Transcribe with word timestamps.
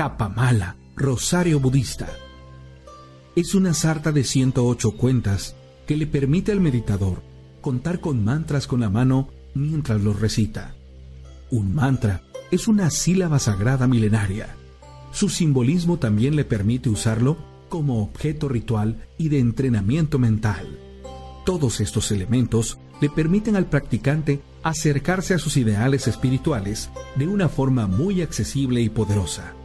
Japamala, 0.00 0.76
Rosario 0.96 1.60
Budista. 1.60 2.08
Es 3.36 3.54
una 3.54 3.74
sarta 3.74 4.12
de 4.12 4.24
108 4.24 4.92
cuentas 4.92 5.56
que 5.86 5.94
le 5.94 6.06
permite 6.06 6.52
al 6.52 6.60
meditador 6.62 7.22
contar 7.60 8.00
con 8.00 8.24
mantras 8.24 8.66
con 8.66 8.80
la 8.80 8.88
mano 8.88 9.28
mientras 9.52 10.00
los 10.00 10.18
recita. 10.18 10.74
Un 11.50 11.74
mantra 11.74 12.22
es 12.50 12.66
una 12.66 12.88
sílaba 12.88 13.38
sagrada 13.38 13.86
milenaria. 13.86 14.56
Su 15.12 15.28
simbolismo 15.28 15.98
también 15.98 16.34
le 16.34 16.46
permite 16.46 16.88
usarlo 16.88 17.36
como 17.68 18.02
objeto 18.02 18.48
ritual 18.48 19.06
y 19.18 19.28
de 19.28 19.38
entrenamiento 19.38 20.18
mental. 20.18 20.78
Todos 21.44 21.78
estos 21.82 22.10
elementos 22.10 22.78
le 23.02 23.10
permiten 23.10 23.54
al 23.54 23.66
practicante 23.66 24.40
acercarse 24.62 25.34
a 25.34 25.38
sus 25.38 25.58
ideales 25.58 26.08
espirituales 26.08 26.88
de 27.16 27.28
una 27.28 27.50
forma 27.50 27.86
muy 27.86 28.22
accesible 28.22 28.80
y 28.80 28.88
poderosa. 28.88 29.56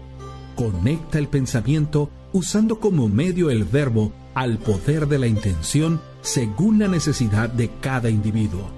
Conecta 0.55 1.19
el 1.19 1.27
pensamiento 1.27 2.09
usando 2.31 2.79
como 2.79 3.07
medio 3.09 3.49
el 3.49 3.63
verbo 3.63 4.13
al 4.33 4.57
poder 4.57 5.07
de 5.07 5.19
la 5.19 5.27
intención 5.27 6.01
según 6.21 6.79
la 6.79 6.87
necesidad 6.87 7.49
de 7.49 7.69
cada 7.81 8.09
individuo. 8.09 8.69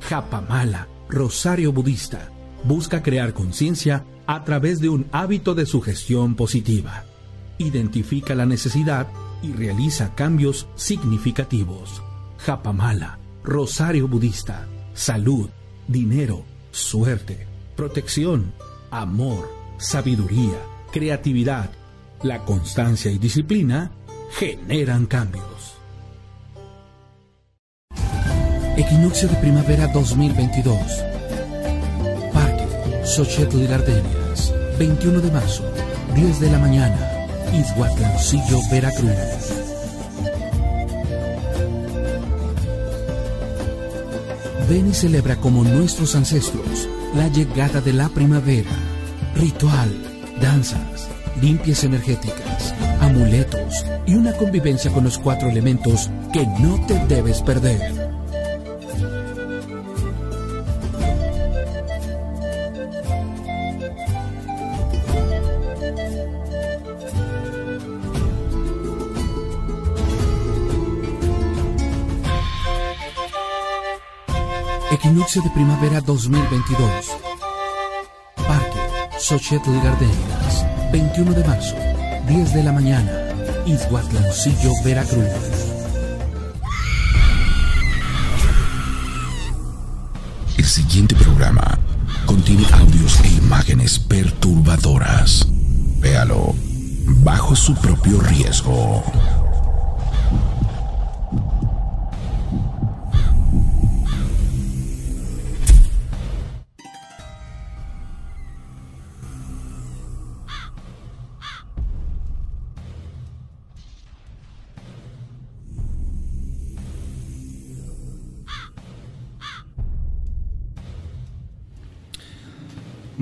Japamala, 0.00 0.88
Rosario 1.08 1.72
Budista, 1.72 2.30
busca 2.64 3.02
crear 3.02 3.32
conciencia 3.32 4.04
a 4.26 4.44
través 4.44 4.80
de 4.80 4.88
un 4.88 5.06
hábito 5.12 5.54
de 5.54 5.66
sugestión 5.66 6.34
positiva. 6.34 7.04
Identifica 7.58 8.34
la 8.34 8.46
necesidad 8.46 9.08
y 9.42 9.52
realiza 9.52 10.14
cambios 10.14 10.68
significativos. 10.76 12.02
Japamala, 12.38 13.18
Rosario 13.44 14.08
Budista, 14.08 14.68
salud, 14.94 15.48
dinero, 15.88 16.44
suerte, 16.70 17.46
protección, 17.76 18.52
amor, 18.90 19.48
sabiduría, 19.78 20.58
creatividad, 20.92 21.70
la 22.22 22.44
constancia 22.44 23.10
y 23.10 23.18
disciplina 23.18 23.90
generan 24.38 25.06
cambios. 25.06 25.74
Equinoccio 28.76 29.28
de 29.28 29.36
primavera 29.36 29.88
2022. 29.88 30.78
Parque 32.32 32.66
Xochitl 33.04 33.66
Gardenias, 33.66 34.54
21 34.78 35.20
de 35.20 35.30
marzo, 35.30 35.64
10 36.14 36.40
de 36.40 36.50
la 36.50 36.58
mañana, 36.58 37.26
Izhuatlancillo, 37.52 38.60
Veracruz. 38.70 39.08
Ven 44.68 44.90
y 44.90 44.94
celebra 44.94 45.36
como 45.36 45.64
nuestros 45.64 46.14
ancestros 46.14 46.88
la 47.14 47.28
llegada 47.28 47.80
de 47.80 47.92
la 47.92 48.08
primavera. 48.08 48.70
Ritual, 49.34 50.11
danzas, 50.42 51.08
limpias 51.40 51.84
energéticas, 51.84 52.74
amuletos 53.00 53.86
y 54.06 54.14
una 54.14 54.32
convivencia 54.36 54.90
con 54.90 55.04
los 55.04 55.16
cuatro 55.16 55.48
elementos 55.48 56.10
que 56.32 56.44
no 56.58 56.84
te 56.86 56.98
debes 57.06 57.40
perder. 57.42 57.80
Equinoccio 74.90 75.40
de 75.42 75.50
primavera 75.50 76.00
2022. 76.00 77.31
Parque 79.22 79.38
Xochitl 79.38 79.70
Gardenias, 79.82 80.66
21 80.92 81.32
de 81.32 81.44
marzo, 81.44 81.76
10 82.26 82.54
de 82.54 82.62
la 82.64 82.72
mañana, 82.72 83.12
Izhuatlancillo, 83.66 84.72
Veracruz. 84.84 85.28
El 90.56 90.64
siguiente 90.64 91.14
programa 91.14 91.78
contiene 92.26 92.66
audios 92.72 93.20
e 93.20 93.28
imágenes 93.28 93.98
perturbadoras. 93.98 95.46
Véalo 96.00 96.54
bajo 97.22 97.54
su 97.54 97.74
propio 97.76 98.20
riesgo. 98.20 99.04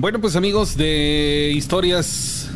Bueno, 0.01 0.19
pues 0.19 0.35
amigos 0.35 0.77
de 0.77 1.53
historias 1.55 2.49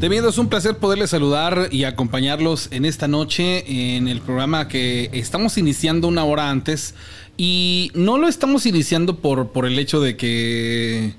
de 0.00 0.08
miedo, 0.08 0.30
es 0.30 0.36
un 0.36 0.48
placer 0.48 0.78
poderles 0.78 1.10
saludar 1.10 1.68
y 1.70 1.84
acompañarlos 1.84 2.66
en 2.72 2.84
esta 2.84 3.06
noche 3.06 3.96
en 3.96 4.08
el 4.08 4.20
programa 4.20 4.66
que 4.66 5.10
estamos 5.12 5.58
iniciando 5.58 6.08
una 6.08 6.24
hora 6.24 6.50
antes 6.50 6.96
y 7.36 7.92
no 7.94 8.18
lo 8.18 8.26
estamos 8.26 8.66
iniciando 8.66 9.20
por, 9.20 9.52
por 9.52 9.64
el 9.64 9.78
hecho 9.78 10.00
de 10.00 10.16
que 10.16 11.14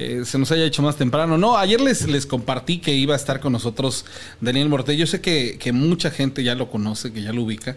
eh, 0.00 0.22
se 0.24 0.38
nos 0.40 0.50
haya 0.50 0.64
hecho 0.64 0.82
más 0.82 0.96
temprano. 0.96 1.38
No, 1.38 1.56
ayer 1.56 1.80
les, 1.80 2.08
les 2.08 2.26
compartí 2.26 2.78
que 2.78 2.92
iba 2.96 3.14
a 3.14 3.16
estar 3.16 3.38
con 3.38 3.52
nosotros 3.52 4.06
Daniel 4.40 4.68
Morte. 4.68 4.96
Yo 4.96 5.06
sé 5.06 5.20
que, 5.20 5.56
que 5.60 5.70
mucha 5.70 6.10
gente 6.10 6.42
ya 6.42 6.56
lo 6.56 6.68
conoce, 6.68 7.12
que 7.12 7.22
ya 7.22 7.32
lo 7.32 7.44
ubica. 7.44 7.76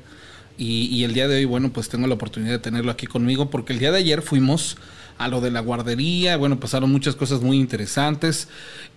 Y, 0.57 0.87
y 0.87 1.03
el 1.03 1.13
día 1.13 1.27
de 1.27 1.35
hoy, 1.35 1.45
bueno, 1.45 1.71
pues 1.71 1.89
tengo 1.89 2.07
la 2.07 2.15
oportunidad 2.15 2.53
de 2.53 2.59
tenerlo 2.59 2.91
aquí 2.91 3.05
conmigo 3.05 3.51
porque 3.51 3.71
el 3.71 3.77
día 3.77 3.91
de 3.91 3.99
ayer 3.99 4.23
fuimos 4.23 4.77
a 5.17 5.27
lo 5.27 5.41
de 5.41 5.51
la 5.51 5.59
guardería. 5.59 6.37
Bueno, 6.37 6.59
pasaron 6.59 6.91
muchas 6.91 7.15
cosas 7.15 7.41
muy 7.41 7.57
interesantes. 7.57 8.47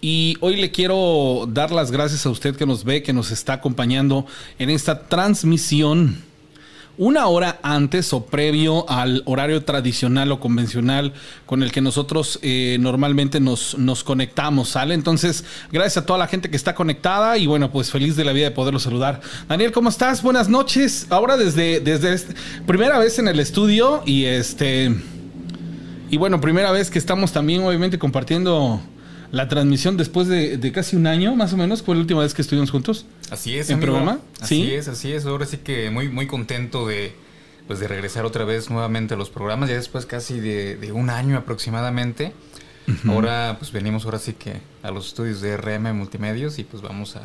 Y 0.01 0.37
hoy 0.41 0.57
le 0.57 0.71
quiero 0.71 1.49
dar 1.49 1.71
las 1.71 1.91
gracias 1.91 2.27
a 2.27 2.31
usted 2.31 2.57
que 2.57 2.67
nos 2.67 2.85
ve, 2.85 3.03
que 3.03 3.13
nos 3.13 3.31
está 3.31 3.55
acompañando 3.55 4.27
en 4.59 4.71
esta 4.71 5.07
transmisión. 5.07 6.23
Una 6.97 7.27
hora 7.27 7.59
antes 7.65 8.13
o 8.13 8.25
previo 8.27 8.89
al 8.89 9.23
horario 9.27 9.65
tradicional 9.65 10.31
o 10.31 10.39
convencional 10.39 11.13
con 11.45 11.65
el 11.65 11.73
que 11.73 11.81
nosotros 11.81 12.39
eh, 12.41 12.77
normalmente 12.79 13.41
nos, 13.41 13.77
nos 13.77 14.05
conectamos, 14.05 14.69
¿sale? 14.69 14.95
Entonces, 14.95 15.45
gracias 15.73 16.05
a 16.05 16.07
toda 16.07 16.21
la 16.21 16.29
gente 16.29 16.51
que 16.51 16.57
está 16.57 16.77
conectada 16.77 17.37
y 17.37 17.49
bueno, 17.49 17.73
pues 17.73 17.91
feliz 17.91 18.15
de 18.15 18.25
la 18.25 18.31
vida 18.31 18.45
de 18.45 18.51
poderlo 18.53 18.79
saludar. 18.79 19.21
Daniel, 19.49 19.73
¿cómo 19.73 19.89
estás? 19.89 20.23
Buenas 20.23 20.49
noches. 20.49 21.09
Ahora 21.11 21.37
desde, 21.37 21.81
desde 21.81 22.15
este- 22.15 22.35
primera 22.65 22.97
vez 23.01 23.19
en 23.19 23.27
el 23.27 23.41
estudio 23.41 24.05
y 24.07 24.27
este... 24.27 24.95
Y 26.15 26.17
bueno, 26.17 26.41
primera 26.41 26.71
vez 26.71 26.91
que 26.91 26.99
estamos 27.01 27.33
también 27.33 27.63
obviamente 27.65 27.99
compartiendo 27.99 28.81
la 29.33 29.49
transmisión 29.49 29.97
después 29.97 30.29
de, 30.29 30.59
de 30.59 30.71
casi 30.71 30.95
un 30.95 31.09
año, 31.09 31.35
más 31.35 31.53
o 31.53 31.57
menos, 31.57 31.83
fue 31.83 31.97
la 31.97 32.03
última 32.03 32.21
vez 32.21 32.35
que 32.35 32.43
estuvimos 32.43 32.71
juntos. 32.71 33.05
Así 33.31 33.59
es, 33.59 33.69
¿En 33.69 33.79
amigo. 33.79 33.95
programa? 33.95 34.21
Así 34.41 34.63
Sí. 34.63 34.71
es, 34.75 34.87
así 34.87 35.11
es. 35.11 35.27
Ahora 35.27 35.45
sí 35.45 35.57
que 35.57 35.91
muy, 35.91 36.09
muy 36.09 36.29
contento 36.29 36.87
de, 36.87 37.17
pues, 37.67 37.81
de 37.81 37.89
regresar 37.89 38.25
otra 38.27 38.45
vez 38.45 38.71
nuevamente 38.71 39.15
a 39.15 39.17
los 39.17 39.29
programas, 39.29 39.69
ya 39.71 39.75
después 39.75 40.07
casi 40.07 40.39
de, 40.39 40.77
de 40.77 40.93
un 40.93 41.11
año 41.11 41.37
aproximadamente. 41.37 42.33
Ahora, 43.09 43.57
pues 43.59 43.73
venimos 43.73 44.05
ahora 44.05 44.21
sí 44.21 44.35
que 44.35 44.61
a 44.85 44.93
los 44.93 45.09
estudios 45.09 45.41
de 45.41 45.57
RM 45.57 45.95
Multimedios 45.95 46.61
y 46.61 46.65
pues 46.65 46.81
vamos 46.81 47.17
a, 47.17 47.23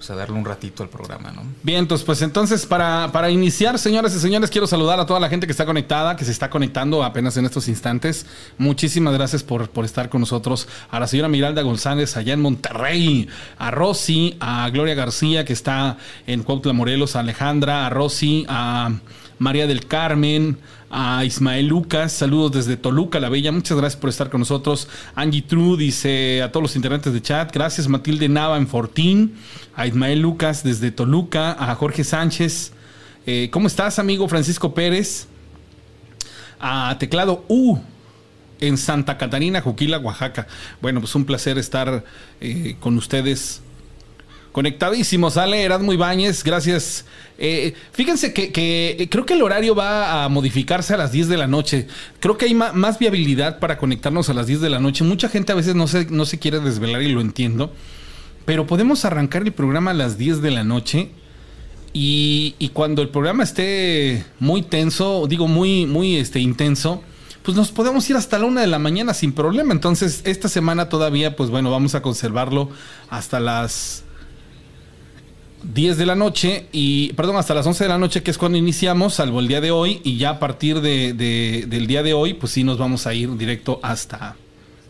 pues, 0.00 0.08
a 0.08 0.14
darle 0.14 0.38
un 0.38 0.46
ratito 0.46 0.82
al 0.82 0.88
programa, 0.88 1.30
¿no? 1.30 1.42
Bien, 1.62 1.80
entonces, 1.80 2.06
pues 2.06 2.22
entonces 2.22 2.64
para, 2.64 3.10
para 3.12 3.28
iniciar, 3.28 3.78
señoras 3.78 4.16
y 4.16 4.18
señores, 4.18 4.48
quiero 4.48 4.66
saludar 4.66 4.98
a 4.98 5.04
toda 5.04 5.20
la 5.20 5.28
gente 5.28 5.46
que 5.46 5.50
está 5.50 5.66
conectada, 5.66 6.16
que 6.16 6.24
se 6.24 6.30
está 6.30 6.48
conectando 6.48 7.04
apenas 7.04 7.36
en 7.36 7.44
estos 7.44 7.68
instantes. 7.68 8.24
Muchísimas 8.56 9.12
gracias 9.12 9.42
por, 9.42 9.68
por 9.68 9.84
estar 9.84 10.08
con 10.08 10.22
nosotros. 10.22 10.68
A 10.90 10.98
la 11.00 11.06
señora 11.06 11.28
Miralda 11.28 11.60
González 11.60 12.16
allá 12.16 12.32
en 12.32 12.40
Monterrey, 12.40 13.28
a 13.58 13.70
Rosy, 13.70 14.38
a 14.40 14.70
Gloria 14.70 14.94
García 14.94 15.44
que 15.44 15.52
está 15.52 15.98
en 16.26 16.44
Cuautla 16.44 16.72
Morelos, 16.72 17.14
a 17.14 17.20
Alejandra, 17.20 17.86
a 17.86 17.90
Rosy, 17.90 18.46
a 18.48 18.92
María 19.38 19.66
del 19.66 19.86
Carmen, 19.86 20.56
a 20.90 21.24
Ismael 21.24 21.68
Lucas, 21.68 22.12
saludos 22.12 22.52
desde 22.52 22.76
Toluca, 22.76 23.20
la 23.20 23.28
Bella, 23.28 23.52
muchas 23.52 23.78
gracias 23.78 24.00
por 24.00 24.10
estar 24.10 24.28
con 24.28 24.40
nosotros. 24.40 24.88
Angie 25.14 25.42
True 25.42 25.76
dice 25.76 26.42
a 26.42 26.50
todos 26.50 26.62
los 26.62 26.76
integrantes 26.76 27.12
de 27.12 27.22
chat, 27.22 27.54
gracias 27.54 27.86
Matilde 27.86 28.28
Nava 28.28 28.56
en 28.56 28.66
Fortín, 28.66 29.34
a 29.76 29.86
Ismael 29.86 30.20
Lucas 30.20 30.64
desde 30.64 30.90
Toluca, 30.90 31.52
a 31.52 31.74
Jorge 31.76 32.02
Sánchez, 32.02 32.72
eh, 33.26 33.48
¿cómo 33.52 33.68
estás 33.68 33.98
amigo 33.98 34.26
Francisco 34.28 34.74
Pérez? 34.74 35.28
A 36.58 36.96
Teclado 36.98 37.44
U 37.48 37.78
en 38.60 38.76
Santa 38.76 39.16
Catarina, 39.16 39.60
Juquila, 39.60 39.98
Oaxaca. 39.98 40.46
Bueno, 40.82 41.00
pues 41.00 41.14
un 41.14 41.24
placer 41.24 41.56
estar 41.56 42.04
eh, 42.40 42.76
con 42.80 42.96
ustedes 42.96 43.62
Conectadísimo, 44.52 45.30
sale 45.30 45.62
Erasmo 45.62 45.92
Ibáñez, 45.92 46.42
gracias. 46.42 47.04
Eh, 47.38 47.72
fíjense 47.92 48.32
que, 48.32 48.50
que, 48.50 49.08
creo 49.08 49.24
que 49.24 49.34
el 49.34 49.42
horario 49.42 49.76
va 49.76 50.24
a 50.24 50.28
modificarse 50.28 50.92
a 50.92 50.96
las 50.96 51.12
10 51.12 51.28
de 51.28 51.36
la 51.36 51.46
noche. 51.46 51.86
Creo 52.18 52.36
que 52.36 52.46
hay 52.46 52.54
más 52.54 52.98
viabilidad 52.98 53.60
para 53.60 53.78
conectarnos 53.78 54.28
a 54.28 54.34
las 54.34 54.48
10 54.48 54.60
de 54.60 54.70
la 54.70 54.80
noche. 54.80 55.04
Mucha 55.04 55.28
gente 55.28 55.52
a 55.52 55.54
veces 55.54 55.76
no 55.76 55.86
se, 55.86 56.06
no 56.06 56.26
se 56.26 56.40
quiere 56.40 56.58
desvelar 56.58 57.02
y 57.02 57.12
lo 57.12 57.20
entiendo. 57.20 57.72
Pero 58.44 58.66
podemos 58.66 59.04
arrancar 59.04 59.42
el 59.42 59.52
programa 59.52 59.92
a 59.92 59.94
las 59.94 60.18
10 60.18 60.42
de 60.42 60.50
la 60.50 60.64
noche. 60.64 61.10
Y, 61.92 62.56
y 62.58 62.70
cuando 62.70 63.02
el 63.02 63.08
programa 63.08 63.44
esté 63.44 64.24
muy 64.40 64.62
tenso, 64.62 65.26
digo 65.28 65.46
muy, 65.46 65.86
muy 65.86 66.16
este, 66.16 66.40
intenso, 66.40 67.02
pues 67.42 67.56
nos 67.56 67.70
podemos 67.70 68.08
ir 68.10 68.16
hasta 68.16 68.38
la 68.38 68.46
una 68.46 68.60
de 68.60 68.66
la 68.66 68.80
mañana 68.80 69.14
sin 69.14 69.32
problema. 69.32 69.72
Entonces, 69.72 70.22
esta 70.24 70.48
semana 70.48 70.88
todavía, 70.88 71.36
pues 71.36 71.50
bueno, 71.50 71.70
vamos 71.70 71.94
a 71.94 72.02
conservarlo 72.02 72.70
hasta 73.08 73.38
las 73.38 74.04
10 75.62 75.98
de 75.98 76.06
la 76.06 76.14
noche 76.14 76.66
y, 76.72 77.12
perdón, 77.14 77.36
hasta 77.36 77.54
las 77.54 77.66
11 77.66 77.84
de 77.84 77.88
la 77.88 77.98
noche, 77.98 78.22
que 78.22 78.30
es 78.30 78.38
cuando 78.38 78.58
iniciamos, 78.58 79.14
salvo 79.14 79.40
el 79.40 79.48
día 79.48 79.60
de 79.60 79.70
hoy, 79.70 80.00
y 80.04 80.16
ya 80.16 80.30
a 80.30 80.38
partir 80.38 80.80
de, 80.80 81.12
del 81.68 81.86
día 81.86 82.02
de 82.02 82.14
hoy, 82.14 82.34
pues 82.34 82.52
sí 82.52 82.64
nos 82.64 82.78
vamos 82.78 83.06
a 83.06 83.14
ir 83.14 83.36
directo 83.36 83.80
hasta, 83.82 84.36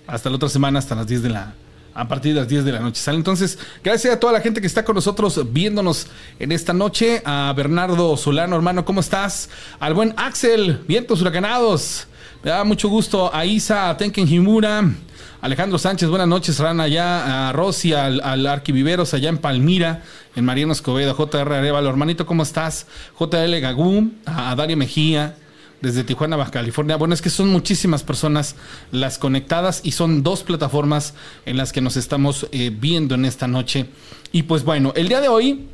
hasta 0.07 0.31
la 0.31 0.37
otra 0.37 0.49
semana, 0.49 0.79
hasta 0.79 0.95
las 0.95 1.07
10 1.07 1.23
de 1.23 1.31
la 1.31 1.55
a 1.93 2.07
partir 2.07 2.35
de 2.35 2.41
las 2.41 2.49
10 2.49 2.65
de 2.65 2.73
la 2.73 2.81
noche. 2.81 3.01
¿sale? 3.01 3.19
Entonces, 3.19 3.59
gracias 3.83 4.15
a 4.15 4.21
toda 4.21 4.33
la 4.33 4.41
gente 4.41 4.61
que 4.61 4.67
está 4.67 4.85
con 4.85 4.95
nosotros 4.95 5.53
viéndonos 5.53 6.07
en 6.39 6.53
esta 6.53 6.73
noche. 6.73 7.21
A 7.25 7.53
Bernardo 7.57 8.17
Solano, 8.17 8.57
hermano, 8.57 8.85
¿cómo 8.85 9.01
estás? 9.01 9.51
Al 9.81 9.95
buen 9.95 10.15
Axel, 10.17 10.81
vientos 10.87 11.21
huracanados. 11.21 12.07
Me 12.43 12.51
da 12.51 12.65
mucho 12.65 12.89
gusto 12.89 13.35
a 13.35 13.45
Isa, 13.45 13.91
a 13.91 13.97
Tenken 13.97 14.27
Himura, 14.27 14.89
Alejandro 15.43 15.79
Sánchez, 15.79 16.11
buenas 16.11 16.29
noches, 16.29 16.59
Rana, 16.59 16.83
allá, 16.83 17.49
a 17.49 17.53
Rosy, 17.53 17.95
al, 17.95 18.21
al 18.21 18.47
Arquiviveros, 18.47 19.15
allá 19.15 19.31
en 19.31 19.39
Palmira, 19.39 20.03
en 20.37 20.45
Mariano 20.45 20.75
Escobedo, 20.75 21.15
JR 21.15 21.55
Arevalo, 21.55 21.89
hermanito, 21.89 22.27
¿cómo 22.27 22.43
estás? 22.43 22.87
JL 23.19 23.59
Gagú, 23.59 24.11
a, 24.27 24.55
Dario 24.55 24.77
Mejía, 24.77 25.39
desde 25.81 26.05
Tijuana, 26.05 26.37
Baja 26.37 26.51
California. 26.51 26.97
Bueno, 26.97 27.15
es 27.15 27.23
que 27.23 27.31
son 27.31 27.49
muchísimas 27.49 28.03
personas 28.03 28.55
las 28.93 29.17
conectadas 29.17 29.81
y 29.83 29.93
son 29.93 30.23
dos 30.23 30.43
plataformas 30.43 31.15
en 31.47 31.57
las 31.57 31.73
que 31.73 31.81
nos 31.81 31.97
estamos 31.97 32.47
eh, 32.53 32.71
viendo 32.71 33.15
en 33.15 33.25
esta 33.25 33.49
noche. 33.49 33.87
Y 34.33 34.43
pues 34.43 34.63
bueno, 34.63 34.93
el 34.95 35.09
día 35.09 35.23
de 35.23 35.29
hoy 35.29 35.69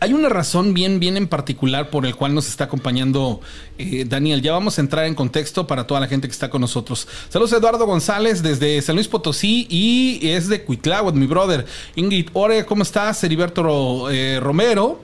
hay 0.00 0.12
una 0.12 0.28
razón 0.28 0.74
bien, 0.74 1.00
bien 1.00 1.16
en 1.16 1.28
particular 1.28 1.88
por 1.88 2.04
el 2.04 2.14
cual 2.14 2.34
nos 2.34 2.48
está 2.48 2.64
acompañando 2.64 3.40
eh, 3.78 4.04
Daniel. 4.06 4.42
Ya 4.42 4.52
vamos 4.52 4.76
a 4.76 4.82
entrar 4.82 5.06
en 5.06 5.14
contexto 5.14 5.66
para 5.66 5.86
toda 5.86 6.00
la 6.00 6.08
gente 6.08 6.28
que 6.28 6.32
está 6.32 6.50
con 6.50 6.60
nosotros. 6.60 7.08
Saludos 7.30 7.52
Eduardo 7.54 7.86
González 7.86 8.42
desde 8.42 8.82
San 8.82 8.96
Luis 8.96 9.08
Potosí 9.08 9.66
y 9.70 10.20
es 10.28 10.48
de 10.48 10.62
Cuitláhuac, 10.62 11.14
mi 11.14 11.26
brother. 11.26 11.64
Ingrid 11.96 12.28
Ore, 12.34 12.66
¿cómo 12.66 12.82
estás? 12.82 13.24
Heriberto 13.24 14.10
eh, 14.10 14.40
Romero. 14.40 15.00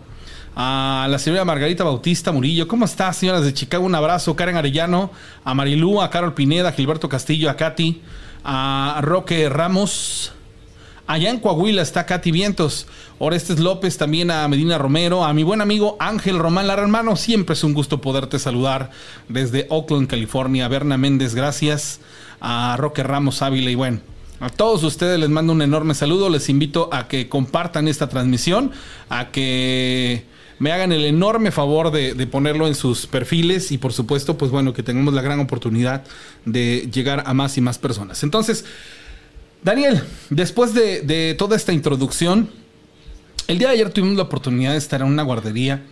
A 0.57 1.07
la 1.09 1.19
señora 1.19 1.45
Margarita 1.45 1.85
Bautista 1.85 2.33
Murillo. 2.33 2.69
¿Cómo 2.69 2.85
estás, 2.85 3.17
señoras 3.17 3.45
de 3.45 3.55
Chicago? 3.55 3.87
Un 3.87 3.95
abrazo. 3.95 4.37
Karen 4.37 4.57
Arellano, 4.57 5.11
a 5.45 5.55
Marilú, 5.55 6.03
a 6.03 6.11
Carol 6.11 6.35
Pineda, 6.35 6.71
a 6.71 6.73
Gilberto 6.73 7.09
Castillo, 7.09 7.49
a 7.49 7.57
Katy, 7.57 8.03
a 8.45 9.01
Roque 9.03 9.49
Ramos. 9.49 10.35
Allá 11.11 11.31
en 11.31 11.41
Coahuila 11.41 11.83
está 11.83 12.07
Katy 12.07 12.31
Vientos, 12.31 12.87
Orestes 13.19 13.59
López, 13.59 13.99
también 13.99 14.31
a 14.31 14.47
Medina 14.47 14.79
Romero, 14.79 15.25
a 15.25 15.35
mi 15.35 15.43
buen 15.43 15.61
amigo 15.61 15.97
Ángel 15.99 16.39
Román 16.39 16.69
Lara, 16.69 16.83
hermano. 16.83 17.17
Siempre 17.17 17.55
es 17.55 17.65
un 17.65 17.75
gusto 17.75 18.01
poderte 18.01 18.39
saludar 18.39 18.93
desde 19.29 19.67
Oakland, 19.71 20.07
California. 20.07 20.69
Berna 20.69 20.99
Méndez, 20.99 21.35
gracias. 21.35 21.99
A 22.41 22.77
Roque 22.79 23.03
Ramos 23.03 23.43
Ávila 23.43 23.73
y 23.73 23.75
bueno. 23.75 23.99
A 24.39 24.51
todos 24.51 24.85
ustedes 24.85 25.19
les 25.19 25.31
mando 25.31 25.53
un 25.53 25.63
enorme 25.63 25.95
saludo. 25.95 26.31
Les 26.31 26.49
invito 26.49 26.89
a 26.93 27.09
que 27.09 27.29
compartan 27.29 27.89
esta 27.89 28.09
transmisión, 28.09 28.71
a 29.09 29.33
que 29.33 30.27
me 30.61 30.71
hagan 30.71 30.93
el 30.93 31.05
enorme 31.05 31.51
favor 31.51 31.91
de, 31.91 32.15
ponerlo 32.29 32.69
en 32.69 32.77
sus 32.77 33.07
perfiles 33.07 33.73
y 33.73 33.79
por 33.79 33.93
supuesto, 33.93 34.39
pues 34.39 34.53
bueno, 34.53 34.75
que 34.75 34.85
tengamos 34.85 35.13
la 35.13 35.23
gran 35.23 35.41
oportunidad 35.41 36.05
de 36.45 36.89
llegar 36.93 37.25
a 37.27 37.35
más 37.35 37.59
y 37.59 37.63
más 37.63 37.79
personas. 37.79 38.23
Entonces, 38.23 38.65
Daniel, 39.63 40.03
después 40.31 40.73
de, 40.73 41.35
toda 41.39 41.55
esta 41.57 41.73
introducción, 41.73 42.49
el 43.47 43.59
día 43.59 43.69
de 43.69 43.75
ayer 43.75 43.91
tuvimos 43.91 44.17
la 44.17 44.23
oportunidad 44.23 44.73
de 44.73 44.79
estar 44.79 45.03
en 45.03 45.09
una 45.09 45.23
guardería 45.23 45.83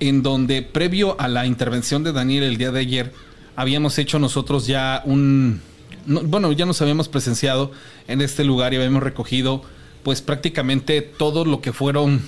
en 0.00 0.22
donde 0.22 0.62
previo 0.62 1.20
a 1.20 1.28
la 1.28 1.46
intervención 1.46 2.02
de 2.02 2.12
Daniel 2.12 2.44
el 2.44 2.56
día 2.56 2.72
de 2.72 2.80
ayer, 2.80 3.12
habíamos 3.56 3.98
hecho 3.98 4.18
nosotros 4.18 4.66
ya 4.66 5.02
un... 5.04 5.60
bueno, 6.06 6.50
ya 6.52 6.64
nos 6.64 6.80
habíamos 6.80 7.08
presenciado 7.08 7.72
en 8.08 8.22
este 8.22 8.42
lugar 8.42 8.72
y 8.72 8.76
habíamos 8.76 9.02
recogido 9.02 9.62
pues 10.02 10.22
prácticamente 10.22 11.02
todo 11.02 11.44
lo 11.44 11.60
que 11.60 11.72
fueron 11.72 12.22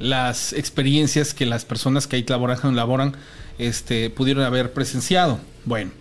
las 0.00 0.52
experiencias 0.52 1.34
que 1.34 1.46
las 1.46 1.64
personas 1.64 2.06
que 2.06 2.16
ahí 2.16 2.24
laboran, 2.28 2.74
laboran 2.74 3.16
este, 3.58 4.10
pudieron 4.10 4.44
haber 4.44 4.72
presenciado. 4.72 5.38
Bueno, 5.64 5.92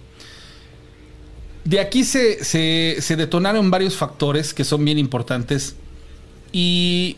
de 1.66 1.80
aquí 1.80 2.04
se, 2.04 2.44
se, 2.44 3.16
detonaron 3.16 3.72
varios 3.72 3.96
factores 3.96 4.54
que 4.54 4.64
son 4.64 4.84
bien 4.84 5.00
importantes 5.00 5.76
y 6.52 7.18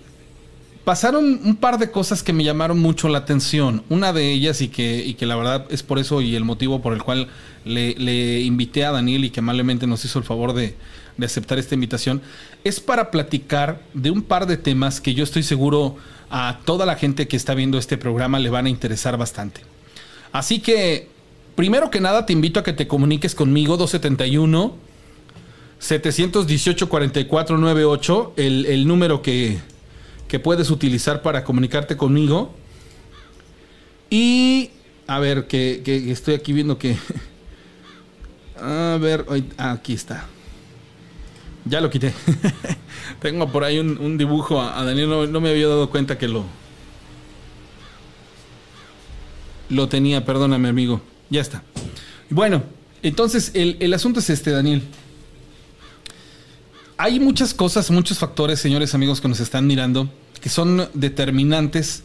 pasaron 0.84 1.42
un 1.44 1.56
par 1.56 1.80
de 1.80 1.90
cosas 1.90 2.22
que 2.22 2.32
me 2.32 2.44
llamaron 2.44 2.80
mucho 2.80 3.10
la 3.10 3.20
atención. 3.20 3.84
Una 3.90 4.14
de 4.14 4.32
ellas 4.32 4.62
y 4.62 4.68
que, 4.68 5.04
y 5.04 5.16
que 5.16 5.26
la 5.26 5.36
verdad 5.36 5.66
es 5.70 5.82
por 5.82 5.98
eso 5.98 6.22
y 6.22 6.36
el 6.36 6.44
motivo 6.44 6.82
por 6.82 6.94
el 6.94 7.02
cual 7.02 7.28
le, 7.66 8.42
invité 8.42 8.86
a 8.86 8.92
Daniel 8.92 9.26
y 9.26 9.32
que 9.32 9.40
amablemente 9.40 9.88
nos 9.88 10.06
hizo 10.06 10.20
el 10.20 10.26
favor 10.26 10.54
de, 10.54 10.76
de, 11.18 11.26
aceptar 11.26 11.58
esta 11.58 11.74
invitación, 11.74 12.22
es 12.64 12.80
para 12.80 13.10
platicar 13.10 13.82
de 13.96 14.12
un 14.12 14.22
par 14.22 14.46
de 14.46 14.58
temas 14.58 15.02
que 15.02 15.16
yo 15.16 15.24
estoy 15.24 15.42
seguro 15.42 15.98
a 16.30 16.60
toda 16.66 16.86
la 16.86 16.96
gente 16.96 17.28
que 17.28 17.36
está 17.36 17.56
viendo 17.56 17.80
este 17.80 17.98
programa 17.98 18.38
le 18.38 18.52
van 18.52 18.68
a 18.68 18.70
interesar 18.70 19.18
bastante. 19.18 19.62
Así 20.32 20.60
que 20.60 21.15
Primero 21.56 21.90
que 21.90 22.02
nada, 22.02 22.26
te 22.26 22.34
invito 22.34 22.60
a 22.60 22.64
que 22.64 22.74
te 22.74 22.88
comuniques 22.88 23.34
conmigo, 23.34 23.78
271 23.78 24.76
718 25.80 26.90
4498, 26.90 28.34
el, 28.38 28.66
el 28.66 28.88
número 28.88 29.22
que, 29.22 29.60
que 30.28 30.40
puedes 30.40 30.70
utilizar 30.70 31.22
para 31.22 31.44
comunicarte 31.44 31.98
conmigo. 31.98 32.54
Y 34.10 34.72
a 35.08 35.20
ver, 35.20 35.48
que, 35.48 35.82
estoy 36.12 36.34
aquí 36.34 36.54
viendo 36.54 36.78
que. 36.78 36.98
A 38.58 38.98
ver, 39.00 39.26
aquí 39.58 39.94
está. 39.94 40.26
Ya 41.66 41.82
lo 41.82 41.90
quité. 41.90 42.14
Tengo 43.22 43.52
por 43.52 43.64
ahí 43.64 43.80
un, 43.80 44.18
dibujo. 44.18 44.62
A 44.62 44.84
Daniel 44.84 45.10
no, 45.10 45.28
no, 45.28 45.42
me 45.42 45.50
había 45.50 45.68
dado 45.68 45.90
cuenta 45.90 46.18
que 46.18 46.28
lo. 46.28 46.46
Lo 49.70 49.90
tenía, 49.90 50.24
perdóname, 50.24 50.70
amigo. 50.70 51.02
Ya 51.30 51.42
está. 51.42 51.64
Bueno, 52.30 52.64
entonces 53.04 53.52
el, 53.54 53.94
asunto 53.94 54.20
es 54.20 54.30
este, 54.30 54.52
Daniel. 54.52 54.82
Hay 56.98 57.20
muchas 57.20 57.54
cosas, 57.54 57.92
muchos 57.92 58.20
factores, 58.20 58.60
señores 58.60 58.96
amigos 58.96 59.22
que 59.22 59.28
nos 59.28 59.40
están 59.40 59.68
mirando, 59.68 60.10
que 60.42 60.50
son 60.50 60.90
determinantes 60.94 62.04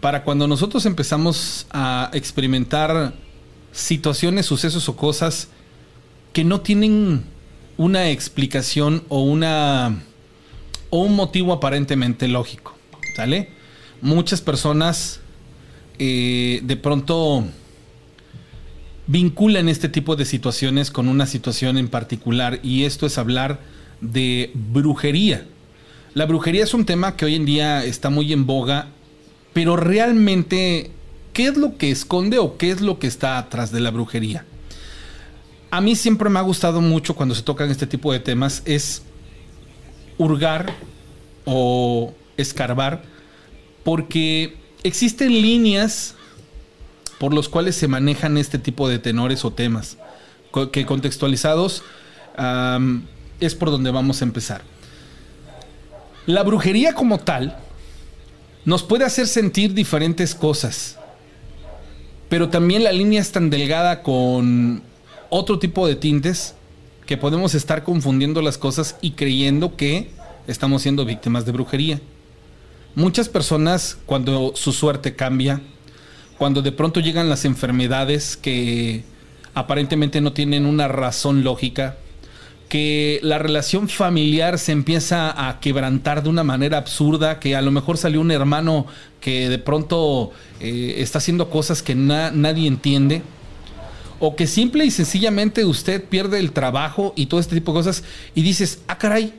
para 0.00 0.22
cuando 0.22 0.46
nosotros 0.46 0.86
empezamos 0.86 1.66
a 1.70 2.10
experimentar 2.12 3.14
situaciones, 3.72 4.46
sucesos 4.46 4.88
o 4.88 4.96
cosas 4.96 5.48
que 6.32 6.44
no 6.44 6.60
tienen 6.60 7.24
una 7.76 8.10
explicación 8.10 9.04
o 9.08 9.22
una 9.22 10.02
o 10.90 11.00
un 11.00 11.16
motivo 11.16 11.52
aparentemente 11.52 12.28
lógico, 12.28 12.76
¿sale? 13.16 13.50
Muchas 14.00 14.40
personas 14.40 15.20
eh, 15.98 16.60
de 16.62 16.76
pronto 16.76 17.44
vinculan 19.08 19.68
este 19.68 19.88
tipo 19.88 20.16
de 20.16 20.26
situaciones 20.26 20.90
con 20.90 21.08
una 21.08 21.26
situación 21.26 21.78
en 21.78 21.88
particular 21.88 22.60
y 22.62 22.84
esto 22.84 23.06
es 23.06 23.18
hablar 23.18 23.58
de 24.00 24.52
brujería. 24.54 25.46
La 26.14 26.26
brujería 26.26 26.62
es 26.62 26.74
un 26.74 26.84
tema 26.84 27.16
que 27.16 27.24
hoy 27.24 27.34
en 27.34 27.46
día 27.46 27.84
está 27.84 28.10
muy 28.10 28.32
en 28.32 28.46
boga, 28.46 28.88
pero 29.54 29.76
realmente, 29.76 30.90
¿qué 31.32 31.46
es 31.46 31.56
lo 31.56 31.78
que 31.78 31.90
esconde 31.90 32.38
o 32.38 32.58
qué 32.58 32.70
es 32.70 32.82
lo 32.82 32.98
que 32.98 33.06
está 33.06 33.38
atrás 33.38 33.72
de 33.72 33.80
la 33.80 33.90
brujería? 33.90 34.44
A 35.70 35.80
mí 35.80 35.96
siempre 35.96 36.28
me 36.28 36.38
ha 36.38 36.42
gustado 36.42 36.80
mucho 36.82 37.14
cuando 37.16 37.34
se 37.34 37.42
tocan 37.42 37.70
este 37.70 37.86
tipo 37.86 38.12
de 38.12 38.20
temas 38.20 38.62
es 38.66 39.02
hurgar 40.18 40.74
o 41.46 42.14
escarbar 42.36 43.02
porque 43.84 44.56
existen 44.82 45.30
líneas 45.30 46.14
por 47.18 47.34
los 47.34 47.48
cuales 47.48 47.76
se 47.76 47.88
manejan 47.88 48.38
este 48.38 48.58
tipo 48.58 48.88
de 48.88 48.98
tenores 48.98 49.44
o 49.44 49.52
temas, 49.52 49.98
que 50.72 50.86
contextualizados 50.86 51.82
es 53.40 53.54
por 53.54 53.70
donde 53.70 53.90
vamos 53.90 54.22
a 54.22 54.24
empezar. 54.24 54.62
La 56.26 56.42
brujería 56.42 56.94
como 56.94 57.18
tal 57.18 57.56
nos 58.64 58.82
puede 58.82 59.04
hacer 59.04 59.26
sentir 59.26 59.74
diferentes 59.74 60.34
cosas, 60.34 60.98
pero 62.28 62.50
también 62.50 62.84
la 62.84 62.92
línea 62.92 63.20
es 63.20 63.32
tan 63.32 63.48
delgada 63.48 64.02
con 64.02 64.82
otro 65.30 65.58
tipo 65.58 65.86
de 65.86 65.96
tintes 65.96 66.54
que 67.06 67.16
podemos 67.16 67.54
estar 67.54 67.84
confundiendo 67.84 68.42
las 68.42 68.58
cosas 68.58 68.96
y 69.00 69.12
creyendo 69.12 69.76
que 69.76 70.10
estamos 70.46 70.82
siendo 70.82 71.04
víctimas 71.06 71.46
de 71.46 71.52
brujería. 71.52 72.00
muchas 72.94 73.28
personas 73.28 73.96
cuando 74.06 74.52
su 74.54 74.72
suerte 74.72 75.14
cambia, 75.16 75.62
cuando 76.38 76.62
de 76.62 76.72
pronto 76.72 77.00
llegan 77.00 77.28
las 77.28 77.44
enfermedades 77.44 78.36
que 78.36 79.02
aparentemente 79.54 80.20
no 80.20 80.32
tienen 80.32 80.66
una 80.66 80.86
razón 80.86 81.42
lógica, 81.42 81.96
que 82.68 83.18
la 83.22 83.38
relación 83.38 83.88
familiar 83.88 84.58
se 84.58 84.72
empieza 84.72 85.48
a 85.48 85.58
quebrantar 85.58 86.22
de 86.22 86.28
una 86.28 86.44
manera 86.44 86.78
absurda, 86.78 87.40
que 87.40 87.56
a 87.56 87.62
lo 87.62 87.70
mejor 87.70 87.96
salió 87.96 88.20
un 88.20 88.30
hermano 88.30 88.86
que 89.20 89.48
de 89.48 89.58
pronto 89.58 90.30
eh, 90.60 90.96
está 90.98 91.18
haciendo 91.18 91.50
cosas 91.50 91.82
que 91.82 91.94
nadie 91.94 92.68
entiende, 92.68 93.22
o 94.20 94.36
que 94.36 94.46
simple 94.46 94.84
y 94.84 94.90
sencillamente 94.90 95.64
usted 95.64 96.04
pierde 96.04 96.38
el 96.38 96.52
trabajo 96.52 97.12
y 97.16 97.26
todo 97.26 97.40
este 97.40 97.54
tipo 97.54 97.72
de 97.72 97.78
cosas 97.78 98.04
y 98.34 98.42
dices, 98.42 98.82
ah 98.86 98.98
caray, 98.98 99.32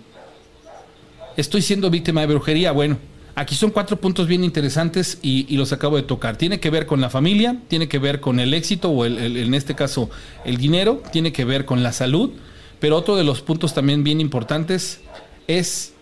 estoy 1.37 1.61
siendo 1.61 1.89
víctima 1.89 2.21
de 2.21 2.27
brujería. 2.27 2.71
Bueno, 2.71 2.97
aquí 3.39 3.55
son 3.55 3.71
cuatro 3.71 3.99
puntos 3.99 4.27
bien 4.27 4.43
interesantes 4.43 5.17
y, 5.21 5.55
los 5.57 5.73
acabo 5.73 5.95
de 5.95 6.03
tocar. 6.03 6.37
Tiene 6.37 6.59
que 6.59 6.69
ver 6.69 6.85
con 6.85 7.01
la 7.01 7.09
familia, 7.09 7.57
tiene 7.67 7.87
que 7.87 7.99
ver 7.99 8.19
con 8.19 8.39
el 8.39 8.53
éxito 8.53 8.89
o 8.89 9.05
en 9.05 9.53
este 9.53 9.75
caso 9.75 10.09
el 10.45 10.57
dinero, 10.57 11.01
tiene 11.11 11.31
que 11.31 11.45
ver 11.45 11.65
con 11.65 11.81
la 11.83 11.91
salud 11.91 12.31
pero 12.79 12.95
otro 12.95 13.15
de 13.15 13.23
los 13.23 13.41
puntos 13.41 13.73
también 13.73 14.03
bien 14.03 14.21
importantes 14.21 15.01
es 15.47 15.93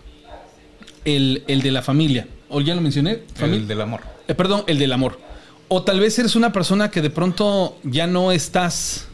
el, 1.04 1.42
de 1.46 1.70
la 1.72 1.82
familia. 1.82 2.28
¿O 2.48 2.60
ya 2.60 2.74
lo 2.74 2.80
mencioné? 2.80 3.22
El 3.40 3.66
del 3.66 3.80
amor. 3.80 4.02
Eh, 4.26 4.34
perdón, 4.34 4.64
el 4.66 4.78
del 4.78 4.92
amor. 4.92 5.18
O 5.68 5.82
tal 5.82 6.00
vez 6.00 6.18
eres 6.18 6.36
una 6.36 6.52
persona 6.52 6.90
que 6.90 7.02
de 7.02 7.10
pronto 7.10 7.76
ya 7.82 8.06
no 8.06 8.32
estás, 8.32 9.08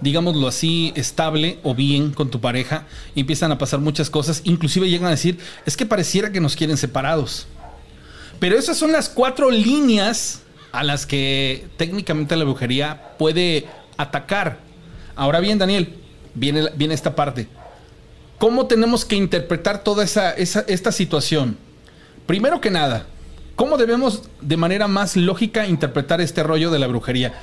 digámoslo 0.00 0.48
así, 0.48 0.92
estable 0.96 1.58
o 1.62 1.74
bien 1.74 2.12
con 2.12 2.30
tu 2.30 2.40
pareja. 2.40 2.86
Empiezan 3.14 3.52
a 3.52 3.58
pasar 3.58 3.80
muchas 3.80 4.10
cosas. 4.10 4.42
Inclusive 4.44 4.88
llegan 4.88 5.08
a 5.08 5.10
decir, 5.10 5.38
es 5.66 5.76
que 5.76 5.86
pareciera 5.86 6.32
que 6.32 6.40
nos 6.40 6.56
quieren 6.56 6.76
separados. 6.76 7.46
Pero 8.38 8.58
esas 8.58 8.76
son 8.76 8.92
las 8.92 9.08
cuatro 9.08 9.50
líneas 9.50 10.42
a 10.72 10.84
las 10.84 11.06
que 11.06 11.66
técnicamente 11.76 12.36
la 12.36 12.44
brujería 12.44 13.14
puede 13.18 13.66
atacar. 13.96 14.58
Ahora 15.16 15.40
bien, 15.40 15.58
Daniel, 15.58 15.94
viene, 16.34 16.68
viene 16.76 16.94
esta 16.94 17.16
parte. 17.16 17.48
¿Cómo 18.38 18.66
tenemos 18.66 19.04
que 19.04 19.16
interpretar 19.16 19.82
toda 19.82 20.04
esa, 20.04 20.30
esta 20.30 20.92
situación? 20.92 21.58
Primero 22.26 22.60
que 22.60 22.70
nada, 22.70 23.06
¿cómo 23.56 23.76
debemos 23.76 24.22
de 24.40 24.56
manera 24.56 24.86
más 24.86 25.16
lógica 25.16 25.66
interpretar 25.66 26.20
este 26.20 26.44
rollo 26.44 26.70
de 26.70 26.78
la 26.78 26.86
brujería? 26.86 27.34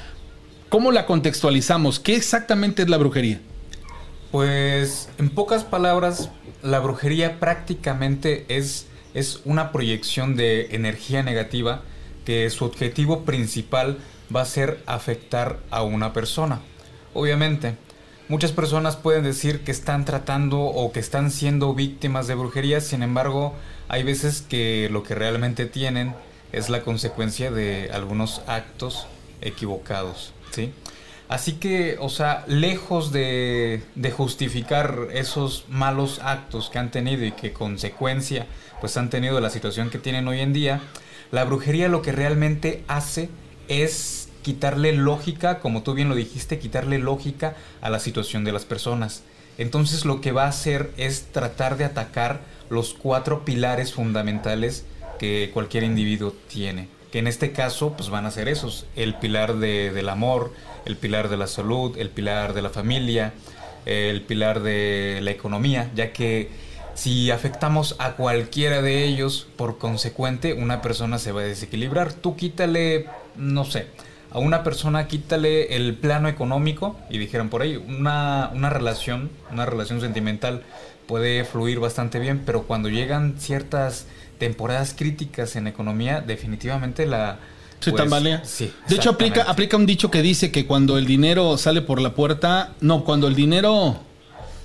¿Cómo 0.70 0.92
la 0.92 1.06
contextualizamos? 1.06 2.00
¿Qué 2.00 2.16
exactamente 2.16 2.82
es 2.82 2.90
la 2.90 2.98
brujería? 2.98 3.40
Pues 4.32 5.10
en 5.18 5.30
pocas 5.30 5.64
palabras, 5.64 6.30
la 6.62 6.80
brujería 6.80 7.40
prácticamente 7.40 8.46
es, 8.50 8.88
es 9.14 9.42
una 9.46 9.72
proyección 9.72 10.36
de 10.36 10.76
energía 10.76 11.24
negativa 11.24 11.82
que 12.26 12.50
su 12.50 12.66
objetivo 12.66 13.24
principal 13.24 13.98
va 14.36 14.42
a 14.42 14.46
ser 14.46 14.82
afectar 14.88 15.60
a 15.70 15.84
una 15.84 16.12
persona. 16.14 16.60
Obviamente, 17.14 17.76
Muchas 18.28 18.52
personas 18.52 18.96
pueden 18.96 19.24
decir 19.24 19.64
que 19.64 19.70
están 19.72 20.04
tratando 20.04 20.60
o 20.60 20.92
que 20.92 21.00
están 21.00 21.30
siendo 21.30 21.76
víctimas 21.76 22.26
de 22.26 22.34
brujería, 22.34 22.82
sin 22.82 23.04
embargo, 23.04 23.54
hay 23.88 24.02
veces 24.02 24.42
que 24.42 24.90
lo 24.92 25.04
que 25.04 25.14
realmente 25.14 25.68
tienen 25.68 26.16
es 26.52 26.70
la 26.70 26.82
consecuencia 26.82 27.52
de 27.52 27.92
algunos 27.94 28.42
actos 28.48 29.06
equivocados, 29.42 30.34
¿sí? 30.56 30.72
Así 31.28 31.54
que, 31.54 31.98
o 32.00 32.10
sea, 32.10 32.46
lejos 32.48 33.12
de, 33.12 33.84
de, 33.96 34.12
justificar 34.12 35.08
esos 35.12 35.66
malos 35.70 36.20
actos 36.24 36.70
que 36.70 36.78
han 36.78 36.92
tenido 36.92 37.26
y 37.26 37.32
que 37.32 37.52
consecuencia 37.52 38.46
pues 38.80 38.96
han 38.98 39.10
tenido 39.10 39.40
la 39.40 39.50
situación 39.50 39.90
que 39.90 39.98
tienen 39.98 40.28
hoy 40.28 40.42
en 40.42 40.54
día, 40.54 40.82
la 41.32 41.44
brujería 41.44 41.90
lo 41.90 42.04
que 42.04 42.12
realmente 42.12 42.84
hace 42.88 43.30
es 43.68 44.30
quitarle 44.44 44.94
lógica, 44.94 45.60
como 45.60 45.82
tú 45.82 45.96
bien 45.96 46.10
lo 46.10 46.16
dijiste, 46.16 46.60
quitarle 46.60 47.00
lógica 47.00 47.56
a 47.82 47.90
la 47.90 48.00
situación 48.00 48.44
de 48.44 48.52
las 48.52 48.66
personas. 48.66 49.24
Entonces 49.58 50.06
lo 50.06 50.22
que 50.22 50.32
va 50.32 50.44
a 50.44 50.50
hacer 50.50 50.92
es 50.98 51.32
tratar 51.32 51.78
de 51.78 51.86
atacar 51.86 52.42
los 52.70 52.94
cuatro 52.94 53.46
pilares 53.46 53.94
fundamentales 53.94 54.86
que 55.18 55.50
cualquier 55.54 55.84
individuo 55.84 56.36
tiene. 56.48 56.90
En 57.18 57.28
este 57.28 57.54
caso 57.54 57.94
pues 57.94 58.10
van 58.10 58.26
a 58.26 58.32
ser 58.32 58.50
esos. 58.50 58.86
El 58.98 59.16
pilar 59.16 59.56
del 59.56 60.10
amor, 60.10 60.52
el 60.86 60.98
pilar 60.98 61.30
de 61.30 61.38
la 61.38 61.48
salud, 61.48 61.98
el 61.98 62.10
pilar 62.10 62.54
de 62.54 62.62
la 62.62 62.70
familia, 62.70 63.34
el 63.86 64.22
pilar 64.22 64.62
de 64.62 65.20
la 65.22 65.32
economía, 65.32 65.90
ya 65.96 66.12
que 66.12 66.50
si 66.94 67.32
afectamos 67.32 67.96
a 68.00 68.14
cualquiera 68.14 68.82
de 68.82 69.06
ellos, 69.06 69.48
por 69.56 69.78
consecuente, 69.78 70.54
una 70.54 70.82
persona 70.82 71.18
se 71.18 71.32
va 71.32 71.42
a 71.42 71.46
desequilibrar. 71.46 72.12
Tú 72.14 72.36
quítale, 72.36 73.08
no 73.38 73.64
sé, 73.64 73.88
a 74.32 74.40
una 74.40 74.64
persona 74.64 75.08
quítale 75.08 75.78
el 75.78 75.94
plano 75.96 76.28
económico 76.28 76.98
y 77.10 77.18
dijeron 77.18 77.48
por 77.50 77.62
ahí, 77.62 77.78
una, 77.78 78.52
una 78.54 78.70
relación, 78.70 79.30
una 79.52 79.66
relación 79.66 80.02
sentimental 80.02 80.64
puede 81.08 81.46
fluir 81.46 81.80
bastante 81.80 82.20
bien, 82.20 82.44
pero 82.46 82.64
cuando 82.64 82.90
llegan 82.90 83.36
ciertas 83.38 84.08
temporadas 84.38 84.94
críticas 84.98 85.56
en 85.56 85.68
economía, 85.68 86.22
definitivamente 86.22 87.06
la... 87.06 87.40
Se 87.80 87.92
pues, 87.92 88.04
tambalea. 88.04 88.44
Sí, 88.46 88.72
de 88.88 88.96
hecho, 88.96 89.12
aplica, 89.12 89.44
aplica 89.44 89.78
un 89.78 89.86
dicho 89.86 90.10
que 90.10 90.22
dice 90.22 90.52
que 90.52 90.66
cuando 90.66 90.98
el 90.98 91.06
dinero 91.06 91.58
sale 91.58 91.82
por 91.82 92.02
la 92.02 92.16
puerta, 92.16 92.74
no, 92.82 93.04
cuando 93.04 93.28
el 93.28 93.36
dinero 93.36 94.00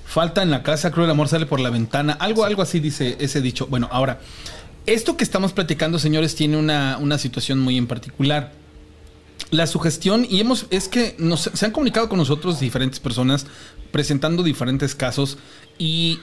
falta 0.05 0.41
en 0.41 0.49
la 0.49 0.63
casa, 0.63 0.91
creo 0.91 1.05
el 1.05 1.11
amor 1.11 1.27
sale 1.27 1.45
por 1.45 1.59
la 1.59 1.69
ventana. 1.69 2.13
Algo, 2.13 2.45
algo 2.45 2.61
así 2.61 2.79
dice 2.79 3.17
ese 3.19 3.41
dicho. 3.41 3.67
Bueno, 3.67 3.89
ahora, 3.91 4.19
esto 4.85 5.17
que 5.17 5.23
estamos 5.23 5.53
platicando, 5.53 5.99
señores, 5.99 6.35
tiene 6.35 6.57
una, 6.57 6.97
una 6.99 7.17
situación 7.17 7.59
muy 7.59 7.77
en 7.77 7.87
particular 7.87 8.53
la 9.51 9.67
sugestión, 9.67 10.25
y 10.29 10.39
hemos, 10.39 10.65
es 10.69 10.87
que 10.87 11.15
nos, 11.17 11.49
se 11.53 11.65
han 11.65 11.71
comunicado 11.71 12.07
con 12.07 12.17
nosotros 12.17 12.59
diferentes 12.59 12.99
personas 12.99 13.45
presentando 13.91 14.43
diferentes 14.43 14.95
casos 14.95 15.37
y 15.77 16.19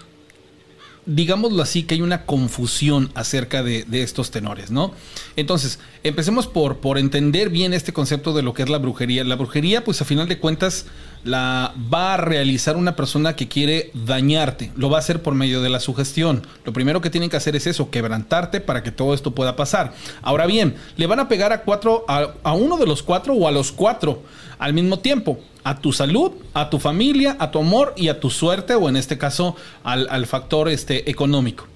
digámoslo 1.09 1.62
así, 1.62 1.85
que 1.85 1.95
hay 1.95 2.03
una 2.03 2.27
confusión 2.27 3.11
acerca 3.15 3.62
de, 3.62 3.87
estos 3.91 4.31
tenores, 4.31 4.71
¿no? 4.71 4.93
Entonces, 5.37 5.81
empecemos 6.05 6.47
por, 6.47 6.79
por 6.79 6.99
entender 6.99 7.49
bien 7.49 7.73
este 7.73 7.93
concepto 7.93 8.35
de 8.35 8.43
lo 8.43 8.53
que 8.53 8.62
es 8.62 8.69
la 8.69 8.79
brujería. 8.79 9.25
La 9.25 9.35
brujería, 9.35 9.83
pues 9.83 10.00
a 10.03 10.05
final 10.05 10.29
de 10.29 10.38
cuentas, 10.38 10.87
la 11.25 11.75
va 11.93 12.15
a 12.15 12.17
realizar 12.19 12.77
una 12.77 12.95
persona 12.95 13.35
que 13.37 13.49
quiere 13.49 13.91
dañarte. 13.95 14.71
Lo 14.77 14.91
va 14.91 14.99
a 14.99 15.00
hacer 15.00 15.23
por 15.23 15.35
medio 15.35 15.62
de 15.62 15.71
la 15.71 15.81
sugestión. 15.81 16.47
Lo 16.65 16.73
primero 16.75 17.00
que 17.00 17.11
tienen 17.11 17.31
que 17.31 17.38
hacer 17.38 17.57
es 17.57 17.67
eso, 17.67 17.91
quebrantarte 17.91 18.61
para 18.61 18.83
que 18.83 18.93
todo 18.93 19.15
esto 19.15 19.35
pueda 19.35 19.57
pasar. 19.57 19.95
Ahora 20.21 20.47
bien, 20.47 20.75
le 20.97 21.07
van 21.07 21.21
a 21.21 21.29
pegar 21.29 21.53
a 21.53 21.62
cuatro, 21.62 22.05
a, 22.07 22.35
a 22.43 22.53
uno 22.53 22.77
de 22.77 22.87
los 22.87 23.03
cuatro 23.03 23.33
o 23.33 23.49
a 23.49 23.50
los 23.50 23.73
cuatro 23.73 24.23
al 24.59 24.75
mismo 24.75 24.99
tiempo 24.99 25.41
a 25.65 25.81
tu 25.81 25.93
salud, 25.93 26.33
a 26.55 26.71
tu 26.71 26.79
familia, 26.79 27.37
a 27.38 27.50
tu 27.50 27.59
amor 27.59 27.93
y 27.97 28.09
a 28.09 28.21
tu 28.21 28.31
suerte 28.31 28.75
o 28.75 28.88
en 28.88 28.97
este 28.97 29.19
caso 29.19 29.57
al, 29.85 30.27
factor 30.27 30.69
este, 30.69 31.11
económico. 31.11 31.67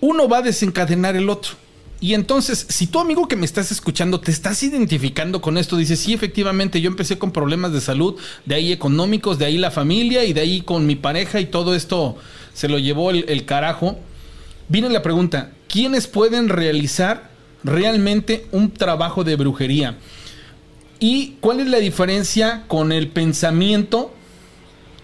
Uno 0.00 0.28
va 0.28 0.38
a 0.38 0.42
desencadenar 0.42 1.16
el 1.16 1.28
otro. 1.28 1.52
Y 2.00 2.14
entonces, 2.14 2.66
si 2.68 2.88
tu 2.88 2.98
amigo 2.98 3.28
que 3.28 3.36
me 3.36 3.44
estás 3.44 3.70
escuchando 3.70 4.18
te 4.18 4.32
estás 4.32 4.62
identificando 4.64 5.40
con 5.40 5.56
esto, 5.56 5.76
dices, 5.76 6.00
sí, 6.00 6.12
efectivamente, 6.12 6.80
yo 6.80 6.88
empecé 6.88 7.16
con 7.16 7.30
problemas 7.30 7.72
de 7.72 7.80
salud, 7.80 8.16
de 8.44 8.56
ahí 8.56 8.72
económicos, 8.72 9.38
de 9.38 9.44
ahí 9.44 9.56
la 9.56 9.70
familia 9.70 10.24
y 10.24 10.32
de 10.32 10.40
ahí 10.40 10.62
con 10.62 10.84
mi 10.84 10.96
pareja 10.96 11.38
y 11.38 11.46
todo 11.46 11.76
esto 11.76 12.16
se 12.54 12.68
lo 12.68 12.78
llevó 12.78 13.10
el, 13.10 13.26
el 13.28 13.44
carajo. 13.44 13.98
Viene 14.68 14.88
la 14.88 15.02
pregunta, 15.02 15.52
¿quiénes 15.68 16.08
pueden 16.08 16.48
realizar 16.48 17.30
realmente 17.62 18.46
un 18.50 18.72
trabajo 18.72 19.22
de 19.22 19.36
brujería? 19.36 19.98
¿Y 21.02 21.36
cuál 21.40 21.58
es 21.58 21.66
la 21.66 21.78
diferencia 21.78 22.62
con 22.68 22.92
el 22.92 23.08
pensamiento 23.08 24.14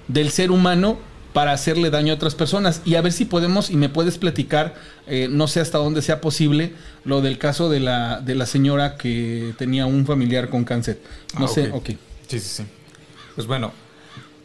del 0.07 0.31
ser 0.31 0.53
humano 0.53 0.97
para 1.33 1.51
hacerle 1.51 1.91
daño 1.91 2.13
a 2.13 2.15
otras 2.15 2.37
personas? 2.37 2.83
Y 2.85 2.95
a 2.95 3.01
ver 3.01 3.11
si 3.11 3.25
podemos, 3.25 3.69
y 3.69 3.75
me 3.75 3.89
puedes 3.89 4.17
platicar, 4.17 4.77
eh, 5.09 5.27
no 5.29 5.49
sé 5.49 5.59
hasta 5.59 5.79
dónde 5.79 6.01
sea 6.01 6.21
posible, 6.21 6.73
lo 7.05 7.21
del 7.21 7.37
caso 7.37 7.69
de 7.69 7.81
la, 7.81 8.21
de 8.21 8.37
la 8.37 8.47
señora 8.47 8.97
que 8.97 9.55
tenía 9.59 9.87
un 9.87 10.07
familiar 10.07 10.51
con 10.51 10.65
cáncer. 10.65 11.01
No 11.37 11.47
ah, 11.47 11.49
sé, 11.49 11.73
ok. 11.73 11.87
Sí, 12.29 12.39
sí, 12.39 12.39
sí. 12.39 12.63
Pues 13.35 13.49
bueno, 13.49 13.73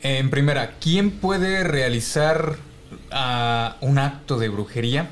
en 0.01 0.31
primera, 0.31 0.77
¿quién 0.81 1.11
puede 1.11 1.63
realizar 1.63 2.57
ah, 3.11 3.77
un 3.79 3.99
acto 3.99 4.39
de 4.39 4.49
brujería? 4.49 5.07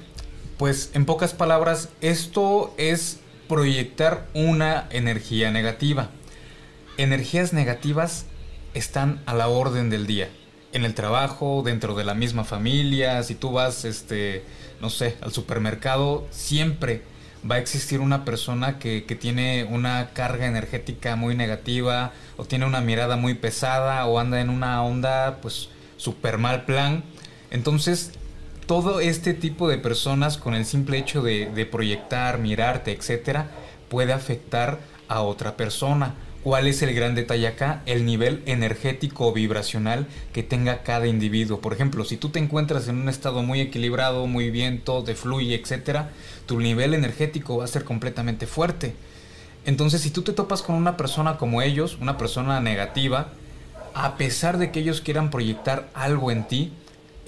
Pues 0.57 0.89
en 0.95 1.05
pocas 1.05 1.35
palabras, 1.35 1.89
esto 2.01 2.73
es 2.79 3.19
proyectar 3.47 4.25
una 4.33 4.87
energía 4.89 5.51
negativa 5.51 6.09
energías 6.97 7.53
negativas 7.53 8.25
están 8.73 9.21
a 9.25 9.33
la 9.33 9.47
orden 9.47 9.89
del 9.89 10.07
día. 10.07 10.29
En 10.73 10.85
el 10.85 10.93
trabajo, 10.93 11.63
dentro 11.65 11.95
de 11.95 12.05
la 12.05 12.13
misma 12.13 12.43
familia, 12.43 13.21
si 13.23 13.35
tú 13.35 13.51
vas, 13.51 13.83
este, 13.83 14.43
no 14.79 14.89
sé, 14.89 15.17
al 15.21 15.33
supermercado, 15.33 16.27
siempre 16.31 17.03
va 17.49 17.55
a 17.55 17.59
existir 17.59 17.99
una 17.99 18.23
persona 18.23 18.79
que, 18.79 19.05
que, 19.05 19.15
tiene 19.15 19.65
una 19.69 20.11
carga 20.13 20.45
energética 20.45 21.15
muy 21.15 21.35
negativa 21.35 22.13
o 22.37 22.45
tiene 22.45 22.65
una 22.65 22.81
mirada 22.81 23.15
muy 23.17 23.33
pesada 23.33 24.05
o 24.05 24.19
anda 24.19 24.39
en 24.41 24.49
una 24.49 24.83
onda 24.83 25.39
pues 25.41 25.69
super 25.97 26.37
mal 26.37 26.65
plan. 26.65 27.03
Entonces 27.49 28.11
todo 28.67 28.99
este 28.99 29.33
tipo 29.33 29.67
de 29.67 29.77
personas 29.77 30.37
con 30.37 30.53
el 30.53 30.65
simple 30.65 30.97
hecho 30.97 31.21
de, 31.21 31.47
de 31.47 31.65
proyectar, 31.65 32.37
mirarte, 32.37 32.91
etcétera, 32.91 33.49
puede 33.89 34.13
afectar 34.13 34.79
a 35.07 35.21
otra 35.21 35.57
persona. 35.57 36.15
¿Cuál 36.43 36.65
es 36.65 36.81
el 36.81 36.95
gran 36.95 37.13
detalle 37.13 37.47
acá? 37.47 37.83
El 37.85 38.03
nivel 38.03 38.41
energético 38.47 39.27
o 39.27 39.33
vibracional 39.33 40.07
que 40.33 40.41
tenga 40.41 40.81
cada 40.81 41.05
individuo. 41.05 41.61
Por 41.61 41.71
ejemplo, 41.71 42.03
si 42.03 42.17
tú 42.17 42.29
te 42.29 42.39
encuentras 42.39 42.87
en 42.87 42.95
un 42.95 43.09
estado 43.09 43.43
muy 43.43 43.61
equilibrado, 43.61 44.25
muy 44.25 44.49
bien, 44.49 44.81
todo 44.81 45.03
te 45.03 45.13
fluye, 45.13 45.53
etcétera, 45.53 46.09
tu 46.47 46.59
nivel 46.59 46.95
energético 46.95 47.57
va 47.57 47.65
a 47.65 47.67
ser 47.67 47.83
completamente 47.83 48.47
fuerte. 48.47 48.95
Entonces, 49.65 50.01
si 50.01 50.09
tú 50.09 50.23
te 50.23 50.33
topas 50.33 50.63
con 50.63 50.75
una 50.75 50.97
persona 50.97 51.37
como 51.37 51.61
ellos, 51.61 51.99
una 52.01 52.17
persona 52.17 52.59
negativa, 52.59 53.33
a 53.93 54.17
pesar 54.17 54.57
de 54.57 54.71
que 54.71 54.79
ellos 54.79 55.01
quieran 55.01 55.29
proyectar 55.29 55.89
algo 55.93 56.31
en 56.31 56.47
ti, 56.47 56.73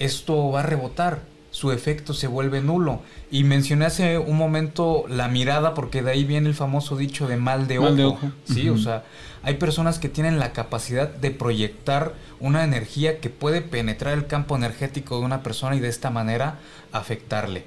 esto 0.00 0.50
va 0.50 0.60
a 0.60 0.64
rebotar, 0.64 1.20
su 1.54 1.70
efecto 1.70 2.14
se 2.14 2.26
vuelve 2.26 2.60
nulo. 2.62 3.00
Y 3.30 3.44
mencioné 3.44 3.84
hace 3.84 4.18
un 4.18 4.36
momento 4.36 5.04
la 5.08 5.28
mirada, 5.28 5.72
porque 5.72 6.02
de 6.02 6.10
ahí 6.10 6.24
viene 6.24 6.48
el 6.48 6.54
famoso 6.56 6.96
dicho 6.96 7.28
de 7.28 7.36
mal 7.36 7.68
de 7.68 7.78
ojo. 7.78 8.18
Sí, 8.42 8.68
o 8.68 8.76
sea, 8.76 9.04
hay 9.44 9.54
personas 9.54 10.00
que 10.00 10.08
tienen 10.08 10.40
la 10.40 10.52
capacidad 10.52 11.08
de 11.08 11.30
proyectar 11.30 12.14
una 12.40 12.64
energía 12.64 13.20
que 13.20 13.30
puede 13.30 13.62
penetrar 13.62 14.14
el 14.14 14.26
campo 14.26 14.56
energético 14.56 15.16
de 15.20 15.26
una 15.26 15.44
persona 15.44 15.76
y 15.76 15.80
de 15.80 15.86
esta 15.86 16.10
manera 16.10 16.58
afectarle. 16.90 17.62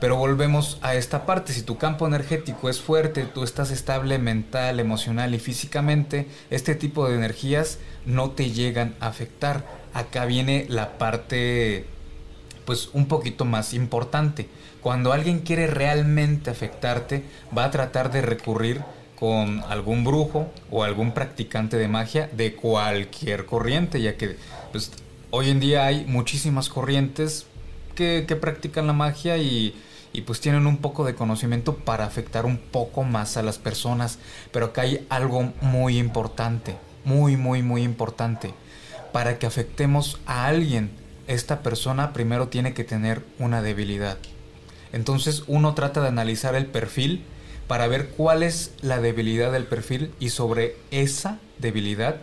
Pero 0.00 0.16
volvemos 0.16 0.78
a 0.82 0.96
esta 0.96 1.24
parte, 1.24 1.52
si 1.52 1.62
tu 1.62 1.78
campo 1.78 2.08
energético 2.08 2.68
es 2.68 2.80
fuerte, 2.80 3.26
tú 3.26 3.44
estás 3.44 3.70
estable 3.70 4.18
mental, 4.18 4.80
emocional 4.80 5.36
y 5.36 5.38
físicamente, 5.38 6.26
este 6.50 6.74
tipo 6.74 7.08
de 7.08 7.14
energías 7.14 7.78
no 8.06 8.32
te 8.32 8.50
llegan 8.50 8.96
a 8.98 9.06
afectar. 9.06 9.64
Acá 9.94 10.24
viene 10.24 10.66
la 10.68 10.98
parte 10.98 11.86
pues 12.70 12.88
un 12.92 13.06
poquito 13.06 13.44
más 13.44 13.74
importante. 13.74 14.46
Cuando 14.80 15.12
alguien 15.12 15.40
quiere 15.40 15.66
realmente 15.66 16.50
afectarte, 16.50 17.24
va 17.56 17.64
a 17.64 17.72
tratar 17.72 18.12
de 18.12 18.22
recurrir 18.22 18.80
con 19.18 19.64
algún 19.68 20.04
brujo 20.04 20.46
o 20.70 20.84
algún 20.84 21.10
practicante 21.10 21.76
de 21.76 21.88
magia 21.88 22.30
de 22.30 22.54
cualquier 22.54 23.44
corriente, 23.44 24.00
ya 24.00 24.16
que 24.16 24.36
pues, 24.70 24.92
hoy 25.30 25.50
en 25.50 25.58
día 25.58 25.84
hay 25.84 26.04
muchísimas 26.06 26.68
corrientes 26.68 27.46
que, 27.96 28.22
practican 28.40 28.86
la 28.86 28.92
magia 28.92 29.36
y 29.36 29.74
y 30.12 30.20
pues 30.20 30.40
tienen 30.40 30.68
un 30.68 30.76
poco 30.76 31.04
de 31.04 31.16
conocimiento 31.16 31.74
para 31.74 32.04
afectar 32.04 32.46
un 32.46 32.58
poco 32.58 33.02
más 33.02 33.36
a 33.36 33.42
las 33.42 33.58
personas. 33.58 34.20
Pero 34.52 34.66
acá 34.66 34.82
hay 34.82 35.04
algo 35.08 35.52
muy 35.60 35.98
importante, 35.98 36.76
muy, 37.04 37.36
muy, 37.36 37.64
muy 37.64 37.82
importante. 37.82 38.54
Para 39.12 39.40
que 39.40 39.46
afectemos 39.46 40.20
a 40.24 40.46
alguien, 40.46 40.99
esta 41.30 41.62
persona 41.62 42.12
primero 42.12 42.48
tiene 42.48 42.74
que 42.74 42.84
tener 42.84 43.22
una 43.38 43.62
debilidad. 43.62 44.18
Entonces 44.92 45.44
uno 45.46 45.74
trata 45.74 46.00
de 46.00 46.08
analizar 46.08 46.54
el 46.54 46.66
perfil 46.66 47.22
para 47.66 47.86
ver 47.86 48.08
cuál 48.08 48.42
es 48.42 48.72
la 48.82 49.00
debilidad 49.00 49.52
del 49.52 49.64
perfil 49.64 50.12
y 50.18 50.30
sobre 50.30 50.76
esa 50.90 51.38
debilidad, 51.58 52.16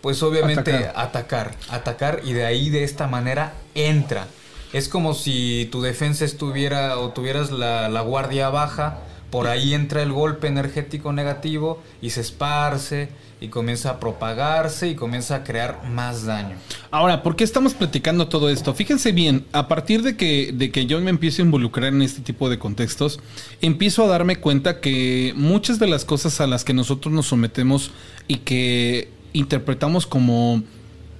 pues 0.00 0.22
obviamente 0.22 0.72
atacar, 0.94 0.96
atacar, 0.96 1.56
atacar 1.68 2.20
y 2.24 2.32
de 2.32 2.46
ahí 2.46 2.70
de 2.70 2.84
esta 2.84 3.06
manera 3.06 3.54
entra 3.74 4.26
es 4.72 4.88
como 4.88 5.14
si 5.14 5.68
tu 5.72 5.82
defensa 5.82 6.24
estuviera 6.24 6.98
o 6.98 7.10
tuvieras 7.10 7.50
la, 7.50 7.88
la, 7.88 8.00
guardia 8.02 8.50
baja, 8.50 8.98
por 9.30 9.46
ahí 9.46 9.74
entra 9.74 10.02
el 10.02 10.12
golpe 10.12 10.48
energético 10.48 11.12
negativo 11.12 11.82
y 12.02 12.10
se 12.10 12.20
esparce 12.20 13.08
y 13.40 13.48
comienza 13.48 13.90
a 13.90 14.00
propagarse 14.00 14.88
y 14.88 14.94
comienza 14.94 15.36
a 15.36 15.44
crear 15.44 15.88
más 15.88 16.24
daño. 16.26 16.56
Ahora, 16.90 17.22
¿por 17.22 17.36
qué 17.36 17.44
estamos 17.44 17.72
platicando 17.74 18.28
todo 18.28 18.50
esto? 18.50 18.74
Fíjense 18.74 19.12
bien, 19.12 19.46
a 19.52 19.66
partir 19.66 20.02
de 20.02 20.16
que, 20.16 20.52
de 20.52 20.70
que 20.70 20.86
yo 20.86 21.00
me 21.00 21.10
empiezo 21.10 21.40
a 21.40 21.46
involucrar 21.46 21.92
en 21.92 22.02
este 22.02 22.20
tipo 22.20 22.50
de 22.50 22.58
contextos, 22.58 23.20
empiezo 23.62 24.04
a 24.04 24.08
darme 24.08 24.36
cuenta 24.36 24.80
que 24.80 25.32
muchas 25.36 25.78
de 25.78 25.86
las 25.86 26.04
cosas 26.04 26.40
a 26.40 26.46
las 26.46 26.64
que 26.64 26.74
nosotros 26.74 27.14
nos 27.14 27.26
sometemos 27.26 27.92
y 28.28 28.38
que 28.38 29.08
interpretamos 29.32 30.06
como 30.06 30.62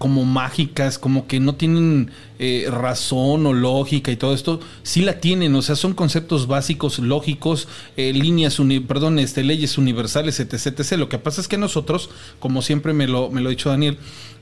como 0.01 0.25
mágicas, 0.25 0.99
como 0.99 1.27
que 1.27 1.41
no 1.41 1.57
tienen 1.57 2.11
eh, 2.39 2.69
razón 2.71 3.45
o 3.45 3.53
lógica 3.53 4.11
y 4.11 4.17
todo 4.17 4.33
esto, 4.33 4.59
sí 4.83 5.03
la 5.03 5.21
tienen, 5.21 5.55
o 5.55 5.61
sea, 5.61 5.77
son 5.77 5.93
conceptos 5.93 6.47
básicos, 6.47 6.99
lógicos, 7.01 7.69
eh, 7.99 8.15
líneas, 8.15 8.57
perdón, 8.89 9.19
este, 9.19 9.45
leyes 9.45 9.77
universales, 9.77 10.41
etc, 10.41 10.55
etc. 10.55 10.93
Lo 10.93 11.11
que 11.11 11.19
pasa 11.19 11.43
es 11.43 11.49
que 11.49 11.59
nosotros, 11.59 12.09
como 12.39 12.63
siempre 12.63 12.95
me 12.95 13.09
lo, 13.09 13.29
me 13.29 13.43
lo 13.43 13.49
ha 13.49 13.51
dicho 13.51 13.69
Daniel, 13.69 13.99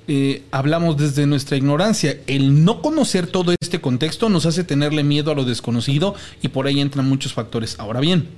eh, 0.07 0.45
hablamos 0.53 0.97
desde 0.97 1.27
nuestra 1.27 1.57
ignorancia. 1.57 2.21
El 2.29 2.65
no 2.65 2.81
conocer 2.81 3.27
todo 3.27 3.53
este 3.61 3.81
contexto 3.81 4.29
nos 4.29 4.47
hace 4.47 4.63
tenerle 4.63 5.03
miedo 5.03 5.33
a 5.33 5.35
lo 5.35 5.45
desconocido 5.45 6.15
y 6.41 6.49
por 6.49 6.69
ahí 6.69 6.79
entran 6.79 7.09
muchos 7.09 7.33
factores. 7.33 7.81
Ahora 7.81 7.99
bien, 7.99 8.29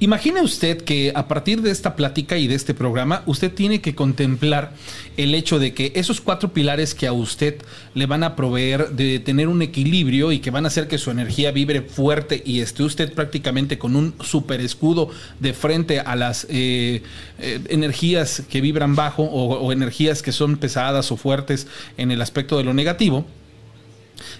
Imagine 0.00 0.42
usted 0.42 0.82
que 0.82 1.12
a 1.14 1.28
partir 1.28 1.62
de 1.62 1.70
esta 1.70 1.96
plática 1.96 2.38
y 2.38 2.46
de 2.46 2.54
este 2.54 2.74
programa, 2.74 3.22
usted 3.26 3.52
tiene 3.52 3.80
que 3.80 3.94
contemplar 3.94 4.72
el 5.16 5.34
hecho 5.34 5.58
de 5.58 5.74
que 5.74 5.92
esos 5.94 6.20
cuatro 6.20 6.52
pilares 6.52 6.94
que 6.94 7.06
a 7.06 7.12
usted 7.12 7.60
le 7.94 8.06
van 8.06 8.22
a 8.22 8.36
proveer 8.36 8.90
de 8.90 9.18
tener 9.18 9.48
un 9.48 9.62
equilibrio 9.62 10.32
y 10.32 10.38
que 10.38 10.50
van 10.50 10.64
a 10.64 10.68
hacer 10.68 10.88
que 10.88 10.98
su 10.98 11.10
energía 11.10 11.50
vibre 11.50 11.82
fuerte 11.82 12.42
y 12.44 12.60
esté 12.60 12.82
usted 12.82 13.12
prácticamente 13.12 13.78
con 13.78 13.96
un 13.96 14.14
super 14.20 14.60
escudo 14.60 15.10
de 15.40 15.52
frente 15.52 16.00
a 16.00 16.16
las 16.16 16.46
eh, 16.48 17.02
eh, 17.38 17.60
energías 17.68 18.42
que 18.48 18.60
vibran 18.60 18.94
bajo 18.94 19.24
o, 19.24 19.72
energías 19.72 20.22
que 20.22 20.32
son 20.32 20.56
pesadas 20.56 21.10
o 21.12 21.16
fuertes 21.16 21.66
en 21.96 22.10
el 22.10 22.22
aspecto 22.22 22.56
de 22.56 22.64
lo 22.64 22.74
negativo. 22.74 23.26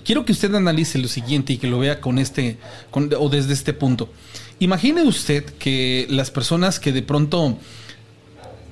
Quiero 0.05 0.25
que 0.25 0.33
usted 0.33 0.55
analice 0.55 0.99
lo 0.99 1.09
siguiente 1.09 1.53
y 1.53 1.59
que 1.59 1.69
lo 1.69 1.79
vea 1.79 2.01
con 2.01 2.19
este 2.19 2.59
o 2.93 3.29
desde 3.29 3.53
este 3.53 3.73
punto. 3.73 4.09
Imagine 4.61 5.03
usted 5.03 5.45
que 5.45 6.07
las 6.11 6.33
personas 6.33 6.81
que 6.81 6.91
de 6.91 7.03
pronto 7.03 7.57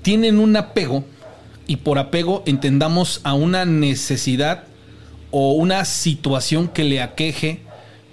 tienen 0.03 0.39
un 0.41 0.57
apego, 0.57 1.05
y 1.69 1.77
por 1.77 1.99
apego 1.99 2.43
entendamos 2.47 3.21
a 3.23 3.35
una 3.35 3.65
necesidad 3.65 4.65
o 5.31 5.53
una 5.53 5.85
situación 5.85 6.69
que 6.69 6.83
le 6.83 7.01
aqueje, 7.01 7.61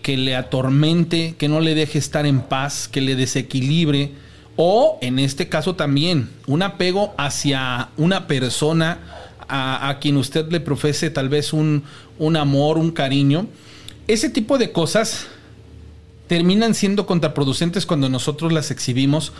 que 0.03 0.17
le 0.17 0.35
atormente, 0.35 1.35
que 1.37 1.47
no 1.47 1.61
le 1.61 1.73
deje 1.73 1.97
estar 1.97 2.27
en 2.27 2.41
paz, 2.41 2.87
que 2.87 3.01
le 3.01 3.15
desequilibre, 3.15 4.11
o 4.55 4.99
en 5.01 5.17
este 5.17 5.49
caso 5.49 5.75
también 5.75 6.29
un 6.45 6.61
apego 6.61 7.15
hacia 7.17 7.89
una 7.97 8.27
persona 8.27 8.99
a, 9.47 9.97
quien 9.99 10.17
usted 10.17 10.51
le 10.51 10.59
profese 10.59 11.09
tal 11.09 11.29
vez 11.29 11.53
un, 11.53 11.83
un 12.19 12.37
amor, 12.37 12.77
un 12.77 12.91
cariño. 12.91 13.47
Ese 14.07 14.29
tipo 14.29 14.57
de 14.57 14.71
cosas 14.71 15.27
terminan 16.33 16.73
siendo 16.73 17.05
contraproducentes 17.05 17.85
cuando 17.85 18.09
nosotros 18.09 18.51
las 18.51 18.71
exhibimos 18.71 19.33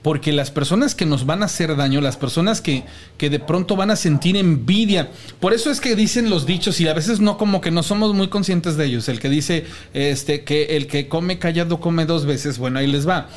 porque 0.00 0.32
las 0.32 0.50
personas 0.50 0.94
que 0.94 1.04
nos 1.04 1.26
van 1.26 1.42
a 1.42 1.44
hacer 1.44 1.76
daño, 1.76 2.00
las 2.00 2.16
personas 2.16 2.62
que, 2.62 2.84
que, 3.18 3.28
de 3.28 3.38
pronto 3.38 3.76
van 3.76 3.90
a 3.90 3.96
sentir 3.96 4.34
envidia, 4.34 5.10
por 5.40 5.52
eso 5.52 5.70
es 5.70 5.78
que 5.78 5.94
dicen 5.94 6.30
los 6.30 6.46
dichos 6.46 6.80
y 6.80 6.88
a 6.88 6.94
veces 6.94 7.20
no 7.20 7.36
como 7.36 7.60
que 7.60 7.70
no 7.70 7.82
somos 7.82 8.14
muy 8.14 8.28
conscientes 8.28 8.78
de 8.78 8.86
ellos, 8.86 9.10
el 9.10 9.20
que 9.20 9.28
dice 9.28 9.66
este 9.92 10.42
que 10.42 10.76
el 10.76 10.86
que 10.86 11.06
come 11.06 11.38
callado 11.38 11.80
come 11.80 12.06
dos 12.06 12.24
veces, 12.24 12.56
bueno, 12.56 12.78
ahí 12.78 12.86
les 12.86 13.06
va. 13.06 13.28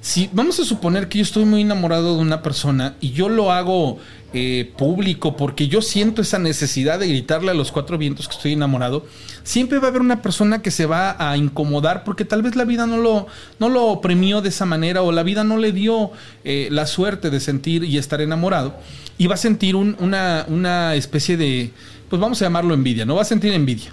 Si 0.00 0.30
vamos 0.32 0.58
a 0.58 0.64
suponer 0.64 1.08
que 1.08 1.18
yo 1.18 1.22
estoy 1.22 1.44
muy 1.44 1.60
enamorado 1.60 2.16
de 2.16 2.22
una 2.22 2.42
persona 2.42 2.94
y 3.02 3.10
yo 3.10 3.28
lo 3.28 3.52
hago 3.52 3.98
eh, 4.32 4.72
público 4.78 5.36
porque 5.36 5.68
yo 5.68 5.82
siento 5.82 6.22
esa 6.22 6.38
necesidad 6.38 6.98
de 6.98 7.08
gritarle 7.08 7.50
a 7.50 7.54
los 7.54 7.70
cuatro 7.70 7.98
vientos 7.98 8.26
que 8.26 8.34
estoy 8.34 8.52
enamorado, 8.54 9.04
siempre 9.42 9.78
va 9.78 9.86
a 9.86 9.90
haber 9.90 10.00
una 10.00 10.22
persona 10.22 10.62
que 10.62 10.70
se 10.70 10.86
va 10.86 11.16
a 11.18 11.36
incomodar 11.36 12.02
porque 12.02 12.24
tal 12.24 12.40
vez 12.40 12.56
la 12.56 12.64
vida 12.64 12.86
no 12.86 12.96
lo, 12.96 13.26
no 13.58 13.68
lo 13.68 14.00
premió 14.00 14.40
de 14.40 14.48
esa 14.48 14.64
manera 14.64 15.02
o 15.02 15.12
la 15.12 15.22
vida 15.22 15.44
no 15.44 15.58
le 15.58 15.70
dio 15.70 16.12
eh, 16.44 16.68
la 16.70 16.86
suerte 16.86 17.28
de 17.28 17.38
sentir 17.38 17.84
y 17.84 17.98
estar 17.98 18.22
enamorado 18.22 18.76
y 19.18 19.26
va 19.26 19.34
a 19.34 19.38
sentir 19.38 19.76
una, 19.76 20.46
una 20.48 20.94
especie 20.94 21.36
de, 21.36 21.72
pues 22.08 22.22
vamos 22.22 22.40
a 22.40 22.46
llamarlo 22.46 22.72
envidia, 22.72 23.04
no 23.04 23.16
va 23.16 23.22
a 23.22 23.26
sentir 23.26 23.52
envidia. 23.52 23.92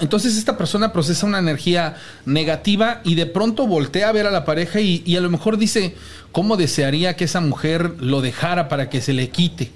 Entonces 0.00 0.36
esta 0.36 0.56
persona 0.56 0.92
procesa 0.92 1.26
una 1.26 1.38
energía 1.38 1.96
negativa 2.24 3.00
y 3.04 3.14
de 3.14 3.26
pronto 3.26 3.66
voltea 3.66 4.08
a 4.08 4.12
ver 4.12 4.26
a 4.26 4.30
la 4.30 4.44
pareja 4.44 4.80
y, 4.80 5.16
a 5.16 5.20
lo 5.20 5.30
mejor 5.30 5.58
dice, 5.58 5.94
¿cómo 6.32 6.56
desearía 6.56 7.16
que 7.16 7.24
esa 7.24 7.40
mujer 7.40 7.94
lo 8.00 8.20
dejara 8.22 8.68
para 8.68 8.88
que 8.88 9.00
se 9.00 9.12
le 9.12 9.28
quite? 9.28 9.70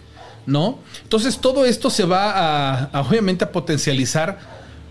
¿No? 0.47 0.79
Entonces 1.03 1.39
todo 1.39 1.65
esto 1.65 1.91
se 1.91 2.05
va 2.05 2.87
a, 2.87 3.01
obviamente 3.01 3.45
a 3.45 3.53
potencializar, 3.53 4.39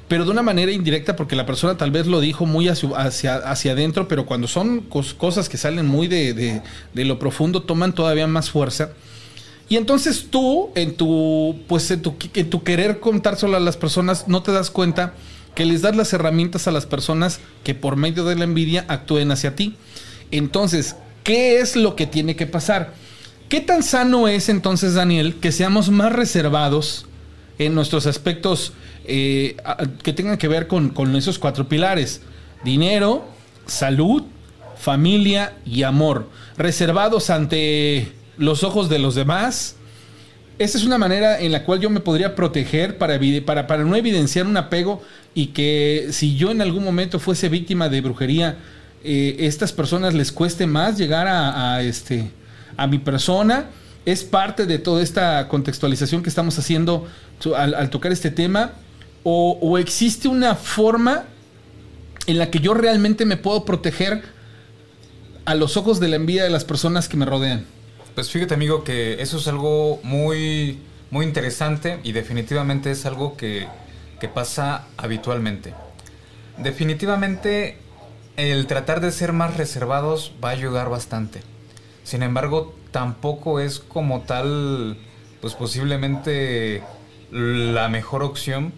pero 0.08 0.26
de 0.26 0.32
una 0.32 0.41
manera 0.43 0.72
indirecta 0.72 1.15
porque 1.15 1.36
la 1.36 1.46
persona 1.46 1.78
tal 1.78 1.91
vez 1.91 2.08
lo 2.08 2.19
dijo 2.19 2.46
muy 2.46 2.67
hacia, 2.67 2.96
hacia, 2.98 3.72
adentro, 3.72 4.08
pero 4.08 4.26
cuando 4.26 4.48
son 4.48 4.82
cosas 4.82 5.50
que 5.50 5.58
salen 5.58 5.88
muy 5.88 6.08
de, 6.08 6.62
de 6.93 7.06
lo 7.06 7.17
profundo 7.19 7.63
toman 7.63 7.93
todavía 7.93 8.28
más 8.28 8.50
fuerza. 8.50 8.91
Y 9.69 9.78
entonces 9.78 10.28
tú, 10.30 10.69
en 10.76 10.95
tu, 10.95 11.60
pues 11.67 11.89
en 11.91 12.02
tu, 12.02 12.63
querer 12.63 12.99
contárselo 12.99 13.58
a 13.58 13.60
las 13.60 13.78
personas, 13.78 14.28
no 14.28 14.43
te 14.43 14.52
das 14.52 14.69
cuenta 14.69 15.13
que 15.56 15.65
les 15.65 15.82
das 15.82 15.95
las 15.95 16.13
herramientas 16.13 16.67
a 16.67 16.71
las 16.71 16.86
personas 16.86 17.39
que 17.63 17.76
por 17.76 17.95
medio 17.95 18.26
de 18.26 18.36
la 18.36 18.43
envidia 18.43 18.86
actúen 18.88 19.32
hacia 19.32 19.56
ti. 19.56 19.76
Entonces, 20.32 20.95
¿qué 21.23 21.60
es 21.60 21.76
lo 21.76 21.95
que 21.95 22.08
tiene 22.08 22.36
que 22.36 22.47
pasar? 22.47 22.93
¿Qué 23.49 23.62
tan 23.62 23.84
sano 23.84 24.28
es 24.28 24.49
entonces, 24.49 24.95
Daniel, 24.95 25.36
que 25.36 25.52
seamos 25.52 25.89
más 25.89 26.12
reservados 26.12 27.06
en 27.60 27.76
nuestros 27.76 28.08
aspectos 28.08 28.73
eh, 29.06 29.58
que 30.02 30.13
tengan 30.13 30.38
que 30.38 30.47
ver 30.47 30.67
con 30.67 31.15
esos 31.15 31.38
cuatro 31.38 31.67
pilares. 31.67 32.21
Dinero, 32.63 33.26
salud, 33.65 34.23
familia 34.78 35.56
y 35.65 35.84
amor. 35.84 36.30
Reservados 36.58 37.30
ante 37.30 38.12
los 38.38 38.63
ojos 38.63 38.89
de 38.89 39.00
los 39.00 39.15
demás. 39.15 39.76
Esa 40.60 40.78
es 40.78 40.84
una 40.86 40.98
manera 40.98 41.39
en 41.39 41.52
la 41.52 41.63
cual 41.63 41.80
yo 41.80 41.89
me 41.89 42.00
podría 42.00 42.36
proteger 42.36 42.98
para, 42.98 43.17
no 43.84 43.96
evidenciar 43.96 44.46
un 44.46 44.56
apego 44.58 45.02
y 45.34 45.48
que 45.48 46.10
si 46.12 46.36
yo 46.36 46.52
en 46.52 46.62
algún 46.62 46.84
momento 46.84 47.19
fuese 47.19 47.50
víctima 47.50 47.89
de 47.89 48.02
brujería, 48.02 48.58
eh, 49.04 49.38
estas 49.39 49.74
personas 49.74 50.13
les 50.13 50.32
cueste 50.32 50.67
más 50.67 50.98
llegar 50.98 51.28
a, 51.28 51.82
este, 51.82 52.32
a 52.78 52.88
mi 52.88 53.00
persona. 53.00 53.65
Es 54.06 54.24
parte 54.24 54.65
de 54.65 54.80
toda 54.80 55.02
esta 55.02 55.48
contextualización 55.48 56.22
que 56.22 56.30
estamos 56.30 56.60
haciendo 56.60 57.08
al, 57.56 57.89
tocar 57.89 58.12
este 58.12 58.30
tema. 58.30 58.74
O, 59.24 59.78
existe 59.78 60.28
una 60.28 60.56
forma 60.56 61.24
en 62.28 62.38
la 62.38 62.52
que 62.52 62.60
yo 62.60 62.74
realmente 62.74 63.26
me 63.26 63.38
puedo 63.38 63.65
proteger 63.65 64.22
a 65.46 65.56
los 65.56 65.78
ojos 65.78 66.00
de 66.00 66.10
la 66.10 66.17
envidia 66.17 66.43
de 66.43 66.50
las 66.50 66.63
personas 66.63 67.08
que 67.08 67.17
me 67.17 67.26
rodean. 67.26 67.65
Pues 68.15 68.30
fíjate 68.30 68.54
amigo 68.54 68.84
que 68.84 69.21
eso 69.23 69.38
es 69.38 69.47
algo 69.47 69.99
muy, 70.04 70.80
muy 71.10 71.26
interesante 71.26 71.99
y 72.04 72.12
definitivamente 72.12 72.91
es 72.91 73.08
algo 73.08 73.36
que, 73.36 73.67
que 74.19 74.28
pasa 74.28 74.86
habitualmente. 74.97 75.73
Definitivamente 76.58 77.80
el 78.38 78.67
tratar 78.67 79.02
de 79.02 79.12
ser 79.12 79.34
más 79.34 79.58
reservados 79.58 80.32
va 80.43 80.49
a 80.49 80.52
ayudar 80.52 80.89
bastante. 80.89 81.41
Sin 82.04 82.21
embargo, 82.21 82.76
tampoco 82.91 83.60
es 83.60 83.80
como 83.80 84.21
tal, 84.21 84.97
pues 85.41 85.56
posiblemente 85.56 86.84
la 87.32 87.89
mejor 87.89 88.21
opción, 88.21 88.73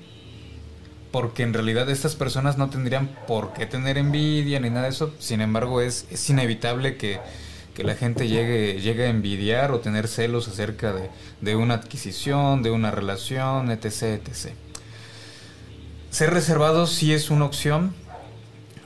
porque 1.11 1.43
en 1.43 1.53
realidad 1.53 1.89
estas 1.89 2.15
personas 2.15 2.57
no 2.57 2.69
tendrían 2.69 3.09
por 3.27 3.51
qué 3.51 3.65
tener 3.65 3.97
envidia 3.97 4.61
ni 4.61 4.69
nada 4.69 4.83
de 4.83 4.91
eso. 4.91 5.13
Sin 5.19 5.41
embargo, 5.41 5.81
es, 5.81 6.07
es 6.09 6.29
inevitable 6.29 6.95
que 6.95 7.19
que 7.75 7.83
la 7.83 7.95
gente 7.95 8.27
llegue, 8.27 8.79
llegue 8.81 9.05
a 9.05 9.09
envidiar 9.09 9.71
o 9.71 9.81
tener 9.81 10.07
celos 10.07 10.47
acerca 10.47 10.95
de, 11.41 11.55
una 11.55 11.75
adquisición, 11.75 12.63
de 12.63 12.71
una 12.71 12.89
relación, 12.89 13.69
etc, 13.69 13.85
etc. 14.25 14.53
Ser 16.09 16.31
reservado 16.31 16.87
sí 16.87 17.13
es 17.13 17.29
una 17.29 17.45
opción. 17.45 17.93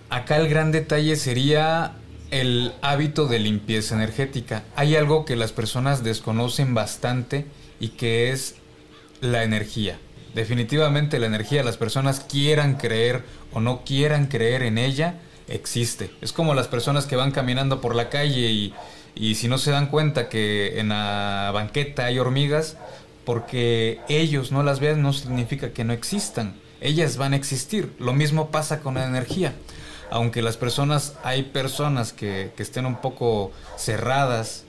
Acá 0.10 0.38
el 0.38 0.49
gran 0.49 0.71
detalle 0.71 1.15
sería 1.15 1.93
el 2.32 2.73
hábito 2.82 3.28
de 3.28 3.38
limpieza 3.38 3.93
energética. 3.93 4.63
Hay 4.75 4.95
algo 4.95 5.23
que 5.23 5.36
las 5.36 5.52
personas 5.52 6.04
desconocen 6.04 6.73
bastante 6.73 7.45
y 7.80 7.89
que 7.89 8.32
es 8.32 8.56
la 9.21 9.43
energía. 9.43 9.99
Definitivamente 10.34 11.19
la 11.19 11.28
energía, 11.28 11.63
las 11.63 11.78
personas 11.78 12.21
quieran 12.21 12.75
creer 12.75 13.23
o 13.54 13.60
no 13.60 13.84
quieran 13.84 14.28
creer 14.28 14.63
en 14.63 14.80
ella, 14.80 15.19
existe. 15.49 16.12
Es 16.21 16.33
como 16.33 16.53
las 16.53 16.67
personas 16.67 17.05
que 17.05 17.15
van 17.15 17.31
caminando 17.31 17.81
por 17.81 17.95
la 17.95 18.09
calle 18.09 18.49
y, 18.49 18.73
y 19.15 19.35
si 19.35 19.47
no 19.47 19.57
se 19.57 19.71
dan 19.71 19.88
cuenta 19.88 20.29
que 20.29 20.79
en 20.79 20.89
la 20.89 21.51
banqueta 21.53 22.05
hay 22.05 22.19
hormigas, 22.19 22.77
porque 23.25 23.99
ellos 24.09 24.51
no 24.51 24.63
las 24.63 24.79
vean 24.79 25.01
no 25.01 25.13
significa 25.13 25.71
que 25.71 25.83
no 25.83 25.93
existan. 25.93 26.55
Ellas 26.81 27.17
van 27.17 27.33
a 27.33 27.35
existir. 27.35 27.93
Lo 27.99 28.13
mismo 28.13 28.49
pasa 28.49 28.79
con 28.79 28.95
la 28.95 29.05
energía. 29.05 29.53
Aunque 30.09 30.41
las 30.41 30.57
personas, 30.57 31.15
hay 31.23 31.43
personas 31.43 32.13
que, 32.13 32.51
que 32.55 32.63
estén 32.63 32.85
un 32.85 33.01
poco 33.01 33.51
cerradas 33.77 34.63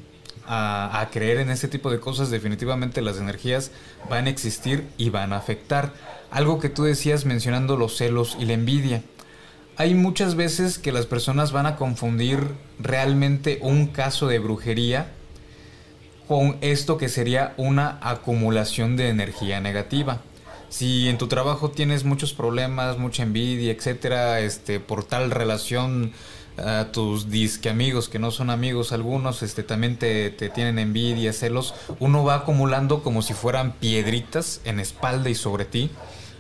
a, 0.47 1.01
a, 1.01 1.09
creer 1.11 1.39
en 1.39 1.49
este 1.49 1.69
tipo 1.69 1.91
de 1.91 2.01
cosas, 2.01 2.31
definitivamente 2.31 3.01
las 3.01 3.17
energías 3.17 3.71
van 4.11 4.27
a 4.27 4.31
existir 4.31 4.87
y 4.99 5.09
van 5.09 5.33
a 5.33 5.37
afectar. 5.37 5.95
Algo 6.31 6.59
que 6.59 6.69
tú 6.69 6.83
decías 6.83 7.25
mencionando 7.25 7.77
los 7.77 7.97
celos 7.97 8.37
y 8.39 8.45
la 8.45 8.53
envidia 8.53 9.03
hay 9.81 9.95
muchas 9.95 10.35
veces 10.35 10.79
que 10.79 10.93
las 10.93 11.07
personas 11.07 11.53
van 11.53 11.65
a 11.65 11.77
confundir 11.77 12.49
realmente 12.79 13.59
un 13.63 13.87
caso 13.87 14.27
de 14.27 14.39
brujería 14.39 15.11
con 16.29 16.59
esto 16.61 16.99
que 16.99 17.09
sería 17.09 17.55
una 17.57 17.99
acumulación 18.03 18.99
de 18.99 19.09
energía 19.09 19.59
negativa. 19.59 20.21
Si 20.69 21.09
en 21.09 21.17
tu 21.17 21.29
trabajo 21.29 21.71
tienes 21.71 22.05
muchos 22.05 22.35
problemas, 22.35 22.99
mucha 22.99 23.23
envidia, 23.23 23.73
etcétera, 23.73 24.41
este, 24.41 24.81
por 24.81 25.03
tal 25.03 25.31
relación 25.31 26.13
a 26.59 26.89
tus 26.93 27.31
disque 27.31 27.71
amigos 27.71 28.11
que 28.11 28.19
no 28.19 28.31
son 28.31 28.51
amigos 28.51 28.93
algunos, 28.93 29.43
este, 29.43 29.63
también 29.63 29.97
te, 29.97 30.29
te 30.29 30.51
tienen 30.51 30.79
envidia, 30.79 31.33
celos, 31.33 31.73
uno 32.01 32.23
va 32.23 32.35
acumulando 32.35 33.03
como 33.03 33.23
si 33.23 33.33
fueran 33.33 33.73
piedritas 33.73 34.61
en 34.67 34.79
espalda 34.79 35.31
y 35.31 35.35
sobre 35.35 35.65
ti 35.65 35.89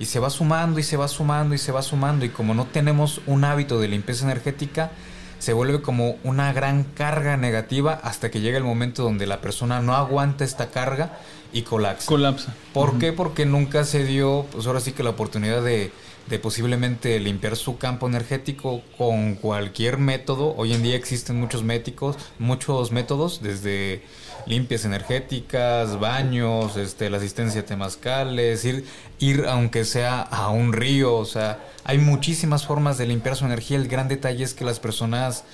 y 0.00 0.06
se 0.06 0.18
va 0.18 0.30
sumando 0.30 0.80
y 0.80 0.82
se 0.82 0.96
va 0.96 1.06
sumando 1.06 1.54
y 1.54 1.58
se 1.58 1.70
va 1.70 1.82
sumando 1.82 2.24
y 2.24 2.30
como 2.30 2.54
no 2.54 2.64
tenemos 2.64 3.20
un 3.26 3.44
hábito 3.44 3.78
de 3.78 3.86
limpieza 3.86 4.24
energética, 4.24 4.90
se 5.38 5.52
vuelve 5.52 5.82
como 5.82 6.16
una 6.24 6.52
gran 6.54 6.84
carga 6.84 7.36
negativa 7.36 8.00
hasta 8.02 8.30
que 8.30 8.40
llega 8.40 8.56
el 8.56 8.64
momento 8.64 9.02
donde 9.02 9.26
la 9.26 9.42
persona 9.42 9.80
no 9.80 9.94
aguanta 9.94 10.42
esta 10.42 10.70
carga 10.70 11.18
y 11.52 11.62
colapsa. 11.62 12.06
Colapsa. 12.06 12.54
¿Por 12.72 12.98
qué? 12.98 13.12
Porque 13.12 13.44
nunca 13.44 13.84
se 13.84 14.04
dio, 14.04 14.46
pues 14.50 14.66
ahora 14.66 14.80
sí 14.80 14.92
que 14.92 15.02
la 15.02 15.10
oportunidad 15.10 15.62
de, 15.62 15.92
de 16.28 16.38
posiblemente 16.38 17.20
limpiar 17.20 17.56
su 17.56 17.76
campo 17.76 18.06
energético 18.06 18.80
con 18.96 19.34
cualquier 19.34 19.98
método. 19.98 20.54
Hoy 20.56 20.72
en 20.72 20.82
día 20.82 20.96
existen 20.96 21.38
muchos 21.38 21.62
médicos, 21.62 22.16
muchos 22.38 22.90
métodos, 22.90 23.42
desde 23.42 24.02
limpias 24.46 24.84
energéticas, 24.84 25.98
baños, 25.98 26.76
este, 26.76 27.10
la 27.10 27.18
asistencia 27.18 27.64
a 27.68 28.64
ir, 28.64 28.84
ir 29.18 29.46
aunque 29.48 29.84
sea 29.84 30.20
a 30.20 30.50
un 30.50 30.72
río, 30.72 31.14
o 31.14 31.24
sea, 31.24 31.58
hay 31.84 31.98
muchísimas 31.98 32.66
formas 32.66 32.98
de 32.98 33.06
limpiar 33.06 33.36
su 33.36 33.44
energía. 33.44 33.76
El 33.76 33.88
gran 33.88 34.08
detalle 34.08 34.44
es 34.44 34.54
que 34.54 34.64
las 34.64 34.80
personas 34.80 35.44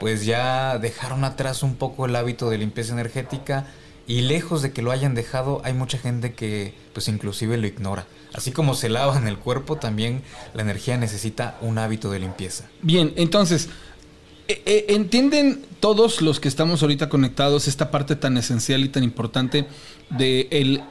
pues 0.00 0.24
ya 0.24 0.78
dejaron 0.78 1.24
atrás 1.24 1.62
un 1.62 1.76
poco 1.76 2.06
el 2.06 2.16
hábito 2.16 2.50
de 2.50 2.58
limpieza 2.58 2.92
energética 2.92 3.66
y 4.06 4.22
lejos 4.22 4.62
de 4.62 4.72
que 4.72 4.82
lo 4.82 4.90
hayan 4.90 5.14
dejado, 5.14 5.62
hay 5.64 5.72
mucha 5.72 5.98
gente 5.98 6.34
que 6.34 6.74
pues 6.92 7.08
inclusive 7.08 7.56
lo 7.56 7.66
ignora. 7.66 8.06
Así 8.34 8.50
como 8.50 8.74
se 8.74 8.88
lava 8.88 9.16
en 9.16 9.28
el 9.28 9.38
cuerpo, 9.38 9.76
también 9.76 10.22
la 10.54 10.62
energía 10.62 10.96
necesita 10.96 11.56
un 11.60 11.78
hábito 11.78 12.10
de 12.10 12.18
limpieza. 12.18 12.64
Bien, 12.82 13.12
entonces, 13.16 13.68
¿entienden 14.48 15.64
todos 15.80 16.20
los 16.20 16.40
que 16.40 16.48
estamos 16.48 16.82
ahorita 16.82 17.08
conectados 17.08 17.68
esta 17.68 17.90
parte 17.90 18.16
tan 18.16 18.36
esencial 18.36 18.84
y 18.84 18.88
tan 18.88 19.04
importante 19.04 19.66
de 20.10 20.48
el 20.50 20.82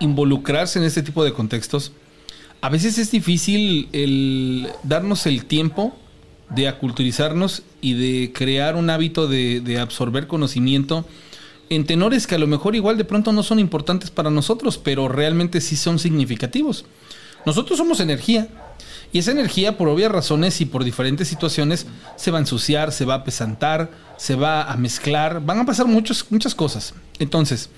involucrarse 0.00 0.78
en 0.78 0.84
este 0.84 1.02
tipo 1.02 1.24
de 1.24 1.32
contextos? 1.32 1.92
A 2.60 2.68
veces 2.68 2.98
es 2.98 3.10
difícil 3.10 3.88
el 3.92 4.68
darnos 4.82 5.26
el 5.26 5.44
tiempo 5.44 5.96
de 6.50 6.66
aculturizarnos 6.68 7.62
y 7.80 7.94
de 7.94 8.32
crear 8.32 8.74
un 8.74 8.90
hábito 8.90 9.28
de, 9.28 9.60
de 9.60 9.78
absorber 9.78 10.26
conocimiento 10.26 11.06
en 11.70 11.84
tenores 11.84 12.26
que 12.26 12.34
a 12.34 12.38
lo 12.38 12.46
mejor 12.46 12.74
igual 12.74 12.96
de 12.96 13.04
pronto 13.04 13.32
no 13.32 13.42
son 13.42 13.58
importantes 13.58 14.10
para 14.10 14.30
nosotros, 14.30 14.78
pero 14.78 15.08
realmente 15.08 15.60
sí 15.60 15.76
son 15.76 15.98
significativos. 15.98 16.84
Nosotros 17.44 17.78
somos 17.78 18.00
energía. 18.00 18.48
Y 19.12 19.20
esa 19.20 19.30
energía, 19.30 19.78
por 19.78 19.88
obvias 19.88 20.12
razones 20.12 20.60
y 20.60 20.66
por 20.66 20.84
diferentes 20.84 21.28
situaciones, 21.28 21.86
se 22.16 22.30
va 22.30 22.38
a 22.38 22.40
ensuciar, 22.40 22.92
se 22.92 23.04
va 23.04 23.14
a 23.14 23.24
pesantar, 23.24 23.90
se 24.18 24.34
va 24.34 24.64
a 24.64 24.76
mezclar, 24.76 25.44
van 25.44 25.60
a 25.60 25.66
pasar 25.66 25.86
muchas 25.86 26.54
cosas. 26.54 26.94
Entonces, 27.18 27.70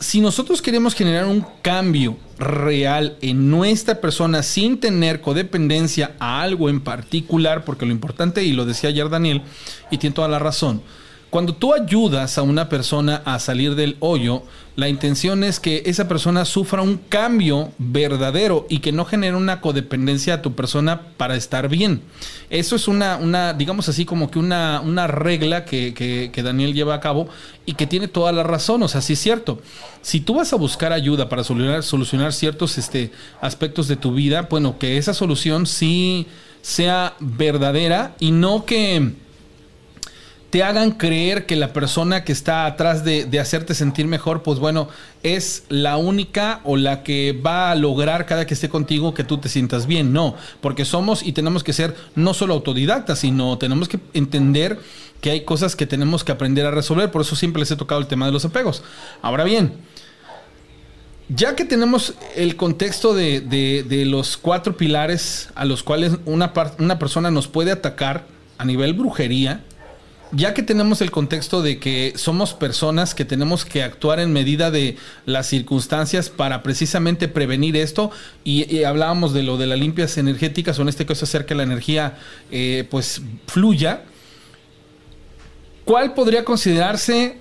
si 0.00 0.20
nosotros 0.20 0.62
queremos 0.62 0.94
generar 0.94 1.26
un 1.26 1.44
cambio 1.62 2.16
real 2.38 3.16
en 3.20 3.50
nuestra 3.50 4.00
persona 4.00 4.42
sin 4.42 4.78
tener 4.78 5.20
codependencia 5.20 6.14
a 6.18 6.40
algo 6.40 6.68
en 6.68 6.80
particular, 6.80 7.64
porque 7.64 7.86
lo 7.86 7.92
importante, 7.92 8.44
y 8.44 8.52
lo 8.52 8.64
decía 8.64 8.90
ayer 8.90 9.08
Daniel, 9.08 9.42
y 9.90 9.98
tiene 9.98 10.14
toda 10.14 10.28
la 10.28 10.38
razón, 10.38 10.82
cuando 11.30 11.54
tú 11.54 11.74
ayudas 11.74 12.38
a 12.38 12.42
una 12.42 12.68
persona 12.68 13.22
a 13.26 13.38
salir 13.38 13.74
del 13.74 13.96
hoyo, 14.00 14.44
la 14.76 14.88
intención 14.88 15.44
es 15.44 15.60
que 15.60 15.82
esa 15.84 16.08
persona 16.08 16.44
sufra 16.44 16.80
un 16.80 16.96
cambio 16.96 17.72
verdadero 17.76 18.64
y 18.70 18.78
que 18.78 18.92
no 18.92 19.04
genere 19.04 19.36
una 19.36 19.60
codependencia 19.60 20.34
a 20.34 20.42
tu 20.42 20.54
persona 20.54 21.02
para 21.16 21.36
estar 21.36 21.68
bien. 21.68 22.00
Eso 22.48 22.76
es 22.76 22.88
una, 22.88 23.16
una 23.16 23.52
digamos 23.52 23.88
así, 23.88 24.06
como 24.06 24.30
que 24.30 24.38
una, 24.38 24.80
una 24.80 25.06
regla 25.06 25.66
que, 25.66 25.92
que, 25.94 26.42
Daniel 26.42 26.72
lleva 26.72 26.94
a 26.94 27.00
cabo 27.00 27.28
y 27.66 27.74
que 27.74 27.86
tiene 27.86 28.08
toda 28.08 28.32
la 28.32 28.42
razón. 28.42 28.82
O 28.82 28.88
sea, 28.88 29.02
sí 29.02 29.12
es 29.12 29.18
cierto. 29.18 29.60
Si 30.00 30.20
tú 30.20 30.34
vas 30.34 30.52
a 30.54 30.56
buscar 30.56 30.92
ayuda 30.92 31.28
para 31.28 31.44
solucionar, 31.44 31.82
solucionar 31.82 32.32
ciertos 32.32 32.78
este, 32.78 33.10
aspectos 33.42 33.86
de 33.88 33.96
tu 33.96 34.14
vida, 34.14 34.46
bueno, 34.48 34.78
que 34.78 34.96
esa 34.96 35.12
solución 35.12 35.66
sí 35.66 36.26
sea 36.62 37.14
verdadera 37.20 38.14
y 38.18 38.30
no 38.30 38.64
que 38.64 39.12
te 40.50 40.62
hagan 40.62 40.92
creer 40.92 41.44
que 41.44 41.56
la 41.56 41.74
persona 41.74 42.24
que 42.24 42.32
está 42.32 42.64
atrás 42.64 43.04
de, 43.04 43.28
hacerte 43.38 43.74
sentir 43.74 44.06
mejor, 44.06 44.42
pues 44.42 44.58
bueno, 44.58 44.88
es 45.22 45.64
la 45.68 45.98
única 45.98 46.60
o 46.64 46.76
la 46.78 47.02
que 47.02 47.32
va 47.32 47.70
a 47.70 47.74
lograr 47.74 48.24
cada 48.24 48.46
que 48.46 48.54
esté 48.54 48.70
contigo 48.70 49.12
que 49.12 49.24
tú 49.24 49.36
te 49.38 49.50
sientas 49.50 49.86
bien. 49.86 50.12
No, 50.14 50.36
porque 50.62 50.86
somos 50.86 51.22
y 51.22 51.32
tenemos 51.32 51.62
que 51.64 51.74
ser 51.74 51.94
no 52.14 52.32
solo 52.32 52.54
autodidactas, 52.54 53.18
sino 53.18 53.58
tenemos 53.58 53.88
que 53.88 54.00
entender 54.14 54.78
que 55.20 55.30
hay 55.30 55.44
cosas 55.44 55.76
que 55.76 55.86
tenemos 55.86 56.24
que 56.24 56.32
aprender 56.32 56.64
a 56.64 56.70
resolver. 56.70 57.10
Por 57.10 57.20
eso 57.22 57.36
siempre 57.36 57.60
les 57.60 57.70
he 57.70 57.76
tocado 57.76 58.00
el 58.00 58.06
tema 58.06 58.24
de 58.24 58.32
los 58.32 58.46
apegos. 58.46 58.82
Ahora 59.20 59.44
bien, 59.44 59.72
ya 61.28 61.54
que 61.56 61.66
tenemos 61.66 62.14
el 62.36 62.56
contexto 62.56 63.12
de, 63.14 63.40
de- 63.42 63.84
de 63.86 64.06
los 64.06 64.38
cuatro 64.38 64.78
pilares 64.78 65.50
a 65.54 65.66
los 65.66 65.82
cuales 65.82 66.12
una, 66.24 66.52
una 66.78 66.98
persona 66.98 67.30
nos 67.30 67.48
puede 67.48 67.70
atacar 67.70 68.24
a 68.56 68.64
nivel 68.64 68.94
brujería, 68.94 69.62
ya 70.32 70.54
que 70.54 70.62
tenemos 70.62 71.00
el 71.00 71.10
contexto 71.10 71.62
de 71.62 71.78
que 71.78 72.12
somos 72.16 72.52
personas 72.52 73.14
que 73.14 73.24
tenemos 73.24 73.64
que 73.64 73.82
actuar 73.82 74.20
en 74.20 74.32
medida 74.32 74.70
de 74.70 74.96
las 75.26 75.46
circunstancias 75.46 76.28
para 76.28 76.62
precisamente 76.62 77.28
prevenir 77.28 77.76
esto, 77.76 78.10
y, 78.44 78.82
hablábamos 78.84 79.32
de 79.32 79.42
lo 79.42 79.56
de 79.56 79.66
las 79.66 79.78
limpias 79.78 80.18
energéticas, 80.18 80.78
o 80.78 80.82
en 80.82 80.88
este 80.88 81.06
caso 81.06 81.24
hacer 81.24 81.46
que 81.46 81.54
la 81.54 81.62
energía 81.62 82.18
eh, 82.50 82.86
pues 82.90 83.22
fluya, 83.46 84.02
¿cuál 85.84 86.14
podría 86.14 86.44
considerarse 86.44 87.38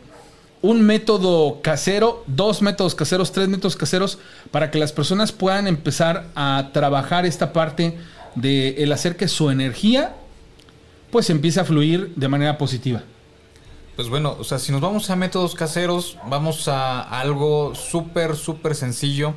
un 0.62 0.82
método 0.82 1.62
casero, 1.62 2.23
dos 2.26 2.62
métodos 2.62 2.95
caseros, 2.95 3.32
tres 3.32 3.47
métodos 3.47 3.76
caseros, 3.76 4.17
para 4.52 4.71
que 4.71 4.80
las 4.80 4.91
personas 4.91 5.32
puedan 5.32 5.67
empezar 5.67 6.28
a 6.36 6.71
trabajar 6.73 7.26
esta 7.26 7.54
parte 7.54 7.97
de 8.36 8.69
el 8.80 8.91
hacer 8.91 9.17
que 9.17 9.28
su 9.28 9.50
energía 9.50 10.15
pues 11.12 11.30
empiece 11.30 11.60
a 11.60 11.65
fluir 11.65 12.13
de 12.15 12.28
manera 12.28 12.58
positiva. 12.58 13.04
Pues 13.96 14.10
bueno, 14.10 14.36
o 14.39 14.43
sea, 14.43 14.60
si 14.60 14.72
nos 14.72 14.82
vamos 14.82 15.10
a 15.10 15.15
métodos 15.15 15.56
caseros, 15.56 16.17
vamos 16.30 16.67
a 16.67 17.02
algo 17.02 17.74
súper, 17.74 18.36
súper 18.36 18.76
sencillo 18.76 19.34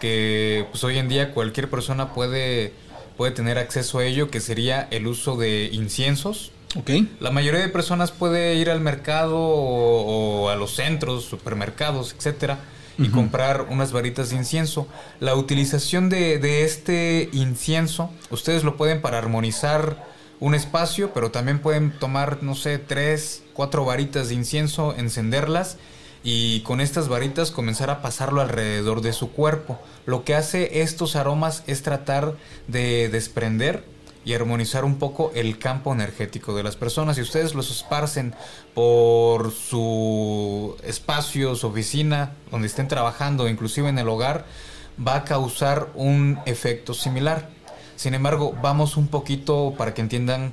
que 0.00 0.66
pues 0.70 0.82
hoy 0.82 0.98
en 0.98 1.08
día 1.08 1.32
cualquier 1.32 1.70
persona 1.70 2.12
puede, 2.12 2.72
puede 3.16 3.32
tener 3.32 3.58
acceso 3.58 3.98
a 3.98 4.04
ello, 4.04 4.30
que 4.30 4.40
sería 4.40 4.88
el 4.90 5.06
uso 5.06 5.36
de 5.36 5.70
inciensos. 5.72 6.52
¿Ok? 6.74 6.90
La 7.20 7.30
mayoría 7.30 7.60
de 7.60 7.68
personas 7.68 8.10
puede 8.10 8.54
ir 8.54 8.70
al 8.70 8.80
mercado 8.80 9.38
o, 9.38 10.44
o 10.44 10.48
a 10.48 10.56
los 10.56 10.74
centros, 10.74 11.24
supermercados, 11.24 12.14
etcétera, 12.16 12.58
y 12.98 13.08
comprar 13.08 13.66
unas 13.68 13.92
varitas 13.92 14.30
de 14.30 14.36
incienso. 14.36 14.88
La 15.20 15.34
utilización 15.34 16.08
de, 16.08 16.38
de 16.38 16.64
este 16.64 17.28
incienso, 17.32 18.10
ustedes 18.30 18.64
lo 18.64 18.76
pueden 18.76 19.02
para 19.02 19.18
armonizar 19.18 20.11
un 20.42 20.56
espacio, 20.56 21.12
pero 21.14 21.30
también 21.30 21.60
pueden 21.60 21.92
tomar, 21.92 22.42
no 22.42 22.56
sé, 22.56 22.78
tres, 22.78 23.44
cuatro 23.52 23.84
varitas 23.84 24.28
de 24.28 24.34
incienso, 24.34 24.92
encenderlas 24.92 25.76
y 26.24 26.62
con 26.62 26.80
estas 26.80 27.06
varitas 27.06 27.52
comenzar 27.52 27.90
a 27.90 28.02
pasarlo 28.02 28.40
alrededor 28.40 29.02
de 29.02 29.12
su 29.12 29.30
cuerpo. 29.30 29.80
Lo 30.04 30.24
que 30.24 30.34
hace 30.34 30.82
estos 30.82 31.14
aromas 31.14 31.62
es 31.68 31.84
tratar 31.84 32.34
de 32.66 33.08
desprender 33.08 33.84
y 34.24 34.34
armonizar 34.34 34.84
un 34.84 34.98
poco 34.98 35.30
el 35.36 35.60
campo 35.60 35.92
energético 35.92 36.56
de 36.56 36.64
las 36.64 36.74
personas. 36.74 37.14
Si 37.14 37.22
ustedes 37.22 37.54
los 37.54 37.70
esparcen 37.70 38.34
por 38.74 39.52
su 39.52 40.76
espacio, 40.82 41.54
su 41.54 41.68
oficina, 41.68 42.32
donde 42.50 42.66
estén 42.66 42.88
trabajando, 42.88 43.48
inclusive 43.48 43.90
en 43.90 43.98
el 44.00 44.08
hogar, 44.08 44.44
va 44.98 45.18
a 45.18 45.24
causar 45.24 45.90
un 45.94 46.40
efecto 46.46 46.94
similar. 46.94 47.61
Sin 48.02 48.14
embargo, 48.14 48.52
vamos 48.60 48.96
un 48.96 49.06
poquito 49.06 49.74
para 49.78 49.94
que 49.94 50.00
entiendan 50.00 50.50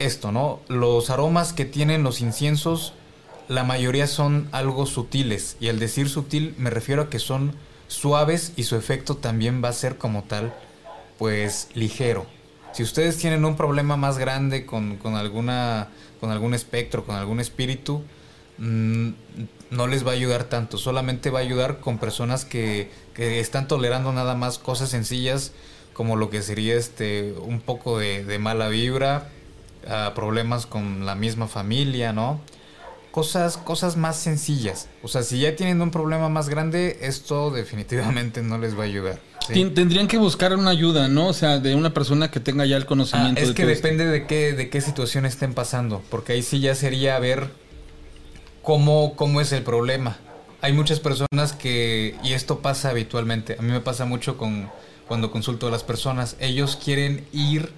esto, 0.00 0.32
¿no? 0.32 0.58
Los 0.66 1.08
aromas 1.08 1.52
que 1.52 1.64
tienen 1.64 2.02
los 2.02 2.20
inciensos, 2.20 2.92
la 3.46 3.62
mayoría 3.62 4.08
son 4.08 4.48
algo 4.50 4.84
sutiles. 4.86 5.56
Y 5.60 5.68
al 5.68 5.78
decir 5.78 6.08
sutil 6.08 6.56
me 6.58 6.70
refiero 6.70 7.02
a 7.02 7.08
que 7.08 7.20
son 7.20 7.54
suaves 7.86 8.52
y 8.56 8.64
su 8.64 8.74
efecto 8.74 9.16
también 9.16 9.62
va 9.62 9.68
a 9.68 9.72
ser 9.74 9.96
como 9.96 10.24
tal, 10.24 10.52
pues 11.20 11.68
ligero. 11.74 12.26
Si 12.72 12.82
ustedes 12.82 13.16
tienen 13.16 13.44
un 13.44 13.54
problema 13.54 13.96
más 13.96 14.18
grande 14.18 14.66
con, 14.66 14.96
con 14.96 15.14
alguna, 15.14 15.90
con 16.18 16.32
algún 16.32 16.52
espectro, 16.52 17.06
con 17.06 17.14
algún 17.14 17.38
espíritu, 17.38 18.02
mm, 18.58 19.10
no 19.70 19.86
les 19.86 20.04
va 20.04 20.10
a 20.10 20.14
ayudar 20.14 20.42
tanto. 20.42 20.78
Solamente 20.78 21.30
va 21.30 21.38
a 21.38 21.42
ayudar 21.42 21.78
con 21.78 21.98
personas 21.98 22.44
que, 22.44 22.90
que 23.14 23.38
están 23.38 23.68
tolerando 23.68 24.12
nada 24.12 24.34
más 24.34 24.58
cosas 24.58 24.88
sencillas 24.88 25.52
como 25.94 26.16
lo 26.16 26.28
que 26.28 26.42
sería 26.42 26.74
este 26.76 27.32
un 27.40 27.60
poco 27.60 27.98
de, 27.98 28.24
de 28.24 28.38
mala 28.38 28.68
vibra, 28.68 29.30
ah, 29.88 30.12
problemas 30.14 30.66
con 30.66 31.06
la 31.06 31.14
misma 31.14 31.48
familia, 31.48 32.12
¿no? 32.12 32.40
Cosas, 33.10 33.56
cosas 33.56 33.96
más 33.96 34.16
sencillas. 34.16 34.88
O 35.04 35.08
sea, 35.08 35.22
si 35.22 35.38
ya 35.38 35.54
tienen 35.54 35.80
un 35.80 35.92
problema 35.92 36.28
más 36.28 36.48
grande, 36.48 36.98
esto 37.02 37.50
definitivamente 37.52 38.42
no 38.42 38.58
les 38.58 38.76
va 38.76 38.82
a 38.82 38.86
ayudar. 38.86 39.20
Tendrían 39.46 40.08
que 40.08 40.16
buscar 40.16 40.56
una 40.56 40.70
ayuda, 40.70 41.06
¿no? 41.08 41.28
O 41.28 41.32
sea, 41.34 41.58
de 41.58 41.74
una 41.74 41.92
persona 41.94 42.30
que 42.30 42.40
tenga 42.40 42.64
ya 42.66 42.76
el 42.76 42.84
Ah, 42.84 42.86
conocimiento. 42.86 43.40
es 43.40 43.48
de 43.48 43.54
que 43.54 43.66
depende 43.66 44.06
de 44.06 44.26
qué, 44.26 44.52
de 44.54 44.70
qué 44.70 44.80
situación 44.80 45.26
estén 45.26 45.52
pasando, 45.54 46.02
porque 46.10 46.32
ahí 46.32 46.42
sí 46.42 46.60
ya 46.60 46.74
sería 46.74 47.18
ver 47.18 47.50
cómo, 48.62 49.14
cómo 49.16 49.40
es 49.40 49.52
el 49.52 49.62
problema. 49.62 50.16
Hay 50.62 50.72
muchas 50.72 50.98
personas 50.98 51.52
que, 51.52 52.16
y 52.24 52.32
esto 52.32 52.60
pasa 52.60 52.88
habitualmente, 52.90 53.56
a 53.58 53.62
mí 53.62 53.70
me 53.70 53.80
pasa 53.80 54.06
mucho 54.06 54.38
con 54.38 54.70
cuando 55.08 55.30
consulto 55.30 55.66
a 55.66 55.70
las 55.70 55.84
personas, 55.84 56.36
ellos 56.40 56.76
quieren 56.76 57.26
ir 57.32 57.72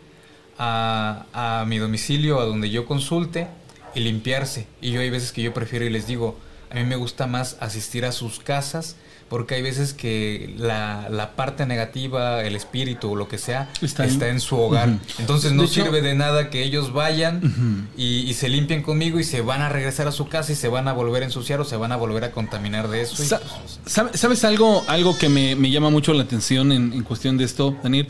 a, 0.58 1.64
mi 1.66 1.78
domicilio, 1.78 2.40
a 2.40 2.44
donde 2.44 2.70
yo 2.70 2.86
consulte, 2.86 3.48
y 3.94 4.00
limpiarse. 4.00 4.66
Y 4.80 4.90
yo 4.90 5.00
hay 5.00 5.10
veces 5.10 5.32
que 5.32 5.42
yo 5.42 5.54
prefiero 5.54 5.84
y 5.84 5.90
les 5.90 6.06
digo, 6.06 6.36
a 6.70 6.74
mí 6.74 6.84
me 6.84 6.96
gusta 6.96 7.26
más 7.26 7.56
asistir 7.60 8.04
a 8.04 8.12
sus 8.12 8.40
casas, 8.40 8.96
porque 9.28 9.56
hay 9.56 9.62
veces 9.62 9.92
que 9.92 10.54
la, 10.56 11.08
la 11.10 11.34
parte 11.34 11.66
negativa, 11.66 12.44
el 12.44 12.54
espíritu 12.54 13.10
o 13.12 13.16
lo 13.16 13.26
que 13.28 13.38
sea, 13.38 13.68
Está 14.14 14.28
en 14.28 14.38
su 14.40 14.56
hogar. 14.56 14.90
Entonces 15.18 15.52
no 15.52 15.62
De 15.62 15.68
hecho- 15.68 15.82
sirve 15.84 16.00
de 16.00 16.14
nada 16.14 16.48
que 16.48 16.62
ellos 16.62 16.92
vayan 16.92 17.88
y, 17.96 18.18
y 18.20 18.34
se 18.34 18.48
limpien 18.48 18.82
conmigo 18.82 19.18
y 19.18 19.24
se 19.24 19.40
van 19.40 19.62
a 19.62 19.68
regresar 19.68 20.06
a 20.06 20.12
su 20.12 20.28
casa 20.28 20.52
y 20.52 20.54
se 20.54 20.68
van 20.68 20.86
a 20.86 20.92
volver 20.92 21.22
a 21.22 21.26
ensuciar 21.26 21.60
o 21.60 21.64
se 21.64 21.76
van 21.76 21.90
a 21.92 21.96
volver 21.96 22.22
a 22.24 22.30
contaminar 22.30 22.88
de 22.88 23.02
eso. 23.02 23.16
Sa- 23.24 23.40
pues, 23.40 23.80
sabe- 23.86 24.16
¿Sabes 24.16 24.44
algo, 24.44 24.84
algo 24.86 25.18
que 25.18 25.28
me, 25.28 25.56
me 25.56 25.70
llama 25.70 25.90
mucho 25.90 26.12
la 26.14 26.22
atención 26.22 26.70
en, 26.70 26.92
en 26.92 27.02
cuestión 27.02 27.36
de 27.36 27.44
esto, 27.44 27.76
Daniel? 27.82 28.08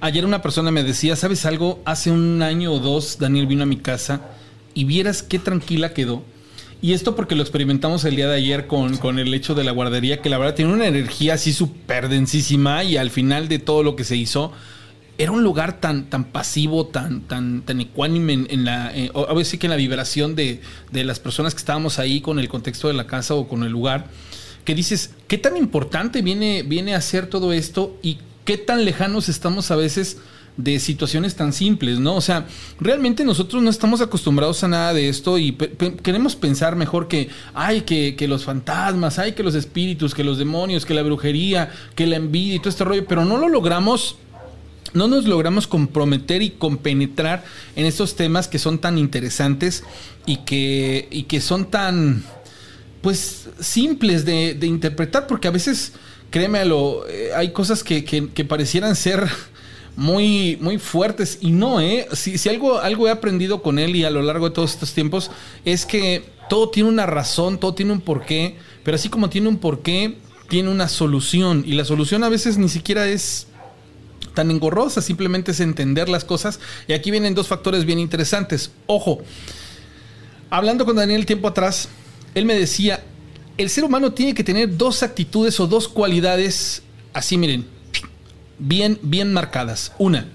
Ayer 0.00 0.24
una 0.24 0.42
persona 0.42 0.70
me 0.70 0.82
decía, 0.84 1.16
¿sabes 1.16 1.46
algo? 1.46 1.80
Hace 1.84 2.10
un 2.10 2.42
año 2.42 2.72
o 2.72 2.78
dos 2.78 3.18
Daniel 3.18 3.46
vino 3.46 3.62
a 3.62 3.66
mi 3.66 3.78
casa 3.78 4.20
y 4.74 4.84
vieras 4.84 5.22
qué 5.22 5.38
tranquila 5.38 5.94
quedó. 5.94 6.22
Y 6.80 6.92
esto 6.92 7.16
porque 7.16 7.34
lo 7.34 7.42
experimentamos 7.42 8.04
el 8.04 8.14
día 8.14 8.28
de 8.28 8.36
ayer 8.36 8.68
con, 8.68 8.96
con 8.98 9.18
el 9.18 9.34
hecho 9.34 9.54
de 9.54 9.64
la 9.64 9.72
guardería, 9.72 10.22
que 10.22 10.30
la 10.30 10.38
verdad 10.38 10.54
tiene 10.54 10.72
una 10.72 10.86
energía 10.86 11.34
así 11.34 11.52
súper 11.52 12.08
densísima 12.08 12.84
y 12.84 12.96
al 12.96 13.10
final 13.10 13.48
de 13.48 13.58
todo 13.58 13.82
lo 13.82 13.96
que 13.96 14.04
se 14.04 14.16
hizo, 14.16 14.52
era 15.18 15.32
un 15.32 15.42
lugar 15.42 15.80
tan, 15.80 16.08
tan 16.08 16.24
pasivo, 16.24 16.86
tan, 16.86 17.22
tan, 17.22 17.62
tan 17.62 17.80
ecuánime 17.80 18.46
en, 18.48 18.64
la, 18.64 18.96
eh, 18.96 19.10
a 19.12 19.34
veces 19.34 19.58
que 19.58 19.66
en 19.66 19.72
la 19.72 19.76
vibración 19.76 20.36
de, 20.36 20.60
de 20.92 21.02
las 21.02 21.18
personas 21.18 21.54
que 21.54 21.58
estábamos 21.58 21.98
ahí 21.98 22.20
con 22.20 22.38
el 22.38 22.48
contexto 22.48 22.86
de 22.86 22.94
la 22.94 23.08
casa 23.08 23.34
o 23.34 23.48
con 23.48 23.64
el 23.64 23.72
lugar, 23.72 24.06
que 24.64 24.76
dices, 24.76 25.10
¿qué 25.26 25.36
tan 25.36 25.56
importante 25.56 26.22
viene, 26.22 26.62
viene 26.62 26.94
a 26.94 27.00
ser 27.00 27.26
todo 27.26 27.52
esto 27.52 27.96
y 28.00 28.18
qué 28.44 28.56
tan 28.56 28.84
lejanos 28.84 29.28
estamos 29.28 29.72
a 29.72 29.76
veces 29.76 30.18
de 30.58 30.80
situaciones 30.80 31.36
tan 31.36 31.52
simples, 31.52 32.00
¿no? 32.00 32.16
O 32.16 32.20
sea, 32.20 32.46
realmente 32.80 33.24
nosotros 33.24 33.62
no 33.62 33.70
estamos 33.70 34.00
acostumbrados 34.00 34.62
a 34.64 34.68
nada 34.68 34.92
de 34.92 35.08
esto 35.08 35.38
y 35.38 35.52
queremos 36.02 36.34
pensar 36.34 36.74
mejor 36.74 37.06
que, 37.06 37.28
ay, 37.54 37.82
que, 37.82 38.16
que 38.16 38.26
los 38.26 38.44
fantasmas, 38.44 39.20
ay, 39.20 39.32
que 39.32 39.44
los 39.44 39.54
espíritus, 39.54 40.14
que 40.16 40.24
los 40.24 40.36
demonios, 40.36 40.84
que 40.84 40.94
la 40.94 41.02
brujería, 41.04 41.70
que 41.94 42.06
la 42.08 42.16
envidia 42.16 42.56
y 42.56 42.58
todo 42.58 42.70
este 42.70 42.82
rollo, 42.84 43.06
pero 43.06 43.24
no 43.24 43.38
lo 43.38 43.48
logramos 43.48 44.16
no 44.94 45.06
nos 45.06 45.26
logramos 45.26 45.66
comprometer 45.66 46.40
y 46.42 46.48
compenetrar 46.50 47.44
en 47.76 47.84
estos 47.84 48.16
temas 48.16 48.48
que 48.48 48.58
son 48.58 48.78
tan 48.78 48.96
interesantes 48.96 49.84
y 50.24 50.38
que, 50.38 51.06
y 51.10 51.24
que 51.24 51.42
son 51.42 51.66
tan, 51.66 52.24
pues, 53.02 53.48
simples 53.60 54.24
de, 54.24 54.54
de 54.54 54.66
interpretar, 54.66 55.26
porque 55.26 55.46
a 55.46 55.50
veces, 55.50 55.92
créemelo, 56.30 57.06
eh, 57.06 57.30
hay 57.36 57.52
cosas 57.52 57.84
que- 57.84 58.02
que 58.02 58.44
parecieran 58.46 58.96
ser 58.96 59.28
muy, 59.98 60.56
muy 60.60 60.78
fuertes 60.78 61.38
y 61.40 61.50
no, 61.50 61.80
¿eh? 61.80 62.06
Si, 62.12 62.38
si 62.38 62.48
algo, 62.48 62.78
algo 62.78 63.08
he 63.08 63.10
aprendido 63.10 63.62
con 63.62 63.80
él 63.80 63.96
y 63.96 64.04
a 64.04 64.10
lo 64.10 64.22
largo 64.22 64.48
de 64.48 64.54
todos 64.54 64.74
estos 64.74 64.92
tiempos 64.94 65.32
es 65.64 65.86
que 65.86 66.22
todo 66.48 66.68
tiene 66.68 66.88
una 66.88 67.04
razón, 67.04 67.58
todo 67.58 67.74
tiene 67.74 67.90
un 67.90 68.00
porqué, 68.00 68.56
pero 68.84 68.94
así 68.94 69.08
como 69.08 69.28
tiene 69.28 69.48
un 69.48 69.58
porqué, 69.58 70.16
tiene 70.48 70.70
una 70.70 70.88
solución 70.88 71.64
y 71.66 71.72
la 71.72 71.84
solución 71.84 72.22
a 72.22 72.28
veces 72.28 72.58
ni 72.58 72.68
siquiera 72.68 73.08
es 73.08 73.48
tan 74.34 74.52
engorrosa, 74.52 75.02
simplemente 75.02 75.50
es 75.50 75.58
entender 75.58 76.08
las 76.08 76.22
cosas. 76.22 76.60
Y 76.86 76.92
aquí 76.92 77.10
vienen 77.10 77.34
dos 77.34 77.48
factores 77.48 77.84
bien 77.84 77.98
interesantes. 77.98 78.70
Ojo, 78.86 79.18
hablando 80.48 80.84
con 80.84 80.94
Daniel 80.94 81.26
tiempo 81.26 81.48
atrás, 81.48 81.88
él 82.36 82.44
me 82.44 82.54
decía, 82.54 83.02
el 83.56 83.68
ser 83.68 83.82
humano 83.82 84.12
tiene 84.12 84.32
que 84.32 84.44
tener 84.44 84.76
dos 84.76 85.02
actitudes 85.02 85.58
o 85.58 85.66
dos 85.66 85.88
cualidades, 85.88 86.84
así 87.12 87.36
miren, 87.36 87.77
bien, 88.58 88.98
bien 89.02 89.32
marcadas. 89.32 89.92
Una, 89.98 90.26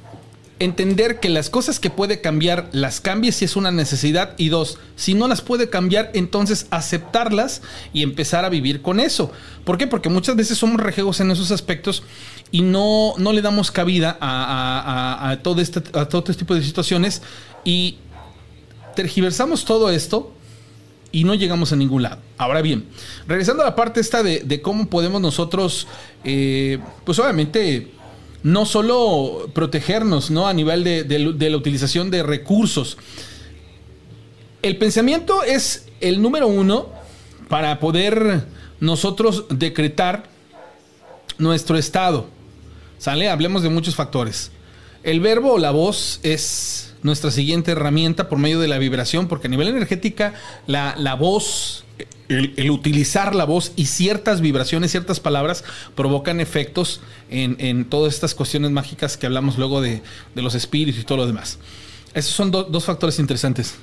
entender 0.60 1.20
que 1.20 1.30
las 1.30 1.50
cosas 1.50 1.80
que 1.80 1.90
puede 1.90 2.22
cambiar 2.22 2.70
las 2.72 3.02
cambie 3.02 3.32
si 3.32 3.46
es 3.46 3.56
una 3.56 3.72
necesidad 3.72 4.34
y 4.38 4.50
dos, 4.50 4.78
si 4.96 5.14
no 5.14 5.28
las 5.28 5.42
puede 5.42 5.70
cambiar, 5.70 6.12
entonces 6.14 6.68
aceptarlas 6.70 7.62
y 7.92 8.04
empezar 8.04 8.46
a 8.46 8.50
vivir 8.50 8.82
con 8.82 9.00
eso. 9.00 9.32
¿Por 9.66 9.78
qué? 9.78 9.88
Porque 9.88 10.10
muchas 10.10 10.36
veces 10.36 10.58
somos 10.58 10.82
rejegos 10.82 11.20
en 11.20 11.32
esos 11.32 11.52
aspectos 11.52 12.04
y 12.52 12.62
no, 12.62 13.14
no 13.18 13.34
le 13.34 13.42
damos 13.42 13.72
cabida 13.72 14.18
a, 14.22 15.38
todo 15.42 15.62
este, 15.62 15.80
a 15.98 16.06
todo 16.06 16.20
este 16.20 16.36
tipo 16.36 16.56
de 16.56 16.64
situaciones 16.64 17.22
y 17.64 17.98
tergiversamos 18.96 19.66
todo 19.66 19.90
esto 19.90 20.34
y 21.12 21.24
no 21.24 21.36
llegamos 21.36 21.74
a 21.74 21.76
ningún 21.76 22.04
lado. 22.04 22.20
Ahora 22.38 22.62
bien, 22.62 22.86
regresando 23.28 23.64
a 23.64 23.66
la 23.66 23.76
parte 23.76 24.00
esta 24.00 24.24
de, 24.24 24.62
cómo 24.62 24.88
podemos 24.88 25.22
nosotros, 25.22 25.88
eh, 26.24 26.80
pues 27.06 27.20
obviamente, 27.20 27.92
no 28.44 28.66
solo 28.66 29.50
protegernos 29.54 30.30
¿no? 30.30 30.48
a 30.48 30.54
nivel 30.54 30.84
de 30.84 31.50
la 31.50 31.58
utilización 31.58 32.12
de 32.12 32.24
recursos. 32.24 32.98
El 34.62 34.78
pensamiento 34.78 35.44
es 35.44 35.88
el 36.02 36.22
número 36.22 36.48
uno 36.48 36.90
para 37.50 37.80
poder 37.80 38.46
nosotros 38.80 39.46
decretar 39.50 40.24
nuestro 41.38 41.78
estado. 41.78 42.28
¿Sale? 42.98 43.30
Hablemos 43.30 43.64
de 43.64 43.70
muchos 43.70 43.96
factores. 43.96 44.52
El 45.04 45.20
verbo 45.20 45.54
o 45.54 45.58
la 45.58 45.72
voz 45.72 46.20
es 46.24 46.94
nuestra 47.02 47.32
siguiente 47.32 47.72
herramienta 47.72 48.30
por 48.30 48.40
medio 48.40 48.60
de 48.60 48.70
la 48.70 48.78
vibración, 48.78 49.28
porque 49.28 49.48
a 49.48 49.50
nivel 49.50 49.68
energética 49.68 50.34
la, 50.68 51.16
voz, 51.16 51.84
el, 52.30 52.72
utilizar 52.72 53.36
la 53.36 53.46
voz 53.46 53.74
y 53.76 53.86
ciertas 53.86 54.42
vibraciones, 54.42 54.92
ciertas 54.92 55.20
palabras 55.20 55.64
provocan 55.96 56.40
efectos 56.40 57.02
en, 57.30 57.86
todas 57.86 58.14
estas 58.14 58.34
cuestiones 58.36 58.72
mágicas 58.72 59.18
que 59.18 59.26
hablamos 59.26 59.58
luego 59.58 59.82
de, 59.82 60.02
los 60.36 60.56
espíritus 60.56 61.02
y 61.02 61.06
todo 61.06 61.20
lo 61.20 61.28
demás. 61.28 61.60
Esos 62.14 62.34
son 62.34 62.52
dos 62.52 62.86
factores 62.86 63.20
interesantes. 63.20 63.76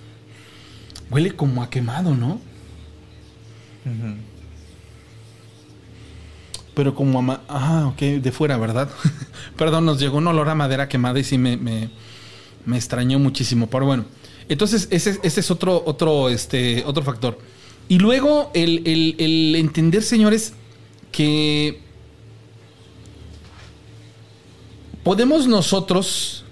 Huele 1.11 1.33
como 1.33 1.63
a 1.63 1.71
quemado, 1.71 2.15
¿no? 2.15 2.41
Pero 6.75 6.95
como 6.95 7.33
a... 7.33 7.41
Ah, 7.49 7.87
ok, 7.89 7.99
de 7.99 8.33
fuera, 8.33 8.57
¿verdad? 8.57 8.89
Perdón, 9.57 9.85
nos 9.85 9.99
llegó 9.99 10.19
un 10.19 10.27
olor 10.29 10.49
a 10.49 10.55
madera 10.55 10.89
quemada 10.89 11.19
y 11.19 11.25
sí 11.25 11.37
me, 11.37 11.57
me, 11.57 11.91
extrañó 12.77 13.19
muchísimo. 13.19 13.69
Pero 13.69 13.87
bueno, 13.87 14.05
entonces 14.49 14.87
ese, 14.91 15.19
es 15.23 15.51
otro, 15.51 15.83
otro, 15.85 16.29
este, 16.29 16.85
otro 16.87 17.03
factor. 17.03 17.39
Y 17.91 17.99
luego 17.99 18.53
el, 18.55 19.57
entender, 19.57 20.05
señores, 20.05 20.53
que 21.11 21.81
podemos 25.03 25.49
nosotros 25.49 26.45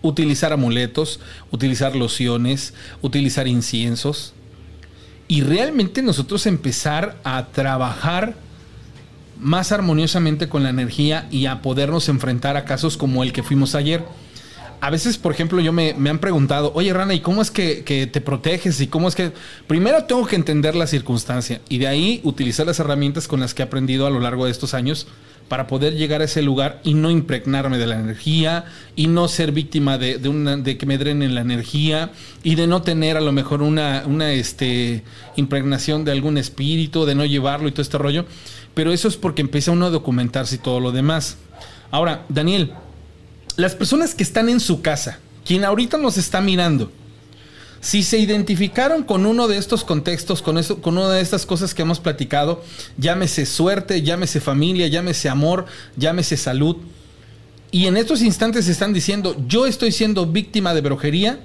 utilizar 0.00 0.52
amuletos, 0.52 1.18
utilizar 1.50 1.96
lociones, 1.96 2.74
utilizar 3.02 3.48
inciensos 3.48 4.34
y 5.26 5.40
realmente 5.40 6.00
nosotros 6.00 6.46
empezar 6.46 7.16
a 7.24 7.48
trabajar 7.48 8.36
más 9.36 9.72
armoniosamente 9.72 10.48
con 10.48 10.62
la 10.62 10.70
energía 10.70 11.26
y 11.32 11.46
a 11.46 11.60
podernos 11.60 12.08
enfrentar 12.08 12.56
a 12.56 12.64
casos 12.64 12.96
como 12.96 13.24
el 13.24 13.32
que 13.32 13.42
fuimos 13.42 13.74
ayer. 13.74 14.04
A 14.80 14.90
veces, 14.90 15.18
por 15.18 15.32
ejemplo, 15.32 15.60
yo 15.60 15.72
me, 15.72 15.90
han 15.90 16.18
preguntado, 16.20 16.72
oye 16.74 16.92
Rana, 16.92 17.12
¿y 17.12 17.20
cómo 17.20 17.42
es 17.42 17.50
que, 17.50 17.82
que, 17.82 18.06
te 18.06 18.20
proteges? 18.20 18.80
¿Y 18.80 18.86
cómo 18.86 19.08
es 19.08 19.16
que... 19.16 19.32
Primero 19.66 20.04
tengo 20.04 20.24
que 20.26 20.36
entender 20.36 20.76
la 20.76 20.86
circunstancia 20.86 21.60
y 21.68 21.78
de 21.78 21.88
ahí 21.88 22.20
utilizar 22.22 22.66
las 22.66 22.78
herramientas 22.78 23.26
con 23.26 23.40
las 23.40 23.54
que 23.54 23.62
he 23.62 23.66
aprendido 23.66 24.06
a 24.06 24.10
lo 24.10 24.20
largo 24.20 24.44
de 24.44 24.52
estos 24.52 24.74
años 24.74 25.08
para 25.48 25.66
poder 25.66 25.94
llegar 25.94 26.20
a 26.20 26.24
ese 26.24 26.42
lugar 26.42 26.80
y 26.84 26.94
no 26.94 27.10
impregnarme 27.10 27.78
de 27.78 27.86
la 27.86 27.98
energía 27.98 28.66
y 28.94 29.06
no 29.08 29.28
ser 29.28 29.50
víctima 29.50 29.98
de, 29.98 30.18
de 30.18 30.78
que 30.78 30.86
me 30.86 30.98
drenen 30.98 31.34
la 31.34 31.40
energía 31.40 32.12
y 32.44 32.54
de 32.54 32.66
no 32.66 32.82
tener 32.82 33.16
a 33.16 33.20
lo 33.20 33.32
mejor 33.32 33.62
una, 33.62 34.04
una 34.06 34.32
este, 34.32 35.02
impregnación 35.36 36.04
de 36.04 36.12
algún 36.12 36.38
espíritu, 36.38 37.04
de 37.04 37.14
no 37.14 37.24
llevarlo 37.24 37.68
y 37.68 37.72
todo 37.72 37.82
este 37.82 37.98
rollo. 37.98 38.26
Pero 38.74 38.92
eso 38.92 39.08
es 39.08 39.16
porque 39.16 39.42
empieza 39.42 39.72
uno 39.72 39.86
a 39.86 39.90
documentarse 39.90 40.56
y 40.56 40.58
todo 40.58 40.80
lo 40.80 40.92
demás. 40.92 41.38
Ahora, 41.90 42.26
Daniel, 42.28 42.74
las 43.58 43.74
personas 43.74 44.14
que 44.14 44.22
están 44.22 44.48
en 44.48 44.60
su 44.60 44.82
casa, 44.82 45.18
quien 45.44 45.64
ahorita 45.64 45.98
nos 45.98 46.16
está 46.16 46.40
mirando, 46.40 46.92
si 47.80 48.04
se 48.04 48.16
identificaron 48.16 49.02
con 49.02 49.26
uno 49.26 49.48
de 49.48 49.58
estos 49.58 49.82
contextos, 49.82 50.42
con, 50.42 50.62
con 50.62 50.96
una 50.96 51.10
de 51.10 51.20
estas 51.20 51.44
cosas 51.44 51.74
que 51.74 51.82
hemos 51.82 51.98
platicado, 51.98 52.62
llámese 52.98 53.46
suerte, 53.46 54.02
llámese 54.02 54.40
familia, 54.40 54.86
llámese 54.86 55.28
amor, 55.28 55.66
llámese 55.96 56.36
salud, 56.36 56.76
y 57.72 57.86
en 57.86 57.96
estos 57.96 58.22
instantes 58.22 58.68
están 58.68 58.92
diciendo, 58.92 59.34
yo 59.48 59.66
estoy 59.66 59.90
siendo 59.90 60.24
víctima 60.26 60.72
de 60.72 60.80
brujería, 60.80 61.40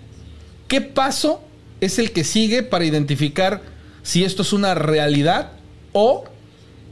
¿qué 0.67 0.81
paso 0.81 1.41
es 1.81 1.97
el 1.97 2.11
que 2.11 2.23
sigue 2.23 2.61
para 2.61 2.85
identificar 2.85 3.63
si 4.03 4.23
esto 4.23 4.43
es 4.43 4.53
una 4.53 4.75
realidad 4.75 5.53
o 5.93 6.25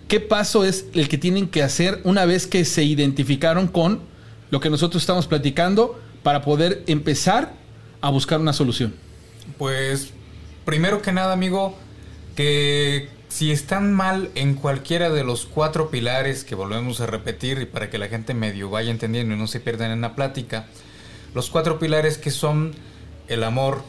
qué 0.08 0.20
paso 0.20 0.66
es 0.66 0.86
el 0.96 1.08
que 1.08 1.20
tienen 1.20 1.48
que 1.48 1.62
hacer 1.62 2.02
una 2.06 2.26
vez 2.26 2.48
que 2.48 2.66
se 2.66 2.84
identificaron 2.84 3.68
con 3.68 4.10
lo 4.52 4.60
que 4.60 4.70
nosotros 4.70 5.02
estamos 5.02 5.26
platicando 5.26 6.00
para 6.22 6.44
poder 6.44 6.84
empezar 6.86 7.54
a 8.02 8.10
buscar 8.10 8.40
una 8.40 8.54
solución? 8.54 8.94
Pues 9.58 10.12
primero 10.66 11.02
que 11.02 11.12
nada, 11.12 11.34
amigo, 11.34 11.76
que 12.36 13.10
si 13.30 13.52
están 13.52 13.94
mal 13.94 14.30
en 14.36 14.56
cualquiera 14.56 15.10
de 15.10 15.24
los 15.24 15.46
cuatro 15.46 15.90
pilares 15.90 16.44
que 16.44 16.54
volvemos 16.54 17.00
a 17.00 17.06
repetir 17.06 17.60
y 17.60 17.66
para 17.66 17.90
que 17.90 17.98
la 17.98 18.10
gente 18.10 18.34
medio 18.34 18.70
vaya 18.70 18.92
entendiendo 18.92 19.34
y 19.34 19.38
no 19.38 19.48
se 19.48 19.62
pierdan 19.62 19.92
en 19.92 20.02
la 20.02 20.16
plática, 20.16 20.68
los 21.34 21.50
cuatro 21.50 21.80
pilares 21.80 22.18
que 22.18 22.30
son 22.30 22.74
el 23.30 23.44
amor, 23.46 23.84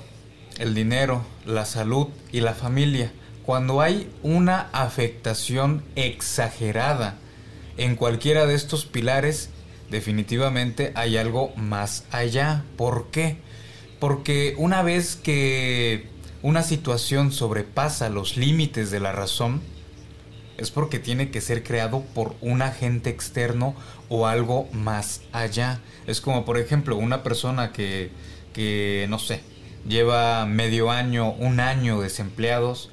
el 0.59 0.75
dinero, 0.75 1.25
la 1.45 1.65
salud 1.65 2.07
y 2.31 2.41
la 2.41 2.55
familia. 2.55 3.13
Cuando 3.45 3.81
hay 3.81 4.09
una 4.23 4.69
afectación 4.73 5.83
exagerada 5.97 7.19
en 7.77 7.97
cualquiera 7.97 8.47
de 8.47 8.55
estos 8.55 8.85
pilares, 8.85 9.51
definitivamente 9.93 10.91
hay 10.97 11.17
algo 11.17 11.53
más 11.55 12.05
allá. 12.11 12.65
¿Por 12.77 13.11
qué? 13.13 13.37
Porque 14.01 14.55
una 14.59 14.83
vez 14.83 15.15
que 15.15 16.09
una 16.43 16.65
situación 16.65 17.31
sobrepasa 17.31 18.09
los 18.09 18.37
límites 18.37 18.91
de 18.91 18.99
la 18.99 19.13
razón, 19.13 19.63
es 20.59 20.71
porque 20.71 20.99
tiene 20.99 21.31
que 21.31 21.41
ser 21.41 21.63
creado 21.63 22.03
por 22.15 22.35
un 22.41 22.63
agente 22.63 23.11
externo 23.11 23.75
o 24.09 24.27
algo 24.27 24.69
más 24.73 25.23
allá. 25.33 25.81
Es 26.07 26.21
como, 26.21 26.45
por 26.45 26.59
ejemplo, 26.59 26.97
una 26.97 27.23
persona 27.23 27.73
que, 27.73 28.11
que 28.53 29.07
no 29.09 29.19
sé, 29.19 29.43
lleva 29.89 30.47
medio 30.47 30.91
año, 30.91 31.33
un 31.33 31.61
año 31.61 32.01
desempleados 32.01 32.91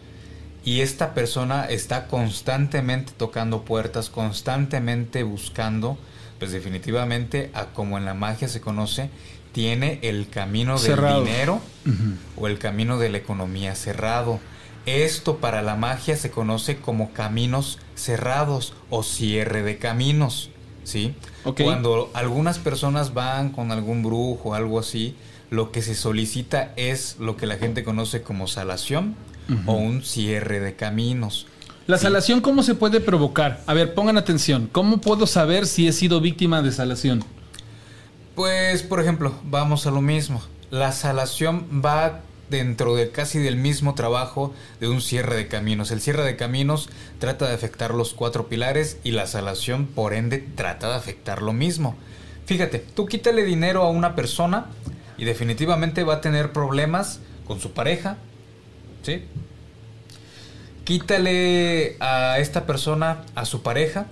y 0.64 0.82
esta 0.82 1.14
persona 1.14 1.66
está 1.66 2.08
constantemente 2.08 3.14
tocando 3.16 3.66
puertas, 3.66 4.10
constantemente 4.10 5.24
buscando, 5.24 5.98
pues 6.40 6.52
definitivamente, 6.52 7.52
a 7.54 7.68
como 7.68 7.98
en 7.98 8.06
la 8.06 8.14
magia 8.14 8.48
se 8.48 8.62
conoce, 8.62 9.10
tiene 9.52 10.00
el 10.04 10.30
camino 10.30 10.80
del 10.80 10.96
dinero 10.96 11.62
o 12.38 12.48
el 12.48 12.58
camino 12.60 12.98
de 12.98 13.10
la 13.10 13.18
economía 13.18 13.76
cerrado. 13.76 14.40
Esto 14.86 15.38
para 15.38 15.62
la 15.62 15.76
magia 15.76 16.16
se 16.16 16.32
conoce 16.32 16.78
como 16.78 17.12
caminos 17.12 17.78
cerrados 17.96 18.74
o 18.90 19.04
cierre 19.04 19.62
de 19.62 19.78
caminos. 19.78 20.50
¿sí? 20.84 21.14
Cuando 21.44 22.10
algunas 22.14 22.60
personas 22.60 23.14
van 23.14 23.50
con 23.50 23.72
algún 23.72 24.04
brujo 24.04 24.50
o 24.50 24.54
algo 24.54 24.80
así, 24.80 25.16
lo 25.50 25.72
que 25.72 25.82
se 25.82 25.96
solicita 25.96 26.74
es 26.76 27.18
lo 27.20 27.38
que 27.38 27.46
la 27.46 27.58
gente 27.58 27.84
conoce 27.84 28.22
como 28.22 28.48
salación 28.48 29.16
o 29.66 29.74
un 29.74 30.04
cierre 30.04 30.60
de 30.60 30.76
caminos. 30.76 31.48
¿La 31.90 31.98
salación 31.98 32.42
cómo 32.42 32.62
se 32.62 32.76
puede 32.76 33.00
provocar? 33.00 33.64
A 33.66 33.74
ver, 33.74 33.96
pongan 33.96 34.16
atención. 34.16 34.70
¿Cómo 34.72 35.02
puedo 35.02 35.26
saber 35.26 35.66
si 35.66 35.88
he 35.88 35.92
sido 35.92 36.22
víctima 36.22 36.62
de 36.62 36.72
salación? 36.72 37.24
Pues, 38.36 38.84
por 38.84 39.02
ejemplo, 39.02 39.34
vamos 39.46 39.88
a 39.88 39.90
lo 39.90 40.00
mismo. 40.00 40.40
La 40.70 40.92
salación 40.92 41.82
va 41.84 42.22
dentro 42.52 42.96
de 42.96 43.10
casi 43.10 43.40
del 43.40 43.56
mismo 43.56 43.96
trabajo 43.96 44.54
de 44.80 44.88
un 44.88 45.02
cierre 45.02 45.36
de 45.36 45.48
caminos. 45.48 45.90
El 45.90 46.00
cierre 46.00 46.22
de 46.22 46.36
caminos 46.36 46.90
trata 47.18 47.48
de 47.48 47.56
afectar 47.56 47.96
los 47.96 48.14
cuatro 48.14 48.50
pilares 48.50 49.00
y 49.04 49.10
la 49.10 49.26
salación, 49.26 49.88
por 49.88 50.14
ende, 50.14 50.38
trata 50.38 50.90
de 50.90 50.96
afectar 50.96 51.42
lo 51.42 51.54
mismo. 51.54 51.96
Fíjate, 52.46 52.78
tú 52.78 53.08
quítale 53.08 53.44
dinero 53.44 53.82
a 53.82 53.90
una 53.90 54.14
persona 54.14 54.68
y 55.18 55.26
definitivamente 55.26 56.04
va 56.04 56.14
a 56.14 56.22
tener 56.22 56.54
problemas 56.54 57.20
con 57.48 57.60
su 57.60 57.72
pareja, 57.72 58.18
¿sí? 59.02 59.24
Quítale 60.90 61.98
a 62.00 62.40
esta 62.40 62.66
persona 62.66 63.22
a 63.36 63.46
su 63.46 63.62
pareja 63.62 64.08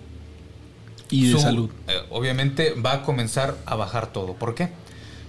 y 1.10 1.34
de 1.34 1.40
salud. 1.40 1.72
Eh, 1.88 1.94
obviamente 2.12 2.74
va 2.74 2.94
a 2.94 3.02
comenzar 3.02 3.58
a 3.66 3.76
bajar 3.76 4.14
todo. 4.14 4.34
¿Por 4.36 4.54
qué? 4.54 4.70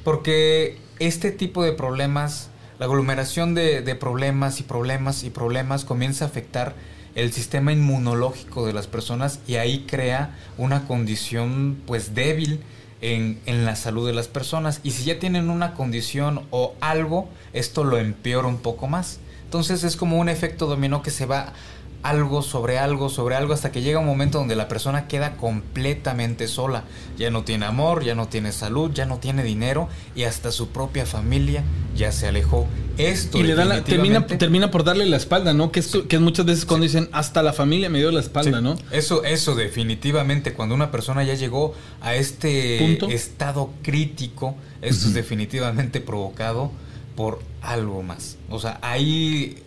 Porque 0.05 0.76
este 0.99 1.30
tipo 1.30 1.64
de 1.64 1.72
problemas, 1.72 2.51
la 2.78 2.84
aglomeración 2.84 3.55
de, 3.55 3.82
problemas 3.99 4.61
y 4.61 4.62
problemas 4.64 5.24
y 5.24 5.30
problemas 5.30 5.86
comienza 5.86 6.26
a 6.26 6.28
afectar 6.28 6.74
el 7.14 7.32
sistema 7.32 7.72
inmunológico 7.72 8.66
de 8.66 8.74
las 8.74 8.86
personas 8.86 9.40
y 9.46 9.55
ahí 9.55 9.86
crea 9.88 10.36
una 10.59 10.86
condición 10.86 11.80
pues 11.86 12.14
débil 12.14 12.61
en, 13.01 13.40
en, 13.46 13.64
la 13.64 13.74
salud 13.74 14.07
de 14.07 14.12
las 14.12 14.28
personas. 14.28 14.80
Y 14.82 14.90
si 14.90 15.05
ya 15.05 15.18
tienen 15.18 15.49
una 15.49 15.72
condición 15.72 16.42
o 16.51 16.74
algo, 16.82 17.30
esto 17.55 17.84
lo 17.84 17.96
empeora 17.96 18.49
un 18.49 18.59
poco 18.59 18.86
más. 18.86 19.20
Entonces 19.49 19.82
es 19.82 19.96
como 19.96 20.18
un 20.18 20.28
efecto 20.28 20.66
dominó 20.66 21.03
que 21.03 21.11
se 21.11 21.24
va 21.24 21.55
algo 22.03 22.42
sobre 22.42 22.78
algo 22.78 23.09
sobre 23.09 23.34
algo 23.34 23.53
hasta 23.55 23.72
que 23.72 23.80
llega 23.82 23.99
un 23.99 24.07
momento 24.07 24.38
donde 24.38 24.55
la 24.55 24.68
persona 24.68 25.09
queda 25.09 25.36
completamente 25.36 26.46
sola. 26.49 26.84
Ya 27.16 27.30
no 27.30 27.44
tiene 27.44 27.64
amor, 27.64 28.05
ya 28.05 28.14
no 28.14 28.28
tiene 28.28 28.53
salud, 28.53 28.90
ya 28.92 29.07
no 29.07 29.18
tiene 29.18 29.42
dinero 29.42 29.88
y 30.14 30.24
hasta 30.24 30.53
su 30.53 30.68
propia 30.68 31.07
familia 31.07 31.64
ya 31.96 32.12
se 32.12 32.28
alejó. 32.28 32.66
Esto 32.99 33.38
Y 33.38 33.44
le 33.44 33.55
dan 33.55 33.70
la- 33.70 33.84
termina, 33.84 34.26
termina 34.26 34.70
por 34.70 34.84
darle 34.84 35.07
la 35.07 35.16
espalda, 35.16 35.55
¿no? 35.55 35.72
Que 35.72 35.80
es, 35.80 35.90
que 36.09 36.18
muchas 36.18 36.44
veces 36.44 36.66
cuando 36.66 36.84
dicen, 36.84 37.09
hasta 37.12 37.42
la 37.42 37.53
familia 37.55 37.88
me 37.88 37.99
dio 37.99 38.11
la 38.12 38.20
espalda, 38.20 38.59
Sí. 38.59 38.62
¿no? 38.64 38.76
Eso, 38.92 39.24
eso 39.24 39.55
definitivamente, 39.55 40.53
cuando 40.53 40.74
una 40.74 40.90
persona 40.90 41.24
ya 41.24 41.34
llegó 41.34 41.74
a 42.03 42.14
este 42.14 42.78
Punto. 42.80 43.09
estado 43.09 43.70
crítico, 43.82 44.55
esto 44.82 45.09
es 45.09 45.14
definitivamente 45.14 46.01
provocado 46.01 46.70
por 47.18 47.40
algo 47.62 48.04
más. 48.04 48.36
O 48.48 48.60
sea, 48.60 48.78
hay 48.80 49.60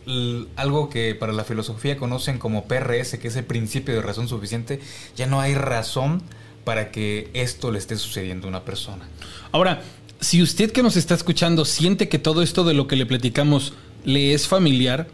algo 0.56 0.90
que 0.90 1.16
para 1.16 1.34
la 1.34 1.44
filosofía 1.44 1.98
conocen 1.98 2.38
como 2.38 2.64
PRS, 2.64 3.20
que 3.20 3.28
es 3.28 3.36
el 3.36 3.44
principio 3.44 3.94
de 3.94 4.02
razón 4.02 4.30
suficiente, 4.30 4.80
ya 5.18 5.28
no 5.28 5.42
hay 5.42 5.54
razón 5.54 6.24
para 6.64 6.92
que 6.92 7.30
esto 7.34 7.70
le 7.74 7.80
esté 7.80 7.98
sucediendo 7.98 8.48
a 8.48 8.52
una 8.52 8.64
persona. 8.64 9.10
Ahora, 9.52 9.82
si 10.22 10.42
usted 10.42 10.72
que 10.72 10.82
nos 10.82 10.96
está 10.96 11.14
escuchando 11.14 11.66
siente 11.66 12.08
que 12.08 12.20
todo 12.20 12.42
esto 12.42 12.64
de 12.64 12.74
lo 12.74 12.88
que 12.88 12.96
le 12.96 13.06
platicamos 13.06 13.74
le 14.06 14.34
es 14.34 14.48
familiar, 14.48 15.10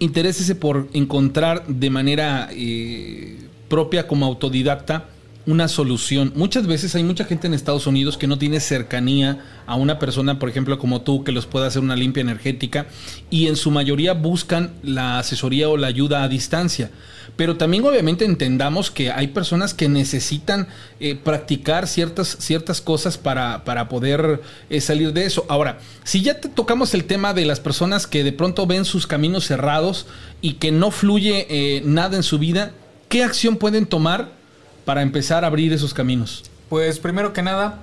interésese 0.00 0.56
por 0.56 0.88
encontrar 0.94 1.64
de 1.68 1.90
manera 1.90 2.48
eh, 2.50 3.38
propia 3.68 4.08
como 4.08 4.26
autodidacta 4.26 5.10
una 5.46 5.68
solución. 5.68 6.32
Muchas 6.34 6.66
veces 6.66 6.94
hay 6.94 7.04
mucha 7.04 7.24
gente 7.24 7.46
en 7.46 7.54
Estados 7.54 7.86
Unidos 7.86 8.16
que 8.16 8.26
no 8.26 8.38
tiene 8.38 8.60
cercanía 8.60 9.44
a 9.66 9.76
una 9.76 9.98
persona, 9.98 10.38
por 10.38 10.48
ejemplo, 10.48 10.78
como 10.78 11.02
tú, 11.02 11.24
que 11.24 11.32
los 11.32 11.46
pueda 11.46 11.66
hacer 11.66 11.82
una 11.82 11.96
limpia 11.96 12.22
energética 12.22 12.86
y 13.30 13.48
en 13.48 13.56
su 13.56 13.70
mayoría 13.70 14.14
buscan 14.14 14.72
la 14.82 15.18
asesoría 15.18 15.68
o 15.68 15.76
la 15.76 15.88
ayuda 15.88 16.22
a 16.22 16.28
distancia. 16.28 16.90
Pero 17.36 17.56
también 17.56 17.84
obviamente 17.84 18.24
entendamos 18.24 18.90
que 18.90 19.10
hay 19.10 19.28
personas 19.28 19.74
que 19.74 19.88
necesitan 19.88 20.68
eh, 21.00 21.16
practicar 21.16 21.88
ciertas, 21.88 22.36
ciertas 22.38 22.80
cosas 22.80 23.18
para, 23.18 23.64
para 23.64 23.88
poder 23.88 24.40
eh, 24.70 24.80
salir 24.80 25.12
de 25.12 25.26
eso. 25.26 25.44
Ahora, 25.48 25.78
si 26.04 26.22
ya 26.22 26.40
te 26.40 26.48
tocamos 26.48 26.94
el 26.94 27.04
tema 27.04 27.34
de 27.34 27.44
las 27.44 27.60
personas 27.60 28.06
que 28.06 28.24
de 28.24 28.32
pronto 28.32 28.66
ven 28.66 28.84
sus 28.84 29.06
caminos 29.06 29.46
cerrados 29.46 30.06
y 30.40 30.54
que 30.54 30.70
no 30.70 30.90
fluye 30.90 31.46
eh, 31.50 31.82
nada 31.84 32.16
en 32.16 32.22
su 32.22 32.38
vida, 32.38 32.72
¿qué 33.08 33.24
acción 33.24 33.56
pueden 33.56 33.86
tomar 33.86 34.43
para 34.84 35.02
empezar 35.02 35.44
a 35.44 35.48
abrir 35.48 35.72
esos 35.72 35.94
caminos? 35.94 36.44
Pues 36.68 36.98
primero 36.98 37.32
que 37.32 37.42
nada, 37.42 37.80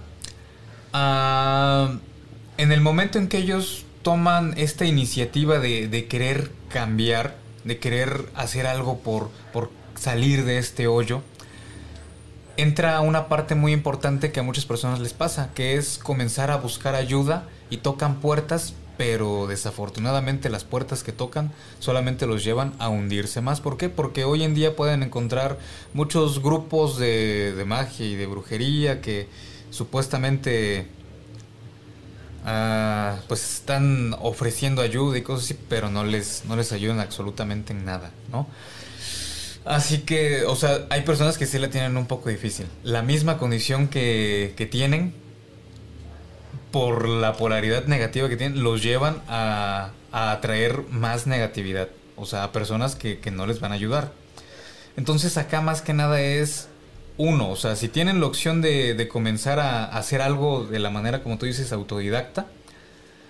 ah, 0.94 1.98
en 2.58 2.72
el 2.72 2.82
momento 2.82 3.18
en 3.18 3.28
que 3.28 3.38
ellos 3.38 3.86
toman 4.02 4.54
esta 4.58 4.86
iniciativa 4.86 5.60
de, 5.60 5.88
de 5.88 6.06
querer 6.08 6.52
cambiar, 6.70 7.36
de 7.64 7.78
querer 7.78 8.30
hacer 8.36 8.68
algo 8.68 9.00
por, 9.00 9.30
por 9.54 9.72
salir 9.96 10.46
de 10.46 10.58
este 10.58 10.88
hoyo, 10.88 11.22
entra 12.58 13.00
una 13.02 13.28
parte 13.28 13.56
muy 13.56 13.72
importante 13.72 14.32
que 14.32 14.40
a 14.40 14.44
muchas 14.44 14.66
personas 14.66 15.00
les 15.00 15.14
pasa, 15.14 15.50
que 15.54 15.76
es 15.76 15.98
comenzar 15.98 16.52
a 16.52 16.58
buscar 16.58 16.96
ayuda 16.96 17.48
y 17.70 17.78
tocan 17.78 18.20
puertas, 18.20 18.74
pero 19.02 19.48
desafortunadamente 19.48 20.52
las 20.52 20.64
puertas 20.64 21.02
que 21.02 21.12
tocan 21.12 21.52
solamente 21.80 22.28
los 22.28 22.44
llevan 22.44 22.76
a 22.78 22.90
hundirse 22.90 23.42
más. 23.42 23.60
¿Por 23.60 23.76
qué? 23.76 23.90
Porque 23.90 24.26
hoy 24.26 24.44
en 24.44 24.54
día 24.54 24.76
pueden 24.76 25.02
encontrar 25.02 25.58
muchos 25.96 26.40
grupos 26.44 27.00
de, 27.00 27.52
de 27.54 27.66
magia 27.66 28.06
y 28.06 28.16
de 28.16 28.28
brujería 28.28 29.02
que 29.02 29.28
supuestamente 29.72 30.86
ah, 32.46 33.18
pues 33.28 33.56
están 33.56 34.16
ofreciendo 34.22 34.84
ayuda 34.84 35.18
y 35.18 35.24
cosas 35.24 35.46
así, 35.46 35.58
pero 35.68 35.90
no 35.90 36.04
les, 36.04 36.46
no 36.46 36.56
les 36.56 36.72
ayudan 36.72 37.00
absolutamente 37.00 37.74
en 37.74 37.84
nada, 37.84 38.12
¿no? 38.32 38.46
Así 39.66 40.02
que, 40.02 40.46
o 40.46 40.56
sea, 40.56 40.86
hay 40.92 41.02
personas 41.02 41.40
que 41.40 41.48
sí 41.48 41.58
la 41.58 41.72
tienen 41.72 41.98
un 41.98 42.06
poco 42.06 42.30
difícil. 42.30 42.68
La 42.84 43.02
misma 43.02 43.40
condición 43.40 43.88
que, 43.88 44.54
que 44.56 44.68
tienen, 44.68 45.16
por 46.72 47.08
la 47.08 47.34
polaridad 47.34 47.86
negativa 47.86 48.30
que 48.30 48.38
tienen, 48.38 48.64
los 48.64 48.82
llevan 48.84 49.22
a, 49.28 49.92
atraer 50.12 50.84
más 50.90 51.28
negatividad. 51.28 51.90
O 52.18 52.26
sea, 52.26 52.44
a 52.44 52.52
personas 52.52 52.96
que, 52.96 53.20
que 53.20 53.32
no 53.32 53.46
les 53.46 53.60
van 53.60 53.72
a 53.72 53.76
ayudar. 53.76 54.12
Entonces 54.98 55.38
acá 55.38 55.62
más 55.62 55.82
que 55.82 55.94
nada 55.94 56.22
es 56.22 56.68
uno, 57.18 57.50
o 57.50 57.56
sea, 57.56 57.76
si 57.76 57.88
tienen 57.88 58.20
la 58.20 58.26
opción 58.26 58.62
de, 58.62 58.94
de 58.94 59.08
comenzar 59.08 59.60
a, 59.60 59.86
a 59.86 59.98
hacer 59.98 60.22
algo 60.22 60.66
de 60.66 60.80
la 60.80 60.90
manera 60.90 61.24
como 61.24 61.38
tú 61.38 61.46
dices, 61.46 61.72
autodidacta, 61.72 62.48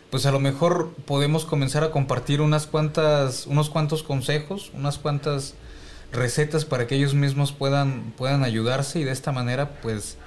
pues 0.10 0.26
a 0.26 0.32
lo 0.32 0.39
mejor 0.39 0.94
podemos 1.06 1.46
comenzar 1.46 1.84
a 1.84 1.92
compartir 1.92 2.42
unas 2.42 2.68
cuantas, 2.68 3.48
unos 3.48 3.70
cuantos 3.70 4.04
consejos, 4.04 4.72
unas 4.74 4.98
cuantas 4.98 5.56
recetas 6.12 6.66
para 6.66 6.86
que 6.86 6.96
ellos 6.96 7.14
mismos 7.14 7.54
puedan, 7.54 8.14
puedan 8.18 8.44
ayudarse 8.44 9.00
y 9.00 9.04
de 9.04 9.12
esta 9.12 9.32
manera 9.32 9.80
pues 9.82 10.18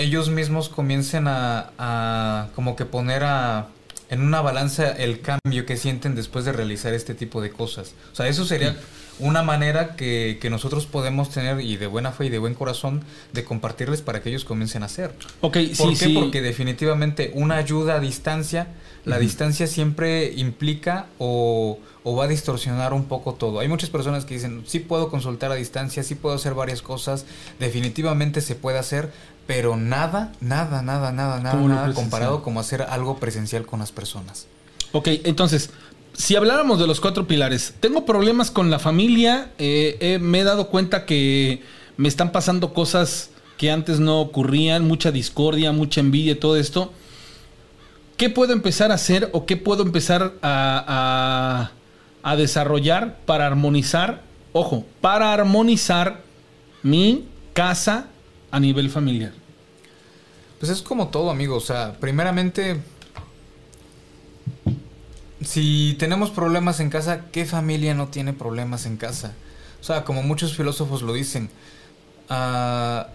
ellos 0.00 0.30
mismos 0.30 0.68
comiencen 0.68 1.28
a, 1.28 1.70
a 1.78 2.48
como 2.54 2.76
que 2.76 2.84
poner 2.84 3.24
a, 3.24 3.68
en 4.08 4.22
una 4.22 4.40
balanza 4.40 4.90
el 4.90 5.20
cambio 5.20 5.66
que 5.66 5.76
sienten 5.76 6.14
después 6.14 6.44
de 6.44 6.52
realizar 6.52 6.94
este 6.94 7.14
tipo 7.14 7.40
de 7.40 7.50
cosas. 7.50 7.94
O 8.12 8.16
sea, 8.16 8.26
eso 8.28 8.44
sería 8.44 8.76
una 9.20 9.42
manera 9.42 9.96
que, 9.96 10.38
que 10.40 10.50
nosotros 10.50 10.86
podemos 10.86 11.30
tener 11.30 11.60
y 11.60 11.76
de 11.76 11.86
buena 11.86 12.10
fe 12.10 12.26
y 12.26 12.28
de 12.30 12.38
buen 12.38 12.54
corazón 12.54 13.04
de 13.32 13.44
compartirles 13.44 14.00
para 14.02 14.22
que 14.22 14.30
ellos 14.30 14.44
comiencen 14.44 14.82
a 14.82 14.86
hacer. 14.86 15.12
Ok, 15.42 15.58
¿Por 15.76 15.94
sí, 15.94 15.98
qué? 15.98 16.06
sí. 16.06 16.14
Porque 16.14 16.40
definitivamente 16.40 17.30
una 17.34 17.56
ayuda 17.56 17.96
a 17.96 18.00
distancia, 18.00 18.68
la 19.04 19.18
distancia 19.18 19.66
siempre 19.66 20.32
implica 20.36 21.06
o, 21.18 21.78
o 22.02 22.16
va 22.16 22.24
a 22.24 22.28
distorsionar 22.28 22.94
un 22.94 23.04
poco 23.04 23.34
todo. 23.34 23.60
Hay 23.60 23.68
muchas 23.68 23.90
personas 23.90 24.24
que 24.24 24.34
dicen, 24.34 24.62
sí 24.66 24.80
puedo 24.80 25.10
consultar 25.10 25.52
a 25.52 25.54
distancia, 25.54 26.02
sí 26.02 26.14
puedo 26.14 26.34
hacer 26.34 26.54
varias 26.54 26.82
cosas, 26.82 27.26
definitivamente 27.58 28.40
se 28.40 28.54
puede 28.54 28.78
hacer, 28.78 29.12
pero 29.46 29.76
nada, 29.76 30.32
nada, 30.40 30.82
nada, 30.82 31.12
nada, 31.12 31.40
nada, 31.40 31.56
comparado 31.94 32.42
como 32.42 32.60
hacer 32.60 32.82
algo 32.82 33.18
presencial 33.18 33.66
con 33.66 33.80
las 33.80 33.92
personas. 33.92 34.46
Ok, 34.92 35.08
entonces, 35.24 35.70
si 36.12 36.36
habláramos 36.36 36.78
de 36.78 36.86
los 36.86 37.00
cuatro 37.00 37.26
pilares, 37.26 37.74
tengo 37.80 38.04
problemas 38.04 38.50
con 38.50 38.70
la 38.70 38.78
familia, 38.78 39.50
eh, 39.58 39.96
eh, 40.00 40.18
me 40.20 40.40
he 40.40 40.44
dado 40.44 40.68
cuenta 40.68 41.04
que 41.06 41.62
me 41.96 42.08
están 42.08 42.32
pasando 42.32 42.72
cosas 42.74 43.30
que 43.56 43.70
antes 43.70 44.00
no 44.00 44.20
ocurrían, 44.20 44.86
mucha 44.86 45.10
discordia, 45.12 45.70
mucha 45.72 46.00
envidia, 46.00 46.38
todo 46.38 46.56
esto. 46.56 46.92
¿Qué 48.16 48.30
puedo 48.30 48.52
empezar 48.52 48.90
a 48.90 48.94
hacer 48.94 49.30
o 49.32 49.46
qué 49.46 49.56
puedo 49.56 49.82
empezar 49.82 50.32
a, 50.42 51.70
a- 52.22 52.30
a 52.32 52.36
desarrollar 52.36 53.16
para 53.24 53.46
armonizar, 53.46 54.22
ojo, 54.52 54.84
para 55.00 55.32
armonizar 55.32 56.20
mi 56.82 57.24
casa 57.54 58.06
a 58.50 58.60
nivel 58.60 58.90
familiar? 58.90 59.32
Pues 60.58 60.70
es 60.70 60.82
como 60.82 61.08
todo, 61.08 61.30
amigo. 61.30 61.56
O 61.56 61.60
sea, 61.60 61.96
primeramente, 61.98 62.80
si 65.42 65.96
tenemos 65.98 66.30
problemas 66.30 66.80
en 66.80 66.90
casa, 66.90 67.26
¿qué 67.32 67.46
familia 67.46 67.94
no 67.94 68.08
tiene 68.08 68.32
problemas 68.32 68.84
en 68.84 68.96
casa? 68.96 69.34
O 69.80 69.84
sea, 69.84 70.04
como 70.04 70.22
muchos 70.22 70.54
filósofos 70.54 71.00
lo 71.00 71.14
dicen, 71.14 71.48
ah, 72.28 73.08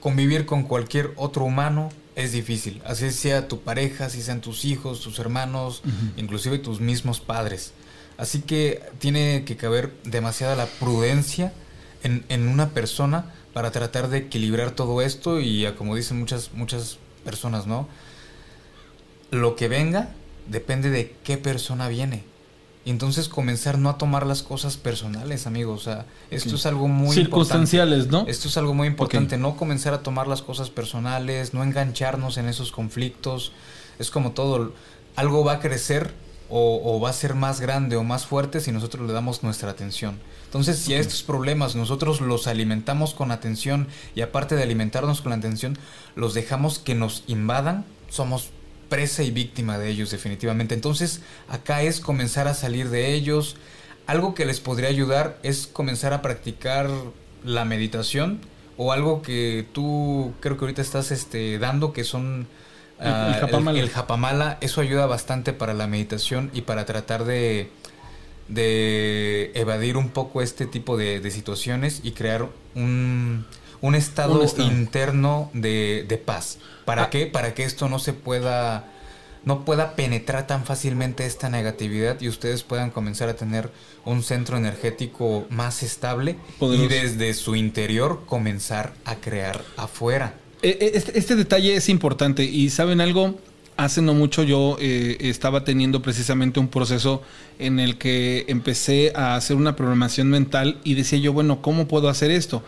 convivir 0.00 0.44
con 0.44 0.64
cualquier 0.64 1.12
otro 1.16 1.44
humano 1.44 1.88
es 2.16 2.32
difícil. 2.32 2.82
Así 2.84 3.10
sea 3.10 3.48
tu 3.48 3.60
pareja, 3.60 4.06
así 4.06 4.20
sean 4.20 4.42
tus 4.42 4.66
hijos, 4.66 5.00
tus 5.00 5.18
hermanos, 5.18 5.82
inclusive 6.16 6.58
tus 6.58 6.80
mismos 6.80 7.20
padres. 7.20 7.72
Así 8.18 8.42
que 8.42 8.82
tiene 8.98 9.44
que 9.44 9.56
caber 9.56 9.92
demasiada 10.04 10.54
la 10.54 10.66
prudencia 10.66 11.52
en, 12.02 12.24
en 12.28 12.48
una 12.48 12.70
persona 12.70 13.32
para 13.56 13.70
tratar 13.70 14.10
de 14.10 14.18
equilibrar 14.18 14.72
todo 14.72 15.00
esto 15.00 15.40
y 15.40 15.64
a 15.64 15.76
como 15.76 15.96
dicen 15.96 16.18
muchas, 16.18 16.50
muchas 16.52 16.98
personas, 17.24 17.66
¿no? 17.66 17.88
Lo 19.30 19.56
que 19.56 19.66
venga 19.66 20.10
depende 20.46 20.90
de 20.90 21.16
qué 21.24 21.38
persona 21.38 21.88
viene. 21.88 22.22
Y 22.84 22.90
entonces 22.90 23.30
comenzar 23.30 23.78
no 23.78 23.88
a 23.88 23.96
tomar 23.96 24.26
las 24.26 24.42
cosas 24.42 24.76
personales, 24.76 25.46
amigos. 25.46 25.80
O 25.80 25.84
sea, 25.84 26.04
esto 26.30 26.56
es 26.56 26.66
algo 26.66 26.86
muy 26.86 27.16
Circunstanciales, 27.16 28.00
importante. 28.00 28.26
¿no? 28.26 28.30
Esto 28.30 28.48
es 28.48 28.58
algo 28.58 28.74
muy 28.74 28.88
importante. 28.88 29.38
No 29.38 29.56
comenzar 29.56 29.94
a 29.94 30.02
tomar 30.02 30.26
las 30.26 30.42
cosas 30.42 30.68
personales, 30.68 31.54
no 31.54 31.62
engancharnos 31.62 32.36
en 32.36 32.50
esos 32.50 32.72
conflictos. 32.72 33.52
Es 33.98 34.10
como 34.10 34.32
todo. 34.32 34.74
Algo 35.14 35.46
va 35.46 35.52
a 35.52 35.60
crecer 35.60 36.12
o, 36.50 36.82
o 36.84 37.00
va 37.00 37.08
a 37.08 37.14
ser 37.14 37.34
más 37.34 37.62
grande 37.62 37.96
o 37.96 38.04
más 38.04 38.26
fuerte 38.26 38.60
si 38.60 38.70
nosotros 38.70 39.06
le 39.06 39.14
damos 39.14 39.42
nuestra 39.42 39.70
atención. 39.70 40.18
Entonces, 40.56 40.82
si 40.82 40.94
a 40.94 40.98
estos 40.98 41.22
problemas 41.22 41.76
nosotros 41.76 42.20
los 42.20 42.46
alimentamos 42.46 43.12
con 43.14 43.30
atención 43.30 43.88
y 44.14 44.22
aparte 44.22 44.56
de 44.56 44.62
alimentarnos 44.62 45.20
con 45.20 45.30
la 45.30 45.36
atención, 45.36 45.78
los 46.14 46.32
dejamos 46.34 46.78
que 46.78 46.94
nos 46.94 47.24
invadan, 47.26 47.84
somos 48.08 48.50
presa 48.88 49.22
y 49.22 49.30
víctima 49.30 49.78
de 49.78 49.88
ellos 49.90 50.10
definitivamente. 50.10 50.74
Entonces, 50.74 51.20
acá 51.48 51.82
es 51.82 52.00
comenzar 52.00 52.48
a 52.48 52.54
salir 52.54 52.88
de 52.88 53.12
ellos. 53.14 53.56
Algo 54.06 54.34
que 54.34 54.46
les 54.46 54.60
podría 54.60 54.88
ayudar 54.88 55.38
es 55.42 55.66
comenzar 55.66 56.12
a 56.12 56.22
practicar 56.22 56.88
la 57.44 57.64
meditación 57.64 58.40
o 58.78 58.92
algo 58.92 59.22
que 59.22 59.66
tú 59.72 60.32
creo 60.40 60.56
que 60.56 60.64
ahorita 60.64 60.82
estás 60.82 61.10
este, 61.10 61.58
dando 61.58 61.92
que 61.92 62.04
son 62.04 62.46
El- 62.98 63.06
el 63.08 63.12
ah, 63.12 63.36
japamala. 63.40 63.78
el 63.78 63.90
japamala. 63.90 64.58
Eso 64.60 64.80
ayuda 64.80 65.04
bastante 65.06 65.52
para 65.52 65.74
la 65.74 65.86
meditación 65.86 66.50
y 66.54 66.62
para 66.62 66.86
tratar 66.86 67.24
de 67.24 67.70
de 68.48 69.50
evadir 69.54 69.96
un 69.96 70.08
poco 70.10 70.42
este 70.42 70.66
tipo 70.66 70.96
de, 70.96 71.20
de 71.20 71.30
situaciones 71.30 72.00
y 72.02 72.12
crear 72.12 72.48
un, 72.74 73.44
un 73.80 73.94
estado 73.94 74.38
Un 74.38 74.44
estado. 74.44 74.68
interno 74.70 75.50
de, 75.52 76.04
de 76.08 76.18
paz. 76.18 76.58
¿Para 76.84 77.04
Ah. 77.04 77.10
qué? 77.10 77.26
Para 77.26 77.54
que 77.54 77.64
esto 77.64 77.88
no 77.88 77.98
se 77.98 78.12
pueda 78.12 78.92
no 79.44 79.64
pueda 79.64 79.94
penetrar 79.94 80.48
tan 80.48 80.64
fácilmente 80.64 81.24
esta 81.24 81.48
negatividad 81.48 82.20
y 82.20 82.26
ustedes 82.28 82.64
puedan 82.64 82.90
comenzar 82.90 83.28
a 83.28 83.36
tener 83.36 83.70
un 84.04 84.24
centro 84.24 84.56
energético 84.56 85.46
más 85.50 85.84
estable 85.84 86.34
y 86.60 86.88
desde 86.88 87.32
su 87.32 87.54
interior 87.54 88.24
comenzar 88.26 88.94
a 89.04 89.14
crear 89.14 89.62
afuera. 89.76 90.34
Eh, 90.62 90.76
eh, 90.80 90.90
este, 90.94 91.16
este, 91.16 91.36
detalle 91.36 91.76
es 91.76 91.88
importante 91.88 92.42
y 92.42 92.70
saben 92.70 93.00
algo, 93.00 93.38
hace 93.76 94.02
no 94.02 94.14
mucho 94.14 94.42
yo 94.42 94.76
eh, 94.80 95.16
estaba 95.20 95.64
teniendo 95.64 96.02
precisamente 96.02 96.60
un 96.60 96.68
proceso 96.68 97.22
en 97.58 97.78
el 97.78 97.98
que 97.98 98.44
empecé 98.48 99.12
a 99.14 99.36
hacer 99.36 99.56
una 99.56 99.76
programación 99.76 100.28
mental 100.28 100.78
y 100.84 100.94
decía 100.94 101.18
yo, 101.18 101.32
bueno, 101.32 101.62
¿cómo 101.62 101.88
puedo 101.88 102.08
hacer 102.08 102.30
esto? 102.30 102.62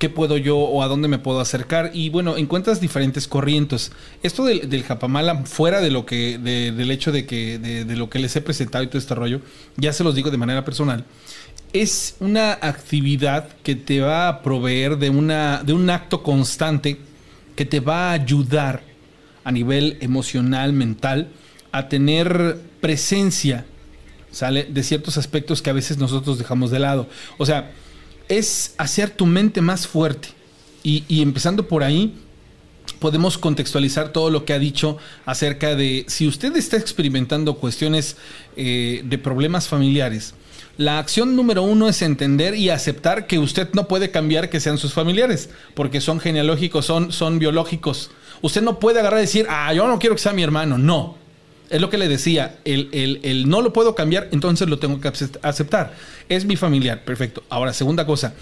qué 0.00 0.08
puedo 0.08 0.38
yo 0.38 0.56
o 0.56 0.82
a 0.82 0.88
dónde 0.88 1.08
me 1.08 1.18
puedo 1.18 1.40
acercar. 1.40 1.90
Y 1.92 2.08
bueno, 2.08 2.38
encuentras 2.38 2.80
diferentes 2.80 3.28
corrientes. 3.28 3.92
Esto 4.22 4.46
del, 4.46 4.82
Japamala, 4.82 5.44
fuera 5.44 5.82
de 5.82 5.90
lo 5.90 6.06
que, 6.06 6.38
del 6.38 6.90
hecho 6.90 7.12
de 7.12 7.26
que, 7.26 7.58
de, 7.58 7.96
lo 7.96 8.08
que 8.08 8.18
les 8.18 8.34
he 8.34 8.40
presentado 8.40 8.82
y 8.82 8.86
todo 8.86 8.96
este 8.96 9.14
rollo, 9.14 9.42
ya 9.76 9.92
se 9.92 10.02
los 10.02 10.14
digo 10.14 10.30
de 10.30 10.38
manera 10.38 10.64
personal, 10.64 11.04
es 11.74 12.16
una 12.18 12.52
actividad 12.52 13.50
que 13.62 13.76
te 13.76 14.00
va 14.00 14.28
a 14.28 14.42
proveer 14.42 14.96
de, 14.96 15.10
una, 15.10 15.62
de 15.62 15.74
un 15.74 15.90
acto 15.90 16.22
constante 16.22 16.96
que 17.54 17.66
te 17.66 17.80
va 17.80 18.08
a 18.08 18.12
ayudar 18.12 18.89
a 19.50 19.52
nivel 19.52 19.98
emocional, 20.00 20.72
mental, 20.72 21.26
a 21.72 21.88
tener 21.88 22.56
presencia, 22.80 23.66
¿sale? 24.30 24.62
De 24.62 24.84
ciertos 24.84 25.18
aspectos 25.18 25.60
que 25.60 25.70
a 25.70 25.72
veces 25.72 25.98
nosotros 25.98 26.38
dejamos 26.38 26.70
de 26.70 26.78
lado. 26.78 27.08
O 27.36 27.44
sea, 27.44 27.72
es 28.28 28.74
hacer 28.78 29.10
tu 29.10 29.26
mente 29.26 29.60
más 29.60 29.88
fuerte. 29.88 30.28
Y, 30.84 31.20
empezando 31.20 31.66
por 31.66 31.82
ahí, 31.82 32.14
podemos 33.00 33.38
contextualizar 33.38 34.12
todo 34.12 34.30
lo 34.30 34.44
que 34.44 34.52
ha 34.52 34.58
dicho 34.60 34.98
acerca 35.26 35.74
de 35.74 36.04
si 36.06 36.28
usted 36.28 36.56
está 36.56 36.76
experimentando 36.76 37.56
cuestiones 37.56 38.16
eh, 38.56 39.02
de 39.04 39.18
problemas 39.18 39.66
familiares. 39.66 40.34
La 40.76 41.00
acción 41.00 41.34
número 41.34 41.64
uno 41.64 41.88
es 41.88 42.02
entender 42.02 42.54
y 42.54 42.70
aceptar 42.70 43.26
que 43.26 43.40
usted 43.40 43.68
no 43.72 43.88
puede 43.88 44.12
cambiar 44.12 44.48
que 44.48 44.60
sean 44.60 44.78
sus 44.78 44.94
familiares, 44.94 45.50
porque 45.74 46.00
son 46.00 46.20
genealógicos, 46.20 46.86
son, 46.86 47.10
son 47.10 47.40
biológicos. 47.40 48.12
Usted 48.42 48.62
no 48.62 48.78
puede 48.78 49.00
agarrar 49.00 49.20
y 49.20 49.22
decir, 49.22 49.46
ah, 49.48 49.72
yo 49.74 49.86
no 49.86 49.98
quiero 49.98 50.16
que 50.16 50.22
sea 50.22 50.32
mi 50.32 50.42
hermano. 50.42 50.78
No, 50.78 51.16
es 51.70 51.80
lo 51.80 51.88
que 51.88 51.98
le 51.98 52.08
decía, 52.08 52.58
el, 52.64 53.48
no 53.48 53.62
lo 53.62 53.72
puedo 53.72 53.94
cambiar, 53.94 54.28
entonces 54.32 54.68
lo 54.68 54.78
tengo 54.78 55.00
que 55.00 55.08
aceptar. 55.42 55.94
Es 56.28 56.44
mi 56.44 56.56
familiar, 56.56 57.04
perfecto. 57.04 57.44
Ahora, 57.48 57.72
segunda 57.72 58.04
cosa, 58.06 58.34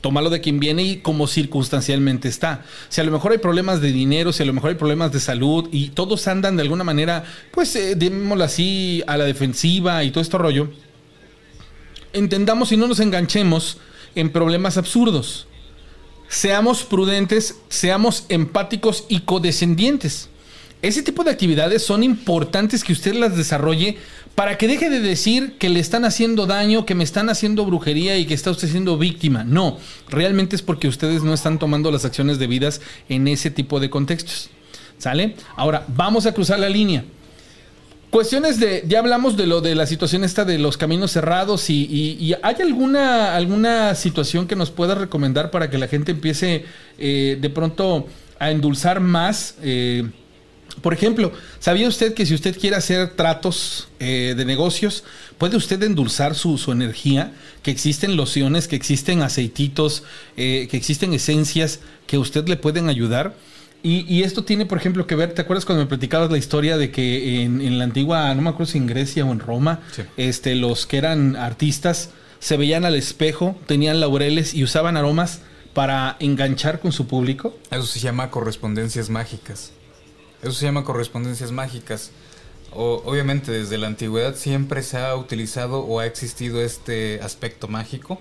tómalo 0.00 0.30
de 0.30 0.40
quien 0.40 0.60
viene 0.60 0.82
y 0.84 0.96
como 0.98 1.26
circunstancialmente 1.26 2.28
está. 2.28 2.64
Si 2.88 3.00
a 3.00 3.04
lo 3.04 3.10
mejor 3.10 3.32
hay 3.32 3.38
problemas 3.38 3.80
de 3.80 3.90
dinero, 3.90 4.32
si 4.32 4.44
a 4.44 4.46
lo 4.46 4.52
mejor 4.52 4.70
hay 4.70 4.76
problemas 4.76 5.10
de 5.10 5.18
salud 5.18 5.68
y 5.72 5.88
todos 5.88 6.28
andan 6.28 6.54
de 6.56 6.62
alguna 6.62 6.84
manera, 6.84 7.24
pues, 7.50 7.74
eh, 7.74 7.96
así, 8.42 9.02
a 9.08 9.16
la 9.16 9.24
defensiva 9.24 10.04
y 10.04 10.12
todo 10.12 10.22
este 10.22 10.38
rollo, 10.38 10.70
entendamos 12.12 12.70
y 12.70 12.76
no 12.76 12.86
nos 12.86 13.00
enganchemos 13.00 13.78
en 14.14 14.30
problemas 14.30 14.76
absurdos. 14.76 15.48
Seamos 16.28 16.82
prudentes, 16.82 17.56
seamos 17.68 18.26
empáticos 18.28 19.04
y 19.08 19.20
codescendientes. 19.20 20.28
Ese 20.82 21.02
tipo 21.02 21.24
de 21.24 21.30
actividades 21.30 21.84
son 21.84 22.02
importantes 22.02 22.84
que 22.84 22.92
usted 22.92 23.14
las 23.14 23.36
desarrolle 23.36 23.96
para 24.34 24.58
que 24.58 24.68
deje 24.68 24.90
de 24.90 25.00
decir 25.00 25.54
que 25.58 25.70
le 25.70 25.80
están 25.80 26.04
haciendo 26.04 26.46
daño, 26.46 26.84
que 26.84 26.94
me 26.94 27.04
están 27.04 27.30
haciendo 27.30 27.64
brujería 27.64 28.18
y 28.18 28.26
que 28.26 28.34
está 28.34 28.50
usted 28.50 28.68
siendo 28.68 28.98
víctima. 28.98 29.44
No, 29.44 29.78
realmente 30.08 30.54
es 30.54 30.62
porque 30.62 30.88
ustedes 30.88 31.22
no 31.22 31.32
están 31.32 31.58
tomando 31.58 31.90
las 31.90 32.04
acciones 32.04 32.38
debidas 32.38 32.82
en 33.08 33.26
ese 33.28 33.50
tipo 33.50 33.80
de 33.80 33.88
contextos. 33.88 34.50
¿Sale? 34.98 35.34
Ahora, 35.56 35.84
vamos 35.88 36.26
a 36.26 36.32
cruzar 36.32 36.58
la 36.58 36.68
línea. 36.68 37.04
Cuestiones 38.16 38.58
de, 38.58 38.82
ya 38.88 39.00
hablamos 39.00 39.36
de 39.36 39.46
lo 39.46 39.60
de 39.60 39.74
la 39.74 39.86
situación 39.86 40.24
esta 40.24 40.46
de 40.46 40.58
los 40.58 40.78
caminos 40.78 41.10
cerrados 41.10 41.68
y, 41.68 42.34
hay 42.42 42.54
alguna, 42.62 43.36
alguna 43.36 43.94
situación 43.94 44.46
que 44.46 44.56
nos 44.56 44.70
pueda 44.70 44.94
recomendar 44.94 45.50
para 45.50 45.68
que 45.68 45.76
la 45.76 45.86
gente 45.86 46.12
empiece 46.12 46.64
eh, 46.98 47.36
de 47.38 47.50
pronto 47.50 48.08
a 48.38 48.50
endulzar 48.50 49.00
más. 49.00 49.56
Eh, 49.60 50.08
por 50.80 50.94
ejemplo, 50.94 51.30
¿sabía 51.58 51.88
usted 51.88 52.14
que 52.14 52.24
si 52.24 52.32
usted 52.32 52.58
quiere 52.58 52.76
hacer 52.76 53.10
tratos 53.10 53.88
eh, 54.00 54.32
de 54.34 54.46
negocios, 54.46 55.04
puede 55.36 55.58
usted 55.58 55.82
endulzar 55.82 56.34
su, 56.34 56.58
energía? 56.72 57.34
Que 57.62 57.70
existen 57.70 58.16
lociones, 58.16 58.66
que 58.66 58.76
existen 58.76 59.20
aceititos, 59.20 60.04
eh, 60.38 60.68
que 60.70 60.78
existen 60.78 61.12
esencias 61.12 61.80
que 62.06 62.16
usted 62.16 62.48
le 62.48 62.56
pueden 62.56 62.88
ayudar. 62.88 63.34
Y, 63.88 64.24
esto 64.24 64.42
tiene, 64.42 64.66
por 64.66 64.78
ejemplo, 64.78 65.06
que 65.06 65.14
ver, 65.14 65.32
¿te 65.32 65.42
acuerdas 65.42 65.64
cuando 65.64 65.84
me 65.84 65.88
platicabas 65.88 66.28
la 66.28 66.38
historia 66.38 66.76
de 66.76 66.90
que 66.90 67.42
en, 67.42 67.78
la 67.78 67.84
antigua, 67.84 68.34
no 68.34 68.42
me 68.42 68.50
acuerdo 68.50 68.72
si 68.72 68.78
en 68.78 68.88
Grecia 68.88 69.24
o 69.24 69.30
en 69.30 69.38
Roma, 69.38 69.78
este, 70.16 70.56
los 70.56 70.88
que 70.88 70.98
eran 70.98 71.36
artistas 71.36 72.10
se 72.40 72.56
veían 72.56 72.84
al 72.84 72.96
espejo, 72.96 73.56
tenían 73.66 74.00
laureles 74.00 74.54
y 74.54 74.64
usaban 74.64 74.96
aromas 74.96 75.42
para 75.72 76.16
enganchar 76.18 76.80
con 76.80 76.90
su 76.90 77.06
público? 77.06 77.56
Eso 77.70 77.86
se 77.86 78.00
llama 78.00 78.28
correspondencias 78.28 79.08
mágicas. 79.08 79.70
Eso 80.42 80.50
se 80.50 80.66
llama 80.66 80.82
correspondencias 80.82 81.52
mágicas. 81.52 82.10
O, 82.72 83.04
obviamente 83.04 83.52
desde 83.52 83.78
la 83.78 83.86
antigüedad 83.86 84.34
siempre 84.34 84.82
se 84.82 84.98
ha 84.98 85.14
utilizado 85.14 85.78
o 85.78 86.00
ha 86.00 86.06
existido 86.06 86.60
este 86.60 87.20
aspecto 87.22 87.68
mágico. 87.68 88.20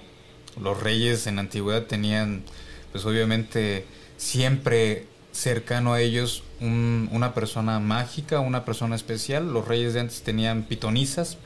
Los 0.61 0.79
reyes 0.79 1.25
en 1.25 1.37
la 1.37 1.41
antigüedad 1.41 1.87
tenían, 1.87 2.43
pues 2.91 3.03
obviamente, 3.03 3.87
siempre 4.17 5.07
cercano 5.35 5.93
a 5.93 6.01
ellos 6.01 6.43
una 6.61 7.33
persona 7.33 7.79
mágica, 7.79 8.39
una 8.39 8.63
persona 8.65 8.95
especial. 8.95 9.51
Los 9.51 9.67
reyes 9.67 9.93
de 9.93 9.99
antes 9.99 10.21
tenían 10.21 10.63
pitonisas 10.63 11.37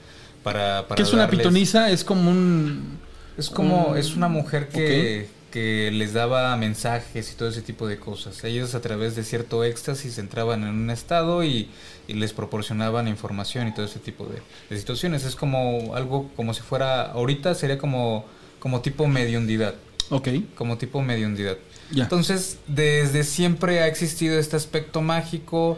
para... 0.44 0.88
para 0.88 0.96
¿Qué 0.96 1.02
es 1.02 1.14
una 1.14 1.30
pitonisa? 1.30 1.90
Es 1.90 2.04
como 2.04 2.30
un... 2.30 3.00
Es 3.38 3.50
como, 3.50 3.96
es 3.96 4.16
una 4.16 4.28
mujer 4.28 4.68
que, 4.68 5.30
que 5.50 5.92
les 5.94 6.12
daba 6.12 6.56
mensajes 6.58 7.32
y 7.32 7.36
todo 7.36 7.50
ese 7.50 7.62
tipo 7.62 7.88
de 7.88 7.98
cosas. 7.98 8.44
Ellos 8.44 8.76
a 8.76 8.82
través 8.82 9.16
de 9.16 9.24
cierto 9.24 9.64
éxtasis 9.64 10.18
entraban 10.18 10.64
en 10.64 10.70
un 10.70 10.90
estado 10.90 11.44
y, 11.44 11.70
les 12.08 12.34
proporcionaban 12.34 13.08
información 13.08 13.68
y 13.68 13.74
todo 13.74 13.86
ese 13.86 14.00
tipo 14.00 14.28
de, 14.28 14.78
situaciones. 14.78 15.24
Es 15.24 15.36
como 15.36 15.96
algo 15.96 16.30
como 16.36 16.54
si 16.54 16.62
fuera, 16.62 17.12
ahorita 17.12 17.56
sería 17.56 17.78
como, 17.78 18.26
como 18.60 18.82
tipo 18.82 19.08
mediundidad. 19.08 19.76
Ok. 20.10 20.28
Como 20.56 20.78
tipo 20.78 21.02
mediundidad. 21.02 21.58
Entonces, 21.96 22.60
desde 22.68 23.24
siempre 23.24 23.82
ha 23.82 23.88
existido 23.88 24.38
este 24.38 24.56
aspecto 24.56 25.02
mágico 25.02 25.78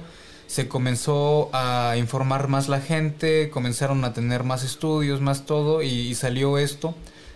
se 0.52 0.68
comenzó 0.68 1.50
a 1.54 1.96
informar 1.98 2.50
más 2.50 2.68
la 2.68 2.82
gente, 2.82 3.50
comenzaron 3.52 4.04
a 4.04 4.12
tener 4.12 4.44
más 4.44 4.66
estudios, 4.66 5.22
más 5.22 5.46
todo, 5.46 5.82
y 5.82 6.14
salió 6.14 6.58
esto 6.58 6.94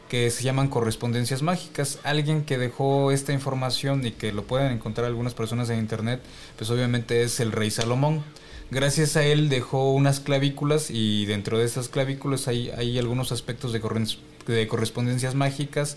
que 0.09 0.30
se 0.30 0.43
llaman 0.43 0.67
correspondencias 0.67 1.41
mágicas. 1.41 1.99
Alguien 2.03 2.43
que 2.43 2.57
dejó 2.57 3.13
esta 3.13 3.32
información 3.32 4.05
y 4.05 4.11
que 4.11 4.34
lo 4.34 4.43
pueden 4.43 4.73
encontrar 4.73 5.07
algunas 5.07 5.34
personas 5.34 5.69
en 5.69 5.80
internet, 5.80 6.19
pues 6.57 6.69
obviamente 6.69 7.23
es 7.23 7.39
el 7.39 7.53
rey 7.53 7.71
Salomón. 7.71 8.21
Gracias 8.69 9.15
a 9.15 9.23
él 9.23 9.47
dejó 9.47 9.93
unas 9.93 10.19
clavículas 10.19 10.91
y 10.91 11.26
dentro 11.26 11.57
de 11.57 11.63
esas 11.63 11.88
clavículas 11.88 12.49
hay, 12.49 12.99
algunos 12.99 13.32
aspectos 13.32 13.71
de 13.71 14.67
correspondencias 14.67 15.36
mágicas 15.36 15.95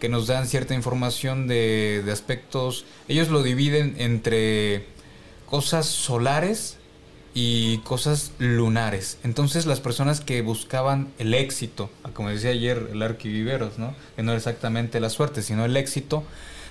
que 0.00 0.08
nos 0.08 0.26
dan 0.26 0.48
cierta 0.48 0.74
información 0.74 1.46
de, 1.46 2.02
aspectos. 2.10 2.84
Ellos 3.06 3.28
lo 3.28 3.42
dividen 3.44 3.94
entre 3.98 4.86
cosas 5.46 5.86
solares 5.86 6.78
y 7.34 7.78
cosas 7.78 8.32
lunares. 8.38 9.18
Entonces 9.22 9.66
las 9.66 9.78
personas 9.78 10.20
que 10.20 10.42
buscaban 10.42 11.12
el 11.18 11.34
éxito, 11.34 11.90
como 12.14 12.30
decía 12.30 12.50
ayer 12.50 12.88
el 12.92 13.02
arquiviveros, 13.02 13.78
¿no? 13.78 13.94
que 14.16 14.24
no 14.24 14.32
era 14.32 14.38
exactamente 14.38 14.98
la 14.98 15.10
suerte, 15.10 15.42
sino 15.42 15.64
el 15.64 15.76
éxito, 15.76 16.24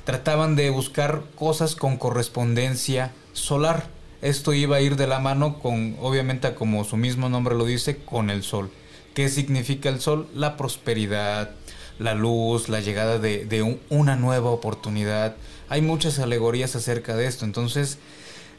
trataban 0.03 0.55
de 0.55 0.69
buscar 0.71 1.23
cosas 1.35 1.75
con 1.75 1.97
correspondencia 1.97 3.13
solar. 3.33 3.87
Esto 4.21 4.53
iba 4.53 4.77
a 4.77 4.81
ir 4.81 4.97
de 4.97 5.07
la 5.07 5.19
mano 5.19 5.59
con, 5.59 5.95
obviamente 6.01 6.53
como 6.55 6.83
su 6.83 6.97
mismo 6.97 7.29
nombre 7.29 7.55
lo 7.55 7.63
dice, 7.63 7.97
con 7.97 8.29
el 8.29 8.43
sol. 8.43 8.69
¿Qué 9.13 9.29
significa 9.29 9.89
el 9.89 10.01
sol? 10.01 10.27
La 10.33 10.57
prosperidad, 10.57 11.51
la 11.99 12.15
luz, 12.15 12.69
la 12.69 12.79
llegada 12.79 13.19
de, 13.19 13.77
una 13.89 14.15
nueva 14.15 14.49
oportunidad. 14.49 15.35
Hay 15.67 15.81
muchas 15.81 16.17
alegorías 16.17 16.75
acerca 16.75 17.15
de 17.15 17.27
esto. 17.27 17.45
Entonces, 17.45 17.99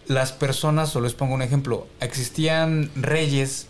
las 0.07 0.33
personas, 0.33 0.95
o 0.95 1.01
les 1.01 1.15
pongo 1.15 1.35
un 1.35 1.43
ejemplo, 1.43 1.87
existían 2.01 2.91
reyes, 2.95 3.67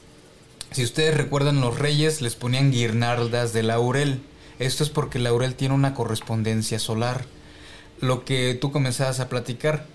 si 0.72 0.84
ustedes 0.84 1.16
recuerdan 1.16 1.60
los 1.60 1.78
reyes 1.78 2.20
les 2.20 2.34
ponían 2.34 2.70
guirnaldas 2.70 3.52
de 3.52 3.62
laurel, 3.62 4.20
esto 4.58 4.84
es 4.84 4.90
porque 4.90 5.18
el 5.18 5.24
laurel 5.24 5.54
tiene 5.54 5.74
una 5.74 5.94
correspondencia 5.94 6.78
solar. 6.78 7.24
Lo 8.00 8.24
que 8.24 8.54
tú 8.54 8.72
comenzabas 8.72 9.20
a 9.20 9.28
platicar, 9.28 9.86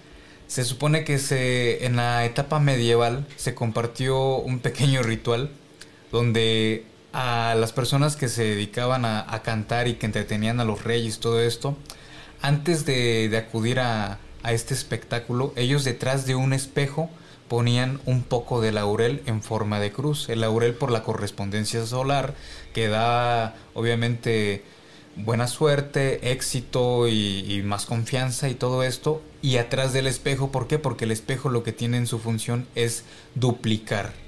se 0.47 0.63
supone 0.63 1.03
que 1.03 1.17
se, 1.17 1.85
en 1.85 1.95
la 1.95 2.25
etapa 2.25 2.59
medieval 2.59 3.25
se 3.35 3.55
compartió 3.55 4.37
un 4.37 4.59
pequeño 4.59 5.01
ritual 5.01 5.49
donde 6.11 6.85
a 7.17 7.55
las 7.55 7.71
personas 7.71 8.17
que 8.17 8.27
se 8.27 8.43
dedicaban 8.43 9.05
a, 9.05 9.41
cantar 9.41 9.87
y 9.87 9.93
que 9.93 10.05
entretenían 10.05 10.59
a 10.59 10.65
los 10.65 10.83
reyes, 10.83 11.19
todo 11.19 11.39
esto, 11.39 11.77
antes 12.41 12.85
de 12.85 13.33
acudir 13.37 13.79
a, 13.79 14.19
este 14.43 14.73
espectáculo, 14.73 15.53
ellos 15.55 15.83
detrás 15.85 16.27
de 16.27 16.35
un 16.35 16.53
espejo 16.53 17.09
ponían 17.47 17.99
un 18.05 18.21
poco 18.21 18.59
de 18.61 18.71
laurel 18.73 19.23
en 19.25 19.41
forma 19.41 19.79
de 19.79 19.91
cruz. 19.91 20.29
El 20.29 20.41
laurel 20.41 20.75
por 20.75 20.91
la 20.91 21.03
correspondencia 21.03 21.85
solar 21.85 22.35
que 22.73 22.89
da 22.89 23.55
obviamente 23.73 24.63
buena 25.15 25.47
suerte, 25.47 26.31
éxito 26.31 27.07
y, 27.07 27.63
más 27.63 27.85
confianza 27.85 28.49
y 28.49 28.55
todo 28.55 28.83
esto. 28.83 29.23
Y 29.41 29.57
atrás 29.57 29.93
del 29.93 30.05
espejo, 30.05 30.51
¿por 30.51 30.67
qué? 30.67 30.79
Porque 30.79 31.05
el 31.05 31.11
espejo 31.11 31.49
lo 31.49 31.63
que 31.63 31.71
tiene 31.71 31.97
en 31.97 32.07
su 32.07 32.19
función 32.19 32.67
es 32.75 33.03
duplicar 33.35 34.24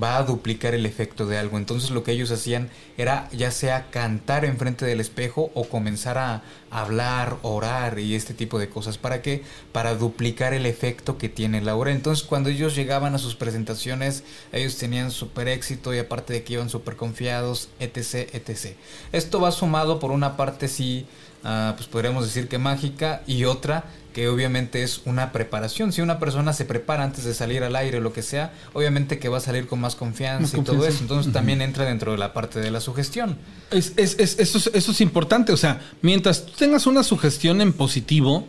va 0.00 0.16
a 0.16 0.22
duplicar 0.22 0.74
el 0.74 0.86
efecto 0.86 1.26
de 1.26 1.38
algo. 1.38 1.58
Entonces 1.58 1.90
lo 1.90 2.02
que 2.02 2.12
ellos 2.12 2.30
hacían 2.30 2.70
era 2.96 3.28
ya 3.32 3.50
sea 3.50 3.90
cantar 3.90 4.44
enfrente 4.44 4.84
del 4.84 5.00
espejo 5.00 5.50
o 5.54 5.64
comenzar 5.68 6.18
a 6.18 6.42
hablar, 6.70 7.36
orar 7.42 7.98
y 7.98 8.14
este 8.14 8.34
tipo 8.34 8.58
de 8.58 8.68
cosas. 8.68 8.98
¿Para 8.98 9.22
qué? 9.22 9.42
Para 9.72 9.94
duplicar 9.94 10.52
el 10.52 10.66
efecto 10.66 11.18
que 11.18 11.28
tiene 11.28 11.60
la 11.62 11.76
hora. 11.76 11.92
Entonces 11.92 12.24
cuando 12.24 12.50
ellos 12.50 12.74
llegaban 12.74 13.14
a 13.14 13.18
sus 13.18 13.36
presentaciones, 13.36 14.24
ellos 14.52 14.76
tenían 14.76 15.10
súper 15.10 15.48
éxito 15.48 15.94
y 15.94 15.98
aparte 15.98 16.32
de 16.32 16.44
que 16.44 16.54
iban 16.54 16.68
súper 16.68 16.96
confiados, 16.96 17.68
etc, 17.80 18.34
etc. 18.34 18.76
Esto 19.12 19.40
va 19.40 19.52
sumado 19.52 19.98
por 19.98 20.10
una 20.10 20.36
parte 20.36 20.68
sí, 20.68 21.06
ah, 21.44 21.74
pues 21.76 21.88
podríamos 21.88 22.24
decir 22.24 22.48
que 22.48 22.58
mágica 22.58 23.22
y 23.26 23.44
otra 23.44 23.84
que 24.16 24.28
obviamente 24.28 24.82
es 24.82 25.02
una 25.04 25.30
preparación. 25.30 25.92
Si 25.92 26.00
una 26.00 26.18
persona 26.18 26.54
se 26.54 26.64
prepara 26.64 27.04
antes 27.04 27.24
de 27.24 27.34
salir 27.34 27.62
al 27.62 27.76
aire 27.76 27.98
o 27.98 28.00
lo 28.00 28.14
que 28.14 28.22
sea, 28.22 28.50
obviamente 28.72 29.18
que 29.18 29.28
va 29.28 29.36
a 29.36 29.40
salir 29.40 29.66
con 29.66 29.78
más 29.78 29.94
confianza, 29.94 30.56
y 30.56 30.62
todo 30.62 30.86
eso. 30.86 31.00
Entonces 31.02 31.34
también 31.34 31.60
entra 31.60 31.84
dentro 31.84 32.12
de 32.12 32.18
la 32.18 32.32
parte 32.32 32.60
de 32.60 32.70
la 32.70 32.80
sugestión. 32.80 33.36
Es, 33.70 33.92
es, 33.96 34.16
es, 34.18 34.38
eso, 34.38 34.56
es, 34.56 34.70
eso 34.72 34.92
es 34.92 35.00
importante. 35.02 35.52
O 35.52 35.58
sea, 35.58 35.82
mientras 36.00 36.46
tú 36.46 36.52
tengas 36.56 36.86
una 36.86 37.02
sugestión 37.02 37.60
en 37.60 37.74
positivo, 37.74 38.48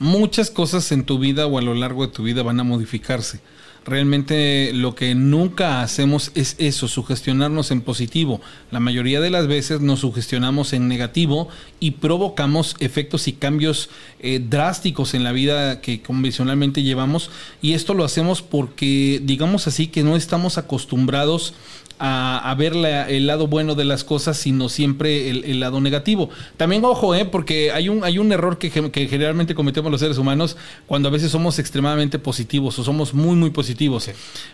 muchas 0.00 0.50
cosas 0.50 0.90
en 0.90 1.04
tu 1.04 1.20
vida 1.20 1.46
o 1.46 1.58
a 1.58 1.62
lo 1.62 1.74
largo 1.74 2.04
de 2.04 2.12
tu 2.12 2.24
vida 2.24 2.42
van 2.42 2.58
a 2.58 2.64
modificarse. 2.64 3.38
Realmente 3.86 4.72
lo 4.72 4.94
que 4.94 5.14
nunca 5.14 5.82
hacemos 5.82 6.32
es 6.34 6.56
eso, 6.58 6.88
sugestionarnos 6.88 7.70
en 7.70 7.82
positivo. 7.82 8.40
La 8.70 8.80
mayoría 8.80 9.20
de 9.20 9.28
las 9.28 9.46
veces 9.46 9.82
nos 9.82 10.00
sugestionamos 10.00 10.72
en 10.72 10.88
negativo 10.88 11.48
y 11.80 11.92
provocamos 11.92 12.76
efectos 12.78 13.28
y 13.28 13.34
cambios 13.34 13.90
eh, 14.20 14.40
drásticos 14.42 15.12
en 15.12 15.22
la 15.22 15.32
vida 15.32 15.82
que 15.82 16.00
convencionalmente 16.00 16.82
llevamos. 16.82 17.30
Y 17.60 17.74
esto 17.74 17.92
lo 17.92 18.04
hacemos 18.04 18.40
porque, 18.40 19.20
digamos 19.22 19.66
así, 19.66 19.88
que 19.88 20.02
no 20.02 20.16
estamos 20.16 20.56
acostumbrados 20.56 21.52
a, 21.98 22.54
ver 22.58 22.74
el 22.74 23.26
lado 23.26 23.46
bueno 23.46 23.74
de 23.74 23.84
las 23.84 24.04
cosas, 24.04 24.36
sino 24.36 24.68
siempre 24.68 25.30
el, 25.30 25.60
lado 25.60 25.80
negativo. 25.80 26.30
También 26.56 26.84
ojo, 26.84 27.14
eh, 27.14 27.24
porque 27.24 27.72
hay 27.72 27.88
un, 27.88 28.04
hay 28.04 28.18
un 28.18 28.32
error 28.32 28.58
que, 28.58 28.70
generalmente 28.70 29.54
cometemos 29.54 29.90
los 29.90 30.00
seres 30.00 30.18
humanos 30.18 30.56
cuando 30.86 31.08
a 31.08 31.12
veces 31.12 31.30
somos 31.30 31.58
extremadamente 31.58 32.18
positivos 32.18 32.78
o 32.78 32.84
somos 32.84 33.14
muy, 33.14 33.36
muy 33.36 33.50
positivos. 33.50 34.10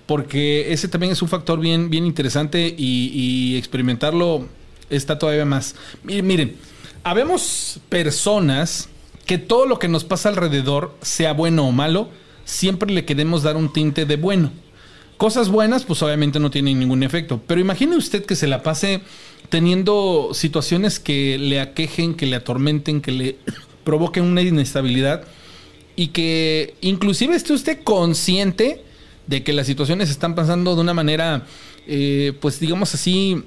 Porque 0.07 0.73
ese 0.73 0.89
también 0.89 1.13
es 1.13 1.23
un 1.23 1.29
factor 1.29 1.61
bien, 1.61 1.91
bien 1.91 2.07
interesante 2.07 2.75
y, 2.77 3.57
experimentarlo 3.57 4.47
está 4.89 5.19
todavía 5.19 5.45
más. 5.45 5.77
Miren, 6.03 6.57
habemos 7.05 7.81
personas 7.89 8.89
que 9.27 9.39
todo 9.39 9.67
lo 9.67 9.79
que 9.79 9.89
nos 9.89 10.05
pasa 10.05 10.29
alrededor, 10.29 10.97
sea 11.03 11.33
bueno 11.33 11.67
o 11.67 11.73
malo, 11.73 12.09
siempre 12.45 12.93
le 12.93 13.05
queremos 13.05 13.43
dar 13.43 13.57
un 13.57 13.73
tinte 13.73 14.05
de 14.05 14.17
bueno. 14.17 14.51
Cosas 15.21 15.51
buenas, 15.51 15.85
pues 15.85 16.03
obviamente 16.03 16.41
no 16.41 16.51
tienen 16.51 16.79
ningún 16.79 17.03
efecto. 17.03 17.43
Pero 17.47 17.61
imagine 17.61 17.95
usted 17.95 18.25
que 18.25 18.35
se 18.37 18.47
la 18.47 18.63
pase 18.63 19.03
teniendo 19.51 20.31
situaciones 20.33 20.99
que 20.99 21.37
le 21.37 21.61
aquejen, 21.61 22.15
que 22.15 22.25
le 22.25 22.37
atormenten, 22.37 23.03
que 23.03 23.13
le 23.13 23.37
provoquen 23.85 24.25
una 24.25 24.41
inestabilidad 24.41 25.25
y 25.95 26.07
que 26.07 26.75
inclusive 26.81 27.37
esté 27.37 27.53
usted 27.53 27.83
consciente 27.85 28.83
de 29.27 29.43
que 29.43 29.53
las 29.53 29.67
situaciones 29.67 30.09
están 30.09 30.35
pasando 30.35 30.75
de 30.75 30.81
una 30.81 30.95
manera, 30.95 31.45
eh, 31.87 32.33
pues 32.41 32.59
digamos 32.59 32.95
así, 32.95 33.43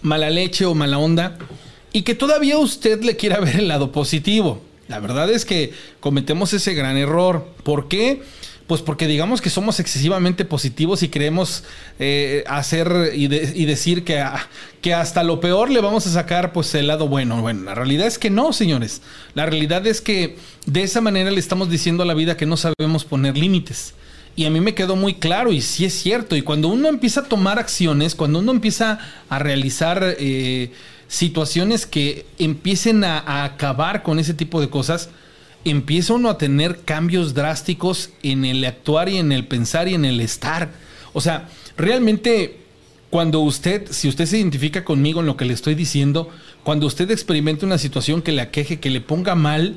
mala 0.00 0.30
leche 0.30 0.64
o 0.64 0.74
mala 0.74 0.96
onda 0.96 1.36
y 1.92 2.04
que 2.04 2.14
todavía 2.14 2.56
usted 2.56 3.02
le 3.02 3.16
quiera 3.16 3.38
ver 3.40 3.56
el 3.56 3.68
lado 3.68 3.92
positivo. 3.92 4.62
La 4.88 4.98
verdad 4.98 5.30
es 5.30 5.44
que 5.44 5.74
cometemos 6.00 6.54
ese 6.54 6.72
gran 6.72 6.96
error. 6.96 7.46
¿Por 7.64 7.86
qué? 7.88 8.22
Pues 8.70 8.82
porque 8.82 9.08
digamos 9.08 9.40
que 9.40 9.50
somos 9.50 9.80
excesivamente 9.80 10.44
positivos 10.44 11.02
y 11.02 11.08
queremos 11.08 11.64
eh, 11.98 12.44
hacer 12.46 13.10
y, 13.16 13.26
decir 13.26 14.04
que, 14.04 14.24
que 14.80 14.94
hasta 14.94 15.24
lo 15.24 15.40
peor 15.40 15.70
le 15.70 15.80
vamos 15.80 16.06
a 16.06 16.10
sacar 16.10 16.52
pues 16.52 16.72
el 16.76 16.86
lado 16.86 17.08
bueno. 17.08 17.40
Bueno, 17.42 17.64
la 17.64 17.74
realidad 17.74 18.06
es 18.06 18.16
que 18.16 18.30
no, 18.30 18.52
señores. 18.52 19.02
La 19.34 19.44
realidad 19.44 19.84
es 19.88 20.00
que 20.00 20.36
de 20.66 20.84
esa 20.84 21.00
manera 21.00 21.32
le 21.32 21.40
estamos 21.40 21.68
diciendo 21.68 22.04
a 22.04 22.06
la 22.06 22.14
vida 22.14 22.36
que 22.36 22.46
no 22.46 22.56
sabemos 22.56 23.04
poner 23.04 23.36
límites. 23.36 23.94
Y 24.36 24.44
a 24.44 24.50
mí 24.50 24.60
me 24.60 24.72
quedó 24.72 24.94
muy 24.94 25.14
claro 25.14 25.50
y 25.50 25.62
sí 25.62 25.84
es 25.84 25.94
cierto. 25.94 26.36
Y 26.36 26.42
cuando 26.42 26.68
uno 26.68 26.86
empieza 26.86 27.22
a 27.22 27.24
tomar 27.24 27.58
acciones, 27.58 28.14
cuando 28.14 28.38
uno 28.38 28.52
empieza 28.52 29.00
a 29.28 29.40
realizar 29.40 30.14
eh, 30.20 30.70
situaciones 31.08 31.86
que 31.86 32.24
empiecen 32.38 33.02
a 33.02 33.42
acabar 33.42 34.04
con 34.04 34.20
ese 34.20 34.32
tipo 34.32 34.60
de 34.60 34.70
cosas, 34.70 35.10
empieza 35.64 36.14
uno 36.14 36.30
a 36.30 36.38
tener 36.38 36.80
cambios 36.84 37.34
drásticos 37.34 38.10
en 38.22 38.44
el 38.44 38.64
actuar 38.64 39.08
y 39.08 39.18
en 39.18 39.32
el 39.32 39.46
pensar 39.46 39.88
y 39.88 39.94
en 39.94 40.04
el 40.04 40.20
estar. 40.20 40.70
O 41.12 41.20
sea, 41.20 41.48
realmente 41.76 42.60
cuando 43.10 43.40
usted, 43.40 43.88
si 43.90 44.08
usted 44.08 44.26
se 44.26 44.38
identifica 44.38 44.84
conmigo 44.84 45.20
en 45.20 45.26
lo 45.26 45.36
que 45.36 45.44
le 45.44 45.52
estoy 45.52 45.74
diciendo, 45.74 46.30
cuando 46.62 46.86
usted 46.86 47.10
experimente 47.10 47.66
una 47.66 47.78
situación 47.78 48.22
que 48.22 48.32
le 48.32 48.42
aqueje, 48.42 48.78
que 48.78 48.90
le 48.90 49.00
ponga 49.00 49.34
mal, 49.34 49.76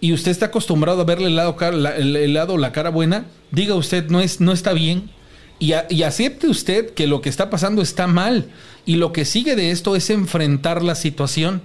y 0.00 0.12
usted 0.12 0.30
está 0.30 0.46
acostumbrado 0.46 1.00
a 1.00 1.04
verle 1.04 1.26
el 1.26 1.36
lado, 1.36 1.56
el 1.96 2.34
lado 2.34 2.58
la 2.58 2.72
cara 2.72 2.90
buena, 2.90 3.26
diga 3.50 3.74
usted, 3.74 4.08
no, 4.08 4.20
es, 4.20 4.40
no 4.40 4.52
está 4.52 4.72
bien. 4.72 5.10
Y, 5.58 5.72
y 5.88 6.02
acepte 6.02 6.48
usted 6.48 6.90
que 6.90 7.06
lo 7.06 7.22
que 7.22 7.30
está 7.30 7.48
pasando 7.48 7.80
está 7.80 8.06
mal. 8.06 8.50
Y 8.84 8.96
lo 8.96 9.12
que 9.12 9.24
sigue 9.24 9.56
de 9.56 9.70
esto 9.70 9.96
es 9.96 10.10
enfrentar 10.10 10.82
la 10.82 10.94
situación. 10.94 11.62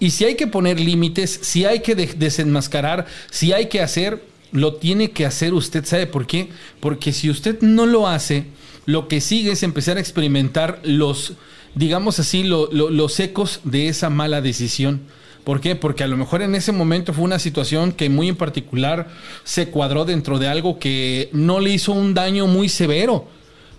Y 0.00 0.10
si 0.10 0.24
hay 0.24 0.34
que 0.34 0.46
poner 0.46 0.80
límites, 0.80 1.40
si 1.42 1.66
hay 1.66 1.80
que 1.80 1.94
desenmascarar, 1.94 3.06
si 3.30 3.52
hay 3.52 3.68
que 3.68 3.82
hacer, 3.82 4.22
lo 4.50 4.74
tiene 4.74 5.10
que 5.10 5.26
hacer 5.26 5.52
usted. 5.52 5.84
¿Sabe 5.84 6.06
por 6.06 6.26
qué? 6.26 6.48
Porque 6.80 7.12
si 7.12 7.28
usted 7.28 7.60
no 7.60 7.84
lo 7.84 8.08
hace, 8.08 8.46
lo 8.86 9.08
que 9.08 9.20
sigue 9.20 9.52
es 9.52 9.62
empezar 9.62 9.98
a 9.98 10.00
experimentar 10.00 10.80
los, 10.84 11.34
digamos 11.74 12.18
así, 12.18 12.44
los 12.44 13.20
ecos 13.20 13.60
de 13.64 13.88
esa 13.88 14.08
mala 14.08 14.40
decisión. 14.40 15.02
¿Por 15.44 15.60
qué? 15.60 15.76
Porque 15.76 16.02
a 16.02 16.08
lo 16.08 16.16
mejor 16.16 16.42
en 16.42 16.54
ese 16.54 16.72
momento 16.72 17.12
fue 17.12 17.24
una 17.24 17.38
situación 17.38 17.92
que 17.92 18.08
muy 18.08 18.28
en 18.28 18.36
particular 18.36 19.08
se 19.44 19.68
cuadró 19.68 20.06
dentro 20.06 20.38
de 20.38 20.48
algo 20.48 20.78
que 20.78 21.28
no 21.32 21.60
le 21.60 21.70
hizo 21.70 21.92
un 21.92 22.14
daño 22.14 22.46
muy 22.46 22.68
severo. 22.68 23.26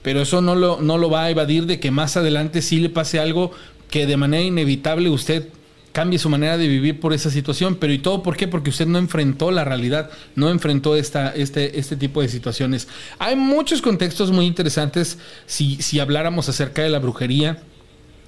Pero 0.03 0.21
eso 0.21 0.41
no 0.41 0.55
lo, 0.55 0.81
no 0.81 0.97
lo 0.97 1.09
va 1.09 1.23
a 1.23 1.29
evadir 1.29 1.65
de 1.65 1.79
que 1.79 1.91
más 1.91 2.15
adelante 2.15 2.61
sí 2.61 2.79
le 2.79 2.89
pase 2.89 3.19
algo 3.19 3.51
que 3.89 4.07
de 4.07 4.17
manera 4.17 4.43
inevitable 4.43 5.09
usted 5.09 5.49
cambie 5.91 6.19
su 6.19 6.29
manera 6.29 6.57
de 6.57 6.67
vivir 6.67 6.99
por 6.99 7.13
esa 7.13 7.29
situación. 7.29 7.75
Pero 7.75 7.93
¿y 7.93 7.99
todo 7.99 8.23
por 8.23 8.37
qué? 8.37 8.47
Porque 8.47 8.69
usted 8.69 8.87
no 8.87 8.97
enfrentó 8.97 9.51
la 9.51 9.63
realidad, 9.63 10.09
no 10.35 10.49
enfrentó 10.49 10.95
esta, 10.95 11.29
este, 11.29 11.79
este 11.79 11.95
tipo 11.95 12.21
de 12.21 12.29
situaciones. 12.29 12.87
Hay 13.19 13.35
muchos 13.35 13.81
contextos 13.81 14.31
muy 14.31 14.45
interesantes 14.45 15.17
si, 15.45 15.81
si 15.81 15.99
habláramos 15.99 16.49
acerca 16.49 16.81
de 16.81 16.89
la 16.89 16.99
brujería. 16.99 17.61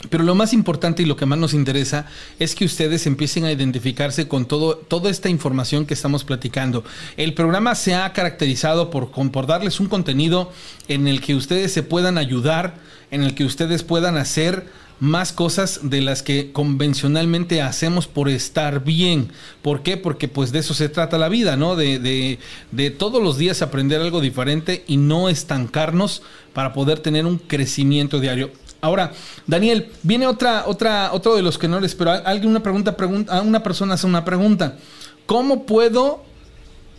Pero 0.10 0.26
lo 0.26 0.36
más 0.36 0.52
importante 0.52 1.02
y 1.02 1.06
lo 1.06 1.16
que 1.16 1.26
más 1.26 1.40
nos 1.40 1.54
interesa 1.54 2.08
es 2.38 2.56
que 2.56 2.66
ustedes 2.66 3.08
empiecen 3.08 3.46
a 3.46 3.52
identificarse 3.54 4.28
con 4.28 4.46
todo, 4.46 4.76
toda 4.76 5.10
esta 5.10 5.30
información 5.30 5.86
que 5.86 5.94
estamos 5.94 6.26
platicando. 6.26 6.84
El 7.16 7.34
programa 7.34 7.74
se 7.76 7.96
ha 7.96 8.12
caracterizado 8.12 8.90
por, 8.90 9.12
por 9.32 9.48
darles 9.48 9.80
un 9.80 9.88
contenido 9.88 10.52
en 10.90 11.08
el 11.08 11.22
que 11.22 11.36
ustedes 11.36 11.72
se 11.72 11.84
puedan 11.84 12.18
ayudar, 12.18 12.76
en 13.12 13.24
el 13.24 13.34
que 13.34 13.46
ustedes 13.46 13.84
puedan 13.84 14.18
hacer 14.18 14.66
más 15.00 15.34
cosas 15.34 15.82
de 15.84 16.02
las 16.02 16.24
que 16.24 16.52
convencionalmente 16.52 17.62
hacemos 17.62 18.08
por 18.08 18.30
estar 18.30 18.84
bien. 18.84 19.32
¿Por 19.62 19.84
qué? 19.84 19.98
Porque 19.98 20.28
pues 20.28 20.52
de 20.52 20.60
eso 20.60 20.74
se 20.74 20.90
trata 20.90 21.18
la 21.18 21.30
vida, 21.30 21.58
¿no? 21.58 21.76
De, 21.76 22.00
de, 22.00 22.40
de 22.72 22.92
todos 22.92 23.22
los 23.22 23.38
días 23.38 23.62
aprender 23.62 24.02
algo 24.02 24.22
diferente 24.22 24.84
y 24.88 24.98
no 24.98 25.30
estancarnos 25.30 26.22
para 26.54 26.74
poder 26.74 27.00
tener 27.00 27.26
un 27.26 27.38
crecimiento 27.38 28.20
diario. 28.20 28.52
Ahora, 28.82 29.14
Daniel, 29.48 29.92
viene 30.04 30.28
otra, 30.28 30.66
otra, 30.68 31.14
otro 31.14 31.36
de 31.36 31.42
los 31.42 31.58
que 31.58 31.70
no 31.70 31.80
les, 31.80 31.96
pero 31.96 32.12
alguien 32.12 32.50
una 32.50 32.62
pregunta, 32.62 32.98
pregunta, 32.98 33.42
una 33.42 33.64
persona 33.64 33.94
hace 33.94 34.06
una 34.06 34.26
pregunta. 34.26 34.78
¿Cómo 35.26 35.66
puedo 35.66 36.26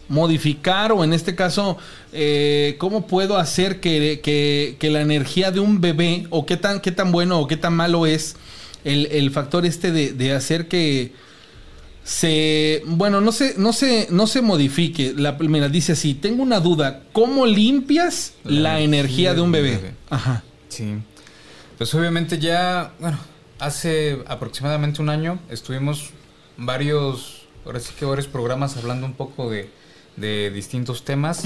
modificar 0.08 0.92
o 0.92 1.04
en 1.04 1.12
este 1.12 1.34
caso, 1.34 1.78
eh, 2.12 2.76
cómo 2.78 3.06
puedo 3.06 3.38
hacer 3.38 3.80
que, 3.80 4.76
la 4.80 5.00
energía 5.00 5.50
de 5.50 5.60
un 5.60 5.80
bebé 5.80 6.26
o 6.30 6.46
qué 6.46 6.56
tan, 6.56 6.80
qué 6.80 6.92
tan 6.92 7.12
bueno 7.12 7.40
o 7.40 7.46
qué 7.46 7.56
tan 7.56 7.74
malo 7.74 8.06
es 8.06 8.36
el, 8.84 9.30
factor 9.30 9.64
este 9.64 9.92
de, 9.92 10.32
hacer 10.32 10.68
que 10.68 11.12
se, 12.04 12.82
bueno, 12.86 13.20
no 13.20 13.32
se, 13.32 13.54
no 13.56 13.72
se, 13.72 14.08
no 14.10 14.26
se 14.26 14.42
modifique. 14.42 15.14
La 15.16 15.38
primera 15.38 15.68
dice 15.68 15.92
así, 15.92 16.14
tengo 16.14 16.42
una 16.42 16.60
duda, 16.60 17.02
¿cómo 17.12 17.46
limpias 17.46 18.34
la, 18.44 18.80
energía, 18.80 19.34
de 19.34 19.40
un 19.40 19.52
bebé? 19.52 19.94
Ajá. 20.10 20.42
Sí. 20.68 20.96
Pues 21.78 21.94
obviamente 21.94 22.38
ya, 22.38 22.92
bueno, 23.00 23.18
hace 23.58 24.22
aproximadamente 24.26 25.00
un 25.00 25.08
año 25.08 25.38
estuvimos 25.48 26.10
varios, 26.56 27.46
ahora 27.64 27.80
sí 27.80 27.92
que 27.98 28.04
varios 28.04 28.28
programas 28.28 28.76
hablando 28.76 29.06
un 29.06 29.14
poco 29.14 29.50
de, 29.50 29.70
de 30.16 30.50
distintos 30.50 31.04
temas. 31.04 31.44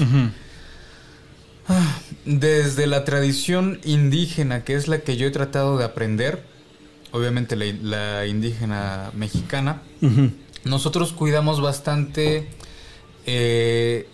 Ah, 1.67 1.99
desde 2.25 2.87
la 2.87 3.05
tradición 3.05 3.79
indígena, 3.83 4.63
que 4.63 4.73
es 4.73 4.87
la 4.87 5.01
que 5.01 5.17
yo 5.17 5.27
he 5.27 5.31
tratado 5.31 5.77
de 5.77 5.85
aprender, 5.85 6.43
obviamente 7.11 7.55
la, 7.55 8.25
indígena 8.25 9.11
mexicana, 9.13 9.83
nosotros 10.63 11.13
cuidamos 11.13 11.61
bastante 11.61 12.49
eh, 13.25 14.07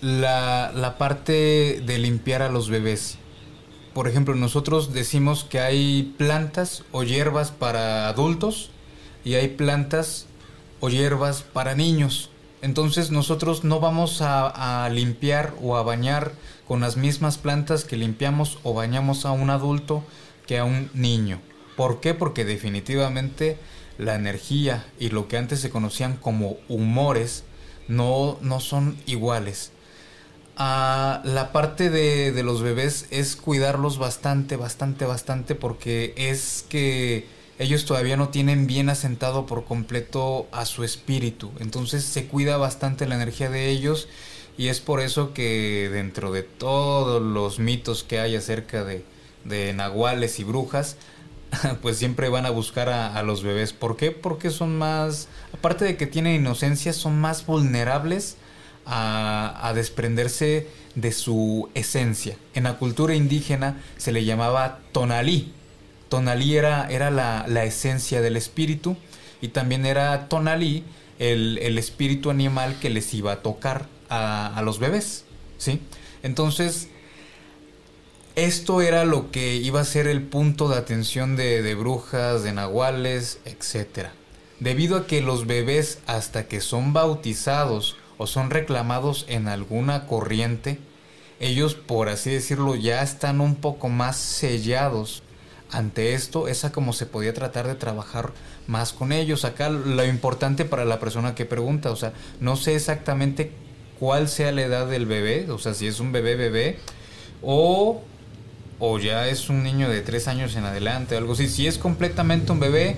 la, 0.00 0.72
la 0.74 0.96
parte 0.96 1.82
de 1.84 1.98
limpiar 1.98 2.42
a 2.42 2.50
los 2.50 2.70
bebés. 2.70 3.18
Por 3.92 4.08
ejemplo, 4.08 4.34
nosotros 4.34 4.94
decimos 4.94 5.44
que 5.44 5.60
hay 5.60 6.14
plantas 6.16 6.84
o 6.92 7.02
hierbas 7.02 7.50
para 7.50 8.08
adultos 8.08 8.70
y 9.24 9.34
hay 9.34 9.48
plantas 9.48 10.26
o 10.80 10.88
hierbas 10.88 11.42
para 11.42 11.74
niños. 11.74 12.29
Entonces 12.62 13.10
nosotros 13.10 13.64
no 13.64 13.80
vamos 13.80 14.20
a, 14.20 14.88
limpiar 14.90 15.54
o 15.62 15.76
a 15.76 15.82
bañar 15.82 16.32
con 16.68 16.80
las 16.80 16.96
mismas 16.96 17.38
plantas 17.38 17.84
que 17.84 17.96
limpiamos 17.96 18.58
o 18.62 18.74
bañamos 18.74 19.24
a 19.24 19.32
un 19.32 19.50
adulto 19.50 20.04
que 20.46 20.58
a 20.58 20.64
un 20.64 20.90
niño. 20.92 21.40
¿Por 21.76 22.00
qué? 22.00 22.12
Porque 22.12 22.44
definitivamente 22.44 23.58
la 23.96 24.14
energía 24.14 24.84
y 24.98 25.08
lo 25.08 25.26
que 25.28 25.38
antes 25.38 25.60
se 25.60 25.70
conocían 25.70 26.16
como 26.16 26.56
humores 26.68 27.44
no, 27.88 28.38
no 28.42 28.60
son 28.60 28.98
iguales. 29.06 29.72
Ah, 30.56 31.22
la 31.24 31.52
parte 31.52 31.88
de, 31.88 32.32
de 32.32 32.42
los 32.42 32.60
bebés 32.60 33.06
es 33.10 33.36
cuidarlos 33.36 33.96
bastante, 33.96 34.56
bastante, 34.56 35.06
bastante 35.06 35.54
porque 35.54 36.12
es 36.16 36.66
que 36.68 37.26
ellos 37.60 37.84
todavía 37.84 38.16
no 38.16 38.30
tienen 38.30 38.66
bien 38.66 38.88
asentado 38.88 39.44
por 39.44 39.66
completo 39.66 40.48
a 40.50 40.64
su 40.64 40.82
espíritu. 40.82 41.52
Entonces 41.60 42.04
se 42.04 42.26
cuida 42.26 42.56
bastante 42.56 43.06
la 43.06 43.16
energía 43.16 43.50
de 43.50 43.68
ellos 43.68 44.08
y 44.56 44.68
es 44.68 44.80
por 44.80 45.00
eso 45.00 45.34
que 45.34 45.90
dentro 45.92 46.32
de 46.32 46.42
todos 46.42 47.20
los 47.20 47.58
mitos 47.58 48.02
que 48.02 48.18
hay 48.18 48.34
acerca 48.34 48.82
de, 48.82 49.04
de 49.44 49.74
nahuales 49.74 50.40
y 50.40 50.44
brujas, 50.44 50.96
pues 51.82 51.98
siempre 51.98 52.30
van 52.30 52.46
a 52.46 52.50
buscar 52.50 52.88
a, 52.88 53.22
los 53.22 53.42
bebés. 53.42 53.74
¿Por 53.74 53.98
qué? 53.98 54.10
Porque 54.10 54.48
son 54.48 54.78
más, 54.78 55.28
aparte 55.52 55.84
de 55.84 55.98
que 55.98 56.06
tienen 56.06 56.36
inocencia, 56.36 56.94
son 56.94 57.20
más 57.20 57.44
vulnerables 57.44 58.38
a, 58.86 59.68
a 59.68 59.74
desprenderse 59.74 60.66
de 60.94 61.12
su 61.12 61.68
esencia. 61.74 62.38
En 62.54 62.64
la 62.64 62.78
cultura 62.78 63.14
indígena 63.14 63.82
se 63.98 64.12
le 64.12 64.24
llamaba 64.24 64.78
tonalí 64.92 65.52
Tonalí 66.10 66.56
era, 66.56 66.90
era 66.90 67.10
la, 67.10 67.64
esencia 67.64 68.20
del 68.20 68.36
espíritu 68.36 68.96
y 69.40 69.48
también 69.48 69.86
era 69.86 70.28
Tonalí 70.28 70.84
el, 71.20 71.78
espíritu 71.78 72.30
animal 72.30 72.78
que 72.80 72.90
les 72.90 73.14
iba 73.14 73.32
a 73.32 73.42
tocar 73.42 73.86
a, 74.10 74.60
los 74.64 74.80
bebés, 74.80 75.24
¿sí? 75.56 75.80
Entonces, 76.24 76.88
esto 78.34 78.82
era 78.82 79.04
lo 79.04 79.30
que 79.30 79.54
iba 79.54 79.80
a 79.80 79.84
ser 79.84 80.08
el 80.08 80.22
punto 80.22 80.68
de 80.68 80.78
atención 80.78 81.36
de, 81.36 81.62
de 81.62 81.74
brujas, 81.76 82.42
de 82.42 82.52
nahuales, 82.52 83.38
etc. 83.44 84.08
Debido 84.58 84.96
a 84.96 85.06
que 85.06 85.20
los 85.20 85.46
bebés 85.46 86.00
hasta 86.06 86.48
que 86.48 86.60
son 86.60 86.92
bautizados 86.92 87.96
o 88.18 88.26
son 88.26 88.50
reclamados 88.50 89.26
en 89.28 89.46
alguna 89.46 90.08
corriente, 90.08 90.80
ellos, 91.38 91.76
por 91.76 92.08
así 92.08 92.30
decirlo, 92.30 92.74
ya 92.74 93.00
están 93.00 93.40
un 93.40 93.54
poco 93.54 93.88
más 93.88 94.16
sellados 94.16 95.22
ante 95.72 96.14
esto, 96.14 96.48
esa 96.48 96.72
como 96.72 96.92
se 96.92 97.06
podía 97.06 97.34
tratar 97.34 97.66
de 97.66 97.74
trabajar 97.74 98.32
más 98.66 98.92
con 98.92 99.12
ellos. 99.12 99.44
Acá 99.44 99.70
lo 99.70 100.04
importante 100.04 100.64
para 100.64 100.84
la 100.84 100.98
persona 100.98 101.34
que 101.34 101.44
pregunta, 101.44 101.90
o 101.90 101.96
sea, 101.96 102.12
no 102.40 102.56
sé 102.56 102.74
exactamente 102.74 103.52
cuál 103.98 104.28
sea 104.28 104.52
la 104.52 104.62
edad 104.62 104.86
del 104.86 105.06
bebé, 105.06 105.50
o 105.50 105.58
sea, 105.58 105.74
si 105.74 105.86
es 105.86 106.00
un 106.00 106.12
bebé 106.12 106.36
bebé 106.36 106.78
o, 107.42 108.02
o 108.78 108.98
ya 108.98 109.28
es 109.28 109.48
un 109.48 109.62
niño 109.62 109.88
de 109.88 110.00
tres 110.00 110.28
años 110.28 110.56
en 110.56 110.64
adelante, 110.64 111.16
algo 111.16 111.34
así. 111.34 111.48
Si 111.48 111.66
es 111.66 111.78
completamente 111.78 112.52
un 112.52 112.60
bebé, 112.60 112.96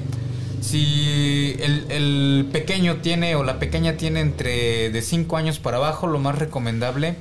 si 0.61 1.57
el, 1.61 1.87
el 1.91 2.49
pequeño 2.53 2.99
tiene 2.99 3.35
o 3.35 3.43
la 3.43 3.59
pequeña 3.59 3.97
tiene 3.97 4.21
entre 4.21 4.91
de 4.91 5.03
5 5.03 5.37
años 5.37 5.59
para 5.59 5.79
abajo, 5.79 6.07
lo 6.07 6.19
más 6.19 6.39
recomendable 6.39 7.17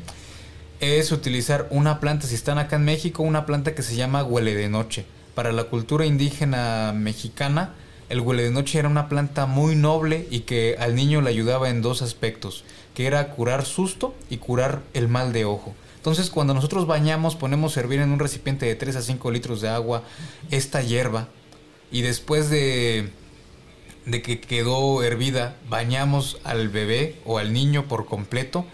es 0.80 1.12
utilizar 1.12 1.68
una 1.70 2.00
planta, 2.00 2.26
si 2.28 2.36
están 2.36 2.58
acá 2.58 2.76
en 2.76 2.86
México, 2.86 3.22
una 3.24 3.46
planta 3.46 3.76
que 3.76 3.84
se 3.84 3.96
llama 3.96 4.24
huele 4.24 4.56
de 4.56 4.68
noche 4.68 5.06
para 5.36 5.52
la 5.52 5.66
cultura 5.66 6.06
indígena 6.06 6.94
mexicana, 6.96 7.76
el 8.10 8.20
huele 8.20 8.44
de 8.44 8.52
noche 8.52 8.78
era 8.78 8.90
una 8.90 9.08
planta 9.08 9.46
muy 9.46 9.76
noble 9.76 10.28
y 10.30 10.42
que 10.42 10.76
al 10.80 10.96
niño 10.96 11.22
le 11.22 11.30
ayudaba 11.30 11.70
en 11.70 11.82
dos 11.82 12.02
aspectos, 12.02 12.66
que 12.94 13.08
era 13.08 13.30
curar 13.30 13.66
susto 13.66 14.14
y 14.30 14.38
curar 14.38 14.82
el 14.94 15.08
mal 15.08 15.32
de 15.32 15.46
ojo. 15.46 15.74
Entonces 15.96 16.30
cuando 16.30 16.54
nosotros 16.54 16.88
bañamos, 16.88 17.36
ponemos 17.36 17.78
a 17.78 17.80
hervir 17.80 18.02
en 18.02 18.12
un 18.12 18.20
recipiente 18.20 18.66
de 18.66 18.76
3 18.76 18.96
a 18.98 19.02
5 19.02 19.32
litros 19.32 19.62
de 19.62 19.70
agua 19.70 20.04
esta 20.50 20.82
hierba 20.82 21.30
y 21.92 22.02
después 22.02 22.50
de, 22.50 23.12
de 24.06 24.22
que 24.22 24.42
quedó 24.42 25.04
hervida, 25.04 25.56
bañamos 25.70 26.40
al 26.44 26.70
bebé 26.70 27.20
o 27.24 27.38
al 27.38 27.54
niño 27.54 27.88
por 27.88 28.06
completo, 28.08 28.66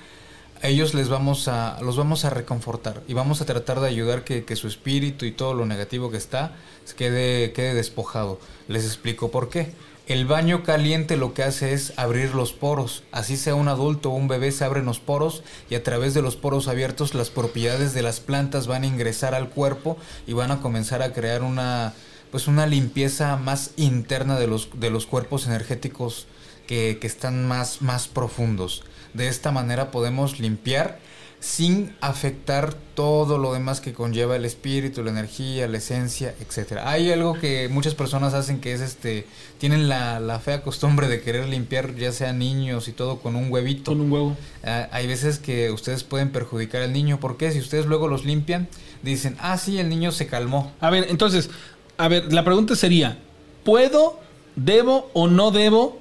ellos 0.62 0.94
les 0.94 1.10
vamos 1.10 1.48
a, 1.48 1.80
los 1.82 1.98
vamos 1.98 2.26
a 2.26 2.30
reconfortar 2.30 3.04
y 3.08 3.14
vamos 3.14 3.42
a 3.42 3.46
tratar 3.46 3.80
de 3.80 3.88
ayudar 3.88 4.24
que, 4.24 4.46
que 4.46 4.56
su 4.56 4.68
espíritu 4.68 5.26
y 5.26 5.32
todo 5.32 5.54
lo 5.54 5.66
negativo 5.66 6.12
que 6.12 6.18
está 6.18 6.54
quede, 6.94 7.52
quede 7.54 7.74
despojado. 7.74 8.40
Les 8.68 8.86
explico 8.86 9.32
por 9.32 9.50
qué. 9.50 9.72
El 10.08 10.26
baño 10.26 10.64
caliente 10.64 11.18
lo 11.18 11.34
que 11.34 11.44
hace 11.44 11.74
es 11.74 11.92
abrir 11.98 12.34
los 12.34 12.54
poros. 12.54 13.04
Así 13.12 13.36
sea 13.36 13.56
un 13.56 13.68
adulto 13.68 14.10
o 14.10 14.16
un 14.16 14.30
bebé 14.30 14.54
se 14.54 14.64
abren 14.64 14.86
los 14.86 15.00
poros 15.00 15.44
y 15.70 15.76
a 15.76 15.84
través 15.84 16.14
de 16.14 16.22
los 16.22 16.38
poros 16.38 16.70
abiertos 16.70 17.14
las 17.14 17.30
propiedades 17.30 17.94
de 17.94 18.04
las 18.04 18.22
plantas 18.22 18.68
van 18.68 18.84
a 18.84 18.88
ingresar 18.88 19.36
al 19.36 19.50
cuerpo 19.50 19.98
y 20.26 20.32
van 20.32 20.52
a 20.52 20.62
comenzar 20.62 21.02
a 21.02 21.12
crear 21.12 21.44
una 21.44 21.94
pues 22.32 22.48
una 22.48 22.68
limpieza 22.68 23.38
más 23.38 23.72
interna 23.78 24.38
de 24.38 24.48
los, 24.48 24.70
de 24.80 24.90
los 24.90 25.06
cuerpos 25.06 25.48
energéticos 25.48 26.28
que, 26.68 26.98
que 27.00 27.08
están 27.08 27.48
más, 27.48 27.82
más 27.82 28.08
profundos. 28.08 28.84
De 29.14 29.28
esta 29.28 29.52
manera 29.52 29.92
podemos 29.92 30.40
limpiar 30.40 31.00
sin 31.40 31.96
afectar 32.02 32.74
todo 32.96 33.38
lo 33.38 33.54
demás 33.54 33.80
que 33.80 33.94
conlleva 33.94 34.36
el 34.36 34.44
espíritu, 34.44 35.04
la 35.04 35.12
energía, 35.12 35.68
la 35.68 35.78
esencia, 35.78 36.34
etcétera. 36.40 36.90
Hay 36.90 37.12
algo 37.12 37.36
que 37.36 37.70
muchas 37.70 37.94
personas 37.94 38.34
hacen 38.34 38.60
que 38.60 38.74
es 38.74 38.82
este, 38.82 39.28
tienen 39.60 39.88
la, 39.88 40.42
fea 40.44 40.64
costumbre 40.64 41.08
de 41.08 41.22
querer 41.22 41.48
limpiar 41.48 41.96
ya 41.96 42.12
sea 42.12 42.34
niños 42.34 42.88
y 42.88 42.92
todo 42.92 43.20
con 43.20 43.36
un 43.36 43.52
huevito. 43.52 43.92
Con 43.92 44.02
un 44.02 44.12
huevo. 44.12 44.38
Ah, 44.64 44.88
hay 44.92 45.06
veces 45.06 45.38
que 45.38 45.70
ustedes 45.70 46.04
pueden 46.04 46.32
perjudicar 46.32 46.82
al 46.82 46.92
niño, 46.92 47.20
porque 47.20 47.52
si 47.52 47.60
ustedes 47.60 47.86
luego 47.86 48.08
los 48.08 48.26
limpian, 48.26 48.68
dicen, 49.04 49.38
ah, 49.40 49.58
sí, 49.58 49.80
el 49.80 49.90
niño 49.90 50.12
se 50.12 50.26
calmó. 50.26 50.72
A 50.80 50.90
ver, 50.90 51.06
entonces, 51.10 51.52
a 51.98 52.08
ver, 52.08 52.34
la 52.34 52.44
pregunta 52.44 52.76
sería, 52.76 53.20
¿puedo, 53.64 54.20
debo 54.56 55.12
o 55.14 55.28
no 55.28 55.52
debo 55.52 56.00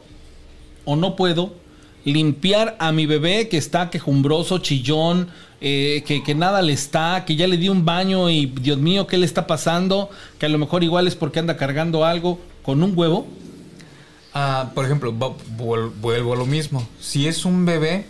o 0.86 0.96
no 0.96 1.14
puedo 1.14 1.65
limpiar 2.06 2.76
a 2.78 2.92
mi 2.92 3.04
bebé 3.04 3.48
que 3.48 3.58
está 3.58 3.90
quejumbroso, 3.90 4.58
chillón, 4.58 5.28
eh, 5.60 6.04
que, 6.06 6.34
nada 6.34 6.62
le 6.62 6.72
está, 6.72 7.24
que 7.26 7.34
ya 7.34 7.48
le 7.48 7.56
di 7.56 7.68
un 7.68 7.84
baño 7.84 8.30
y 8.30 8.46
Dios 8.46 8.78
mío, 8.78 9.06
¿qué 9.06 9.18
le 9.18 9.26
está 9.26 9.46
pasando? 9.46 10.08
Que 10.38 10.46
a 10.46 10.48
lo 10.48 10.58
mejor 10.58 10.84
igual 10.84 11.08
es 11.08 11.16
porque 11.16 11.40
anda 11.40 11.56
cargando 11.56 12.04
algo 12.04 12.38
con 12.62 12.82
un 12.82 12.96
huevo. 12.96 13.26
Ah, 14.32 14.70
por 14.74 14.84
ejemplo, 14.84 15.12
vuelvo 15.12 16.32
a 16.32 16.36
lo 16.36 16.46
mismo. 16.46 16.86
Si 17.00 17.26
es 17.26 17.44
un 17.44 17.66
bebé, 17.66 18.06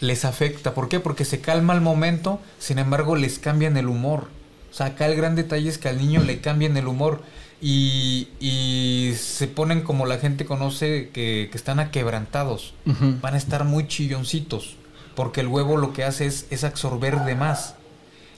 les 0.00 0.24
afecta. 0.24 0.74
¿Por 0.74 0.88
qué? 0.88 0.98
Porque 0.98 1.24
se 1.24 1.40
calma 1.40 1.74
al 1.74 1.80
momento, 1.80 2.40
sin 2.58 2.78
embargo, 2.78 3.14
les 3.14 3.38
cambian 3.38 3.76
el 3.76 3.86
humor. 3.86 4.28
O 4.72 4.74
sea, 4.74 4.86
acá 4.86 5.06
el 5.06 5.14
gran 5.14 5.36
detalle 5.36 5.68
es 5.68 5.78
que 5.78 5.88
al 5.88 5.98
niño 5.98 6.22
le 6.22 6.40
cambian 6.40 6.76
el 6.76 6.88
humor 6.88 7.22
y, 7.60 9.14
se 9.16 9.48
ponen 9.48 9.82
como 9.82 10.06
la 10.06 10.18
gente 10.18 10.44
conoce 10.44 11.10
que, 11.12 11.50
están 11.52 11.80
aquebrantados. 11.80 12.74
Van 12.84 13.34
a 13.34 13.38
estar 13.38 13.64
muy 13.64 13.86
chilloncitos 13.88 14.76
porque 15.14 15.40
el 15.40 15.48
huevo 15.48 15.76
lo 15.76 15.92
que 15.92 16.04
hace 16.04 16.26
es, 16.26 16.46
es 16.50 16.64
absorber 16.64 17.20
de 17.24 17.34
más. 17.34 17.74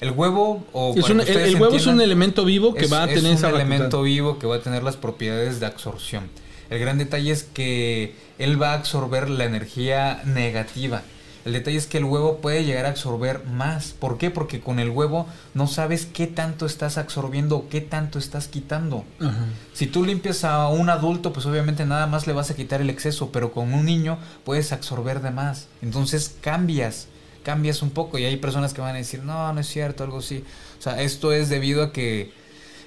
El 0.01 0.11
huevo 0.11 0.67
o 0.73 0.95
es 0.97 1.09
el, 1.09 1.55
huevo 1.61 1.77
es 1.77 1.87
un 1.87 2.01
elemento 2.01 2.45
vivo 2.45 2.75
que 2.75 2.89
va 2.89 3.05
a 3.05 3.07
tener 3.07 3.35
es 3.35 3.43
un 3.43 3.51
elemento 3.51 4.03
vivo 4.03 4.41
que 4.41 4.49
va 4.49 4.57
a 4.57 4.61
tener 4.61 4.83
las 4.83 4.97
propiedades 4.97 5.61
de 5.61 5.67
absorción. 5.67 6.29
El 6.71 6.81
gran 6.81 6.99
detalle 6.99 7.31
es 7.31 7.45
que 7.45 8.17
él 8.39 8.61
va 8.61 8.73
a 8.73 8.75
absorber 8.75 9.31
la 9.31 9.45
energía 9.45 10.23
negativa 10.25 11.03
el 11.45 11.53
detalle 11.53 11.77
es 11.77 11.87
que 11.87 11.99
el 11.99 12.05
huevo 12.05 12.39
puede 12.39 12.65
llegar 12.65 12.87
a 12.87 12.91
absorber 12.91 13.45
más. 13.47 13.95
¿Por 13.99 14.19
qué? 14.19 14.31
Porque 14.31 14.61
con 14.61 14.79
el 14.79 14.91
huevo 14.91 15.27
no 15.55 15.67
sabes 15.67 16.07
qué 16.07 16.27
tanto 16.27 16.67
estás 16.67 16.99
absorbiendo 16.99 17.57
o 17.57 17.69
qué 17.69 17.81
tanto 17.81 18.19
estás 18.19 18.49
quitando. 18.49 19.05
Si 19.73 19.87
tú 19.87 20.05
limpias 20.05 20.45
a 20.45 20.69
un 20.69 20.89
adulto, 20.91 21.33
pues 21.33 21.47
obviamente 21.47 21.85
nada 21.85 22.07
más 22.07 22.27
le 22.27 22.33
vas 22.33 22.51
a 22.51 22.57
quitar 22.57 22.81
el 22.81 22.91
exceso, 22.91 23.33
pero 23.33 23.53
con 23.53 23.73
un 23.75 23.85
niño 23.85 24.19
puedes 24.45 24.73
absorber 24.73 25.21
de 25.21 25.31
más. 25.31 25.67
Entonces 25.83 26.37
cambias, 26.41 27.09
cambias 27.43 27.83
un 27.83 27.91
poco 27.91 28.19
y 28.19 28.25
hay 28.25 28.37
personas 28.37 28.73
que 28.73 28.81
van 28.81 28.95
a 28.95 28.99
decir, 28.99 29.25
no, 29.25 29.53
no 29.53 29.61
es 29.61 29.67
cierto, 29.67 30.05
algo 30.05 30.19
así. 30.19 30.45
O 30.79 30.83
sea, 30.83 31.03
esto 31.03 31.33
es 31.33 31.49
debido 31.49 31.83
a 31.83 31.93
que 31.93 32.33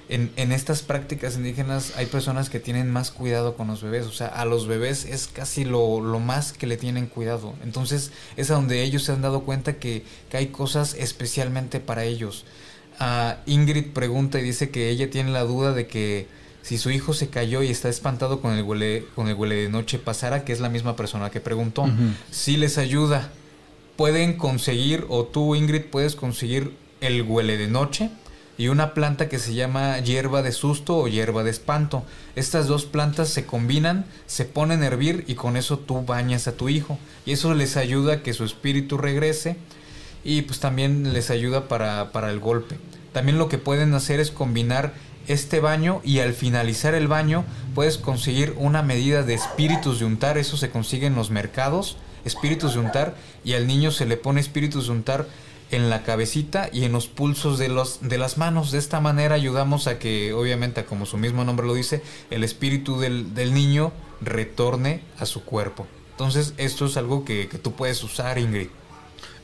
en, 0.08 0.32
en, 0.36 0.52
estas 0.52 0.82
prácticas 0.82 1.36
indígenas 1.36 1.92
hay 1.96 2.06
personas 2.06 2.48
que 2.48 2.60
tienen 2.60 2.90
más 2.90 3.10
cuidado 3.10 3.56
con 3.56 3.68
los 3.68 3.82
bebés. 3.82 4.06
O 4.06 4.12
sea, 4.12 4.28
a 4.28 4.44
los 4.44 4.66
bebés 4.66 5.04
es 5.04 5.26
casi 5.26 5.64
lo, 5.64 6.00
lo 6.00 6.20
más 6.20 6.52
que 6.52 6.66
le 6.66 6.76
tienen 6.76 7.06
cuidado. 7.06 7.54
Entonces 7.64 8.12
es 8.36 8.50
a 8.50 8.54
donde 8.54 8.82
ellos 8.82 9.04
se 9.04 9.12
han 9.12 9.22
dado 9.22 9.42
cuenta 9.42 9.74
que, 9.74 10.04
que 10.30 10.36
hay 10.36 10.48
cosas 10.48 10.94
especialmente 10.94 11.80
para 11.80 12.04
ellos. 12.04 12.44
Uh, 13.00 13.34
Ingrid 13.50 13.92
pregunta 13.92 14.38
y 14.38 14.42
dice 14.42 14.70
que 14.70 14.88
ella 14.90 15.10
tiene 15.10 15.30
la 15.30 15.42
duda 15.42 15.72
de 15.72 15.86
que 15.86 16.28
si 16.62 16.78
su 16.78 16.90
hijo 16.90 17.12
se 17.12 17.28
cayó 17.28 17.62
y 17.62 17.68
está 17.68 17.88
espantado 17.88 18.40
con 18.40 18.52
el 18.52 18.62
huele, 18.62 19.04
con 19.14 19.28
el 19.28 19.34
huele 19.34 19.56
de 19.56 19.68
noche 19.68 19.98
pasara, 19.98 20.44
que 20.44 20.52
es 20.52 20.60
la 20.60 20.68
misma 20.68 20.96
persona 20.96 21.30
que 21.30 21.40
preguntó, 21.40 21.84
si 22.30 22.56
les 22.56 22.76
ayuda, 22.78 23.30
pueden 23.96 24.36
conseguir, 24.36 25.04
o 25.08 25.24
tú 25.24 25.54
Ingrid 25.54 25.82
puedes 25.82 26.16
conseguir 26.16 26.72
el 27.00 27.22
huele 27.22 27.56
de 27.56 27.68
noche 27.68 28.10
y 28.58 28.68
una 28.68 28.94
planta 28.94 29.28
que 29.28 29.38
se 29.38 29.54
llama 29.54 29.98
hierba 29.98 30.42
de 30.42 30.52
susto 30.52 30.96
o 30.96 31.08
hierba 31.08 31.44
de 31.44 31.50
espanto. 31.50 32.04
Estas 32.36 32.66
dos 32.66 32.84
plantas 32.84 33.28
se 33.28 33.46
combinan, 33.46 34.06
se 34.26 34.44
ponen 34.44 34.82
a 34.82 34.86
hervir 34.86 35.24
y 35.26 35.34
con 35.34 35.56
eso 35.56 35.78
tú 35.78 36.04
bañas 36.04 36.48
a 36.48 36.56
tu 36.56 36.68
hijo. 36.68 36.98
Y 37.26 37.32
eso 37.32 37.54
les 37.54 37.76
ayuda 37.76 38.14
a 38.14 38.22
que 38.22 38.32
su 38.32 38.44
espíritu 38.44 38.96
regrese 38.96 39.56
y 40.24 40.42
pues 40.42 40.60
también 40.60 41.12
les 41.12 41.30
ayuda 41.30 41.68
para, 41.68 42.12
para 42.12 42.30
el 42.30 42.40
golpe. 42.40 42.78
También 43.12 43.38
lo 43.38 43.48
que 43.48 43.58
pueden 43.58 43.94
hacer 43.94 44.20
es 44.20 44.30
combinar 44.30 44.94
este 45.28 45.60
baño 45.60 46.00
y 46.04 46.20
al 46.20 46.34
finalizar 46.34 46.94
el 46.94 47.08
baño 47.08 47.44
puedes 47.74 47.98
conseguir 47.98 48.54
una 48.56 48.82
medida 48.82 49.22
de 49.22 49.34
espíritus 49.34 49.98
de 49.98 50.04
untar, 50.04 50.38
eso 50.38 50.56
se 50.56 50.70
consigue 50.70 51.06
en 51.06 51.14
los 51.14 51.30
mercados, 51.30 51.96
espíritus 52.24 52.74
de 52.74 52.80
untar 52.80 53.14
y 53.44 53.54
al 53.54 53.66
niño 53.66 53.90
se 53.90 54.06
le 54.06 54.16
pone 54.16 54.40
espíritus 54.40 54.86
de 54.86 54.92
untar 54.92 55.26
en 55.70 55.90
la 55.90 56.02
cabecita 56.02 56.68
y 56.72 56.84
en 56.84 56.92
los 56.92 57.06
pulsos 57.06 57.58
de, 57.58 57.68
los, 57.68 58.00
de 58.00 58.18
las 58.18 58.38
manos. 58.38 58.70
De 58.70 58.78
esta 58.78 59.00
manera 59.00 59.34
ayudamos 59.34 59.86
a 59.86 59.98
que, 59.98 60.32
obviamente, 60.32 60.84
como 60.84 61.06
su 61.06 61.16
mismo 61.16 61.44
nombre 61.44 61.66
lo 61.66 61.74
dice, 61.74 62.02
el 62.30 62.44
espíritu 62.44 62.98
del, 62.98 63.34
del 63.34 63.52
niño 63.54 63.92
retorne 64.20 65.02
a 65.18 65.26
su 65.26 65.44
cuerpo. 65.44 65.86
Entonces, 66.12 66.54
esto 66.56 66.86
es 66.86 66.96
algo 66.96 67.24
que, 67.24 67.48
que 67.48 67.58
tú 67.58 67.72
puedes 67.72 68.02
usar, 68.02 68.38
Ingrid. 68.38 68.68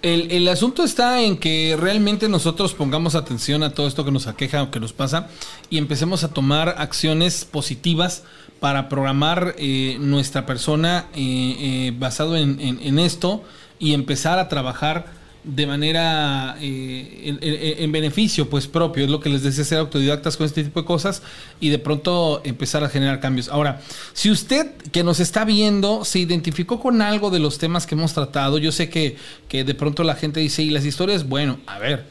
El, 0.01 0.33
el, 0.33 0.49
asunto 0.49 0.83
está 0.83 1.23
en 1.23 1.37
que 1.37 1.77
realmente 1.79 2.29
nosotros 2.29 2.75
pongamos 2.75 3.15
atención 3.15 3.63
a 3.63 3.73
todo 3.73 3.87
esto 3.87 4.05
que 4.05 4.11
nos 4.11 4.27
aqueja 4.27 4.61
o 4.65 4.71
que 4.73 4.81
nos 4.81 4.93
pasa 4.93 5.29
y 5.71 5.79
empecemos 5.79 6.25
a 6.25 6.33
tomar 6.33 6.75
acciones 6.79 7.45
positivas 7.45 8.25
para 8.59 8.89
programar 8.89 9.55
eh, 9.59 9.99
nuestra 10.01 10.45
persona 10.45 11.07
eh, 11.15 11.57
eh, 11.61 11.95
basado 11.97 12.37
en, 12.37 12.59
en, 12.59 12.81
en 12.81 12.99
esto 12.99 13.45
y 13.79 13.95
empezar 13.95 14.41
a 14.41 14.49
trabajar 14.49 15.22
de 15.45 15.67
manera 15.67 16.57
eh, 16.61 17.23
en, 17.25 17.39
en, 17.83 17.93
beneficio 17.93 18.49
pues 18.49 18.69
propio, 18.69 19.05
es 19.05 19.11
lo 19.11 19.21
que 19.21 19.29
les 19.29 19.43
decía 19.43 19.65
ser 19.65 19.79
autodidactas 19.79 20.37
con 20.37 20.47
este 20.47 20.63
tipo 20.63 20.81
de 20.81 20.87
cosas 20.87 21.23
y 21.59 21.71
de 21.71 21.79
pronto 21.79 22.41
empezar 22.45 22.85
a 22.85 22.89
generar 22.89 23.19
cambios. 23.19 23.49
Ahora, 23.49 23.81
si 24.13 24.31
usted 24.31 24.73
que 24.93 25.03
nos 25.03 25.19
está 25.19 25.45
viendo 25.45 26.05
se 26.05 26.21
identificó 26.21 26.79
con 26.79 27.03
algo 27.03 27.31
de 27.31 27.41
los 27.41 27.59
temas 27.59 27.87
que 27.87 27.97
hemos 27.97 28.15
tratado, 28.15 28.59
yo 28.59 28.71
sé 28.71 28.89
que, 28.89 29.17
que 29.49 29.65
de 29.65 29.75
pronto 29.75 30.05
la 30.05 30.15
gente 30.15 30.39
dice, 30.39 30.63
y 30.63 30.71
las 30.71 30.85
historias, 30.85 31.29
bueno, 31.29 31.59
a 31.67 31.79
ver, 31.81 32.07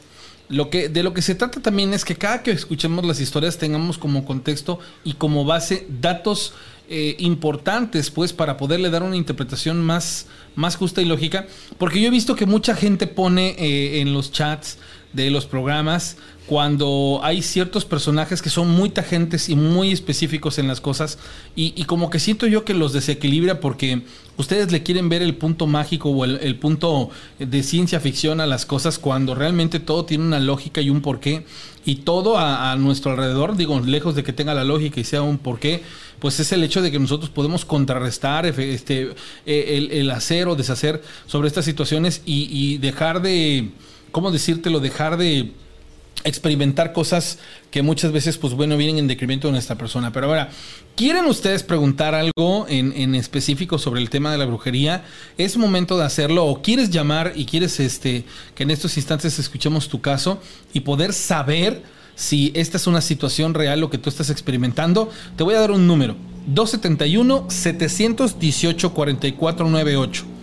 lo 0.50 0.70
que, 0.70 0.90
de 0.90 1.02
lo 1.02 1.14
que 1.14 1.22
se 1.22 1.34
trata 1.34 1.62
también 1.62 1.94
es 1.94 2.04
que 2.04 2.18
cada 2.18 2.44
que 2.44 2.52
escuchemos 2.52 3.06
las 3.06 3.22
historias 3.22 3.58
tengamos 3.58 3.98
como 3.98 4.26
contexto 4.26 4.80
y 5.06 5.14
como 5.14 5.46
base 5.46 5.88
datos 6.02 6.54
eh, 6.90 7.16
importantes, 7.20 8.12
pues, 8.12 8.34
para 8.34 8.58
poderle 8.58 8.90
dar 8.90 9.02
una 9.02 9.16
interpretación 9.16 9.82
más, 9.82 10.28
más 10.56 10.76
justa 10.76 11.02
y 11.02 11.06
lógica. 11.06 11.48
Porque 11.78 12.02
yo 12.02 12.08
he 12.08 12.12
visto 12.12 12.36
que 12.36 12.46
mucha 12.46 12.76
gente 12.76 13.08
pone 13.08 13.56
eh, 13.58 14.02
en 14.02 14.14
los 14.14 14.32
chats 14.32 14.78
de 15.14 15.30
los 15.30 15.46
programas 15.46 16.18
cuando 16.48 17.22
hay 17.24 17.42
ciertos 17.42 17.86
personajes 17.86 18.42
que 18.42 18.50
son 18.50 18.70
muy 18.70 18.90
tagentes 18.90 19.48
y 19.48 19.56
muy 19.56 19.92
específicos 19.92 20.58
en 20.58 20.68
las 20.68 20.82
cosas 20.82 21.18
y, 21.56 21.84
como 21.86 22.10
que 22.10 22.20
siento 22.20 22.48
yo 22.48 22.66
que 22.66 22.74
los 22.74 22.92
desequilibra 22.94 23.60
porque 23.60 24.02
ustedes 24.42 24.72
le 24.72 24.84
quieren 24.84 25.08
ver 25.08 25.22
el 25.22 25.36
punto 25.36 25.68
mágico 25.68 26.10
o 26.10 26.26
el, 26.26 26.56
punto 26.58 27.10
de 27.40 27.64
ciencia 27.64 28.00
ficción 28.00 28.42
a 28.42 28.48
las 28.48 28.66
cosas 28.66 29.00
cuando 29.00 29.36
realmente 29.36 29.80
todo 29.80 30.06
tiene 30.06 30.26
una 30.26 30.40
lógica 30.40 30.82
y 30.82 30.90
un 30.90 31.02
porqué 31.02 31.46
y 31.86 31.98
todo 31.98 32.38
a, 32.38 32.76
nuestro 32.76 33.12
alrededor, 33.12 33.56
digo, 33.56 33.80
lejos 33.80 34.16
de 34.16 34.24
que 34.24 34.34
tenga 34.34 34.54
la 34.54 34.64
lógica 34.64 35.00
y 35.00 35.04
sea 35.04 35.22
un 35.22 35.38
porqué, 35.38 35.82
pues 36.20 36.40
es 36.40 36.52
el 36.52 36.64
hecho 36.64 36.82
de 36.82 36.92
que 36.92 37.00
nosotros 37.00 37.30
podemos 37.30 37.66
contrarrestar 37.66 38.46
este, 38.46 39.16
el, 39.46 39.92
el 39.92 40.12
hacer 40.12 40.48
o 40.48 40.56
deshacer 40.56 41.02
sobre 41.26 41.48
estas 41.48 41.66
situaciones 41.66 42.22
y, 42.26 42.48
y 42.52 42.78
dejar 42.78 43.22
de, 43.22 43.70
¿cómo 44.12 44.32
decírtelo? 44.32 44.80
Dejar 44.80 45.18
de 45.18 45.52
experimentar 46.24 46.94
cosas 46.94 47.40
que 47.70 47.82
muchas 47.82 48.12
veces, 48.12 48.38
pues 48.38 48.54
bueno, 48.54 48.78
vienen 48.78 49.00
en 49.00 49.08
decremento 49.08 49.48
de 49.48 49.54
nuestra 49.54 49.78
persona. 49.78 50.12
Pero 50.12 50.28
ahora, 50.28 50.50
¿quieren 50.96 51.26
ustedes 51.26 51.64
preguntar 51.64 52.16
algo 52.16 52.66
en, 52.68 52.94
en, 52.94 53.16
específico 53.16 53.78
sobre 53.78 54.02
el 54.02 54.10
tema 54.10 54.32
de 54.32 54.38
la 54.38 54.46
brujería? 54.46 55.04
Es 55.38 55.58
momento 55.58 55.98
de 55.98 56.06
hacerlo. 56.06 56.46
O 56.46 56.62
quieres 56.62 56.90
llamar 56.90 57.34
y 57.36 57.46
quieres 57.46 57.80
este, 57.80 58.26
que 58.56 58.64
en 58.64 58.72
estos 58.72 58.98
instantes 58.98 59.40
escuchemos 59.40 59.90
tu 59.90 60.02
caso 60.02 60.42
y 60.74 60.82
poder 60.82 61.14
saber 61.14 61.84
si 62.16 62.52
esta 62.56 62.78
es 62.78 62.88
una 62.88 63.02
situación 63.02 63.54
real 63.54 63.80
lo 63.80 63.90
que 63.90 63.98
tú 63.98 64.10
estás 64.10 64.30
experimentando. 64.30 65.10
Te 65.36 65.44
voy 65.44 65.56
a 65.56 65.60
dar 65.60 65.72
un 65.72 65.88
número. 65.88 66.16
271 66.48 67.46
718 67.50 68.94
4498 68.94 70.41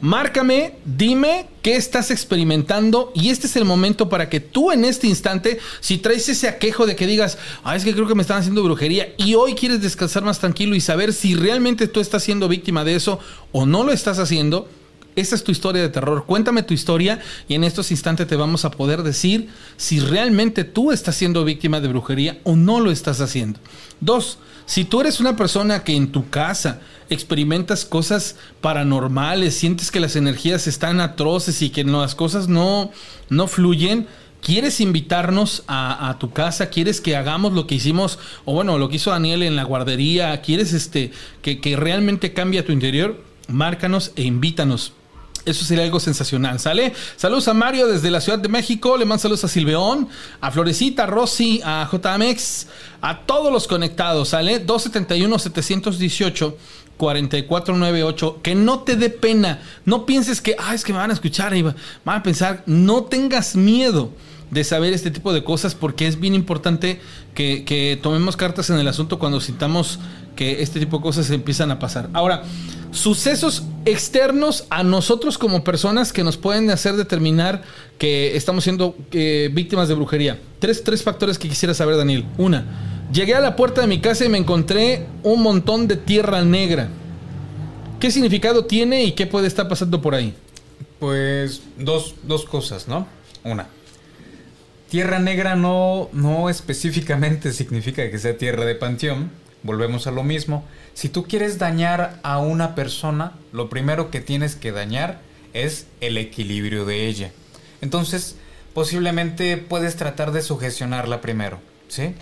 Márcame, 0.00 0.74
dime 0.84 1.46
qué 1.62 1.76
estás 1.76 2.10
experimentando 2.10 3.10
y 3.14 3.30
este 3.30 3.46
es 3.46 3.56
el 3.56 3.64
momento 3.64 4.08
para 4.08 4.28
que 4.28 4.40
tú 4.40 4.70
en 4.70 4.84
este 4.84 5.06
instante, 5.06 5.58
si 5.80 5.98
traes 5.98 6.28
ese 6.28 6.48
aquejo 6.48 6.84
de 6.84 6.94
que 6.94 7.06
digas, 7.06 7.38
ah, 7.62 7.74
es 7.74 7.84
que 7.84 7.94
creo 7.94 8.06
que 8.06 8.14
me 8.14 8.22
están 8.22 8.38
haciendo 8.38 8.62
brujería 8.62 9.14
y 9.16 9.34
hoy 9.34 9.54
quieres 9.54 9.80
descansar 9.80 10.22
más 10.22 10.40
tranquilo 10.40 10.74
y 10.74 10.80
saber 10.80 11.12
si 11.12 11.34
realmente 11.34 11.88
tú 11.88 12.00
estás 12.00 12.22
siendo 12.22 12.48
víctima 12.48 12.84
de 12.84 12.96
eso 12.96 13.18
o 13.52 13.64
no 13.64 13.82
lo 13.82 13.92
estás 13.92 14.18
haciendo, 14.18 14.68
esa 15.16 15.36
es 15.36 15.44
tu 15.44 15.52
historia 15.52 15.80
de 15.80 15.88
terror. 15.88 16.24
Cuéntame 16.26 16.62
tu 16.62 16.74
historia 16.74 17.20
y 17.48 17.54
en 17.54 17.64
estos 17.64 17.90
instantes 17.90 18.26
te 18.26 18.36
vamos 18.36 18.64
a 18.64 18.70
poder 18.70 19.02
decir 19.02 19.48
si 19.76 20.00
realmente 20.00 20.64
tú 20.64 20.92
estás 20.92 21.14
siendo 21.14 21.44
víctima 21.44 21.80
de 21.80 21.88
brujería 21.88 22.40
o 22.44 22.56
no 22.56 22.80
lo 22.80 22.90
estás 22.90 23.20
haciendo. 23.20 23.60
Dos, 24.00 24.38
si 24.66 24.84
tú 24.84 25.00
eres 25.00 25.20
una 25.20 25.36
persona 25.36 25.84
que 25.84 25.94
en 25.94 26.12
tu 26.12 26.30
casa 26.30 26.80
experimentas 27.10 27.84
cosas 27.84 28.36
paranormales, 28.60 29.54
sientes 29.54 29.90
que 29.90 30.00
las 30.00 30.16
energías 30.16 30.66
están 30.66 31.00
atroces 31.00 31.60
y 31.62 31.70
que 31.70 31.84
las 31.84 32.14
cosas 32.14 32.48
no, 32.48 32.90
no 33.28 33.46
fluyen, 33.46 34.06
¿Quieres 34.44 34.82
invitarnos 34.82 35.64
a, 35.68 36.16
tu 36.20 36.30
casa? 36.30 36.68
¿Quieres 36.68 37.00
que 37.00 37.16
hagamos 37.16 37.54
lo 37.54 37.66
que 37.66 37.76
hicimos? 37.76 38.18
O 38.44 38.52
bueno, 38.52 38.76
lo 38.76 38.90
que 38.90 38.96
hizo 38.96 39.10
Daniel 39.10 39.42
en 39.42 39.56
la 39.56 39.64
guardería. 39.64 40.38
¿Quieres 40.42 40.74
este, 40.74 41.12
que, 41.40 41.62
que 41.62 41.76
realmente 41.76 42.34
cambie 42.34 42.62
tu 42.62 42.70
interior? 42.70 43.24
Márcanos 43.48 44.12
e 44.16 44.22
invítanos. 44.24 44.92
Eso 45.44 45.64
sería 45.64 45.84
algo 45.84 46.00
sensacional, 46.00 46.58
¿sale? 46.58 46.94
Saludos 47.16 47.48
a 47.48 47.54
Mario 47.54 47.86
desde 47.86 48.10
la 48.10 48.20
Ciudad 48.20 48.38
de 48.38 48.48
México, 48.48 48.96
le 48.96 49.04
mando 49.04 49.20
saludos 49.20 49.44
a 49.44 49.48
Silveón, 49.48 50.08
a 50.40 50.50
Florecita, 50.50 51.02
a 51.04 51.06
Rosy, 51.06 51.60
a 51.64 51.88
JMX, 51.90 52.66
a 53.02 53.20
todos 53.20 53.52
los 53.52 53.66
conectados, 53.66 54.30
¿sale? 54.30 54.66
271-718. 54.66 56.54
4498, 56.96 58.40
que 58.40 58.54
no 58.54 58.78
te 58.84 58.94
dé 58.94 59.10
pena, 59.10 59.60
no 59.84 60.06
pienses 60.06 60.40
que, 60.40 60.54
ah, 60.56 60.74
es 60.74 60.84
que 60.84 60.92
me 60.92 61.00
van 61.00 61.10
a 61.10 61.14
escuchar 61.14 61.52
y 61.56 61.62
van 61.62 61.74
a 62.04 62.22
pensar, 62.22 62.62
no 62.66 63.02
tengas 63.02 63.56
miedo 63.56 64.12
de 64.54 64.62
saber 64.62 64.92
este 64.92 65.10
tipo 65.10 65.32
de 65.32 65.42
cosas 65.42 65.74
porque 65.74 66.06
es 66.06 66.20
bien 66.20 66.34
importante 66.34 67.00
que, 67.34 67.98
tomemos 68.00 68.36
cartas 68.36 68.70
en 68.70 68.78
el 68.78 68.86
asunto 68.86 69.18
cuando 69.18 69.40
sintamos 69.40 69.98
que 70.36 70.62
este 70.62 70.78
tipo 70.78 70.98
de 70.98 71.02
cosas 71.02 71.28
empiezan 71.30 71.72
a 71.72 71.80
pasar. 71.80 72.08
Ahora, 72.12 72.44
sucesos 72.92 73.64
externos 73.84 74.66
a 74.70 74.84
nosotros 74.84 75.38
como 75.38 75.64
personas 75.64 76.12
que 76.12 76.22
nos 76.22 76.36
pueden 76.36 76.70
hacer 76.70 76.94
determinar 76.94 77.62
que 77.98 78.36
estamos 78.36 78.62
siendo 78.62 78.96
eh, 79.10 79.50
víctimas 79.52 79.88
de 79.88 79.94
brujería. 79.94 80.38
Tres, 80.60 80.84
tres 80.84 81.02
factores 81.02 81.36
que 81.36 81.48
quisiera 81.48 81.74
saber, 81.74 81.96
Daniel. 81.96 82.24
Una, 82.38 83.08
llegué 83.12 83.34
a 83.34 83.40
la 83.40 83.56
puerta 83.56 83.80
de 83.80 83.88
mi 83.88 84.00
casa 84.00 84.24
y 84.24 84.28
me 84.28 84.38
encontré 84.38 85.06
un 85.24 85.42
montón 85.42 85.88
de 85.88 85.96
tierra 85.96 86.44
negra. 86.44 86.88
¿Qué 87.98 88.10
significado 88.12 88.66
tiene 88.66 89.04
y 89.04 89.12
qué 89.12 89.26
puede 89.26 89.48
estar 89.48 89.68
pasando 89.68 90.00
por 90.00 90.14
ahí? 90.14 90.32
Pues 91.00 91.62
dos, 91.76 92.14
dos 92.22 92.44
cosas, 92.44 92.86
¿no? 92.86 93.06
Una, 93.42 93.68
tierra 94.94 95.18
negra 95.18 95.56
no, 95.56 96.08
no 96.12 96.48
específicamente 96.48 97.52
significa 97.52 98.08
que 98.08 98.18
sea 98.20 98.38
tierra 98.38 98.64
de 98.64 98.76
panteón 98.76 99.32
volvemos 99.64 100.06
a 100.06 100.12
lo 100.12 100.22
mismo. 100.22 100.64
Si 100.92 101.08
tú 101.08 101.24
quieres 101.24 101.58
dañar 101.58 102.20
a 102.22 102.38
una 102.38 102.76
persona, 102.76 103.32
lo 103.50 103.68
primero 103.68 104.12
que 104.12 104.20
tienes 104.20 104.54
que 104.54 104.70
dañar 104.70 105.20
es 105.52 105.88
el 106.00 106.16
equilibrio 106.16 106.84
de 106.84 107.08
ella. 107.08 107.32
Entonces, 107.80 108.36
posiblemente 108.72 109.56
puedes 109.56 109.96
tratar 109.96 110.30
de 110.30 110.42
sugestionarla 110.42 111.20
primero, 111.20 111.58
¿sí? 111.88 112.14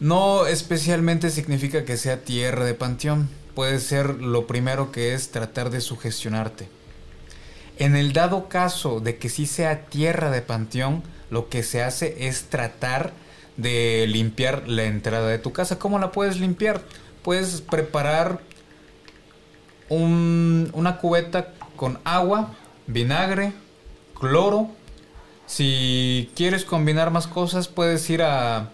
No 0.00 0.46
especialmente 0.46 1.28
significa 1.28 1.84
que 1.84 1.98
sea 1.98 2.24
tierra 2.24 2.64
de 2.64 2.72
panteón. 2.72 3.28
Puede 3.54 3.80
ser 3.80 4.14
lo 4.14 4.46
primero 4.46 4.92
que 4.92 5.12
es 5.12 5.30
tratar 5.30 5.68
de 5.68 5.82
sugestionarte. 5.82 6.70
En 7.78 7.96
el 7.96 8.14
dado 8.14 8.48
caso 8.48 9.00
de 9.00 9.18
que 9.18 9.28
sí 9.28 9.44
sea 9.44 9.84
tierra 9.90 10.30
de 10.30 10.40
panteón, 10.40 11.02
lo 11.30 11.48
que 11.48 11.62
se 11.62 11.82
hace 11.82 12.28
es 12.28 12.44
tratar 12.44 13.12
de 13.56 14.06
limpiar 14.08 14.68
la 14.68 14.84
entrada 14.84 15.28
de 15.28 15.38
tu 15.38 15.52
casa. 15.52 15.78
¿Cómo 15.78 15.98
la 15.98 16.12
puedes 16.12 16.38
limpiar? 16.38 16.82
Puedes 17.22 17.60
preparar 17.60 18.40
una 19.88 20.98
cubeta 20.98 21.52
con 21.76 21.98
agua, 22.04 22.54
vinagre, 22.86 23.52
cloro. 24.18 24.68
Si 25.46 26.30
quieres 26.34 26.64
combinar 26.64 27.10
más 27.10 27.26
cosas, 27.26 27.68
puedes 27.68 28.08
ir 28.10 28.22
a 28.22 28.70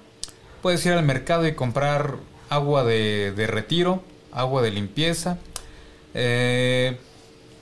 puedes 0.62 0.86
ir 0.86 0.92
al 0.92 1.02
mercado 1.02 1.46
y 1.46 1.54
comprar 1.54 2.16
agua 2.48 2.84
de, 2.84 3.32
de 3.32 3.46
retiro, 3.46 4.02
agua 4.30 4.62
de 4.62 4.70
limpieza. 4.70 5.38
Eh, 6.14 6.98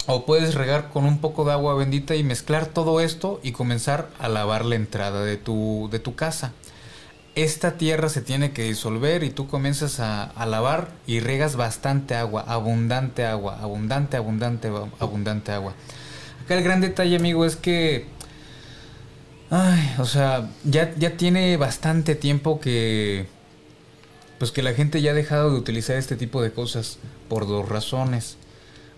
o 0.07 0.24
puedes 0.24 0.55
regar 0.55 0.90
con 0.90 1.05
un 1.05 1.18
poco 1.18 1.44
de 1.44 1.53
agua 1.53 1.74
bendita 1.74 2.16
y 2.16 2.22
mezclar 2.22 2.66
todo 2.66 3.01
esto 3.01 3.40
y 3.42 3.53
comenzar 3.53 4.09
a 4.18 4.28
lavar 4.28 4.64
la 4.64 4.76
entrada 4.76 5.24
de 5.24 5.36
tu, 5.36 5.88
de 5.92 5.98
tu 5.98 6.14
casa. 6.14 6.53
Esta 7.36 7.78
tierra 7.78 8.09
se 8.09 8.22
tiene 8.22 8.53
que 8.53 8.64
disolver 8.64 9.22
y 9.22 9.30
tú 9.30 9.46
comienzas 9.46 10.01
a, 10.01 10.32
lavar 10.46 10.88
y 11.07 11.20
regas 11.20 11.57
bastante 11.57 12.14
agua, 12.14 12.44
abundante 12.46 13.24
agua, 13.24 13.59
abundante, 13.61 14.16
abundante, 14.16 14.70
abundante 14.98 15.53
agua. 15.53 15.74
Acá 16.44 16.57
el 16.57 16.64
gran 16.64 16.80
detalle, 16.80 17.16
amigo, 17.16 17.44
es 17.44 17.57
que 17.57 18.09
Ay, 19.51 19.94
o 19.98 20.05
sea, 20.05 20.48
ya, 20.62 20.94
ya 20.96 21.16
tiene 21.16 21.57
bastante 21.57 22.14
tiempo 22.14 22.61
que. 22.61 23.26
Pues 24.38 24.53
que 24.53 24.62
la 24.62 24.72
gente 24.72 25.03
ya 25.03 25.11
ha 25.11 25.14
dejado 25.14 25.51
de 25.51 25.59
utilizar 25.59 25.96
este 25.96 26.16
tipo 26.16 26.40
de 26.40 26.53
cosas 26.53 26.98
por 27.28 27.46
dos 27.46 27.68
razones. 27.68 28.36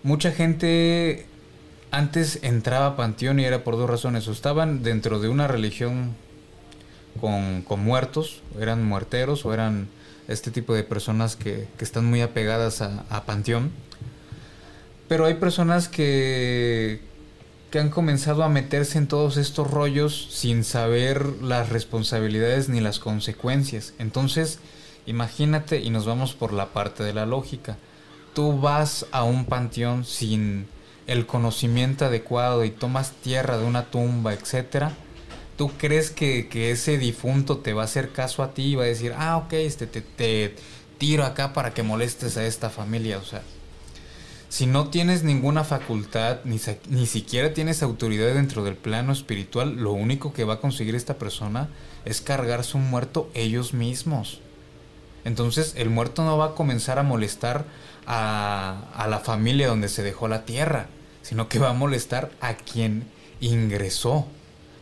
Mucha 0.03 0.31
gente 0.31 1.25
antes 1.91 2.39
entraba 2.41 2.87
a 2.87 2.95
Panteón 2.95 3.39
y 3.39 3.45
era 3.45 3.63
por 3.63 3.77
dos 3.77 3.89
razones. 3.89 4.27
O 4.27 4.31
estaban 4.31 4.83
dentro 4.83 5.19
de 5.19 5.29
una 5.29 5.47
religión 5.47 6.15
con, 7.21 7.61
con 7.61 7.83
muertos, 7.83 8.41
eran 8.59 8.83
muerteros, 8.83 9.45
o 9.45 9.53
eran 9.53 9.87
este 10.27 10.51
tipo 10.51 10.73
de 10.73 10.83
personas 10.83 11.35
que, 11.35 11.67
que 11.77 11.83
están 11.83 12.05
muy 12.05 12.21
apegadas 12.21 12.81
a, 12.81 13.05
a 13.09 13.23
Panteón. 13.25 13.71
Pero 15.07 15.25
hay 15.25 15.35
personas 15.35 15.87
que, 15.87 16.99
que 17.71 17.79
han 17.79 17.89
comenzado 17.89 18.43
a 18.43 18.49
meterse 18.49 18.97
en 18.97 19.07
todos 19.07 19.37
estos 19.37 19.69
rollos 19.69 20.27
sin 20.31 20.63
saber 20.63 21.25
las 21.41 21.69
responsabilidades 21.69 22.69
ni 22.69 22.81
las 22.81 22.99
consecuencias. 22.99 23.93
Entonces, 23.99 24.59
imagínate 25.05 25.79
y 25.79 25.89
nos 25.91 26.05
vamos 26.05 26.33
por 26.33 26.53
la 26.53 26.73
parte 26.73 27.03
de 27.03 27.13
la 27.13 27.25
lógica. 27.25 27.77
Tú 28.33 28.59
vas 28.59 29.05
a 29.11 29.23
un 29.23 29.45
panteón 29.45 30.05
sin 30.05 30.67
el 31.07 31.25
conocimiento 31.25 32.05
adecuado 32.05 32.63
y 32.63 32.71
tomas 32.71 33.11
tierra 33.11 33.57
de 33.57 33.65
una 33.65 33.85
tumba, 33.91 34.33
etcétera. 34.33 34.93
¿Tú 35.57 35.71
crees 35.77 36.09
que, 36.09 36.47
ese 36.71 36.97
difunto 36.97 37.57
te 37.59 37.73
va 37.73 37.83
a 37.83 37.85
hacer 37.85 38.11
caso 38.11 38.41
a 38.41 38.53
ti 38.53 38.63
y 38.63 38.75
va 38.75 38.83
a 38.83 38.87
decir, 38.87 39.13
ah, 39.17 39.37
ok, 39.37 39.53
este, 39.53 39.85
te, 39.85 40.01
te 40.01 40.55
tiro 40.97 41.25
acá 41.25 41.53
para 41.53 41.73
que 41.73 41.83
molestes 41.83 42.37
a 42.37 42.45
esta 42.45 42.69
familia? 42.69 43.19
O 43.19 43.23
sea, 43.23 43.43
si 44.49 44.65
no 44.65 44.89
tienes 44.89 45.23
ninguna 45.23 45.63
facultad, 45.63 46.39
ni, 46.43 46.59
ni 46.89 47.05
siquiera 47.05 47.53
tienes 47.53 47.83
autoridad 47.83 48.33
dentro 48.33 48.63
del 48.63 48.75
plano 48.75 49.11
espiritual, 49.11 49.77
lo 49.77 49.93
único 49.93 50.33
que 50.33 50.43
va 50.43 50.55
a 50.55 50.59
conseguir 50.59 50.95
esta 50.95 51.17
persona 51.17 51.69
es 52.05 52.21
cargarse 52.21 52.77
un 52.77 52.89
muerto 52.89 53.29
ellos 53.33 53.73
mismos. 53.73 54.41
Entonces 55.25 55.73
el 55.77 55.89
muerto 55.89 56.23
no 56.23 56.37
va 56.37 56.45
a 56.47 56.55
comenzar 56.55 56.99
a 56.99 57.03
molestar 57.03 57.65
a, 58.05 59.05
la 59.09 59.19
familia 59.19 59.67
donde 59.67 59.89
se 59.89 60.03
dejó 60.03 60.27
la 60.27 60.45
tierra, 60.45 60.87
sino 61.21 61.49
que 61.49 61.59
va 61.59 61.69
a 61.69 61.73
molestar 61.73 62.31
a 62.41 62.55
quien 62.55 63.05
ingresó. 63.39 64.27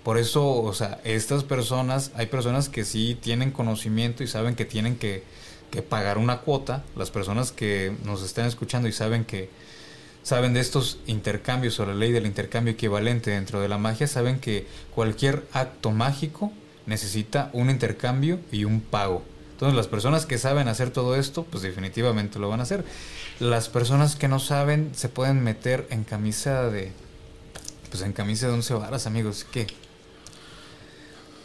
Por 0.03 0.17
eso, 0.17 0.61
o 0.61 0.73
sea, 0.73 0.99
estas 1.03 1.43
personas, 1.43 2.11
hay 2.15 2.25
personas 2.25 2.69
que 2.69 2.85
sí 2.85 3.17
tienen 3.19 3.51
conocimiento 3.51 4.23
y 4.23 4.27
saben 4.27 4.55
que 4.55 4.65
tienen 4.65 4.95
que, 4.97 5.23
que 5.69 5.81
pagar 5.81 6.17
una 6.17 6.39
cuota. 6.39 6.83
Las 6.95 7.11
personas 7.11 7.51
que 7.51 7.95
nos 8.03 8.23
están 8.23 8.45
escuchando 8.45 8.87
y 8.87 8.91
saben 8.91 9.25
que 9.25 9.49
saben 10.23 10.53
de 10.53 10.59
estos 10.59 10.99
intercambios 11.07 11.79
o 11.79 11.85
la 11.85 11.93
ley 11.93 12.11
del 12.11 12.25
intercambio 12.25 12.73
equivalente 12.73 13.31
dentro 13.31 13.59
de 13.59 13.67
la 13.67 13.77
magia, 13.77 14.07
saben 14.07 14.39
que 14.39 14.67
cualquier 14.93 15.45
acto 15.51 15.91
mágico 15.91 16.51
necesita 16.85 17.49
un 17.53 17.69
intercambio 17.69 18.39
y 18.51 18.65
un 18.65 18.81
pago. 18.81 19.23
Entonces 19.61 19.77
las 19.77 19.87
personas 19.87 20.25
que 20.25 20.39
saben 20.39 20.67
hacer 20.67 20.89
todo 20.89 21.15
esto, 21.15 21.43
pues 21.43 21.61
definitivamente 21.61 22.39
lo 22.39 22.49
van 22.49 22.61
a 22.61 22.63
hacer. 22.63 22.83
Las 23.39 23.69
personas 23.69 24.15
que 24.15 24.27
no 24.27 24.39
saben 24.39 24.89
se 24.95 25.07
pueden 25.07 25.43
meter 25.43 25.85
en 25.91 26.03
camisa 26.03 26.67
de... 26.67 26.91
Pues 27.91 28.01
en 28.01 28.11
camisa 28.11 28.47
de 28.47 28.53
once 28.53 28.73
varas, 28.73 29.05
amigos. 29.05 29.45
¿Qué? 29.51 29.67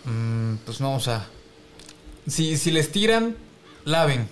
Mm, 0.06 0.54
pues 0.64 0.80
no, 0.80 0.94
o 0.94 1.00
sea... 1.00 1.26
Si, 2.26 2.56
si 2.56 2.70
les 2.70 2.90
tiran, 2.90 3.36
laven 3.84 4.26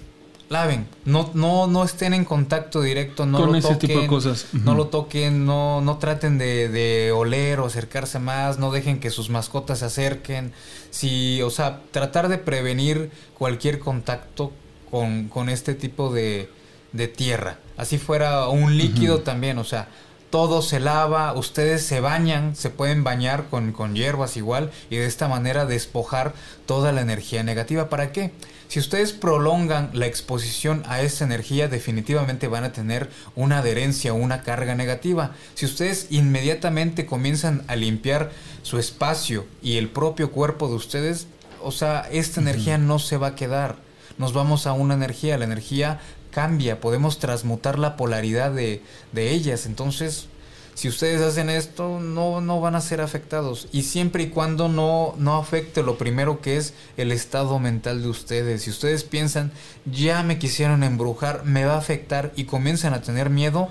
laven, 0.48 0.86
no, 1.04 1.30
no, 1.34 1.66
no 1.66 1.84
estén 1.84 2.14
en 2.14 2.24
contacto 2.24 2.82
directo, 2.82 3.26
no 3.26 3.46
lo 3.46 3.60
toquen, 3.60 4.06
cosas. 4.06 4.46
No 4.52 4.74
lo 4.74 4.88
toquen, 4.88 5.46
no, 5.46 5.80
no 5.80 5.98
traten 5.98 6.38
de, 6.38 7.12
oler 7.14 7.60
o 7.60 7.66
acercarse 7.66 8.18
más, 8.18 8.58
no 8.58 8.70
dejen 8.70 9.00
que 9.00 9.10
sus 9.10 9.30
mascotas 9.30 9.80
se 9.80 9.86
acerquen. 9.86 10.52
Si, 10.90 11.42
o 11.42 11.50
sea, 11.50 11.80
tratar 11.90 12.28
de 12.28 12.38
prevenir 12.38 13.10
cualquier 13.36 13.78
contacto 13.78 14.52
con, 14.90 15.28
con 15.28 15.48
este 15.48 15.74
tipo 15.74 16.12
de, 16.12 16.48
de 16.92 17.08
tierra. 17.08 17.58
Así 17.76 17.98
fuera 17.98 18.48
un 18.48 18.76
líquido 18.78 19.20
también, 19.20 19.58
o 19.58 19.64
sea, 19.64 19.88
todo 20.30 20.62
se 20.62 20.80
lava, 20.80 21.32
ustedes 21.34 21.86
se 21.86 22.00
bañan, 22.00 22.56
se 22.56 22.68
pueden 22.68 23.04
bañar 23.04 23.44
con, 23.50 23.72
con 23.72 23.94
hierbas 23.94 24.36
igual 24.36 24.72
y 24.90 24.96
de 24.96 25.06
esta 25.06 25.28
manera 25.28 25.64
despojar 25.64 26.34
toda 26.66 26.90
la 26.90 27.02
energía 27.02 27.44
negativa. 27.44 27.88
¿Para 27.88 28.10
qué? 28.10 28.32
Si 28.74 28.80
ustedes 28.80 29.12
prolongan 29.12 29.90
la 29.92 30.06
exposición 30.06 30.82
a 30.88 31.00
esa 31.00 31.24
energía, 31.24 31.68
definitivamente 31.68 32.48
van 32.48 32.64
a 32.64 32.72
tener 32.72 33.08
una 33.36 33.58
adherencia 33.58 34.12
una 34.14 34.42
carga 34.42 34.74
negativa. 34.74 35.30
Si 35.54 35.64
ustedes 35.64 36.08
inmediatamente 36.10 37.06
comienzan 37.06 37.62
a 37.68 37.76
limpiar 37.76 38.32
su 38.64 38.80
espacio 38.80 39.46
y 39.62 39.76
el 39.76 39.90
propio 39.90 40.32
cuerpo 40.32 40.66
de 40.66 40.74
ustedes, 40.74 41.28
o 41.62 41.70
sea, 41.70 42.08
esta 42.10 42.40
energía 42.40 42.76
no 42.76 42.98
se 42.98 43.16
va 43.16 43.28
a 43.28 43.34
quedar. 43.36 43.76
Nos 44.18 44.32
vamos 44.32 44.66
a 44.66 44.72
una 44.72 44.94
energía, 44.94 45.38
la 45.38 45.44
energía 45.44 46.00
cambia, 46.32 46.80
podemos 46.80 47.20
transmutar 47.20 47.78
la 47.78 47.96
polaridad 47.96 48.50
de, 48.50 48.82
de 49.12 49.30
ellas. 49.30 49.66
Entonces, 49.66 50.26
si 50.74 50.88
ustedes 50.88 51.22
hacen 51.22 51.50
esto, 51.50 52.00
no, 52.00 52.40
no 52.40 52.60
van 52.60 52.74
a 52.74 52.80
ser 52.80 53.00
afectados. 53.00 53.68
Y 53.72 53.82
siempre 53.82 54.24
y 54.24 54.28
cuando 54.28 54.68
no, 54.68 55.14
no 55.18 55.36
afecte 55.36 55.82
lo 55.82 55.96
primero 55.96 56.40
que 56.40 56.56
es 56.56 56.74
el 56.96 57.12
estado 57.12 57.58
mental 57.60 58.02
de 58.02 58.08
ustedes. 58.08 58.62
Si 58.62 58.70
ustedes 58.70 59.04
piensan, 59.04 59.52
ya 59.86 60.22
me 60.24 60.38
quisieron 60.38 60.82
embrujar, 60.82 61.44
me 61.44 61.64
va 61.64 61.74
a 61.74 61.78
afectar 61.78 62.32
y 62.34 62.44
comienzan 62.44 62.92
a 62.92 63.02
tener 63.02 63.30
miedo, 63.30 63.68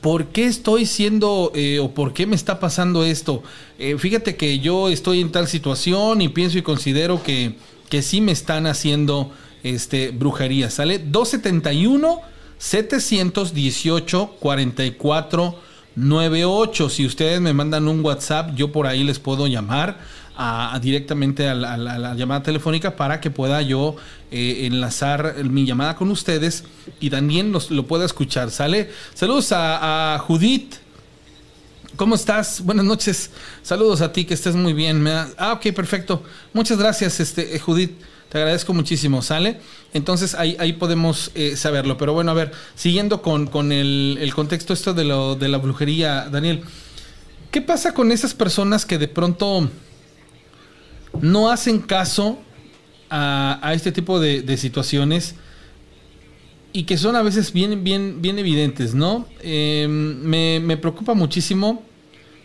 ¿por 0.00 0.26
qué 0.26 0.46
estoy 0.46 0.86
siendo 0.86 1.50
eh, 1.54 1.80
o 1.80 1.92
por 1.92 2.12
qué 2.12 2.26
me 2.26 2.36
está 2.36 2.60
pasando 2.60 3.04
esto? 3.04 3.42
Eh, 3.78 3.96
fíjate 3.98 4.36
que 4.36 4.60
yo 4.60 4.88
estoy 4.88 5.20
en 5.20 5.32
tal 5.32 5.48
situación 5.48 6.22
y 6.22 6.28
pienso 6.28 6.58
y 6.58 6.62
considero 6.62 7.22
que, 7.24 7.56
que 7.88 8.02
sí 8.02 8.20
me 8.20 8.30
están 8.30 8.66
haciendo 8.66 9.32
este, 9.64 10.10
brujería. 10.10 10.70
¿Sale? 10.70 10.98
271 10.98 12.20
718 12.58 14.36
44 14.38 15.69
98. 15.96 16.88
Si 16.88 17.06
ustedes 17.06 17.40
me 17.40 17.52
mandan 17.52 17.88
un 17.88 18.04
WhatsApp, 18.04 18.54
yo 18.54 18.72
por 18.72 18.86
ahí 18.86 19.04
les 19.04 19.18
puedo 19.18 19.46
llamar 19.46 19.98
directamente 20.80 21.48
a 21.48 21.54
la, 21.54 22.14
llamada 22.14 22.42
telefónica 22.42 22.96
para 22.96 23.20
que 23.20 23.30
pueda 23.30 23.60
yo 23.60 23.96
eh, 24.30 24.66
enlazar 24.66 25.44
mi 25.44 25.66
llamada 25.66 25.96
con 25.96 26.10
ustedes 26.10 26.64
y 26.98 27.10
también 27.10 27.52
lo 27.52 27.86
pueda 27.86 28.06
escuchar. 28.06 28.50
¿Sale? 28.50 28.90
Saludos 29.14 29.52
a, 29.52 30.18
Judith. 30.26 30.76
¿Cómo 31.96 32.14
estás? 32.14 32.62
Buenas 32.64 32.86
noches. 32.86 33.30
Saludos 33.62 34.00
a 34.00 34.12
ti, 34.12 34.24
que 34.24 34.32
estés 34.32 34.54
muy 34.54 34.72
bien. 34.72 35.06
Ah, 35.36 35.52
ok, 35.52 35.74
perfecto. 35.74 36.22
Muchas 36.54 36.78
gracias, 36.78 37.20
este, 37.20 37.54
eh, 37.54 37.58
Judith. 37.58 37.92
Te 38.30 38.38
agradezco 38.38 38.72
muchísimo, 38.72 39.22
¿sale? 39.22 39.58
Entonces 39.92 40.34
ahí, 40.36 40.72
podemos 40.74 41.32
eh, 41.34 41.56
saberlo. 41.56 41.98
Pero 41.98 42.12
bueno, 42.12 42.30
a 42.30 42.34
ver, 42.34 42.52
siguiendo 42.76 43.22
con, 43.22 43.48
con 43.48 43.72
el, 43.72 44.32
contexto 44.34 44.72
esto 44.72 44.94
de, 44.94 45.04
lo, 45.04 45.34
de 45.34 45.48
la 45.48 45.58
brujería, 45.58 46.28
Daniel, 46.30 46.62
¿qué 47.50 47.60
pasa 47.60 47.92
con 47.92 48.12
esas 48.12 48.32
personas 48.34 48.86
que 48.86 48.98
de 48.98 49.08
pronto 49.08 49.68
no 51.20 51.50
hacen 51.50 51.80
caso 51.80 52.38
a, 53.10 53.72
este 53.74 53.90
tipo 53.90 54.20
de, 54.20 54.56
situaciones 54.56 55.34
y 56.72 56.84
que 56.84 56.96
son 56.96 57.16
a 57.16 57.22
veces 57.22 57.52
bien, 57.52 57.82
bien, 57.82 58.22
bien 58.22 58.38
evidentes, 58.38 58.94
¿no? 58.94 59.26
Em, 59.42 60.20
me, 60.22 60.76
preocupa 60.76 61.14
muchísimo 61.14 61.82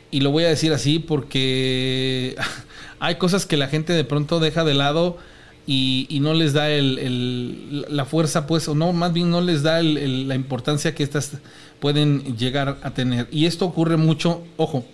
y 0.09 0.21
lo 0.21 0.31
voy 0.31 0.45
a 0.45 0.47
decir 0.47 0.73
así 0.73 0.97
porque 0.97 2.35
hay 2.99 3.15
cosas 3.15 3.45
que 3.45 3.55
la 3.55 3.67
gente 3.67 3.93
de 3.93 4.03
pronto 4.03 4.39
deja 4.39 4.63
de 4.63 4.73
lado 4.73 5.19
y, 5.67 6.19
no 6.21 6.33
les 6.33 6.53
da 6.53 6.67
la 6.69 8.05
fuerza, 8.05 8.45
pues, 8.45 8.67
o 8.67 8.75
no, 8.75 8.93
más 8.93 9.13
bien 9.13 9.31
no 9.31 9.41
les 9.41 9.63
da 9.63 9.81
la 9.81 10.35
importancia 10.35 10.93
que 10.93 11.03
estas 11.03 11.31
pueden 11.79 12.37
llegar 12.37 12.79
a 12.83 12.91
tener. 12.91 13.27
Y 13.31 13.45
esto 13.45 13.65
ocurre 13.65 13.97
mucho, 13.97 14.43
ojo, 14.57 14.85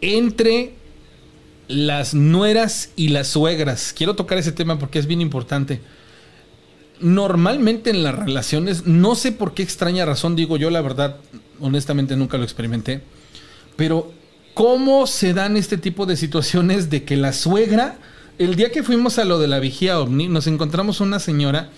entre 0.00 0.74
las 1.68 2.14
nueras 2.14 2.90
y 2.96 3.08
las 3.08 3.28
suegras. 3.28 3.94
Quiero 3.96 4.14
tocar 4.14 4.38
ese 4.38 4.52
tema 4.52 4.78
porque 4.78 4.98
es 4.98 5.06
bien 5.06 5.20
importante. 5.20 5.80
Normalmente 7.00 7.90
en 7.90 8.02
las 8.02 8.14
relaciones, 8.14 8.86
no 8.86 9.14
sé 9.14 9.32
por 9.32 9.54
qué 9.54 9.62
extraña 9.62 10.04
razón, 10.04 10.36
digo 10.36 10.56
yo 10.56 10.70
la 10.70 10.80
verdad, 10.80 11.16
honestamente 11.60 12.16
nunca 12.16 12.38
lo 12.38 12.44
experimenté, 12.44 13.02
pero 13.76 14.12
¿cómo 14.54 15.06
se 15.06 15.34
dan 15.34 15.56
este 15.56 15.76
tipo 15.76 16.06
de 16.06 16.16
situaciones 16.16 16.90
de 16.90 17.04
que 17.04 17.16
la 17.16 17.32
suegra, 17.32 17.98
el 18.38 18.56
día 18.56 18.72
que 18.72 18.82
fuimos 18.82 19.18
a 19.18 19.24
lo 19.24 19.38
de 19.38 19.48
la 19.48 19.60
vigía 19.60 20.00
ovni, 20.00 20.28
nos 20.28 20.46
encontramos 20.46 21.00
una 21.00 21.18
señora 21.18 21.70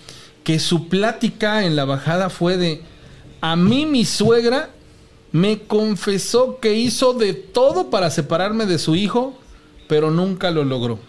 que 0.43 0.59
su 0.59 0.87
plática 0.87 1.65
en 1.65 1.75
la 1.75 1.85
bajada 1.85 2.29
fue 2.29 2.57
de, 2.57 2.81
a 3.41 3.55
mí 3.55 3.85
mi 3.85 4.05
suegra 4.05 4.69
me 5.31 5.59
confesó 5.59 6.59
que 6.59 6.73
hizo 6.75 7.13
de 7.13 7.33
todo 7.33 7.89
para 7.89 8.09
separarme 8.09 8.65
de 8.65 8.79
su 8.79 8.95
hijo 8.95 9.37
pero 9.87 10.11
nunca 10.11 10.51
lo 10.51 10.63
logró. 10.63 10.99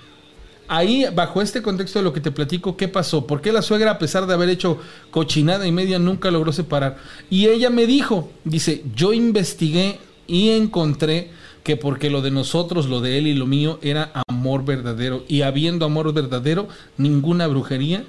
Ahí, 0.69 1.07
bajo 1.15 1.41
este 1.41 1.63
contexto 1.63 1.99
de 1.99 2.05
lo 2.05 2.13
que 2.13 2.21
te 2.21 2.31
platico, 2.31 2.77
¿qué 2.77 2.89
pasó? 2.89 3.27
¿Por 3.27 3.41
qué 3.41 3.53
la 3.53 3.63
suegra, 3.63 3.93
a 3.93 3.99
pesar 3.99 4.27
de 4.27 4.35
haber 4.35 4.51
hecho 4.51 4.79
cochinada 5.11 5.67
y 5.67 5.73
media, 5.73 5.99
nunca 5.99 6.31
logró 6.31 6.53
separar? 6.53 6.99
Y 7.31 7.47
ella 7.47 7.71
me 7.71 7.87
dijo, 7.87 8.31
dice, 8.45 8.85
yo 8.95 9.13
investigué 9.13 9.99
y 10.27 10.51
encontré 10.51 11.31
que 11.69 11.77
porque 11.77 12.09
lo 12.09 12.23
de 12.23 12.31
nosotros, 12.31 12.87
lo 12.87 13.03
de 13.03 13.19
él 13.19 13.27
y 13.27 13.35
lo 13.35 13.45
mío 13.45 13.79
era 13.83 14.11
amor 14.27 14.65
verdadero. 14.65 15.27
Y 15.29 15.43
habiendo 15.43 15.85
amor 15.85 16.15
verdadero, 16.15 16.67
ninguna 16.97 17.47
brujería 17.47 18.05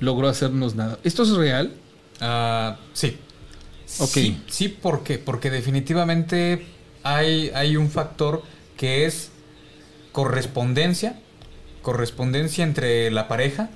logró 0.00 0.26
hacernos 0.26 0.74
nada. 0.74 0.98
¿Esto 1.04 1.22
es 1.22 1.30
real? 1.36 1.72
Uh, 2.20 2.74
sí. 2.92 3.16
Ok. 4.00 4.08
Sí, 4.08 4.42
sí, 4.48 4.68
¿por 4.70 5.04
qué? 5.04 5.18
Porque 5.18 5.50
definitivamente 5.50 6.66
hay, 7.04 7.52
hay 7.54 7.76
un 7.76 7.90
factor 7.90 8.42
que 8.76 9.06
es 9.06 9.30
correspondencia, 10.10 11.20
correspondencia 11.80 12.64
entre 12.64 13.08
la 13.12 13.28
pareja 13.28 13.70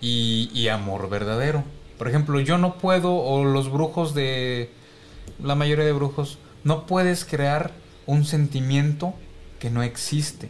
y, 0.00 0.68
amor 0.68 1.10
verdadero. 1.10 1.64
Por 1.98 2.06
ejemplo, 2.06 2.38
yo 2.38 2.58
no 2.58 2.78
puedo, 2.78 3.12
o 3.12 3.44
los 3.44 3.72
brujos 3.72 4.14
de, 4.14 4.70
la 5.42 5.56
mayoría 5.56 5.84
de 5.84 5.92
brujos, 5.92 6.38
no 6.62 6.86
puedes 6.86 7.24
crear 7.24 7.72
un 8.06 8.24
sentimiento 8.24 9.14
que 9.58 9.70
no 9.70 9.82
existe. 9.82 10.48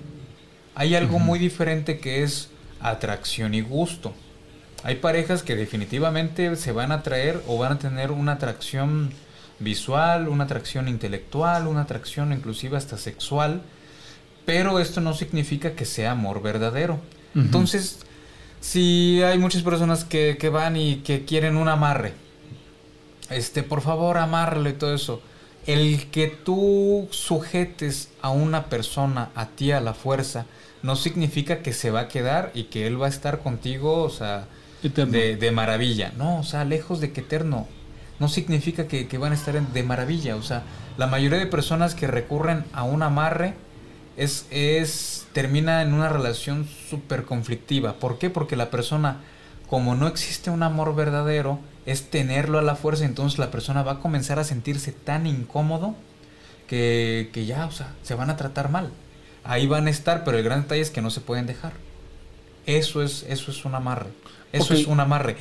Hay 0.74 0.94
algo 0.94 1.18
muy 1.18 1.38
diferente 1.38 1.98
que 1.98 2.22
es 2.22 2.50
atracción 2.80 3.54
y 3.54 3.62
gusto. 3.62 4.14
Hay 4.82 4.96
parejas 4.96 5.42
que 5.42 5.56
definitivamente 5.56 6.54
se 6.56 6.72
van 6.72 6.92
a 6.92 6.96
atraer 6.96 7.42
o 7.46 7.58
van 7.58 7.72
a 7.72 7.78
tener 7.78 8.12
una 8.12 8.32
atracción 8.32 9.10
visual, 9.58 10.28
una 10.28 10.44
atracción 10.44 10.88
intelectual, 10.88 11.66
una 11.66 11.82
atracción 11.82 12.32
inclusive 12.32 12.76
hasta 12.76 12.98
sexual, 12.98 13.62
pero 14.44 14.78
esto 14.78 15.00
no 15.00 15.14
significa 15.14 15.72
que 15.72 15.84
sea 15.84 16.12
amor 16.12 16.42
verdadero. 16.42 17.00
Entonces, 17.34 17.98
si 18.60 19.22
hay 19.22 19.38
muchas 19.38 19.62
personas 19.62 20.04
que, 20.04 20.36
van 20.50 20.76
y 20.76 20.96
que 20.96 21.24
quieren 21.24 21.56
un 21.56 21.68
amarre, 21.68 22.14
este, 23.28 23.62
por 23.62 23.82
favor, 23.82 24.18
amárralo 24.18 24.68
y 24.68 24.74
todo 24.74 24.94
eso. 24.94 25.20
El 25.66 26.10
que 26.10 26.28
tú 26.28 27.08
sujetes 27.10 28.10
a 28.22 28.30
una 28.30 28.66
persona, 28.66 29.30
a 29.34 29.46
ti 29.46 29.72
a 29.72 29.80
la 29.80 29.94
fuerza, 29.94 30.46
no 30.82 30.94
significa 30.94 31.62
que 31.62 31.72
se 31.72 31.90
va 31.90 32.00
a 32.00 32.08
quedar 32.08 32.52
y 32.54 32.64
que 32.64 32.86
él 32.86 33.00
va 33.00 33.06
a 33.06 33.10
estar 33.10 33.40
contigo, 33.40 34.02
o 34.02 34.10
sea, 34.10 34.46
de, 34.82 35.36
de, 35.36 35.50
maravilla. 35.50 36.12
No, 36.16 36.38
o 36.38 36.44
sea, 36.44 36.64
lejos 36.64 37.00
de 37.00 37.12
que 37.12 37.22
eterno. 37.22 37.66
No 38.20 38.28
significa 38.28 38.86
que, 38.86 39.08
que 39.08 39.18
van 39.18 39.32
a 39.32 39.34
estar 39.34 39.60
de 39.60 39.82
maravilla. 39.82 40.36
O 40.36 40.42
sea, 40.42 40.62
la 40.96 41.06
mayoría 41.06 41.38
de 41.38 41.46
personas 41.46 41.94
que 41.94 42.06
recurren 42.06 42.64
a 42.72 42.84
un 42.84 43.02
amarre 43.02 43.54
es, 44.16 44.46
es 44.50 45.26
termina 45.32 45.82
en 45.82 45.92
una 45.92 46.08
relación 46.08 46.66
súper 46.88 47.24
conflictiva. 47.24 47.94
¿Por 47.94 48.18
qué? 48.18 48.30
Porque 48.30 48.56
la 48.56 48.70
persona, 48.70 49.20
como 49.68 49.94
no 49.94 50.06
existe 50.06 50.50
un 50.50 50.62
amor 50.62 50.94
verdadero, 50.94 51.58
es 51.86 52.10
tenerlo 52.10 52.58
a 52.58 52.62
la 52.62 52.76
fuerza, 52.76 53.04
entonces 53.04 53.38
la 53.38 53.50
persona 53.50 53.82
va 53.82 53.92
a 53.92 53.98
comenzar 54.00 54.38
a 54.38 54.44
sentirse 54.44 54.92
tan 54.92 55.26
incómodo 55.26 55.94
que, 56.68 57.30
que 57.32 57.46
ya, 57.46 57.66
o 57.66 57.72
sea, 57.72 57.94
se 58.02 58.14
van 58.14 58.30
a 58.30 58.36
tratar 58.36 58.70
mal. 58.70 58.90
Ahí 59.44 59.66
van 59.66 59.86
a 59.86 59.90
estar, 59.90 60.24
pero 60.24 60.36
el 60.38 60.44
gran 60.44 60.62
detalle 60.62 60.82
es 60.82 60.90
que 60.90 61.00
no 61.00 61.10
se 61.10 61.20
pueden 61.20 61.46
dejar. 61.46 61.72
Eso 62.66 63.02
es, 63.02 63.24
eso 63.28 63.50
es 63.52 63.64
un 63.64 63.76
amarre. 63.76 64.10
Eso 64.52 64.74
es 64.74 64.86
un 64.86 64.98
amarre. 64.98 65.36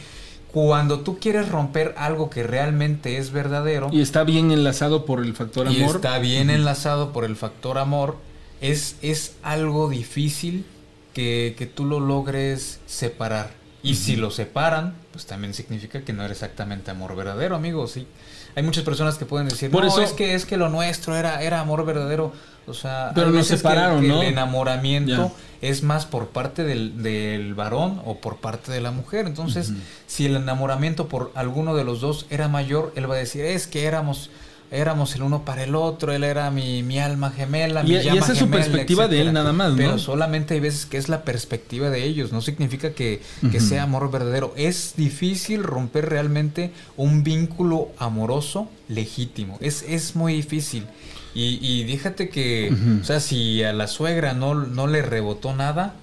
Cuando 0.51 0.99
tú 0.99 1.19
quieres 1.19 1.49
romper 1.49 1.95
algo 1.97 2.30
que 2.30 2.43
realmente 2.43 3.17
es 3.17 3.31
verdadero. 3.31 3.89
Y 3.91 4.01
está 4.01 4.23
bien 4.23 4.51
enlazado 4.51 5.05
por 5.05 5.23
el 5.23 5.34
factor 5.34 5.67
amor. 5.67 5.80
Y 5.80 5.84
está 5.84 6.19
bien 6.19 6.49
enlazado 6.49 7.11
por 7.11 7.26
el 7.26 7.35
factor 7.35 7.77
amor 7.77 8.17
es, 8.61 8.95
es 9.01 9.35
algo 9.43 9.89
difícil 9.89 10.65
que, 11.13 11.55
que, 11.57 11.65
tú 11.65 11.85
lo 11.85 11.99
logres 11.99 12.80
separar. 12.85 13.51
Y 13.85 13.95
si 13.95 14.15
lo 14.15 14.31
separan, 14.31 14.95
pues 15.11 15.25
también 15.25 15.53
significa 15.53 16.01
que 16.01 16.11
no 16.11 16.23
era 16.23 16.33
exactamente 16.33 16.91
amor 16.91 17.15
verdadero, 17.15 17.55
amigo. 17.55 17.87
Sí. 17.87 18.07
Hay 18.55 18.63
muchas 18.63 18.83
personas 18.83 19.17
que 19.17 19.25
pueden 19.25 19.47
decir, 19.47 19.69
Por 19.69 19.83
no, 19.83 19.89
eso... 19.89 20.01
es 20.01 20.11
que 20.13 20.33
es 20.33 20.45
que 20.45 20.57
lo 20.57 20.69
nuestro 20.69 21.15
era, 21.15 21.41
era 21.41 21.59
amor 21.59 21.85
verdadero. 21.85 22.33
O 22.67 22.73
sea, 22.73 23.11
pero 23.13 23.29
no 23.29 23.43
separaron, 23.43 24.01
que, 24.01 24.07
¿no? 24.07 24.23
El 24.23 24.29
enamoramiento 24.29 25.31
es 25.61 25.83
más 25.83 26.07
por 26.07 26.29
parte 26.29 26.63
del, 26.63 27.03
del, 27.03 27.53
varón 27.53 28.01
o 28.05 28.17
por 28.17 28.37
parte 28.37 28.71
de 28.71 28.81
la 28.81 28.89
mujer. 28.89 29.27
Entonces, 29.27 29.71
si 30.07 30.25
el 30.25 30.35
enamoramiento 30.35 31.07
por 31.07 31.31
alguno 31.35 31.75
de 31.75 31.83
los 31.83 32.01
dos 32.01 32.25
era 32.31 32.47
mayor, 32.47 32.91
él 32.95 33.09
va 33.09 33.15
a 33.15 33.19
decir, 33.19 33.45
es 33.45 33.67
que 33.67 33.85
éramos 33.85 34.31
éramos 34.71 35.15
el 35.15 35.23
uno 35.23 35.45
para 35.45 35.63
el 35.63 35.75
otro, 35.75 36.11
él 36.11 36.23
era 36.23 36.49
mi, 36.51 36.83
mi 36.83 36.99
alma 36.99 37.31
gemela, 37.31 37.81
y, 37.81 37.87
mi 37.87 38.03
llama 38.03 38.15
y 38.15 38.17
esa 38.17 38.33
es 38.33 38.39
su 38.39 38.49
perspectiva 38.49 39.07
de 39.07 39.21
él 39.21 39.33
nada 39.33 39.53
más, 39.53 39.71
¿no? 39.71 39.77
Pero 39.77 39.97
solamente 39.99 40.55
hay 40.55 40.59
veces 40.59 40.85
que 40.85 40.97
es 40.97 41.09
la 41.09 41.23
perspectiva 41.23 41.89
de 41.89 42.03
ellos, 42.03 42.31
no 42.31 42.41
significa 42.41 42.91
que, 42.91 43.21
que 43.51 43.59
sea 43.59 43.83
amor 43.83 44.11
verdadero. 44.11 44.53
Es 44.55 44.93
difícil 44.97 45.63
romper 45.63 46.09
realmente 46.09 46.71
un 46.97 47.23
vínculo 47.23 47.89
amoroso 47.97 48.69
legítimo, 48.87 49.57
es, 49.61 49.83
es 49.87 50.15
muy 50.15 50.33
difícil. 50.33 50.85
Y, 51.33 51.59
y 51.61 51.83
díjate 51.83 52.29
que, 52.29 52.73
o 53.01 53.03
sea, 53.03 53.19
si 53.19 53.61
a 53.61 53.73
la 53.73 53.87
suegra 53.87 54.33
no, 54.33 54.55
no 54.55 54.87
le 54.87 55.01
rebotó 55.01 55.53
nada, 55.53 55.95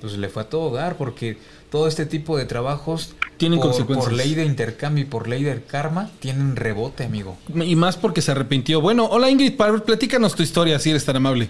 pues 0.00 0.18
le 0.18 0.28
fue 0.28 0.42
a 0.42 0.48
todo 0.50 0.74
dar, 0.74 0.96
porque 0.96 1.38
todo 1.76 1.88
este 1.88 2.06
tipo 2.06 2.38
de 2.38 2.46
trabajos 2.46 3.14
tienen 3.36 3.58
por, 3.58 3.68
consecuencias. 3.68 4.08
Por 4.08 4.16
ley 4.16 4.34
de 4.34 4.46
intercambio 4.46 5.04
y 5.04 5.06
por 5.06 5.28
ley 5.28 5.44
del 5.44 5.62
karma, 5.62 6.08
tienen 6.20 6.56
rebote, 6.56 7.04
amigo. 7.04 7.36
Y 7.54 7.76
más 7.76 7.98
porque 7.98 8.22
se 8.22 8.30
arrepintió. 8.30 8.80
Bueno, 8.80 9.04
hola 9.04 9.28
Ingrid, 9.28 9.58
platícanos 9.84 10.34
tu 10.34 10.42
historia, 10.42 10.78
si 10.78 10.88
eres 10.88 11.04
tan 11.04 11.16
amable. 11.16 11.48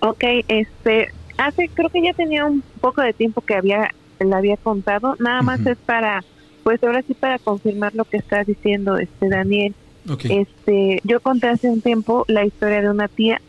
Ok, 0.00 0.24
este, 0.48 1.12
hace, 1.36 1.68
creo 1.68 1.90
que 1.90 2.02
ya 2.02 2.14
tenía 2.14 2.46
un 2.46 2.62
poco 2.80 3.02
de 3.02 3.12
tiempo 3.12 3.42
que 3.42 3.54
había, 3.54 3.94
le 4.18 4.34
había 4.34 4.56
contado, 4.56 5.14
nada 5.18 5.42
más 5.42 5.60
es 5.66 5.76
para, 5.76 6.24
pues 6.62 6.82
ahora 6.82 7.02
sí 7.06 7.12
para 7.12 7.38
confirmar 7.38 7.94
lo 7.94 8.06
que 8.06 8.16
está 8.16 8.44
diciendo 8.44 8.96
este 8.96 9.28
Daniel. 9.28 9.74
Okay. 10.08 10.38
Este, 10.38 11.02
yo 11.04 11.20
conté 11.20 11.48
hace 11.48 11.68
un 11.68 11.82
tiempo 11.82 12.24
la 12.28 12.46
historia 12.46 12.80
de 12.80 12.88
una 12.88 13.08
tía 13.08 13.42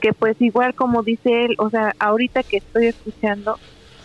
que 0.00 0.12
pues 0.12 0.40
igual 0.40 0.74
como 0.74 1.02
dice 1.02 1.44
él, 1.44 1.54
o 1.58 1.70
sea, 1.70 1.94
ahorita 1.98 2.42
que 2.42 2.58
estoy 2.58 2.86
escuchando, 2.86 3.58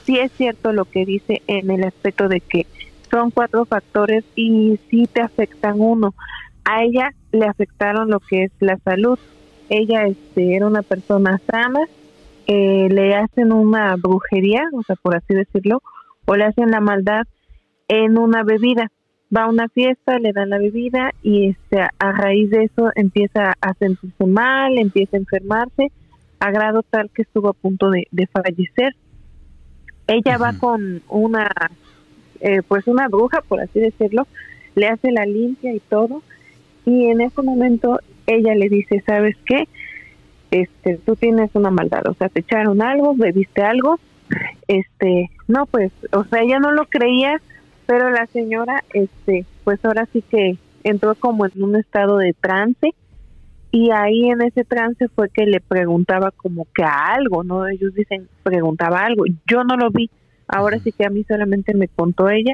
sí 0.06 0.20
es 0.20 0.32
cierto 0.34 0.72
lo 0.72 0.86
que 0.86 1.06
dice 1.06 1.42
en 1.48 1.72
el 1.72 1.84
aspecto 1.84 2.28
de 2.28 2.42
que 2.42 2.68
son 3.10 3.32
cuatro 3.32 3.66
factores 3.66 4.24
y 4.36 4.80
sí 4.90 5.08
te 5.12 5.22
afectan 5.22 5.80
uno. 5.80 6.14
A 6.64 6.84
ella 6.84 7.12
le 7.32 7.46
afectaron 7.46 8.10
lo 8.10 8.20
que 8.20 8.44
es 8.44 8.52
la 8.60 8.78
salud. 8.78 9.18
Ella 9.70 10.06
este, 10.06 10.56
era 10.56 10.68
una 10.68 10.82
persona 10.82 11.40
sana, 11.50 11.80
eh, 12.48 12.88
le 12.92 13.16
hacen 13.16 13.52
una 13.52 13.96
brujería, 13.96 14.64
o 14.74 14.84
sea, 14.84 14.96
por 14.96 15.16
así 15.16 15.34
decirlo, 15.34 15.82
o 16.26 16.36
le 16.36 16.46
hacen 16.46 16.72
la 16.72 16.82
maldad 16.82 17.24
en 17.88 18.18
una 18.18 18.44
bebida. 18.44 18.92
Va 19.36 19.44
a 19.44 19.50
una 19.50 19.70
fiesta, 19.70 20.20
le 20.20 20.34
dan 20.34 20.50
la 20.50 20.60
bebida 20.60 21.12
y 21.24 21.50
este, 21.50 21.82
a 21.82 22.12
raíz 22.12 22.50
de 22.50 22.66
eso 22.66 22.92
empieza 22.96 23.54
a 23.60 23.74
sentirse 23.76 24.26
mal, 24.26 24.78
empieza 24.78 25.18
a 25.18 25.20
enfermarse, 25.20 25.92
a 26.40 26.52
grado 26.52 26.84
tal 26.84 27.10
que 27.10 27.24
estuvo 27.24 27.50
a 27.50 27.54
punto 27.54 27.90
de, 27.90 28.08
de 28.12 28.28
fallecer. 28.28 28.96
Ella 30.08 30.38
va 30.38 30.54
con 30.54 31.02
una, 31.10 31.50
eh, 32.40 32.62
pues 32.68 32.88
una 32.88 33.08
bruja, 33.08 33.42
por 33.42 33.60
así 33.60 33.80
decirlo, 33.80 34.28
le 34.76 34.88
hace 34.88 35.12
la 35.12 35.26
limpia 35.26 35.74
y 35.74 35.80
todo, 35.80 36.22
y 36.86 37.06
en 37.06 37.22
ese 37.22 37.42
momento 37.42 38.00
ella 38.28 38.54
le 38.54 38.70
dice, 38.70 39.04
¿sabes 39.06 39.36
qué? 39.46 39.68
Este, 40.52 40.98
tú 41.06 41.16
tienes 41.16 41.50
una 41.54 41.72
maldad, 41.72 42.08
o 42.08 42.14
sea, 42.14 42.30
te 42.30 42.42
echaron 42.42 42.82
algo, 42.82 43.16
bebiste 43.16 43.64
algo, 43.64 44.00
este, 44.68 45.32
no, 45.48 45.66
pues, 45.66 45.92
o 46.12 46.24
sea, 46.26 46.42
ella 46.42 46.60
no 46.60 46.72
lo 46.72 46.86
creía, 46.86 47.42
pero 47.86 48.10
la 48.10 48.26
señora, 48.28 48.84
este, 48.94 49.46
pues 49.64 49.84
ahora 49.84 50.08
sí 50.12 50.22
que 50.22 50.58
entró 50.84 51.16
como 51.16 51.46
en 51.46 51.64
un 51.64 51.76
estado 51.76 52.18
de 52.18 52.34
trance 52.34 52.94
y 53.72 53.92
ahí 53.92 54.30
en 54.30 54.42
ese 54.42 54.64
trance 54.64 55.08
fue 55.10 55.30
que 55.30 55.46
le 55.46 55.60
preguntaba 55.60 56.32
como 56.32 56.66
que 56.74 56.84
a 56.84 57.14
algo, 57.14 57.44
¿no? 57.44 57.68
Ellos 57.68 57.94
dicen, 57.94 58.28
preguntaba 58.44 59.06
algo, 59.06 59.26
yo 59.50 59.64
no 59.64 59.76
lo 59.76 59.90
vi, 59.92 60.10
ahora 60.48 60.80
sí 60.80 60.92
que 60.92 61.06
a 61.06 61.10
mí 61.10 61.24
solamente 61.28 61.74
me 61.74 61.88
contó 61.88 62.30
ella, 62.30 62.54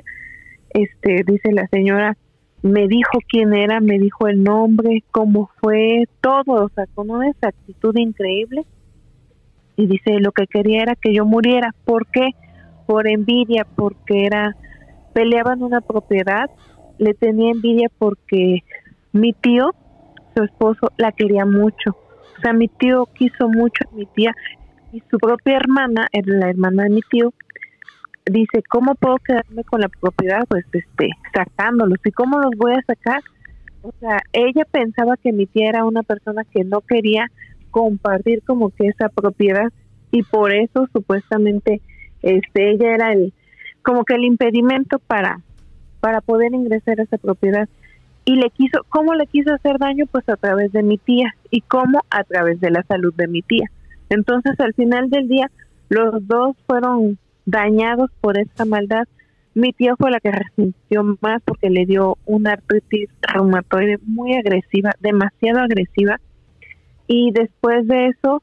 este, 0.74 1.24
dice 1.26 1.52
la 1.52 1.68
señora, 1.68 2.18
me 2.62 2.88
dijo 2.88 3.20
quién 3.28 3.54
era, 3.54 3.80
me 3.80 3.98
dijo 3.98 4.28
el 4.28 4.44
nombre, 4.44 5.04
cómo 5.12 5.50
fue, 5.60 6.06
todo, 6.22 6.66
o 6.66 6.70
sea, 6.70 6.86
con 6.94 7.10
una 7.10 7.30
exactitud 7.30 7.96
increíble. 7.98 8.66
Y 9.76 9.88
dice, 9.88 10.20
lo 10.20 10.32
que 10.32 10.46
quería 10.46 10.84
era 10.84 10.96
que 10.96 11.14
yo 11.14 11.26
muriera. 11.26 11.74
¿Por 11.86 12.06
qué? 12.08 12.32
Por 12.86 13.08
envidia, 13.08 13.66
porque 13.76 14.26
era, 14.26 14.56
peleaban 15.14 15.64
una 15.64 15.82
propiedad, 15.82 16.50
le 16.98 17.14
tenía 17.14 17.52
envidia 17.52 17.88
porque 17.98 18.64
mi 19.12 19.34
tío, 19.34 19.72
su 20.36 20.44
esposo, 20.44 20.92
la 20.98 21.12
quería 21.12 21.46
mucho. 21.46 21.92
O 22.38 22.42
sea, 22.42 22.54
mi 22.54 22.68
tío 22.68 23.08
quiso 23.14 23.50
mucho 23.50 23.84
a 23.92 23.96
mi 23.96 24.06
tía 24.08 24.34
y 24.92 25.02
su 25.10 25.18
propia 25.18 25.58
hermana, 25.58 26.08
la 26.26 26.50
hermana 26.50 26.84
de 26.84 26.90
mi 26.90 27.02
tío, 27.10 27.34
dice, 28.26 28.64
¿cómo 28.70 28.96
puedo 28.96 29.18
quedarme 29.18 29.64
con 29.64 29.82
la 29.82 29.90
propiedad? 29.90 30.42
Pues 30.48 30.66
este, 30.74 31.10
sacándolos. 31.34 32.00
¿Y 32.04 32.12
cómo 32.12 32.40
los 32.40 32.52
voy 32.58 32.74
a 32.74 32.82
sacar? 32.86 33.22
O 33.84 33.92
sea, 34.00 34.20
ella 34.34 34.66
pensaba 34.70 35.18
que 35.18 35.32
mi 35.32 35.48
tía 35.48 35.70
era 35.70 35.86
una 35.86 36.04
persona 36.04 36.44
que 36.44 36.64
no 36.64 36.82
quería 36.82 37.28
compartir 37.72 38.44
como 38.44 38.70
que 38.70 38.88
esa 38.88 39.10
propiedad 39.10 39.72
y 40.12 40.24
por 40.24 40.54
eso 40.54 40.88
supuestamente 40.94 41.82
este 42.22 42.72
ella 42.72 42.94
era 42.94 43.14
el 43.14 43.34
como 43.82 44.04
que 44.06 44.16
el 44.16 44.26
impedimento 44.26 45.00
para 45.00 45.42
para 46.02 46.20
poder 46.20 46.54
ingresar 46.54 47.00
a 47.00 47.04
esa 47.04 47.18
propiedad. 47.18 47.70
Y 48.26 48.36
le 48.36 48.50
quiso 48.50 48.86
cómo 48.90 49.14
le 49.16 49.28
quiso 49.28 49.54
hacer 49.54 49.78
daño 49.78 50.06
pues 50.12 50.28
a 50.28 50.36
través 50.36 50.72
de 50.74 50.84
mi 50.84 50.98
tía. 50.98 51.34
Y 51.50 51.62
cómo 51.62 52.02
a 52.10 52.24
través 52.24 52.60
de 52.60 52.72
la 52.72 52.84
salud 52.84 53.14
de 53.16 53.28
mi 53.28 53.42
tía. 53.42 53.72
Entonces 54.10 54.60
al 54.60 54.74
final 54.74 55.10
del 55.10 55.30
día 55.30 55.50
los 55.90 56.28
dos 56.28 56.58
fueron 56.68 57.18
dañados 57.46 58.12
por 58.20 58.38
esta 58.38 58.66
maldad. 58.66 59.08
Mi 59.54 59.74
tía 59.74 59.96
fue 59.96 60.12
la 60.12 60.20
que 60.20 60.32
resintió 60.32 61.18
más 61.22 61.42
porque 61.44 61.70
le 61.70 61.86
dio 61.86 62.18
una 62.26 62.54
artritis 62.54 63.10
reumatoide 63.22 64.00
muy 64.06 64.36
agresiva, 64.36 64.92
demasiado 65.00 65.60
agresiva. 65.60 66.20
Y 67.08 67.32
después 67.32 67.88
de 67.88 68.08
eso, 68.08 68.42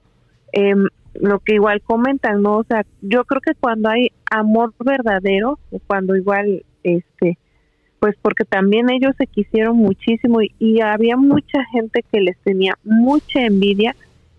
eh, 0.52 0.74
lo 1.14 1.40
que 1.40 1.54
igual 1.54 1.80
comentan, 1.82 2.42
¿no? 2.42 2.58
O 2.58 2.64
sea, 2.64 2.84
yo 3.00 3.24
creo 3.24 3.40
que 3.40 3.54
cuando 3.54 3.88
hay 3.88 4.12
amor 4.30 4.74
verdadero, 4.78 5.58
cuando 5.86 6.16
igual, 6.16 6.64
este, 6.82 7.38
pues 7.98 8.16
porque 8.22 8.44
también 8.44 8.90
ellos 8.90 9.14
se 9.18 9.26
quisieron 9.26 9.76
muchísimo 9.76 10.42
y, 10.42 10.52
y 10.58 10.80
había 10.80 11.16
mucha 11.16 11.64
gente 11.72 12.04
que 12.10 12.20
les 12.20 12.38
tenía 12.38 12.74
mucha 12.84 13.44
envidia 13.44 13.96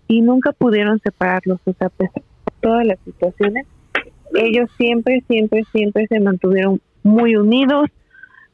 y 0.08 0.22
nunca 0.22 0.52
pudieron 0.52 0.98
separarlos, 1.00 1.60
o 1.64 1.72
sea, 1.74 1.88
pues 1.90 2.10
todas 2.60 2.86
las 2.86 2.98
situaciones 3.04 3.66
ellos 4.34 4.70
siempre, 4.76 5.22
siempre, 5.26 5.64
siempre 5.72 6.06
se 6.06 6.20
mantuvieron 6.20 6.80
muy 7.02 7.36
unidos 7.36 7.88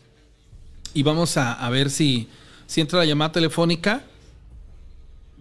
y 0.95 1.03
vamos 1.03 1.37
a, 1.37 1.53
a 1.53 1.71
ver 1.71 1.91
si, 1.91 2.29
si 2.67 2.81
entra 2.81 3.01
la 3.01 3.05
llamada 3.05 3.33
telefónica. 3.33 4.05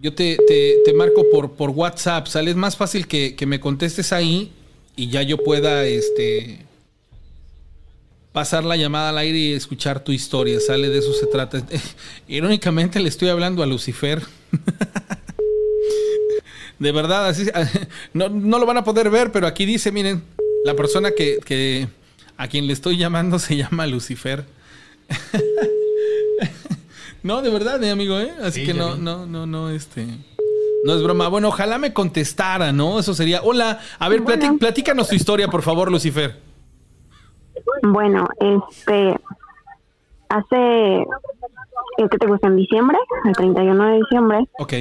Yo 0.00 0.12
te, 0.12 0.36
te- 0.46 0.92
marco 0.94 1.24
por, 1.32 1.52
por 1.52 1.70
WhatsApp, 1.70 2.26
¿sale? 2.26 2.50
Es 2.50 2.56
más 2.56 2.76
fácil 2.76 3.06
que, 3.06 3.34
que 3.36 3.46
me 3.46 3.60
contestes 3.60 4.12
ahí 4.12 4.52
y 4.96 5.08
ya 5.08 5.22
yo 5.22 5.38
pueda, 5.38 5.86
este... 5.86 6.58
pasar 8.32 8.64
la 8.64 8.76
llamada 8.76 9.10
al 9.10 9.18
aire 9.18 9.38
y 9.38 9.52
escuchar 9.52 10.02
tu 10.04 10.12
historia. 10.12 10.60
Sale 10.60 10.90
de 10.90 10.98
eso 10.98 11.12
se 11.14 11.26
trata. 11.26 11.64
Irónicamente 12.28 13.00
le 13.00 13.08
estoy 13.08 13.28
hablando 13.28 13.62
a 13.62 13.66
Lucifer. 13.66 14.22
de 16.78 16.92
verdad, 16.92 17.28
así 17.28 17.46
no, 18.12 18.28
no, 18.28 18.58
lo 18.58 18.66
van 18.66 18.78
a 18.78 18.84
poder 18.84 19.10
ver, 19.10 19.32
pero 19.32 19.46
aquí 19.46 19.64
dice, 19.64 19.92
miren, 19.92 20.22
la 20.64 20.74
persona 20.74 21.12
que, 21.12 21.38
que 21.44 21.88
a 22.36 22.48
quien 22.48 22.66
le 22.66 22.72
estoy 22.72 22.96
llamando 22.98 23.38
se 23.38 23.56
llama 23.56 23.86
Lucifer. 23.86 24.44
no, 27.22 27.42
de 27.42 27.50
verdad, 27.50 27.80
mi 27.80 27.88
amigo, 27.88 28.18
¿eh? 28.18 28.32
Así 28.42 28.64
que 28.64 28.74
no, 28.74 28.96
no, 28.96 29.26
no, 29.26 29.46
no, 29.46 29.70
este. 29.70 30.06
No 30.84 30.94
es 30.94 31.02
broma. 31.02 31.28
Bueno, 31.28 31.48
ojalá 31.48 31.78
me 31.78 31.92
contestara, 31.92 32.72
¿no? 32.72 32.98
Eso 32.98 33.14
sería. 33.14 33.42
Hola, 33.42 33.80
a 33.98 34.08
ver, 34.08 34.22
platícanos 34.22 35.08
tu 35.08 35.14
historia, 35.14 35.48
por 35.48 35.62
favor, 35.62 35.90
Lucifer. 35.90 36.36
Bueno, 37.82 38.26
este. 38.40 39.16
Hace. 40.28 41.02
Eh, 41.98 42.08
¿Qué 42.10 42.18
te 42.18 42.26
gusta? 42.26 42.48
En 42.48 42.56
diciembre, 42.56 42.98
el 43.24 43.32
31 43.32 43.86
de 43.86 43.96
diciembre. 43.98 44.38
Ok. 44.58 44.72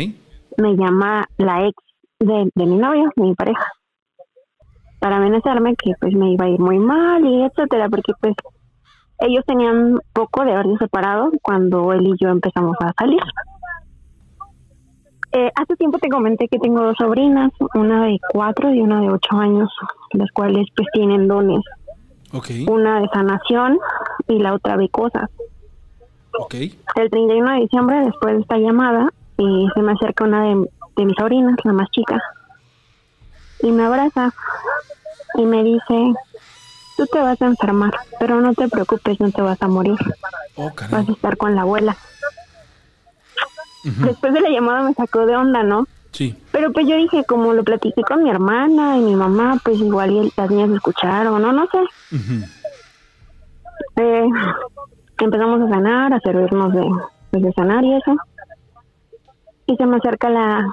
Me 0.58 0.76
llama 0.76 1.26
la 1.38 1.68
ex 1.68 1.76
de, 2.20 2.50
de 2.54 2.66
mi 2.66 2.76
novio, 2.76 3.10
de 3.16 3.24
mi 3.24 3.36
pareja. 3.36 3.68
Para 5.00 5.18
amenazarme 5.18 5.76
que 5.76 5.92
pues 6.00 6.14
me 6.14 6.32
iba 6.32 6.46
a 6.46 6.50
ir 6.50 6.60
muy 6.60 6.80
mal 6.80 7.26
y 7.26 7.44
etcétera, 7.44 7.90
porque 7.90 8.14
pues 8.20 8.36
ellos 9.26 9.44
tenían 9.46 10.00
poco 10.14 10.44
de 10.44 10.54
haberse 10.54 10.78
separado 10.78 11.32
cuando 11.42 11.94
él 11.94 12.08
y 12.08 12.14
yo 12.20 12.30
empezamos 12.30 12.76
a 12.82 12.94
salir. 12.98 13.22
Eh, 15.32 15.50
hace 15.56 15.76
tiempo 15.76 15.98
te 15.98 16.10
comenté 16.10 16.48
que 16.48 16.60
tengo 16.60 16.84
dos 16.84 16.96
sobrinas, 16.98 17.52
una 17.74 18.06
de 18.06 18.20
cuatro 18.32 18.72
y 18.72 18.82
una 18.82 19.02
de 19.02 19.10
ocho 19.10 19.36
años, 19.36 19.70
las 20.12 20.30
cuales 20.32 20.68
pues 20.76 20.88
tienen 20.94 21.28
dones. 21.28 21.62
Okay. 22.32 22.66
Una 22.70 23.00
de 23.00 23.08
sanación 23.10 23.80
y 24.28 24.40
la 24.40 24.54
otra 24.54 24.78
de 24.78 24.90
cosas. 24.90 25.30
Okay. 26.40 26.78
El 26.96 27.10
31 27.10 27.52
de 27.52 27.60
diciembre, 27.62 28.06
después 28.06 28.36
de 28.36 28.42
esta 28.42 28.58
llamada, 28.58 29.10
y 29.38 29.68
se 29.74 29.82
me 29.82 29.94
acerca 29.94 30.24
una 30.24 30.44
de, 30.44 30.70
de 30.98 31.06
mis 31.06 31.16
sobrinas, 31.16 31.56
la 31.64 31.74
más 31.74 31.90
chica, 31.92 32.22
y 33.62 33.72
me 33.72 33.84
abraza 33.84 34.34
y 35.36 35.46
me 35.46 35.64
dice, 35.64 36.14
tú 36.98 37.06
te 37.08 37.20
vas 37.20 37.42
a 37.42 37.46
enfermar, 37.46 37.94
pero 38.20 38.42
no 38.42 38.54
te 38.54 38.68
preocupes, 38.68 39.20
no 39.20 39.32
te 39.32 39.42
vas 39.42 39.62
a 39.62 39.68
morir. 39.68 39.98
Oh, 40.56 40.72
vas 40.92 41.10
a 41.10 41.12
estar 41.12 41.38
con 41.38 41.56
la 41.56 41.62
abuela. 41.62 41.98
Después 43.84 44.34
de 44.34 44.42
la 44.42 44.50
llamada 44.50 44.84
me 44.84 44.94
sacó 44.94 45.26
de 45.26 45.36
onda, 45.36 45.64
¿no? 45.64 45.88
Sí. 46.12 46.36
Pero 46.52 46.72
pues 46.72 46.88
yo 46.88 46.96
dije, 46.96 47.24
como 47.26 47.54
lo 47.54 47.64
platiqué 47.64 48.02
con 48.04 48.24
mi 48.24 48.30
hermana 48.30 48.98
y 48.98 49.02
mi 49.02 49.16
mamá, 49.16 49.58
pues 49.64 49.80
igual 49.80 50.12
y 50.12 50.32
las 50.38 50.50
niñas 50.50 50.70
escucharon, 50.70 51.42
no, 51.42 51.52
no 51.52 51.68
sé. 51.68 51.80
eh, 53.98 54.28
empezamos 55.20 55.62
a 55.62 55.70
sanar, 55.70 56.14
a 56.14 56.20
servirnos 56.20 56.74
de, 56.74 56.88
pues, 57.32 57.44
de 57.44 57.54
sanar 57.54 57.84
y 57.84 57.96
eso. 57.96 58.16
Y 59.66 59.76
se 59.76 59.86
me 59.86 59.98
acerca 59.98 60.30
la, 60.30 60.66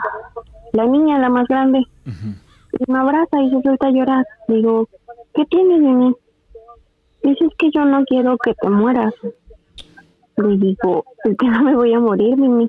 la 0.72 0.84
niña, 0.86 1.18
la 1.18 1.30
más 1.30 1.48
grande. 1.48 1.80
Y 2.06 2.92
me 2.92 2.98
abraza 2.98 3.40
y 3.40 3.50
se 3.50 3.62
suelta 3.62 3.86
a 3.86 3.90
llorar. 3.90 4.26
Digo, 4.48 4.88
¿qué 5.34 5.44
tienes 5.46 5.80
de 5.80 5.88
mí? 5.88 6.14
Dices 7.22 7.50
que 7.58 7.70
yo 7.70 7.84
no 7.84 8.04
quiero 8.04 8.36
que 8.38 8.54
te 8.54 8.68
mueras. 8.68 9.14
Le 10.36 10.56
digo, 10.56 11.04
es 11.24 11.36
que 11.36 11.46
no 11.50 11.62
me 11.62 11.74
voy 11.74 11.92
a 11.92 12.00
morir, 12.00 12.36
Mimi. 12.36 12.68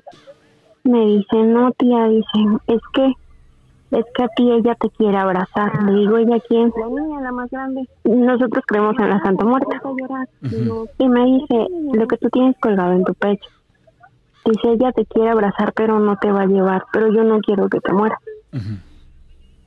Me 0.84 1.06
dice, 1.06 1.42
no, 1.44 1.70
tía, 1.72 2.06
dice, 2.06 2.38
es 2.66 2.80
que, 2.92 3.06
es 3.92 4.04
que 4.14 4.24
a 4.24 4.28
ti 4.36 4.50
ella 4.50 4.74
te 4.74 4.90
quiere 4.90 5.16
abrazar. 5.16 5.82
Le 5.84 6.00
digo, 6.00 6.16
¿ella 6.18 6.38
quién? 6.48 6.72
La 6.76 6.88
niña, 6.88 7.20
la 7.20 7.32
más 7.32 7.50
grande. 7.50 7.88
Nosotros 8.04 8.64
creemos 8.66 8.98
en 8.98 9.10
la 9.10 9.20
Santa 9.20 9.44
Muerte. 9.44 9.76
Y 10.98 11.08
me 11.08 11.24
dice, 11.24 11.66
lo 11.92 12.06
que 12.08 12.16
tú 12.16 12.28
tienes 12.30 12.56
colgado 12.58 12.92
en 12.92 13.04
tu 13.04 13.14
pecho. 13.14 13.48
Dice, 14.44 14.72
ella 14.72 14.90
te 14.90 15.06
quiere 15.06 15.30
abrazar, 15.30 15.72
pero 15.72 16.00
no 16.00 16.16
te 16.16 16.32
va 16.32 16.42
a 16.42 16.46
llevar, 16.46 16.84
pero 16.92 17.12
yo 17.12 17.22
no 17.22 17.38
quiero 17.38 17.68
que 17.68 17.78
te 17.78 17.92
mueras. 17.92 18.18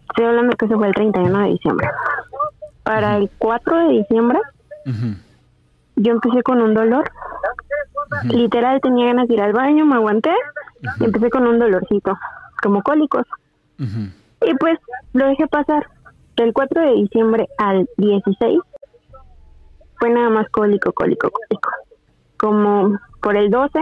Estoy 0.10 0.26
hablando 0.26 0.56
que 0.58 0.66
eso 0.66 0.78
fue 0.78 0.88
el 0.88 0.94
31 0.94 1.40
de 1.40 1.50
diciembre. 1.50 1.88
Para 2.86 3.18
el 3.18 3.32
4 3.40 3.88
de 3.88 3.94
diciembre, 3.94 4.40
yo 5.96 6.12
empecé 6.12 6.44
con 6.44 6.62
un 6.62 6.76
dolor. 6.76 7.12
Literal, 8.26 8.80
tenía 8.80 9.08
ganas 9.08 9.28
de 9.28 9.34
ir 9.34 9.42
al 9.42 9.54
baño, 9.54 9.86
me 9.86 9.96
aguanté 9.96 10.32
y 11.00 11.04
empecé 11.04 11.32
con 11.32 11.48
un 11.48 11.58
dolorcito, 11.58 12.16
como 12.62 12.84
cólicos. 12.84 13.26
Y 13.80 14.54
pues 14.60 14.78
lo 15.14 15.26
dejé 15.28 15.48
pasar. 15.48 15.88
Del 16.36 16.54
4 16.54 16.82
de 16.82 16.94
diciembre 16.94 17.48
al 17.58 17.90
16 17.98 18.60
fue 19.98 20.10
nada 20.12 20.30
más 20.30 20.48
cólico, 20.50 20.92
cólico, 20.92 21.30
cólico. 21.32 21.70
Como 22.38 23.00
por 23.22 23.36
el 23.36 23.50
12 23.50 23.80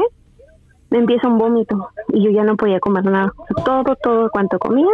me 0.92 1.00
empieza 1.00 1.28
un 1.28 1.40
vómito 1.40 1.90
y 2.10 2.24
yo 2.24 2.32
ya 2.32 2.44
no 2.44 2.56
podía 2.56 2.80
comer 2.80 3.04
nada. 3.04 3.34
Todo, 3.66 3.84
todo 3.96 4.30
cuanto 4.30 4.60
comía 4.60 4.94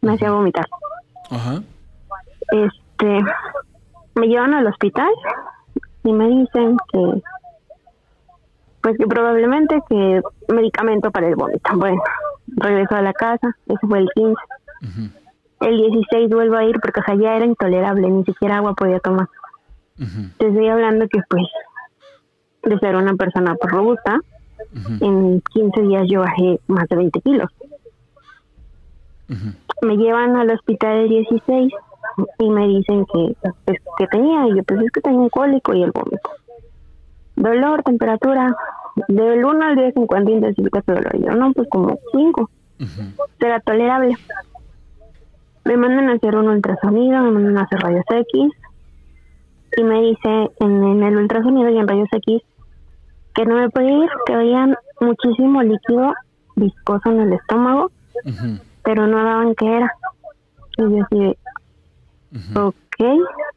me 0.00 0.14
hacía 0.14 0.30
vomitar. 0.30 0.66
Ajá. 1.30 1.62
Este, 2.98 3.24
me 4.14 4.28
llevan 4.28 4.54
al 4.54 4.66
hospital 4.66 5.12
y 6.04 6.12
me 6.12 6.28
dicen 6.28 6.76
que 6.92 7.22
pues 8.82 8.98
que 8.98 9.06
probablemente 9.06 9.82
que 9.88 10.20
medicamento 10.48 11.10
para 11.10 11.28
el 11.28 11.36
vómito. 11.36 11.70
Bueno, 11.74 12.02
regreso 12.46 12.94
a 12.94 13.02
la 13.02 13.14
casa, 13.14 13.56
eso 13.66 13.88
fue 13.88 14.00
el 14.00 14.08
15. 14.14 14.34
El 15.60 15.76
16 15.78 16.28
vuelvo 16.30 16.56
a 16.56 16.64
ir 16.64 16.78
porque 16.80 17.00
o 17.00 17.02
sea, 17.04 17.14
ya 17.14 17.36
era 17.36 17.46
intolerable, 17.46 18.08
ni 18.10 18.24
siquiera 18.24 18.56
agua 18.56 18.74
podía 18.74 19.00
tomar. 19.00 19.28
Te 20.38 20.48
estoy 20.48 20.68
hablando 20.68 21.08
que 21.08 21.20
pues 21.28 21.46
de 22.62 22.78
ser 22.78 22.96
una 22.96 23.14
persona 23.14 23.54
pues, 23.54 23.72
robusta, 23.72 24.20
en 25.00 25.40
15 25.52 25.80
días 25.82 26.04
yo 26.08 26.20
bajé 26.20 26.60
más 26.66 26.86
de 26.88 26.96
20 26.96 27.20
kilos. 27.22 27.50
Me 29.80 29.96
llevan 29.96 30.36
al 30.36 30.50
hospital 30.50 30.98
el 30.98 31.08
16 31.08 31.72
y 32.38 32.50
me 32.50 32.68
dicen 32.68 33.04
que, 33.12 33.36
pues, 33.64 33.78
que 33.98 34.06
tenía, 34.08 34.48
y 34.48 34.56
yo 34.56 34.62
pues 34.64 34.80
es 34.82 34.92
que 34.92 35.00
tenía 35.00 35.20
un 35.20 35.28
cólico 35.28 35.74
y 35.74 35.82
el 35.82 35.92
vómito. 35.92 36.30
Dolor, 37.36 37.82
temperatura, 37.82 38.54
del 39.08 39.44
1 39.44 39.64
al 39.64 39.76
10 39.76 39.96
en 39.96 40.06
cuanto 40.06 40.30
intensifica 40.30 40.82
su 40.82 40.92
dolor. 40.92 41.18
yo 41.18 41.30
no, 41.32 41.52
pues 41.52 41.68
como 41.68 41.98
5. 42.12 42.50
Será 43.38 43.60
tolerable. 43.60 44.16
Me 45.64 45.76
mandan 45.76 46.10
a 46.10 46.14
hacer 46.14 46.36
un 46.36 46.48
ultrasonido, 46.48 47.22
me 47.22 47.30
mandan 47.30 47.58
a 47.58 47.62
hacer 47.62 47.80
rayos 47.80 48.04
X 48.08 48.52
y 49.76 49.82
me 49.82 50.00
dice 50.02 50.50
en, 50.60 51.02
el 51.02 51.16
ultrasonido 51.16 51.68
y 51.70 51.78
en 51.78 51.88
rayos 51.88 52.08
X 52.12 52.42
que 53.34 53.44
no 53.44 53.56
me 53.56 53.68
podía 53.70 54.04
ir, 54.04 54.10
que 54.26 54.34
había 54.34 54.78
muchísimo 55.00 55.62
líquido 55.62 56.14
viscoso 56.54 57.10
en 57.10 57.20
el 57.22 57.32
estómago, 57.32 57.90
pero 58.84 59.08
no 59.08 59.24
daban 59.24 59.54
qué 59.56 59.76
era. 59.76 59.92
Y 60.76 60.82
yo 60.82 61.02
así 61.02 61.36
ok, 62.54 62.74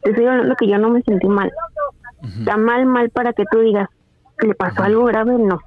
te 0.03 0.09
estoy 0.09 0.25
hablando 0.25 0.55
que 0.55 0.67
yo 0.67 0.77
no 0.77 0.89
me 0.89 1.01
sentí 1.01 1.27
mal. 1.27 1.51
Está 2.39 2.57
mal, 2.57 2.85
mal 2.85 3.09
para 3.09 3.33
que 3.33 3.43
tú 3.51 3.59
digas, 3.59 3.89
¿le 4.39 4.53
pasó 4.55 4.83
algo 4.83 5.05
grave? 5.05 5.37
No. 5.37 5.59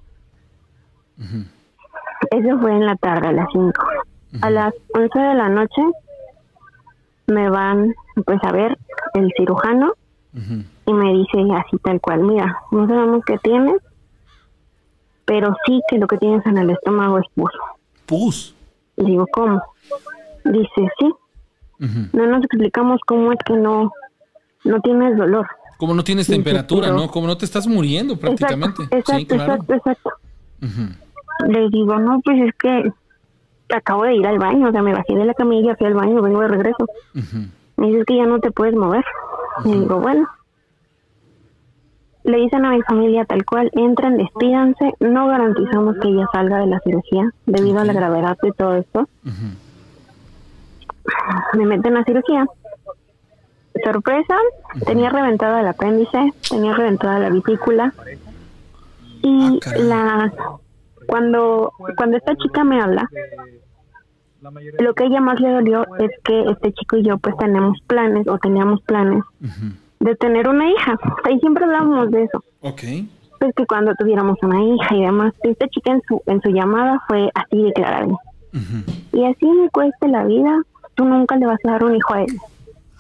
Eso 2.31 2.59
fue 2.59 2.73
en 2.73 2.87
la 2.87 2.97
tarde, 2.97 3.29
a 3.29 3.33
las 3.33 3.49
5. 3.53 3.73
A 4.43 4.51
las 4.51 4.75
11 4.95 5.19
de 5.19 5.35
la 5.35 5.49
noche 5.49 5.83
me 7.27 7.51
van 7.51 7.95
pues 8.25 8.39
a 8.43 8.53
ver 8.53 8.79
el 9.15 9.33
cirujano 9.37 9.95
y 10.87 10.93
me 10.93 11.13
dice 11.13 11.39
así 11.57 11.79
tal 11.79 12.01
cual, 12.01 12.23
mira, 12.23 12.59
no 12.71 12.87
sabemos 12.87 13.25
qué 13.25 13.39
tienes, 13.39 13.77
pero 15.25 15.55
sí 15.67 15.81
que 15.89 15.99
lo 15.99 16.07
que 16.07 16.19
tienes 16.19 16.45
en 16.47 16.59
el 16.59 16.71
estómago 16.71 17.19
es 17.19 17.27
pus. 17.35 17.51
¿Pus? 18.07 18.55
Digo, 18.97 19.27
¿cómo? 19.33 19.63
Dice, 20.45 20.89
sí, 20.99 21.13
no 21.81 22.27
nos 22.27 22.45
explicamos 22.45 23.01
cómo 23.07 23.33
es 23.33 23.39
que 23.45 23.55
no, 23.55 23.93
no 24.65 24.81
tienes 24.81 25.17
dolor. 25.17 25.47
Como 25.79 25.95
no 25.95 26.05
tienes 26.05 26.27
temperatura, 26.27 26.91
¿no? 26.91 27.11
Como 27.11 27.27
no 27.27 27.39
te 27.39 27.47
estás 27.47 27.67
muriendo 27.67 28.19
prácticamente. 28.19 28.83
Exacto, 28.91 29.35
exacto, 29.35 29.75
exacto. 29.75 30.11
Le 31.49 31.71
digo, 31.71 31.99
no, 31.99 32.21
pues 32.21 32.39
es 32.43 32.55
que 32.57 32.93
acabo 33.75 34.05
de 34.05 34.17
ir 34.17 34.27
al 34.27 34.39
baño, 34.39 34.69
o 34.69 34.73
sea, 34.73 34.83
me 34.83 34.93
bajé 34.93 35.15
de 35.15 35.25
la 35.25 35.33
camilla, 35.33 35.77
fui 35.77 35.87
al 35.87 35.95
baño, 35.95 36.21
vengo 36.21 36.41
de 36.41 36.49
regreso. 36.49 36.87
Me 37.77 37.87
dices 37.87 38.05
que 38.05 38.17
ya 38.17 38.27
no 38.27 38.41
te 38.41 38.51
puedes 38.51 38.75
mover. 38.75 39.05
Le 39.65 39.81
digo, 39.81 40.01
bueno. 40.01 40.29
Le 42.25 42.37
dicen 42.37 42.67
a 42.67 42.73
mi 42.73 42.83
familia 42.83 43.25
tal 43.25 43.47
cual, 43.47 43.71
entren, 43.73 44.19
despídanse, 44.19 44.93
no 45.01 45.29
garantizamos 45.29 45.97
que 46.03 46.09
ella 46.09 46.27
salga 46.31 46.59
de 46.59 46.67
la 46.67 46.79
cirugía 46.81 47.31
debido 47.47 47.81
a 47.81 47.87
la 47.87 47.95
gravedad 47.95 48.37
de 48.43 48.53
todo 48.53 48.77
esto 48.77 49.09
me 51.57 51.67
meten 51.67 51.97
a 51.97 52.05
cirugía. 52.05 52.47
Sorpresa, 53.85 54.37
tenía 54.87 55.11
reventada 55.11 55.61
el 55.61 55.67
apéndice, 55.69 56.33
tenía 56.49 56.75
reventada 56.75 57.19
la 57.19 57.31
vesícula. 57.31 57.93
Y 59.23 59.61
Ah, 59.67 59.77
la 59.79 60.33
cuando 61.07 61.73
cuando 61.97 62.17
esta 62.17 62.35
chica 62.37 62.65
me 62.65 62.81
habla, 62.81 63.09
lo 64.79 64.95
que 64.95 65.05
ella 65.05 65.21
más 65.21 65.41
le 65.41 65.51
dolió 65.51 65.85
es 65.99 66.11
que 66.25 66.45
este 66.51 66.73
chico 66.73 66.97
y 66.97 67.03
yo 67.05 67.19
pues 67.19 67.37
tenemos 67.37 67.79
planes 67.87 68.27
o 68.29 68.39
teníamos 68.39 68.81
planes 68.83 69.23
de 70.01 70.15
tener 70.17 70.49
una 70.49 70.69
hija. 70.71 70.97
Ahí 71.25 71.39
siempre 71.41 71.65
hablábamos 71.65 72.11
de 72.11 72.23
eso. 72.25 72.43
Ok. 72.61 72.83
Pues 73.39 73.55
que 73.55 73.67
cuando 73.67 73.95
tuviéramos 73.95 74.37
una 74.43 74.63
hija 74.63 74.95
y 74.97 75.03
demás, 75.03 75.33
esta 75.43 75.67
chica 75.69 75.93
en 75.93 76.03
su, 76.09 76.23
en 76.27 76.41
su 76.43 76.51
llamada 76.51 77.03
fue 77.09 77.31
así 77.35 77.63
declarada. 77.63 78.07
Y 79.13 79.25
así 79.25 79.47
me 79.47 79.69
cueste 79.71 80.09
la 80.09 80.25
vida, 80.25 80.63
tú 81.01 81.09
nunca 81.09 81.35
le 81.37 81.47
vas 81.47 81.59
a 81.65 81.71
dar 81.71 81.85
un 81.85 81.97
hijo 81.97 82.13
a 82.13 82.23
él. 82.23 82.39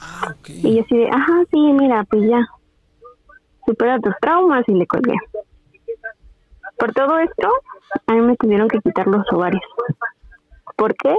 Ah. 0.00 0.34
Y 0.46 0.76
yo 0.76 0.82
así 0.82 0.96
de, 0.96 1.10
ajá, 1.10 1.44
sí, 1.50 1.58
mira, 1.58 2.02
pues 2.04 2.22
ya, 2.30 2.48
supera 3.66 4.00
tus 4.00 4.14
traumas 4.22 4.64
y 4.68 4.72
le 4.72 4.86
colgué. 4.86 5.14
Por 6.78 6.94
todo 6.94 7.18
esto, 7.18 7.48
a 8.06 8.12
mí 8.14 8.22
me 8.22 8.36
tuvieron 8.36 8.68
que 8.68 8.78
quitar 8.80 9.06
los 9.06 9.30
ovarios. 9.30 9.62
¿Por 10.76 10.94
qué? 10.94 11.14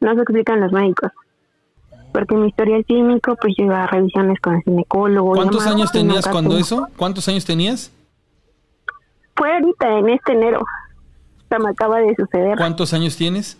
No 0.00 0.14
se 0.14 0.20
explican 0.20 0.60
los 0.60 0.70
médicos. 0.70 1.10
Porque 2.12 2.36
mi 2.36 2.48
historial 2.48 2.84
clínico, 2.84 3.34
pues 3.34 3.54
yo 3.58 3.64
iba 3.64 3.82
a 3.82 3.86
revisiones 3.88 4.38
con 4.40 4.54
el 4.54 4.62
ginecólogo. 4.62 5.32
y 5.32 5.38
¿Cuántos 5.38 5.64
demás, 5.64 5.74
años 5.74 5.90
y 5.90 5.98
tenías 5.98 6.28
cuando 6.28 6.50
tuve. 6.50 6.60
eso? 6.60 6.88
¿Cuántos 6.96 7.26
años 7.26 7.44
tenías? 7.44 7.90
Fue 9.34 9.52
ahorita, 9.52 9.98
en 9.98 10.08
este 10.10 10.34
enero. 10.34 10.60
O 10.60 11.48
sea, 11.48 11.58
me 11.58 11.70
acaba 11.70 11.98
de 11.98 12.14
suceder. 12.14 12.56
¿Cuántos 12.58 12.92
años 12.92 13.16
tienes? 13.16 13.58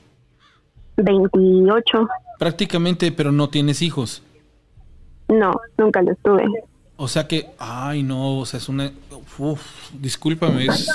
28. 0.99 2.09
Prácticamente, 2.43 3.13
pero 3.13 3.31
no 3.31 3.51
tienes 3.51 3.83
hijos. 3.83 4.21
No, 5.29 5.53
nunca 5.79 6.03
los 6.03 6.19
tuve. 6.25 6.43
O 6.97 7.07
sea 7.07 7.29
que, 7.29 7.51
ay 7.57 8.03
no, 8.03 8.41
o 8.41 8.47
sea, 8.47 8.59
es 8.59 8.69
una... 8.69 8.91
Uf, 9.39 9.63
discúlpame, 9.93 10.67
es, 10.67 10.91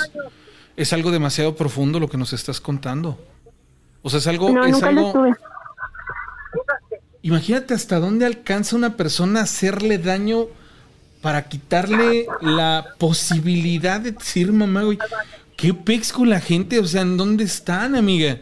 es 0.76 0.92
algo 0.92 1.10
demasiado 1.10 1.56
profundo 1.56 2.00
lo 2.00 2.08
que 2.10 2.18
nos 2.18 2.34
estás 2.34 2.60
contando. 2.60 3.18
O 4.02 4.10
sea, 4.10 4.18
es 4.18 4.26
algo... 4.26 4.50
No, 4.50 4.62
es 4.62 4.72
nunca 4.72 4.88
algo 4.88 5.00
los 5.00 5.12
tuve. 5.14 5.32
Imagínate 7.22 7.72
hasta 7.72 7.98
dónde 7.98 8.26
alcanza 8.26 8.76
una 8.76 8.98
persona 8.98 9.40
a 9.40 9.44
hacerle 9.44 9.96
daño 9.96 10.48
para 11.22 11.48
quitarle 11.48 12.26
la 12.42 12.88
posibilidad 12.98 14.02
de 14.02 14.12
decir, 14.12 14.52
mamá, 14.52 14.82
güey, 14.82 14.98
¿qué 15.56 15.72
pex 15.72 16.12
con 16.12 16.28
la 16.28 16.40
gente? 16.40 16.78
O 16.78 16.84
sea, 16.84 17.00
¿en 17.00 17.16
dónde 17.16 17.44
están, 17.44 17.96
amiga? 17.96 18.38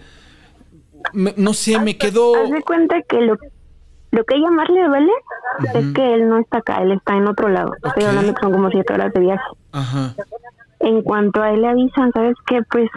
Me- 1.12 1.34
no 1.36 1.52
sé, 1.52 1.78
me 1.80 1.96
quedo... 1.96 2.34
Haz 2.36 2.50
de 2.50 2.62
cuenta 2.62 3.00
que 3.02 3.20
lo, 3.20 3.36
lo 4.10 4.24
que 4.24 4.36
ella 4.36 4.50
más 4.50 4.68
le 4.68 4.84
duele 4.86 5.12
es 5.74 5.86
que 5.94 6.14
él 6.14 6.28
no 6.28 6.38
está 6.38 6.58
acá, 6.58 6.82
él 6.82 6.92
está 6.92 7.16
en 7.16 7.26
otro 7.28 7.48
lado. 7.48 7.72
Estoy 7.84 8.04
hablando 8.04 8.34
que 8.34 8.40
son 8.42 8.52
como 8.52 8.70
siete 8.70 8.92
horas 8.92 9.12
de 9.12 9.20
viaje. 9.20 9.44
Ajá, 9.72 10.14
En 10.80 11.02
cuanto 11.02 11.42
a 11.42 11.50
él 11.50 11.62
le 11.62 11.68
avisan, 11.68 12.12
¿sabes 12.12 12.34
qué? 12.46 12.60
Pues 12.70 12.88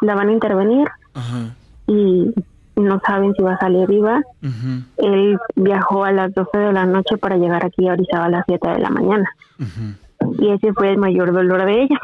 la 0.00 0.14
van 0.14 0.28
a 0.28 0.32
intervenir 0.32 0.88
ajá, 1.14 1.54
y 1.86 2.32
no 2.76 3.00
saben 3.06 3.34
si 3.34 3.42
va 3.42 3.54
a 3.54 3.58
salir 3.58 3.86
viva. 3.88 4.20
ujú, 4.42 4.82
Él 4.98 5.38
viajó 5.56 6.04
a 6.04 6.12
las 6.12 6.32
12 6.32 6.56
de 6.56 6.72
la 6.72 6.86
noche 6.86 7.18
para 7.18 7.36
llegar 7.36 7.64
aquí 7.66 7.86
a 7.88 7.92
Orizaba 7.92 8.24
a 8.26 8.30
las 8.30 8.44
7 8.46 8.68
de 8.70 8.78
la 8.78 8.90
mañana. 8.90 9.28
ujú. 9.58 10.34
Y 10.38 10.50
ese 10.52 10.72
fue 10.74 10.90
el 10.92 10.98
mayor 10.98 11.32
dolor 11.32 11.64
de 11.66 11.82
ella. 11.82 11.98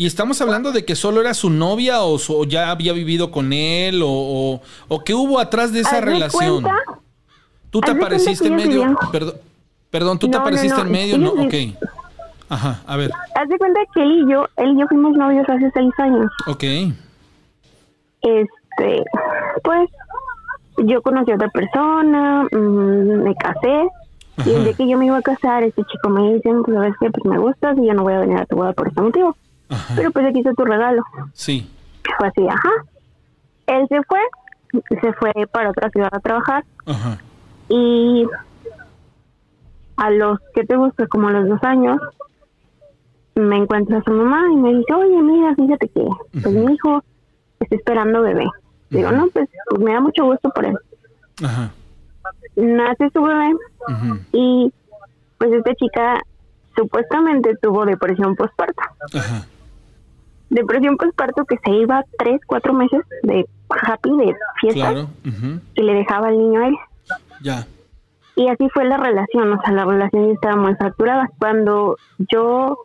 ¿Y 0.00 0.06
estamos 0.06 0.40
hablando 0.40 0.72
de 0.72 0.86
que 0.86 0.96
solo 0.96 1.20
era 1.20 1.34
su 1.34 1.50
novia 1.50 2.00
o, 2.04 2.18
su- 2.18 2.34
o 2.34 2.44
ya 2.44 2.70
había 2.70 2.94
vivido 2.94 3.30
con 3.30 3.52
él 3.52 4.00
o, 4.02 4.08
o, 4.08 4.62
o 4.88 5.04
qué 5.04 5.12
hubo 5.12 5.38
atrás 5.38 5.74
de 5.74 5.80
esa 5.80 5.98
Haz 5.98 6.04
relación? 6.06 6.62
cuenta- 6.62 6.82
¿Tú 7.68 7.82
te 7.82 7.90
apareciste 7.90 8.48
en 8.48 8.56
medio? 8.56 8.80
vivían- 8.80 8.96
Perdón, 9.12 9.34
perdón, 9.90 10.18
¿tú 10.18 10.26
te 10.30 10.38
No, 10.38 10.40
apareciste 10.40 10.78
no, 10.78 10.86
en 10.86 10.90
medio? 10.90 11.18
No, 11.18 11.32
ok. 11.32 11.54
Ajá, 12.48 12.80
a 12.86 12.96
ver, 12.96 13.10
Haz 13.34 13.46
de 13.50 13.58
cuenta 13.58 13.78
que 13.94 14.02
él 14.02 14.24
y 14.26 14.32
yo, 14.32 14.46
él 14.56 14.70
y 14.74 14.80
yo 14.80 14.86
fuimos 14.88 15.12
novios 15.18 15.46
hace 15.46 15.70
seis 15.74 15.92
años. 15.98 16.30
ok. 16.46 16.64
Este, 18.22 19.04
pues 19.62 19.90
yo 20.78 21.02
conocí 21.02 21.30
a 21.30 21.34
otra 21.34 21.50
persona, 21.50 22.44
mm, 22.50 23.22
me 23.22 23.34
casé. 23.34 23.86
Y 24.46 24.54
el 24.54 24.64
día 24.64 24.72
que 24.72 24.88
yo 24.88 24.96
me 24.96 25.04
iba 25.04 25.18
a 25.18 25.22
casar, 25.22 25.62
este 25.62 25.82
chico 25.84 26.08
me 26.08 26.32
dice, 26.32 26.48
pues 26.64 26.74
sabes 26.74 26.94
que 26.98 27.10
pues 27.10 27.24
me 27.26 27.38
gustas 27.38 27.76
y 27.76 27.86
yo 27.86 27.92
no 27.92 28.02
voy 28.04 28.14
a 28.14 28.20
venir 28.20 28.38
a 28.38 28.46
tu 28.46 28.56
boda 28.56 28.72
por 28.72 28.88
ese 28.88 28.98
motivo. 29.02 29.36
Ajá, 29.70 29.94
Pero 29.96 30.10
pues 30.10 30.26
aquí 30.26 30.38
está 30.40 30.52
tu 30.54 30.64
regalo. 30.64 31.02
sí, 31.32 31.70
Fue 32.18 32.28
así, 32.28 32.46
ajá. 32.46 32.70
Él 33.66 33.86
se 33.88 34.02
fue, 34.02 34.18
se 35.00 35.12
fue 35.14 35.32
para 35.52 35.70
otra 35.70 35.88
ciudad 35.90 36.08
a 36.12 36.18
trabajar 36.20 36.64
ajá, 36.86 37.18
y 37.68 38.26
a 39.96 40.10
los 40.10 40.38
que 40.54 40.64
te 40.64 40.76
gusta, 40.76 41.06
como 41.06 41.28
a 41.28 41.32
los 41.32 41.48
dos 41.48 41.62
años, 41.62 41.98
me 43.36 43.56
encuentra 43.58 43.98
a 43.98 44.02
su 44.02 44.10
mamá 44.10 44.42
y 44.52 44.56
me 44.56 44.74
dice, 44.74 44.92
oye, 44.92 45.22
mira, 45.22 45.54
fíjate 45.54 45.88
que 45.88 46.04
pues 46.42 46.54
mi 46.54 46.72
hijo 46.74 47.02
está 47.60 47.76
esperando 47.76 48.22
bebé. 48.22 48.46
Digo, 48.90 49.12
no, 49.12 49.28
pues 49.28 49.48
me 49.78 49.92
da 49.92 50.00
mucho 50.00 50.24
gusto 50.24 50.50
por 50.50 50.64
él. 50.64 50.76
ajá, 51.44 51.70
Nace 52.56 53.08
su 53.10 53.22
bebé 53.22 53.52
y 54.32 54.72
pues 55.38 55.52
esta 55.52 55.74
chica 55.74 56.20
supuestamente 56.76 57.54
tuvo 57.62 57.84
depresión 57.86 58.34
postparto. 58.34 58.82
ajá, 59.14 59.46
Depresión 60.50 60.96
postparto 60.96 61.44
que 61.44 61.56
se 61.64 61.70
iba 61.70 62.04
tres, 62.18 62.40
cuatro 62.46 62.72
meses 62.74 63.00
de 63.22 63.46
happy, 63.68 64.16
de 64.16 64.34
fiesta, 64.60 64.90
claro, 64.92 65.08
y 65.74 65.82
le 65.82 65.94
dejaba 65.94 66.28
al 66.28 66.38
niño 66.38 66.60
a 66.60 66.66
él. 66.68 66.76
ya, 67.40 67.66
Y 68.34 68.48
así 68.48 68.68
fue 68.74 68.84
la 68.84 68.96
relación, 68.96 69.52
o 69.52 69.60
sea, 69.62 69.72
la 69.72 69.84
relación 69.84 70.26
ya 70.26 70.32
estaba 70.34 70.56
muy 70.56 70.74
fracturada. 70.74 71.30
Cuando 71.38 71.96
yo 72.18 72.78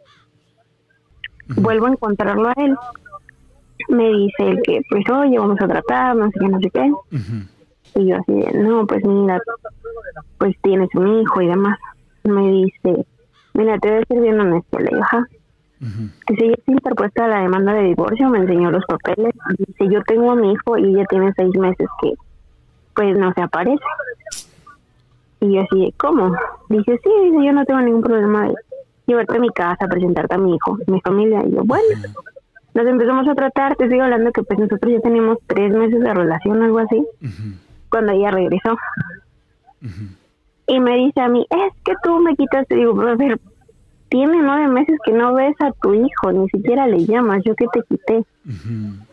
vuelvo 1.57 1.87
a 1.87 1.91
encontrarlo 1.91 2.49
a 2.49 2.53
él, 2.57 2.75
me 3.89 4.09
dice 4.09 4.47
él 4.47 4.61
que, 4.63 4.81
pues, 4.89 5.09
oye, 5.09 5.39
vamos 5.39 5.59
a 5.59 5.67
tratar, 5.67 6.15
no 6.15 6.27
sé 6.27 6.39
qué, 6.39 6.47
no 6.47 6.59
sé 6.59 6.69
qué. 6.69 6.91
Y 7.95 8.07
yo 8.07 8.17
así, 8.17 8.31
de, 8.31 8.59
no, 8.59 8.85
pues 8.85 9.03
mira, 9.05 9.39
pues 10.37 10.55
tienes 10.61 10.89
un 10.93 11.21
hijo 11.21 11.41
y 11.41 11.47
demás. 11.47 11.79
Me 12.23 12.51
dice, 12.51 13.05
mira, 13.53 13.77
te 13.79 13.89
voy 13.89 14.01
a 14.01 14.05
ser 14.05 14.21
bien 14.21 14.39
honesto, 14.39 14.79
le 14.79 14.89
digo, 14.89 15.01
ajá. 15.01 15.27
Que 15.79 16.35
si 16.35 16.43
ella 16.43 16.55
está 16.57 16.71
interpuesta 16.71 17.27
la 17.27 17.41
demanda 17.41 17.73
de 17.73 17.83
divorcio, 17.83 18.29
me 18.29 18.39
enseñó 18.39 18.71
los 18.71 18.85
papeles. 18.85 19.33
Dice, 19.57 19.93
yo 19.93 20.01
tengo 20.03 20.31
a 20.31 20.35
mi 20.35 20.53
hijo 20.53 20.77
y 20.77 20.95
ella 20.95 21.05
tiene 21.05 21.33
seis 21.35 21.55
meses 21.57 21.87
que, 22.01 22.13
pues, 22.95 23.17
no 23.17 23.33
se 23.33 23.41
aparece. 23.41 23.83
Y 25.41 25.53
yo 25.53 25.61
así, 25.61 25.93
¿cómo? 25.97 26.35
Dice, 26.69 26.99
sí, 27.03 27.09
dice, 27.25 27.45
yo 27.45 27.53
no 27.53 27.65
tengo 27.65 27.81
ningún 27.81 28.01
problema 28.01 28.47
de 28.47 28.55
llevarte 29.05 29.37
a 29.37 29.39
mi 29.39 29.49
casa, 29.49 29.87
presentarte 29.87 30.35
a 30.35 30.37
mi 30.37 30.55
hijo, 30.55 30.77
mi 30.87 31.01
familia. 31.01 31.43
Y 31.45 31.51
yo, 31.51 31.63
bueno, 31.63 31.83
nos 32.73 32.87
empezamos 32.87 33.27
a 33.27 33.35
tratar, 33.35 33.75
te 33.75 33.85
estoy 33.85 33.99
hablando 33.99 34.31
que 34.31 34.43
pues 34.43 34.59
nosotros 34.59 34.91
ya 34.91 34.99
teníamos 34.99 35.37
tres 35.47 35.73
meses 35.73 35.99
de 35.99 36.13
relación, 36.13 36.61
algo 36.61 36.79
así, 36.79 37.05
cuando 37.89 38.11
ella 38.11 38.31
regresó. 38.31 38.77
Y 40.67 40.79
me 40.79 40.95
dice 40.95 41.21
a 41.21 41.29
mí, 41.29 41.45
es 41.49 41.73
que 41.83 41.93
tú 42.03 42.19
me 42.19 42.35
quitaste. 42.35 42.75
Digo, 42.75 42.99
a 43.01 43.15
ver, 43.15 43.39
tiene 44.15 44.41
nueve 44.41 44.67
meses 44.69 44.97
que 45.03 45.11
no 45.11 45.33
ves 45.33 45.55
a 45.59 45.73
tu 45.73 45.93
hijo, 45.93 46.31
ni 46.31 46.47
siquiera 46.47 46.87
le 46.87 47.05
llamas, 47.05 47.43
yo 47.43 47.53
que 47.53 47.65
te 47.73 47.81
quité. 47.81 48.23
Ujú. 48.47 49.03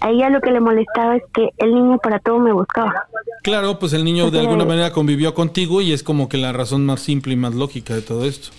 A 0.00 0.10
ella 0.10 0.28
lo 0.28 0.42
que 0.42 0.50
le 0.50 0.60
molestaba 0.60 1.16
es 1.16 1.22
que 1.32 1.48
el 1.56 1.74
niño 1.74 1.96
para 1.96 2.18
todo 2.18 2.38
me 2.38 2.52
buscaba. 2.52 3.06
Claro, 3.42 3.78
pues 3.78 3.94
el 3.94 4.04
niño 4.04 4.30
de 4.30 4.40
alguna 4.40 4.66
manera 4.66 4.92
convivió 4.92 5.32
contigo 5.32 5.80
y 5.80 5.94
es 5.94 6.02
como 6.02 6.28
que 6.28 6.36
la 6.36 6.52
razón 6.52 6.84
más 6.84 7.00
simple 7.00 7.32
y 7.32 7.36
más 7.36 7.54
lógica 7.54 7.94
de 7.94 8.02
todo 8.02 8.26
esto. 8.26 8.50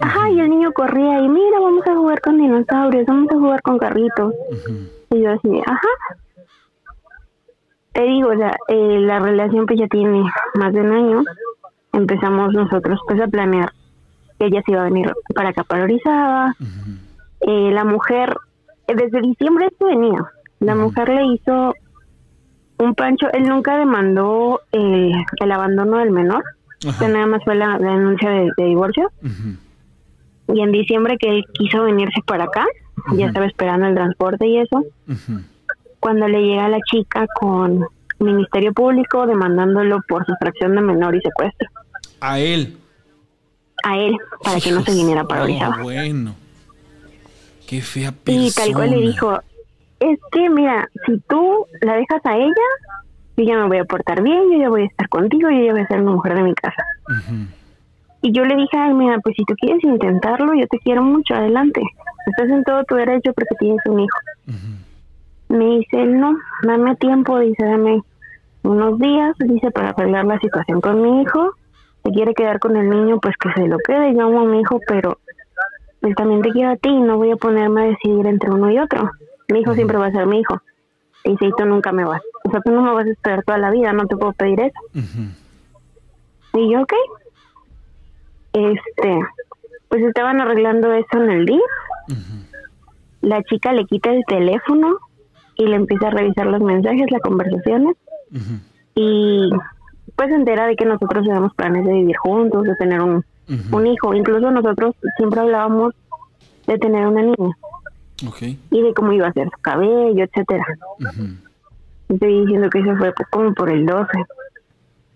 Ajá, 0.00 0.30
y 0.30 0.38
el 0.38 0.50
niño 0.50 0.70
corría 0.72 1.18
y 1.22 1.28
mira, 1.30 1.58
vamos 1.58 1.86
a 1.86 1.96
jugar 1.96 2.20
con 2.20 2.36
dinosaurios, 2.36 3.06
vamos 3.06 3.30
a 3.32 3.38
jugar 3.38 3.62
con 3.62 3.78
carritos. 3.78 4.34
Y 5.12 5.22
yo 5.22 5.30
así, 5.30 5.62
ajá. 5.64 5.88
Te 7.94 8.02
digo, 8.02 8.36
sea, 8.36 8.54
eh, 8.68 9.00
la 9.00 9.18
relación 9.18 9.64
pues 9.64 9.78
ya 9.78 9.86
tiene 9.86 10.24
más 10.56 10.74
de 10.74 10.80
un 10.82 10.92
año. 10.92 11.24
Empezamos 11.94 12.52
nosotros 12.52 13.00
pues 13.08 13.18
a 13.22 13.28
planear 13.28 13.72
que 14.38 14.46
ella 14.46 14.62
se 14.64 14.72
iba 14.72 14.82
a 14.82 14.84
venir 14.84 15.12
para 15.34 15.50
acá, 15.50 15.64
para 15.64 15.84
Orizaba. 15.84 16.54
Eh, 17.40 17.70
la 17.72 17.84
mujer, 17.84 18.36
eh, 18.88 18.94
desde 18.94 19.20
diciembre 19.20 19.66
esto 19.66 19.86
venía. 19.86 20.24
La 20.60 20.74
mujer 20.74 21.08
le 21.08 21.26
hizo 21.34 21.74
un 22.78 22.94
pancho, 22.94 23.26
él 23.32 23.48
nunca 23.48 23.76
demandó 23.76 24.60
el, 24.72 25.12
el 25.40 25.52
abandono 25.52 25.98
del 25.98 26.10
menor, 26.10 26.42
que 26.80 27.08
nada 27.08 27.26
más 27.26 27.42
fue 27.44 27.54
la, 27.54 27.78
la 27.78 27.92
denuncia 27.92 28.30
de, 28.30 28.50
de 28.56 28.64
divorcio. 28.64 29.10
Y 30.48 30.60
en 30.60 30.72
diciembre 30.72 31.16
que 31.18 31.28
él 31.28 31.44
quiso 31.54 31.82
venirse 31.84 32.20
para 32.26 32.44
acá, 32.44 32.64
ya 33.14 33.26
estaba 33.26 33.46
esperando 33.46 33.86
el 33.86 33.94
transporte 33.94 34.46
y 34.46 34.58
eso, 34.58 34.84
cuando 36.00 36.28
le 36.28 36.40
llega 36.42 36.68
la 36.68 36.78
chica 36.90 37.26
con 37.38 37.86
Ministerio 38.18 38.72
Público 38.72 39.26
demandándolo 39.26 40.00
por 40.08 40.24
sustracción 40.24 40.74
de 40.74 40.80
menor 40.80 41.14
y 41.14 41.20
secuestro. 41.20 41.68
A 42.20 42.38
él. 42.38 42.78
A 43.84 43.98
él 43.98 44.16
para 44.42 44.60
que 44.60 44.70
no 44.72 44.82
se 44.82 44.92
viniera 44.92 45.24
para 45.24 45.42
Oh, 45.42 45.44
Orizaba. 45.44 45.82
bueno. 45.82 46.34
Qué 47.66 47.80
fea 47.82 48.12
persona. 48.12 48.46
Y 48.46 48.50
tal 48.52 48.72
cual 48.74 48.90
le 48.90 49.00
dijo, 49.00 49.40
es 50.00 50.18
que 50.30 50.48
mira, 50.50 50.88
si 51.06 51.18
tú 51.28 51.66
la 51.80 51.94
dejas 51.96 52.20
a 52.24 52.36
ella, 52.36 52.52
yo 53.36 53.44
ya 53.44 53.56
me 53.58 53.66
voy 53.68 53.78
a 53.78 53.84
portar 53.84 54.22
bien, 54.22 54.50
yo 54.52 54.58
ya 54.58 54.68
voy 54.68 54.82
a 54.82 54.86
estar 54.86 55.08
contigo, 55.08 55.50
yo 55.50 55.64
ya 55.64 55.72
voy 55.72 55.80
a 55.82 55.86
ser 55.86 56.00
una 56.00 56.12
mujer 56.12 56.34
de 56.34 56.42
mi 56.42 56.54
casa. 56.54 56.84
Y 58.22 58.32
yo 58.32 58.44
le 58.44 58.56
dije, 58.56 58.76
ay, 58.76 58.94
mira, 58.94 59.18
pues 59.22 59.34
si 59.36 59.44
tú 59.44 59.54
quieres 59.54 59.82
intentarlo, 59.84 60.54
yo 60.54 60.66
te 60.68 60.78
quiero 60.78 61.02
mucho, 61.02 61.34
adelante. 61.34 61.82
Estás 62.26 62.50
en 62.50 62.64
todo 62.64 62.82
tu 62.84 62.94
derecho 62.96 63.32
porque 63.34 63.54
tienes 63.58 63.80
un 63.86 64.00
hijo. 64.00 64.18
ujú. 64.48 65.56
Me 65.58 65.64
dice, 65.78 66.04
no, 66.06 66.36
dame 66.64 66.96
tiempo, 66.96 67.38
dice, 67.38 67.64
dame 67.64 68.00
unos 68.62 68.98
días, 68.98 69.34
dice, 69.38 69.70
para 69.70 69.90
arreglar 69.90 70.24
la 70.24 70.38
situación 70.40 70.80
con 70.80 71.02
mi 71.02 71.22
hijo. 71.22 71.52
Se 72.06 72.12
quiere 72.12 72.34
quedar 72.34 72.60
con 72.60 72.76
el 72.76 72.88
niño, 72.88 73.18
pues 73.20 73.34
que 73.36 73.52
se 73.52 73.66
lo 73.66 73.78
quede. 73.78 74.14
Yo 74.14 74.26
amo 74.26 74.42
a 74.42 74.44
mi 74.44 74.60
hijo, 74.60 74.78
pero 74.86 75.18
él 76.02 76.14
también 76.14 76.40
te 76.42 76.50
quiero 76.50 76.70
a 76.70 76.76
ti 76.76 76.88
y 76.88 77.00
no 77.00 77.16
voy 77.16 77.32
a 77.32 77.36
ponerme 77.36 77.82
a 77.82 77.84
decidir 77.86 78.26
entre 78.26 78.50
uno 78.50 78.70
y 78.70 78.78
otro. 78.78 79.10
Mi 79.48 79.60
hijo 79.60 79.74
siempre 79.74 79.98
va 79.98 80.06
a 80.06 80.12
ser 80.12 80.26
mi 80.26 80.38
hijo. 80.38 80.60
Y 81.24 81.36
si 81.36 81.50
tú 81.56 81.64
nunca 81.64 81.90
me 81.90 82.04
vas. 82.04 82.22
O 82.44 82.50
sea, 82.50 82.60
tú 82.60 82.70
no 82.70 82.82
me 82.82 82.92
vas 82.92 83.06
a 83.06 83.10
esperar 83.10 83.42
toda 83.42 83.58
la 83.58 83.70
vida, 83.70 83.92
no 83.92 84.06
te 84.06 84.16
puedo 84.16 84.32
pedir 84.34 84.60
eso. 84.60 84.80
Y 86.54 86.72
yo, 86.72 86.82
ok. 86.82 86.92
Este, 88.52 89.18
pues 89.88 90.02
estaban 90.04 90.40
arreglando 90.40 90.92
eso 90.92 91.22
en 91.22 91.30
el 91.30 91.46
día. 91.46 91.58
La 93.20 93.42
chica 93.42 93.72
le 93.72 93.84
quita 93.84 94.12
el 94.12 94.24
teléfono 94.28 94.96
y 95.56 95.66
le 95.66 95.74
empieza 95.74 96.06
a 96.06 96.10
revisar 96.10 96.46
los 96.46 96.60
mensajes, 96.60 97.10
las 97.10 97.22
conversaciones. 97.22 97.96
Y 98.94 99.35
pues 100.26 100.34
se 100.34 100.40
entera 100.40 100.66
de 100.66 100.76
que 100.76 100.84
nosotros 100.84 101.24
tenemos 101.24 101.54
planes 101.54 101.84
de 101.84 101.92
vivir 101.92 102.16
juntos, 102.16 102.64
de 102.64 102.74
tener 102.76 103.00
un, 103.00 103.24
un 103.72 103.86
hijo. 103.86 104.14
Incluso 104.14 104.50
nosotros 104.50 104.94
siempre 105.16 105.40
hablábamos 105.40 105.94
de 106.66 106.78
tener 106.78 107.06
una 107.06 107.22
niña. 107.22 107.56
Y 108.70 108.82
de 108.82 108.94
cómo 108.94 109.12
iba 109.12 109.28
a 109.28 109.32
ser 109.32 109.48
su 109.50 109.60
cabello, 109.60 110.24
etcétera. 110.24 110.64
Estoy 112.08 112.40
diciendo 112.40 112.70
que 112.70 112.80
eso 112.80 112.96
fue 112.96 113.12
como 113.30 113.54
por 113.54 113.70
el 113.70 113.86
12. 113.86 114.08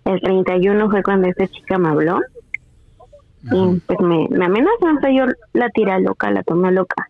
El 0.04 0.20
31 0.20 0.90
fue 0.90 1.02
cuando 1.02 1.28
esta 1.28 1.46
chica 1.48 1.78
me 1.78 1.88
habló. 1.88 2.20
Y 3.42 3.80
pues 3.80 4.00
me, 4.00 4.28
me 4.30 4.44
amenaza. 4.44 4.92
O 4.96 5.00
sea, 5.00 5.10
yo 5.10 5.24
la 5.54 5.70
tiré 5.70 5.98
loca, 6.00 6.30
la 6.30 6.42
tomé 6.42 6.70
loca. 6.72 7.08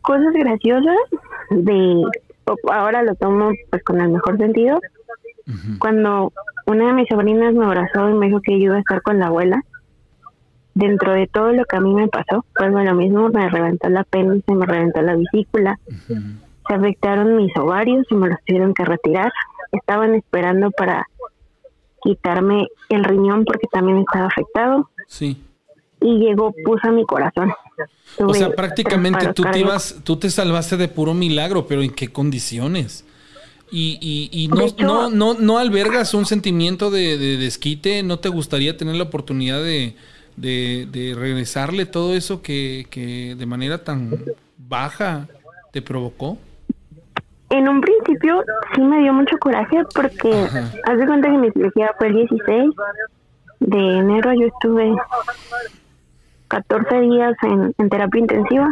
Cosas 0.00 0.32
graciosas 0.32 0.96
de... 1.50 2.02
Ahora 2.70 3.02
lo 3.02 3.14
tomo 3.16 3.50
pues 3.70 3.84
con 3.84 4.00
el 4.00 4.08
mejor 4.08 4.38
sentido. 4.38 4.80
Cuando 5.78 6.32
una 6.66 6.88
de 6.88 6.92
mis 6.92 7.08
sobrinas 7.08 7.54
me 7.54 7.64
abrazó 7.64 8.10
y 8.10 8.14
me 8.14 8.26
dijo 8.26 8.40
que 8.42 8.52
yo 8.58 8.66
iba 8.66 8.76
a 8.76 8.80
estar 8.80 9.02
con 9.02 9.18
la 9.18 9.28
abuela, 9.28 9.62
dentro 10.74 11.12
de 11.12 11.26
todo 11.26 11.52
lo 11.52 11.64
que 11.64 11.76
a 11.76 11.80
mí 11.80 11.92
me 11.92 12.06
pasó, 12.08 12.44
pues 12.54 12.70
lo 12.70 12.94
mismo, 12.94 13.28
me 13.30 13.48
reventó 13.48 13.88
la 13.88 14.06
se 14.12 14.22
me 14.22 14.66
reventó 14.66 15.02
la 15.02 15.16
vesícula, 15.16 15.78
se 16.06 16.74
afectaron 16.74 17.36
mis 17.36 17.56
ovarios 17.56 18.06
y 18.10 18.14
me 18.14 18.28
los 18.28 18.38
tuvieron 18.46 18.74
que 18.74 18.84
retirar. 18.84 19.32
Estaban 19.72 20.14
esperando 20.14 20.70
para 20.70 21.06
quitarme 22.02 22.68
el 22.90 23.04
riñón 23.04 23.44
porque 23.44 23.66
también 23.72 23.98
estaba 23.98 24.26
afectado. 24.26 24.88
Sí. 25.08 25.42
Y 26.00 26.18
llegó, 26.18 26.54
puso 26.64 26.92
mi 26.92 27.04
corazón. 27.04 27.52
o 28.18 28.34
sea, 28.34 28.50
prácticamente 28.50 29.32
tú 29.32 29.42
te, 29.50 29.58
ibas, 29.58 29.96
tú 30.04 30.16
te 30.16 30.30
salvaste 30.30 30.76
de 30.76 30.88
puro 30.88 31.12
milagro, 31.12 31.66
pero 31.66 31.82
¿en 31.82 31.90
qué 31.90 32.12
condiciones? 32.12 33.04
Y, 33.70 33.98
y, 34.00 34.44
y 34.44 34.48
no, 34.48 34.66
no, 34.78 35.10
no, 35.10 35.34
no 35.34 35.58
albergas 35.58 36.14
un 36.14 36.24
sentimiento 36.24 36.90
de, 36.90 37.18
de 37.18 37.36
desquite, 37.36 38.02
¿no 38.02 38.18
te 38.18 38.28
gustaría 38.28 38.76
tener 38.76 38.96
la 38.96 39.04
oportunidad 39.04 39.62
de, 39.62 39.94
de, 40.36 41.14
regresarle 41.16 41.86
todo 41.86 42.14
eso 42.14 42.42
que, 42.42 42.86
que 42.90 43.34
de 43.36 43.46
manera 43.46 43.84
tan 43.84 44.24
baja 44.56 45.28
te 45.72 45.82
provocó? 45.82 46.38
En 47.50 47.68
un 47.68 47.80
principio 47.80 48.42
sí 48.74 48.80
me 48.80 49.00
dio 49.00 49.12
mucho 49.12 49.36
coraje 49.38 49.82
porque 49.94 50.30
haz 50.84 50.98
de 50.98 51.06
cuenta 51.06 51.28
que 51.30 51.38
mi 51.38 51.50
cirugía 51.50 51.94
fue 51.98 52.08
el 52.08 52.14
16 52.14 52.70
de 53.60 53.98
enero, 53.98 54.32
yo 54.34 54.46
estuve 54.46 54.94
14 56.48 57.00
días 57.00 57.34
en, 57.42 57.88
terapia 57.88 58.20
intensiva. 58.20 58.68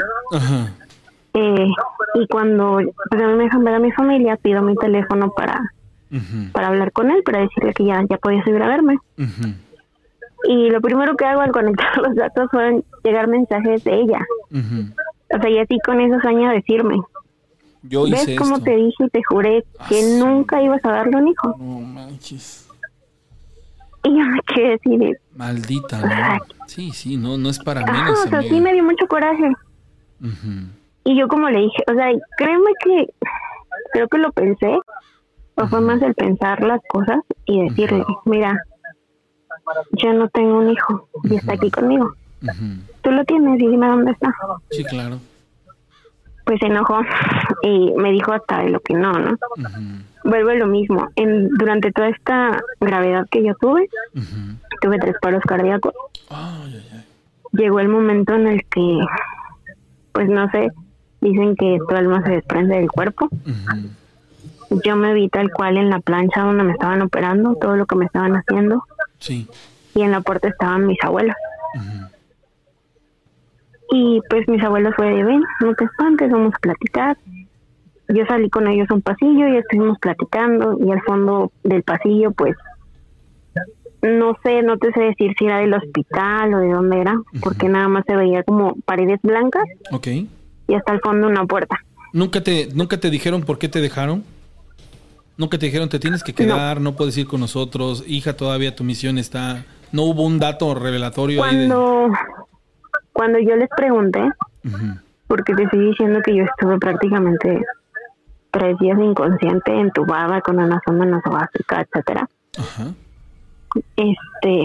Eh, 1.38 1.68
y 2.14 2.26
cuando 2.28 2.80
pues, 3.10 3.22
a 3.22 3.26
mí 3.26 3.34
me 3.34 3.44
dejan 3.44 3.62
ver 3.62 3.74
a 3.74 3.78
mi 3.78 3.92
familia, 3.92 4.38
pido 4.38 4.62
mi 4.62 4.74
teléfono 4.74 5.30
para, 5.36 5.60
para 6.52 6.68
hablar 6.68 6.92
con 6.92 7.10
él, 7.10 7.22
para 7.24 7.40
decirle 7.40 7.74
que 7.74 7.84
ya, 7.84 8.02
ya 8.08 8.16
podía 8.16 8.42
subir 8.42 8.62
a 8.62 8.68
verme. 8.68 8.98
Y 10.48 10.70
lo 10.70 10.80
primero 10.80 11.14
que 11.14 11.26
hago 11.26 11.42
al 11.42 11.52
conectar 11.52 11.98
los 12.02 12.14
datos 12.14 12.50
fueron 12.50 12.84
llegar 13.04 13.28
mensajes 13.28 13.84
de 13.84 14.00
ella. 14.00 14.24
O 14.50 15.40
sea, 15.40 15.50
y 15.50 15.58
así 15.58 15.78
con 15.84 16.00
eso 16.00 16.18
sueña 16.20 16.52
decirme. 16.52 16.96
Yo 17.82 18.04
¿Ves 18.04 18.34
cómo 18.38 18.62
te 18.62 18.74
dije 18.74 19.04
y 19.04 19.10
te 19.10 19.22
juré 19.22 19.64
que 19.88 20.00
ah, 20.00 20.18
nunca 20.18 20.62
ibas 20.62 20.82
a 20.84 20.90
darle 20.90 21.18
un 21.18 21.28
hijo? 21.28 21.54
No 21.58 21.80
manches. 21.80 22.68
Y 24.04 24.08
yo 24.08 24.24
me 24.24 24.40
quedé 24.42 24.74
así 24.74 24.96
de... 24.96 25.18
Maldita, 25.34 26.00
¿no? 26.00 26.44
Sí, 26.66 26.92
sí, 26.92 27.16
no, 27.18 27.36
no 27.36 27.50
es 27.50 27.58
para 27.58 27.84
menos. 27.84 28.24
o 28.24 28.28
sea, 28.28 28.42
sí 28.42 28.58
me 28.60 28.72
dio 28.72 28.84
mucho 28.84 29.06
coraje. 29.06 29.52
Y 31.06 31.16
yo 31.16 31.28
como 31.28 31.48
le 31.48 31.60
dije, 31.60 31.84
o 31.88 31.94
sea, 31.94 32.10
créeme 32.36 32.70
que 32.82 33.06
creo 33.92 34.08
que 34.08 34.18
lo 34.18 34.32
pensé, 34.32 34.76
o 35.54 35.66
fue 35.68 35.80
más 35.80 36.02
el 36.02 36.16
pensar 36.16 36.60
las 36.64 36.80
cosas 36.88 37.20
y 37.44 37.62
decirle, 37.62 38.04
mira, 38.24 38.60
yo 39.92 40.12
no 40.14 40.28
tengo 40.30 40.58
un 40.58 40.70
hijo 40.70 41.08
y 41.22 41.36
está 41.36 41.52
aquí 41.52 41.70
conmigo. 41.70 42.12
Tú 43.02 43.12
lo 43.12 43.24
tienes 43.24 43.60
y 43.60 43.68
dime 43.68 43.86
dónde 43.86 44.10
está. 44.10 44.34
Sí, 44.70 44.84
claro. 44.84 45.18
Pues 46.44 46.58
se 46.58 46.66
enojó 46.66 47.00
y 47.62 47.92
me 47.96 48.10
dijo 48.10 48.32
hasta 48.32 48.64
de 48.64 48.70
lo 48.70 48.80
que 48.80 48.94
no, 48.94 49.12
¿no? 49.12 49.36
Vuelvo 50.24 50.50
a 50.50 50.54
lo 50.54 50.66
mismo. 50.66 51.08
En, 51.14 51.48
durante 51.50 51.92
toda 51.92 52.08
esta 52.08 52.60
gravedad 52.80 53.28
que 53.30 53.44
yo 53.44 53.54
tuve, 53.60 53.88
tuve 54.80 54.98
tres 54.98 55.14
paros 55.22 55.44
cardíacos. 55.44 55.94
Llegó 57.52 57.78
el 57.78 57.88
momento 57.88 58.34
en 58.34 58.48
el 58.48 58.64
que, 58.66 58.98
pues 60.12 60.28
no 60.28 60.50
sé, 60.50 60.68
dicen 61.20 61.56
que 61.56 61.78
tu 61.88 61.94
alma 61.94 62.22
se 62.24 62.32
desprende 62.32 62.76
del 62.76 62.90
cuerpo. 62.90 63.28
Yo 64.84 64.96
me 64.96 65.14
vi 65.14 65.28
tal 65.28 65.50
cual 65.50 65.76
en 65.76 65.90
la 65.90 66.00
plancha 66.00 66.42
donde 66.42 66.64
me 66.64 66.72
estaban 66.72 67.02
operando, 67.02 67.54
todo 67.54 67.76
lo 67.76 67.86
que 67.86 67.96
me 67.96 68.04
estaban 68.04 68.34
haciendo 68.34 68.82
Sí. 69.18 69.48
Y 69.94 70.02
en 70.02 70.10
la 70.10 70.20
puerta 70.20 70.48
estaban 70.48 70.86
mis 70.86 71.02
abuelos. 71.02 71.34
Y 73.90 74.20
pues 74.28 74.48
mis 74.48 74.62
abuelos 74.62 74.94
fue 74.96 75.06
de, 75.06 75.24
ven, 75.24 75.42
no 75.60 75.74
te 75.74 75.84
espantes, 75.84 76.30
vamos 76.30 76.52
a 76.54 76.58
platicar. 76.58 77.16
Yo 78.08 78.24
salí 78.26 78.50
con 78.50 78.68
ellos 78.68 78.88
a 78.90 78.94
un 78.94 79.02
pasillo 79.02 79.48
y 79.48 79.56
estuvimos 79.56 79.98
platicando 79.98 80.76
y 80.78 80.90
al 80.90 81.00
fondo 81.02 81.50
del 81.64 81.82
pasillo 81.82 82.30
pues 82.32 82.56
no 84.02 84.36
sé, 84.44 84.62
no 84.62 84.76
te 84.78 84.92
sé 84.92 85.00
decir 85.00 85.34
si 85.36 85.46
era 85.46 85.58
del 85.58 85.74
hospital 85.74 86.54
o 86.54 86.58
de 86.58 86.68
dónde 86.68 87.00
era, 87.00 87.20
porque 87.42 87.68
nada 87.68 87.88
más 87.88 88.04
se 88.06 88.14
veía 88.14 88.44
como 88.44 88.76
paredes 88.84 89.18
blancas. 89.22 89.64
Ok. 89.90 90.06
Y 90.68 90.74
hasta 90.74 90.92
el 90.92 91.00
fondo 91.00 91.26
una 91.28 91.44
puerta. 91.44 91.78
¿Nunca 92.12 92.40
te, 92.40 92.68
¿Nunca 92.74 92.98
te 92.98 93.10
dijeron 93.10 93.42
por 93.42 93.58
qué 93.58 93.68
te 93.68 93.80
dejaron? 93.80 94.24
Nunca 95.36 95.58
te 95.58 95.66
dijeron, 95.66 95.88
te 95.90 95.98
tienes 95.98 96.24
que 96.24 96.32
quedar, 96.32 96.80
no, 96.80 96.96
puedes 96.96 97.16
ir 97.18 97.26
con 97.26 97.40
nosotros, 97.40 98.02
hija, 98.06 98.36
todavía 98.36 98.74
tu 98.74 98.84
misión 98.84 99.18
está. 99.18 99.66
No 99.92 100.04
hubo 100.04 100.24
un 100.24 100.38
dato 100.38 100.74
revelatorio 100.74 101.38
cuando, 101.40 102.06
ahí 102.06 102.12
Cuando 103.12 103.38
yo 103.38 103.54
les 103.56 103.68
pregunté, 103.76 104.22
porque 105.26 105.54
te 105.54 105.64
estoy 105.64 105.90
diciendo 105.90 106.20
que 106.24 106.36
yo 106.36 106.44
estuve 106.44 106.78
prácticamente 106.78 107.60
tres 108.50 108.78
días 108.78 108.98
inconsciente, 108.98 109.78
entubada 109.78 110.40
con 110.40 110.58
una 110.58 110.80
sonda 110.86 111.04
nasogástrica, 111.04 111.82
etcétera. 111.82 112.28
Este, 113.96 114.62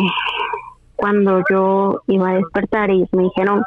cuando 0.96 1.44
yo 1.50 2.02
iba 2.08 2.30
a 2.30 2.36
despertar, 2.36 2.90
ellos 2.90 3.10
me 3.12 3.24
dijeron 3.24 3.64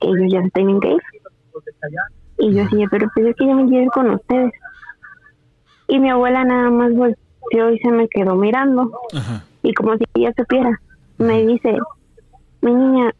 que 0.00 0.06
ellos 0.06 0.32
ya 0.32 0.42
se 0.42 0.50
tenían 0.50 0.78
que 0.78 0.92
ir. 0.92 1.02
Y 2.38 2.54
yo 2.54 2.64
decía, 2.64 2.86
pero 2.90 3.08
pues 3.14 3.26
es 3.26 3.36
que 3.36 3.46
yo 3.46 3.54
me 3.54 3.66
quiero 3.66 3.84
ir 3.84 3.90
con 3.90 4.10
ustedes. 4.10 4.52
Y 5.88 5.98
mi 5.98 6.10
abuela 6.10 6.44
nada 6.44 6.70
más 6.70 6.92
volteó 6.94 7.70
y 7.70 7.78
se 7.78 7.90
me 7.90 8.08
quedó 8.08 8.34
mirando. 8.34 8.90
Y 9.62 9.74
como 9.74 9.96
si 9.96 10.04
ella 10.14 10.32
supiera, 10.36 10.80
me 11.18 11.46
dice, 11.46 11.76
mi 12.62 12.74
niña, 12.74 13.12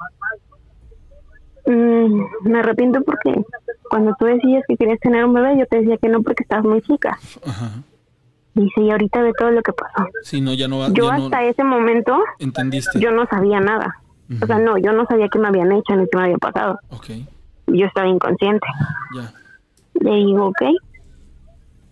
mm, 1.67 2.49
me 2.49 2.59
arrepiento 2.59 3.03
porque 3.03 3.45
cuando 3.91 4.15
tú 4.19 4.25
decías 4.25 4.65
que 4.67 4.77
querías 4.77 4.99
tener 5.01 5.25
un 5.25 5.35
bebé, 5.35 5.59
yo 5.59 5.67
te 5.67 5.81
decía 5.81 5.99
que 5.99 6.09
no 6.09 6.23
porque 6.23 6.43
estabas 6.45 6.65
muy 6.65 6.81
chica. 6.81 7.19
Dice, 8.55 8.81
y 8.83 8.91
ahorita 8.91 9.23
ve 9.23 9.33
todo 9.39 9.51
lo 9.51 9.63
que 9.63 9.73
pasó. 9.73 10.09
no, 10.41 10.55
ya 10.55 10.69
no, 10.69 10.93
yo 10.93 11.11
hasta 11.11 11.45
ese 11.45 11.65
momento, 11.65 12.19
¿entendiste? 12.39 12.99
yo 13.01 13.11
no 13.13 13.27
sabía 13.27 13.61
nada. 13.61 13.99
O 14.41 14.47
sea, 14.47 14.59
no, 14.59 14.79
yo 14.79 14.93
no 14.93 15.05
sabía 15.07 15.29
qué 15.29 15.39
me 15.39 15.49
habían 15.49 15.73
hecho 15.73 15.95
ni 15.95 16.07
qué 16.07 16.17
me 16.17 16.25
había 16.25 16.39
pasado. 16.39 16.79
Yo 17.67 17.87
estaba 17.87 18.09
inconsciente. 18.09 18.67
Ya. 19.15 19.33
Le 19.95 20.17
digo, 20.17 20.47
ok, 20.47 20.63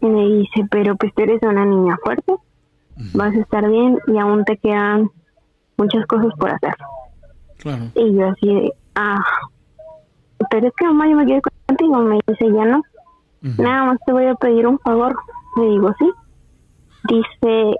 y 0.00 0.06
me 0.06 0.26
dice, 0.26 0.66
pero 0.70 0.96
pues 0.96 1.12
tú 1.14 1.22
eres 1.22 1.42
una 1.42 1.64
niña 1.64 1.98
fuerte, 2.02 2.34
vas 3.14 3.34
a 3.34 3.38
estar 3.38 3.68
bien 3.68 3.98
y 4.06 4.18
aún 4.18 4.44
te 4.44 4.56
quedan 4.56 5.10
muchas 5.76 6.06
cosas 6.06 6.32
por 6.38 6.50
hacer. 6.50 6.74
Y 7.94 8.14
yo 8.14 8.28
así 8.28 8.46
de, 8.46 8.72
ah, 8.94 9.22
pero 10.50 10.68
es 10.68 10.72
que 10.74 10.86
mamá 10.86 11.08
yo 11.08 11.16
me 11.16 11.26
quiero 11.26 11.42
contigo, 11.66 11.98
me 11.98 12.18
dice, 12.26 12.50
ya 12.52 12.64
no, 12.64 12.82
nada 13.58 13.84
más 13.84 13.98
te 14.06 14.12
voy 14.12 14.26
a 14.26 14.34
pedir 14.34 14.66
un 14.66 14.78
favor. 14.78 15.16
Le 15.56 15.64
digo, 15.64 15.94
sí. 15.98 16.10
Dice, 17.08 17.76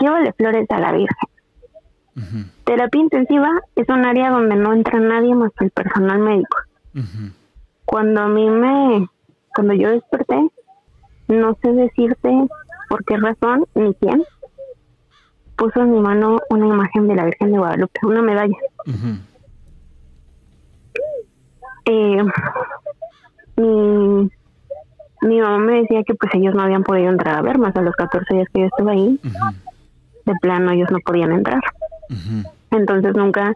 llévale 0.00 0.32
flores 0.32 0.70
a 0.70 0.78
la 0.78 0.92
Virgen. 0.92 2.50
Terapia 2.64 3.00
intensiva 3.00 3.50
es 3.74 3.88
un 3.88 4.04
área 4.04 4.30
donde 4.30 4.56
no 4.56 4.72
entra 4.72 4.98
nadie 4.98 5.34
más 5.34 5.52
que 5.56 5.66
el 5.66 5.70
personal 5.70 6.18
médico. 6.18 6.56
Cuando 7.84 8.20
a 8.22 8.28
mí 8.28 8.48
me, 8.48 9.08
cuando 9.54 9.74
yo 9.74 9.90
desperté, 9.90 10.48
no 11.28 11.56
sé 11.62 11.72
decirte 11.72 12.30
por 12.88 13.04
qué 13.04 13.16
razón 13.16 13.66
ni 13.74 13.94
quién, 13.94 14.24
puso 15.56 15.80
en 15.80 15.92
mi 15.92 16.00
mano 16.00 16.38
una 16.50 16.66
imagen 16.66 17.08
de 17.08 17.14
la 17.14 17.24
Virgen 17.24 17.52
de 17.52 17.58
Guadalupe, 17.58 18.00
una 18.02 18.22
medalla. 18.22 18.56
Eh, 21.86 22.22
mi, 23.56 24.30
mi 25.22 25.40
mamá 25.40 25.58
me 25.58 25.80
decía 25.82 26.02
que 26.04 26.14
pues 26.14 26.34
ellos 26.34 26.54
no 26.54 26.62
habían 26.62 26.82
podido 26.82 27.08
entrar 27.08 27.38
a 27.38 27.42
ver 27.42 27.58
más 27.58 27.74
a 27.76 27.82
los 27.82 27.94
14 27.96 28.34
días 28.34 28.48
que 28.52 28.60
yo 28.60 28.66
estuve 28.66 28.92
ahí. 28.92 29.20
De 30.24 30.32
plano 30.40 30.72
ellos 30.72 30.90
no 30.90 30.98
podían 31.04 31.32
entrar. 31.32 31.60
Entonces 32.70 33.14
nunca, 33.14 33.54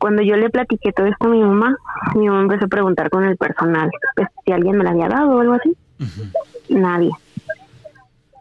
cuando 0.00 0.22
yo 0.22 0.34
le 0.36 0.50
platiqué 0.50 0.92
todo 0.92 1.06
esto 1.06 1.26
a 1.26 1.30
mi 1.30 1.40
mamá, 1.40 1.76
mi 2.16 2.26
mamá 2.28 2.42
empezó 2.42 2.64
a 2.64 2.68
preguntar 2.68 3.08
con 3.10 3.22
el 3.24 3.36
personal 3.36 3.90
pues, 4.16 4.26
si 4.44 4.50
alguien 4.52 4.76
me 4.76 4.82
la 4.84 4.90
había 4.90 5.08
dado 5.08 5.36
o 5.36 5.40
algo 5.40 5.52
así. 5.54 5.76
Nadie. 6.68 7.10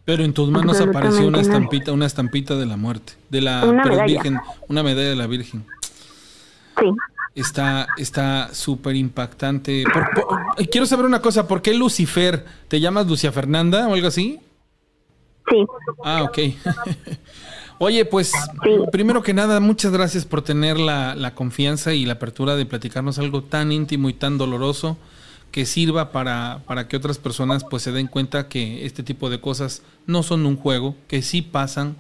Pero 0.06 0.23
en 0.23 0.34
tus 0.34 0.49
manos 0.49 0.81
apareció 0.81 1.27
una 1.27 1.40
estampita, 1.41 1.91
una 1.91 2.06
estampita 2.07 2.56
de 2.56 2.65
la 2.65 2.77
muerte, 2.77 3.14
de 3.30 3.41
la 3.41 3.64
Una 3.65 3.84
medalla. 3.84 4.06
Virgen, 4.06 4.40
una 4.68 4.81
medalla 4.81 5.10
de 5.10 5.15
la 5.15 5.27
Virgen. 5.27 5.65
Sí. 6.80 6.86
Está 7.36 7.88
está 7.98 8.49
súper 8.53 8.95
impactante. 8.95 9.84
Por- 9.94 10.10
por- 10.27 10.38
eh, 10.57 10.68
quiero 10.68 10.88
saber 10.88 11.06
una 11.06 11.22
cosa, 11.22 11.48
¿por 11.48 11.61
qué 11.61 11.73
Lucifer? 11.76 12.44
¿Te 12.68 12.80
llamas 12.80 13.06
Lucia 13.06 13.31
Fernanda 13.31 13.88
o 13.88 13.94
algo 13.94 14.07
así? 14.07 14.40
Sí, 15.49 15.65
Ah, 16.03 16.23
ok. 16.23 16.38
Oye, 17.80 18.03
pues 18.06 18.31
Sí. 18.31 18.69
primero 18.91 19.23
que 19.23 19.34
nada, 19.34 19.60
muchas 19.60 19.91
gracias 19.91 20.26
por 20.26 20.41
tener 20.41 20.80
la, 20.80 21.15
la 21.15 21.34
confianza 21.34 21.93
y 21.93 22.06
la 22.06 22.14
apertura 22.14 22.56
de 22.56 22.65
platicarnos 22.65 23.19
algo 23.19 23.41
tan 23.43 23.72
íntimo 23.72 24.10
y 24.10 24.14
tan 24.14 24.38
doloroso 24.38 24.97
que 25.51 25.65
sirva 25.65 26.11
para, 26.11 26.61
para 26.68 26.88
que 26.88 26.97
otras 26.97 27.18
personas 27.18 27.64
pues 27.64 27.81
se 27.84 27.91
den 27.91 28.07
cuenta 28.07 28.49
que 28.49 28.85
este 28.85 29.01
tipo 29.01 29.30
de 29.30 29.39
cosas 29.39 29.81
no 30.06 30.22
son 30.23 30.45
un 30.45 30.57
juego, 30.57 30.95
que 31.07 31.22
sí 31.22 31.41
pasan, 31.41 31.95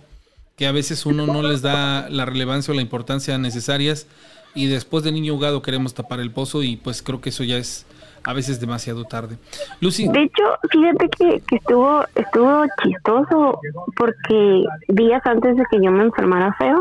que 0.57 0.67
a 0.67 0.71
veces 0.71 1.05
uno 1.05 1.25
no 1.25 1.41
les 1.41 1.61
da 1.61 2.09
la 2.09 2.25
relevancia 2.25 2.71
o 2.73 2.75
la 2.75 2.81
importancia 2.81 3.37
necesarias 3.37 4.05
y 4.53 4.65
después 4.67 5.03
de 5.03 5.11
niño 5.13 5.33
jugado 5.33 5.61
queremos 5.61 5.93
tapar 5.93 6.19
el 6.19 6.31
pozo 6.31 6.61
y 6.61 6.75
pues 6.75 7.01
creo 7.01 7.21
que 7.21 7.29
eso 7.29 7.43
ya 7.45 7.57
es 7.57 7.85
a 8.29 8.33
veces 8.33 8.59
demasiado 8.59 9.05
tarde. 9.05 9.37
Lucy, 9.81 10.07
De 10.07 10.21
hecho, 10.21 10.43
fíjate 10.69 11.09
que, 11.09 11.41
que 11.47 11.55
estuvo 11.55 12.03
estuvo 12.13 12.63
chistoso 12.83 13.59
porque 13.95 14.63
días 14.87 15.21
antes 15.25 15.57
de 15.57 15.63
que 15.71 15.81
yo 15.83 15.91
me 15.91 16.03
enfermara 16.03 16.53
feo, 16.53 16.79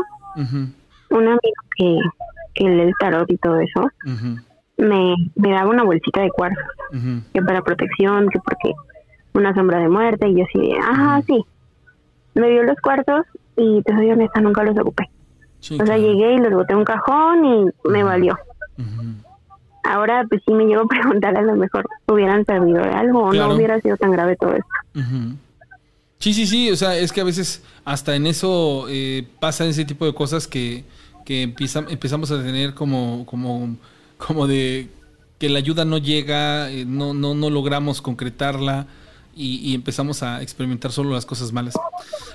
un 1.09 1.27
amigo 1.27 1.61
que, 1.75 1.97
que 2.53 2.65
lee 2.69 2.81
el 2.81 2.93
tarot 2.99 3.27
y 3.31 3.37
todo 3.37 3.59
eso, 3.61 3.89
me, 4.77 5.15
me 5.35 5.51
daba 5.51 5.71
una 5.71 5.83
bolsita 5.83 6.21
de 6.21 6.29
cuarzo, 6.29 6.61
que 7.33 7.41
para 7.41 7.63
protección, 7.63 8.29
que 8.29 8.37
porque 8.39 8.71
una 9.33 9.51
sombra 9.55 9.79
de 9.79 9.89
muerte, 9.89 10.27
y 10.29 10.35
yo 10.37 10.43
así 10.43 10.59
de, 10.67 10.77
ajá, 10.77 11.21
sí. 11.25 11.43
Me 12.35 12.47
dio 12.51 12.61
los 12.61 12.77
cuartos 12.77 13.25
y 13.57 13.81
te 13.81 13.91
soy 13.95 14.11
honesta, 14.11 14.39
nunca 14.39 14.63
los 14.63 14.77
ocupé. 14.77 15.09
O 15.81 15.85
sea, 15.85 15.97
llegué 15.97 16.35
y 16.35 16.37
los 16.37 16.53
boté 16.53 16.73
en 16.73 16.79
un 16.79 16.85
cajón 16.85 17.43
y 17.43 17.65
me 17.89 18.03
valió. 18.03 18.37
ujú. 18.77 19.28
Ahora, 19.83 20.25
pues 20.29 20.41
sí 20.45 20.53
me 20.53 20.65
llevo 20.65 20.83
a 20.83 20.87
preguntar, 20.87 21.37
a 21.37 21.41
lo 21.41 21.55
mejor 21.55 21.87
hubieran 22.07 22.45
servido 22.45 22.81
de 22.83 22.89
algo 22.89 23.25
o 23.27 23.29
Claro. 23.31 23.49
no 23.49 23.55
hubiera 23.55 23.79
sido 23.81 23.97
tan 23.97 24.11
grave 24.11 24.35
todo 24.35 24.53
esto. 24.53 24.67
Sí, 26.19 26.33
sí, 26.33 26.45
sí, 26.47 26.69
o 26.69 26.75
sea, 26.75 26.97
es 26.97 27.13
que 27.13 27.21
a 27.21 27.23
veces 27.23 27.63
hasta 27.85 28.15
en 28.15 28.27
eso 28.27 28.87
eh, 28.89 29.25
pasan 29.39 29.67
ese 29.67 29.85
tipo 29.85 30.05
de 30.05 30.13
cosas 30.13 30.47
que, 30.47 30.83
que 31.25 31.43
empiezan, 31.43 31.85
empezamos 31.89 32.29
a 32.31 32.43
tener 32.43 32.73
como, 32.73 33.25
como, 33.25 33.77
como 34.17 34.45
de 34.45 34.89
que 35.37 35.47
la 35.47 35.59
ayuda 35.59 35.85
no 35.85 35.97
llega, 35.97 36.69
eh, 36.71 36.83
no, 36.85 37.13
no, 37.13 37.33
no 37.35 37.49
logramos 37.49 38.01
concretarla 38.01 38.87
y, 39.39 39.71
y 39.71 39.73
empezamos 39.73 40.21
a 40.21 40.41
experimentar 40.41 40.91
solo 40.91 41.11
las 41.11 41.25
cosas 41.25 41.53
malas. 41.53 41.73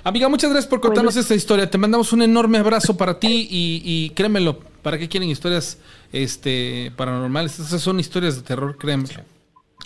Amiga, 0.03 0.29
muchas 0.29 0.51
gracias 0.51 0.69
por 0.69 0.81
contarnos 0.81 1.15
esta 1.17 1.35
historia. 1.35 1.71
Te 1.71 1.77
mandamos 1.77 2.13
un 2.15 2.23
enorme 2.23 2.59
abrazo 2.59 2.97
para 2.97 3.21
ti 3.21 3.47
y, 3.51 3.83
y 3.85 4.11
créemelo, 4.11 4.59
¿para 4.83 4.99
qué 4.99 5.09
quieren 5.09 5.29
historias 5.29 5.79
este, 6.13 6.93
paranormales? 6.97 7.59
Esas 7.61 7.83
son 7.83 8.01
historias 8.01 8.37
de 8.37 8.43
terror, 8.43 8.79
créeme. 8.79 9.05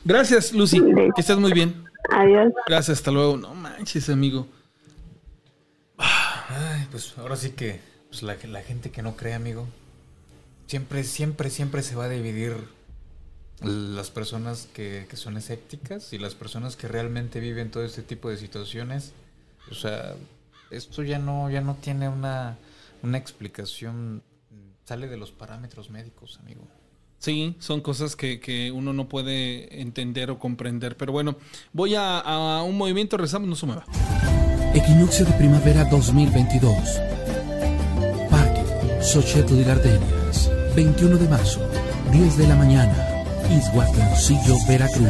Gracias, 0.05 0.53
Lucy. 0.53 0.81
Que 1.15 1.21
estés 1.21 1.37
muy 1.39 1.53
bien. 1.53 1.85
Adiós. 2.11 2.53
Gracias, 2.69 2.99
hasta 2.99 3.11
luego. 3.11 3.37
No 3.37 3.55
manches, 3.55 4.09
amigo. 4.09 4.47
Ay, 5.99 6.87
pues 6.91 7.15
ahora 7.19 7.37
sí 7.37 7.51
que 7.51 7.81
pues 8.09 8.23
la, 8.23 8.37
la 8.49 8.63
gente 8.63 8.91
que 8.91 9.03
no 9.03 9.17
cree, 9.17 9.35
amigo, 9.35 9.67
siempre, 10.67 11.05
siempre, 11.05 11.51
siempre 11.51 11.83
se 11.83 11.95
va 11.97 12.05
a 12.05 12.09
dividir 12.09 12.55
las 13.63 14.11
personas 14.11 14.69
que, 14.73 15.07
que 15.09 15.17
son 15.17 15.37
escépticas 15.37 16.13
y 16.13 16.19
las 16.19 16.35
personas 16.35 16.77
que 16.77 16.89
realmente 16.89 17.41
viven 17.41 17.71
todo 17.71 17.85
este 17.85 18.03
tipo 18.03 18.31
de 18.31 18.37
situaciones. 18.37 19.13
O 19.71 19.75
sea, 19.75 20.15
esto 20.71 21.03
ya 21.03 21.19
no, 21.19 21.51
ya 21.51 21.61
no 21.61 21.75
tiene 21.75 22.09
una, 22.09 22.57
una 23.03 23.19
explicación, 23.19 24.23
sale 24.85 25.09
de 25.09 25.17
los 25.17 25.33
parámetros 25.33 25.91
médicos, 25.91 26.39
amigo. 26.43 26.67
Sí, 27.19 27.57
son 27.59 27.81
cosas 27.81 28.15
que, 28.15 28.39
que 28.39 28.71
uno 28.71 28.93
no 28.93 29.09
puede 29.09 29.81
entender 29.81 30.31
o 30.31 30.39
comprender. 30.39 30.97
Pero 30.97 31.13
bueno, 31.13 31.37
voy 31.73 31.97
a, 31.97 32.21
a 32.21 32.63
un 32.63 32.77
movimiento, 32.77 33.17
rezamos, 33.17 33.49
no 33.49 33.57
se 33.57 33.67
mueva. 33.67 33.85
Equinoccio 34.73 35.25
de 35.25 35.33
primavera 35.33 35.85
2022. 35.87 36.75
Parque 38.31 38.63
Xochitl 39.03 39.65
Gardenias, 39.65 40.49
21 40.77 41.17
de 41.17 41.29
marzo, 41.29 41.61
10 42.13 42.37
de 42.37 42.47
la 42.47 42.55
mañana, 42.55 43.18
Izhuatlancillo, 43.51 44.57
Veracruz. 44.67 45.09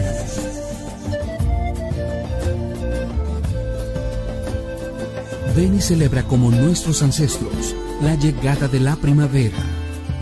Ven 5.56 5.74
y 5.74 5.81
celebra 5.81 6.23
como 6.23 6.51
nuestros 6.51 7.02
ancestros 7.02 7.74
la 8.01 8.15
llegada 8.15 8.69
de 8.69 8.81
la 8.81 8.97
primavera. 8.97 9.59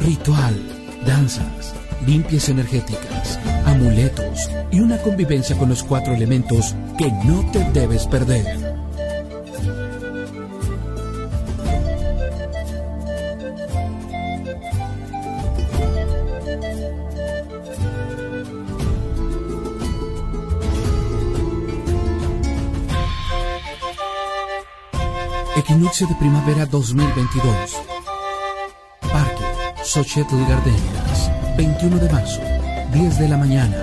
Ritual, 0.01 0.55
danzas, 1.07 1.75
limpias 2.07 2.49
energéticas, 2.49 3.39
amuletos 3.67 4.49
y 4.71 4.81
una 4.81 4.99
convivencia 4.99 5.57
con 5.57 5.69
los 5.69 5.83
cuatro 5.83 6.15
elementos 6.15 6.75
que 6.97 7.11
no 7.25 7.45
te 7.51 7.59
debes 7.73 8.07
perder. 8.07 8.76
Equinoccio 25.69 26.07
de 26.07 26.15
primavera 26.15 26.65
2022. 26.65 27.77
Parque 29.01 29.45
Xochitl 29.83 30.37
Gardenias, 30.49 31.57
21 31.59 31.99
de 31.99 32.09
marzo, 32.09 32.41
10 32.93 33.19
de 33.19 33.29
la 33.29 33.37
mañana, 33.37 33.77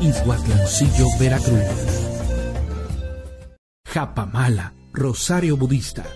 Izhuatlancillo, 0.00 1.08
Veracruz. 1.20 1.60
Japamala, 3.84 4.72
Rosario 4.94 5.58
Budista. 5.58 6.06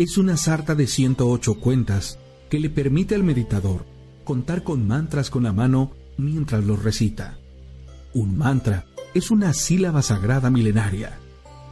Es 0.00 0.18
una 0.18 0.36
sarta 0.36 0.74
de 0.74 0.88
108 0.88 1.60
cuentas 1.60 2.18
que 2.50 2.58
le 2.58 2.70
permite 2.70 3.14
al 3.14 3.22
meditador 3.22 3.86
contar 4.24 4.64
con 4.64 4.84
mantras 4.84 5.30
con 5.30 5.44
la 5.44 5.52
mano 5.52 5.92
mientras 6.16 6.64
los 6.64 6.82
recita. 6.82 7.38
Un 8.14 8.36
mantra 8.36 8.84
es 9.14 9.30
una 9.30 9.54
sílaba 9.54 10.02
sagrada 10.02 10.50
milenaria. 10.50 11.21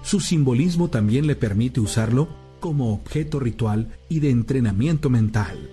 Su 0.03 0.21
simbolismo 0.21 0.89
también 0.89 1.27
le 1.27 1.37
permite 1.37 1.81
usarlo 1.81 2.29
como 2.61 2.93
objeto 2.93 3.41
ritual 3.41 3.89
y 4.09 4.21
de 4.21 4.31
entrenamiento 4.31 5.11
mental. 5.11 5.71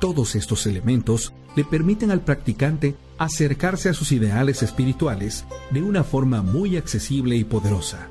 Todos 0.00 0.34
estos 0.34 0.66
elementos 0.66 1.32
le 1.56 1.64
permiten 1.64 2.10
al 2.10 2.22
practicante 2.22 2.96
acercarse 3.18 3.88
a 3.88 3.94
sus 3.94 4.12
ideales 4.12 4.62
espirituales 4.62 5.44
de 5.70 5.82
una 5.82 6.02
forma 6.02 6.42
muy 6.42 6.76
accesible 6.76 7.36
y 7.36 7.44
poderosa. 7.44 8.08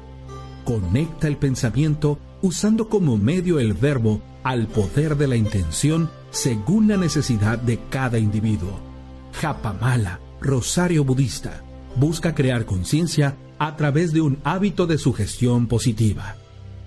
Conecta 0.63 1.27
el 1.27 1.37
pensamiento 1.37 2.19
usando 2.41 2.87
como 2.87 3.17
medio 3.17 3.59
el 3.59 3.73
verbo 3.73 4.21
al 4.43 4.67
poder 4.67 5.17
de 5.17 5.27
la 5.27 5.35
intención 5.35 6.09
según 6.31 6.87
la 6.87 6.97
necesidad 6.97 7.57
de 7.57 7.79
cada 7.89 8.17
individuo. 8.17 8.79
Japamala, 9.33 10.19
Rosario 10.41 11.03
Budista, 11.03 11.63
busca 11.95 12.33
crear 12.33 12.65
conciencia 12.65 13.35
a 13.63 13.77
través 13.77 14.11
de 14.11 14.19
un 14.19 14.39
hábito 14.43 14.87
de 14.87 14.97
sugestión 14.97 15.67
positiva. 15.67 16.35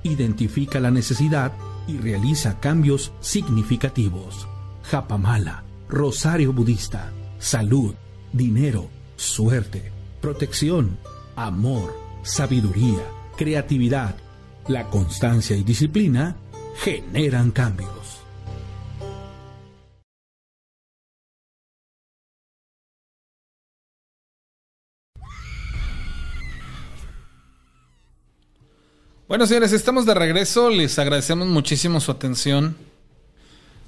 Identifica 0.03 0.79
la 0.79 0.91
necesidad 0.91 1.53
y 1.89 1.97
realiza 1.97 2.61
cambios 2.61 3.13
significativos. 3.21 4.47
Japamala, 4.83 5.65
Rosario 5.89 6.53
Budista, 6.53 7.15
salud, 7.39 7.95
dinero, 8.35 8.91
suerte, 9.17 9.91
protección, 10.21 10.99
amor, 11.35 11.97
sabiduría, 12.23 13.05
creatividad, 13.39 14.15
la 14.69 14.91
constancia 14.91 15.57
y 15.57 15.63
disciplina 15.63 16.37
generan 16.85 17.53
cambios. 17.53 17.96
Bueno, 29.29 29.45
señores, 29.45 29.73
estamos 29.73 30.07
de 30.07 30.15
regreso. 30.15 30.71
Les 30.71 31.01
agradecemos 31.01 31.49
muchísimo 31.49 32.01
su 32.01 32.13
atención. 32.13 32.77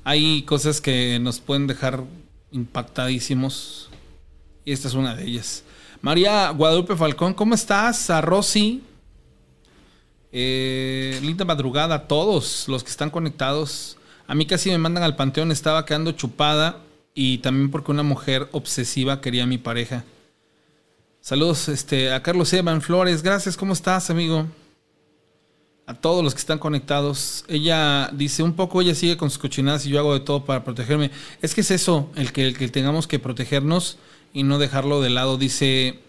Hay 0.03 0.43
cosas 0.43 0.81
que 0.81 1.21
nos 1.21 1.39
pueden 1.39 1.69
dejar 1.69 2.03
impactadísimos. 2.51 3.89
Y 4.65 4.73
esta 4.73 4.89
es 4.89 4.95
una 4.95 5.15
de 5.15 5.23
ellas. 5.25 5.63
María 6.03 6.51
Guadalupe 6.51 6.97
Falcón, 6.97 7.35
¿cómo 7.35 7.55
estás? 7.55 8.11
A 8.11 8.21
Rosy. 8.21 8.83
Eh, 10.33 11.21
linda 11.23 11.45
madrugada 11.45 11.95
a 11.95 12.09
todos 12.09 12.67
los 12.67 12.83
que 12.83 12.91
están 12.91 13.11
conectados. 13.11 13.97
A 14.27 14.35
mí 14.35 14.45
casi 14.45 14.71
me 14.71 14.79
mandan 14.79 15.05
al 15.05 15.15
panteón, 15.15 15.53
estaba 15.53 15.87
quedando 15.87 16.11
chupada 16.11 16.81
y 17.15 17.39
también 17.39 17.71
porque 17.71 17.93
una 17.93 18.03
mujer 18.03 18.49
obsesiva 18.51 19.21
quería 19.21 19.45
a 19.45 19.47
mi 19.47 19.59
pareja. 19.59 20.03
Saludos 21.21 21.69
este, 21.69 22.13
a 22.13 22.25
Carlos 22.25 22.53
Evan 22.53 22.83
Flores, 22.83 23.23
gracias, 23.23 23.57
¿cómo 23.57 23.73
estás, 23.73 24.11
amigo? 24.11 24.49
A 25.89 25.95
todos 25.95 26.23
los 26.23 26.35
que 26.35 26.41
están 26.41 26.59
conectados. 26.59 27.47
Ella 27.49 28.11
dice, 28.13 28.43
un 28.43 28.53
poco 28.53 28.83
ella 28.83 28.95
sigue 28.95 29.17
con 29.17 29.31
sus 29.31 29.39
cochinadas 29.39 29.87
y 29.87 29.89
yo 29.89 29.99
hago 29.99 30.13
de 30.13 30.21
todo 30.21 30.45
para 30.45 30.63
protegerme. 30.63 31.11
Es 31.41 31.55
que 31.55 31.63
es 31.63 31.71
eso, 31.71 32.11
el 32.15 32.31
que, 32.31 32.47
el 32.47 32.59
que 32.59 32.69
tengamos 32.69 33.07
que 33.07 33.19
protegernos 33.19 33.97
y 34.35 34.43
no 34.43 34.59
dejarlo 34.59 35.01
de 35.01 35.09
lado. 35.09 35.39
Dice, 35.39 36.01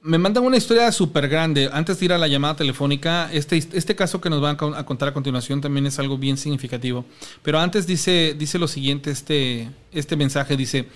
me 0.00 0.16
mandan 0.16 0.44
una 0.44 0.56
historia 0.56 0.90
súper 0.92 1.28
grande. 1.28 1.68
Antes 1.70 1.98
de 1.98 2.06
ir 2.06 2.12
a 2.14 2.18
la 2.18 2.26
llamada 2.26 2.56
telefónica, 2.56 3.28
este, 3.32 3.56
este 3.56 3.94
caso 3.94 4.18
que 4.18 4.30
nos 4.30 4.40
van 4.40 4.56
a 4.74 4.86
contar 4.86 5.08
a 5.08 5.12
continuación 5.12 5.60
también 5.60 5.84
es 5.84 5.98
algo 5.98 6.16
bien 6.16 6.38
significativo. 6.38 7.04
Pero 7.42 7.58
antes 7.58 7.86
dice, 7.86 8.34
dice 8.38 8.58
lo 8.58 8.66
siguiente, 8.66 9.10
este, 9.10 9.68
este 9.92 10.16
mensaje 10.16 10.56
dice, 10.56 10.86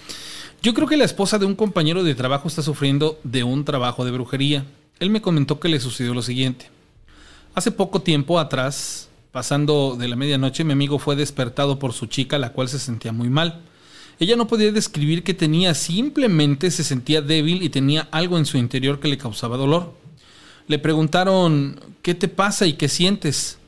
yo 0.63 0.73
creo 0.73 0.89
que 0.89 0.97
la 0.97 1.05
esposa 1.05 1.39
de 1.39 1.45
un 1.45 1.55
compañero 1.55 2.03
de 2.03 2.15
trabajo 2.15 2.49
está 2.49 2.63
sufriendo 2.63 3.21
de 3.25 3.45
un 3.45 3.67
trabajo 3.67 4.07
de 4.07 4.11
brujería. 4.11 4.65
Él 5.01 5.11
me 5.11 5.21
comentó 5.21 5.61
que 5.61 5.69
le 5.69 5.81
sucedió 5.81 6.15
lo 6.15 6.23
siguiente. 6.23 6.80
Hace 7.53 7.73
poco 7.73 8.01
tiempo 8.01 8.39
atrás, 8.39 9.09
pasando 9.33 9.97
de 9.99 10.07
la 10.07 10.15
medianoche, 10.15 10.63
mi 10.63 10.73
amigo 10.73 11.01
fue 11.01 11.17
despertado 11.17 11.81
por 11.81 11.93
su 11.93 12.07
chica, 12.07 12.39
la 12.39 12.53
cual 12.53 12.69
se 12.69 12.79
sentía 12.79 13.11
muy 13.11 13.29
mal. 13.29 13.63
Ella 14.21 14.37
no 14.37 14.47
podía 14.47 14.71
describir 14.71 15.25
qué 15.25 15.35
tenía, 15.35 15.75
simplemente 15.75 16.71
se 16.71 16.85
sentía 16.85 17.23
débil 17.23 17.63
y 17.63 17.69
tenía 17.69 18.07
algo 18.13 18.39
en 18.39 18.47
su 18.47 18.57
interior 18.57 19.01
que 19.01 19.09
le 19.09 19.19
causaba 19.19 19.57
dolor. 19.57 19.95
Le 20.69 20.79
preguntaron, 20.79 21.81
¿qué 22.03 22.15
te 22.15 22.29
pasa 22.29 22.67
y 22.67 22.75
qué 22.75 22.89
sientes? 22.89 23.59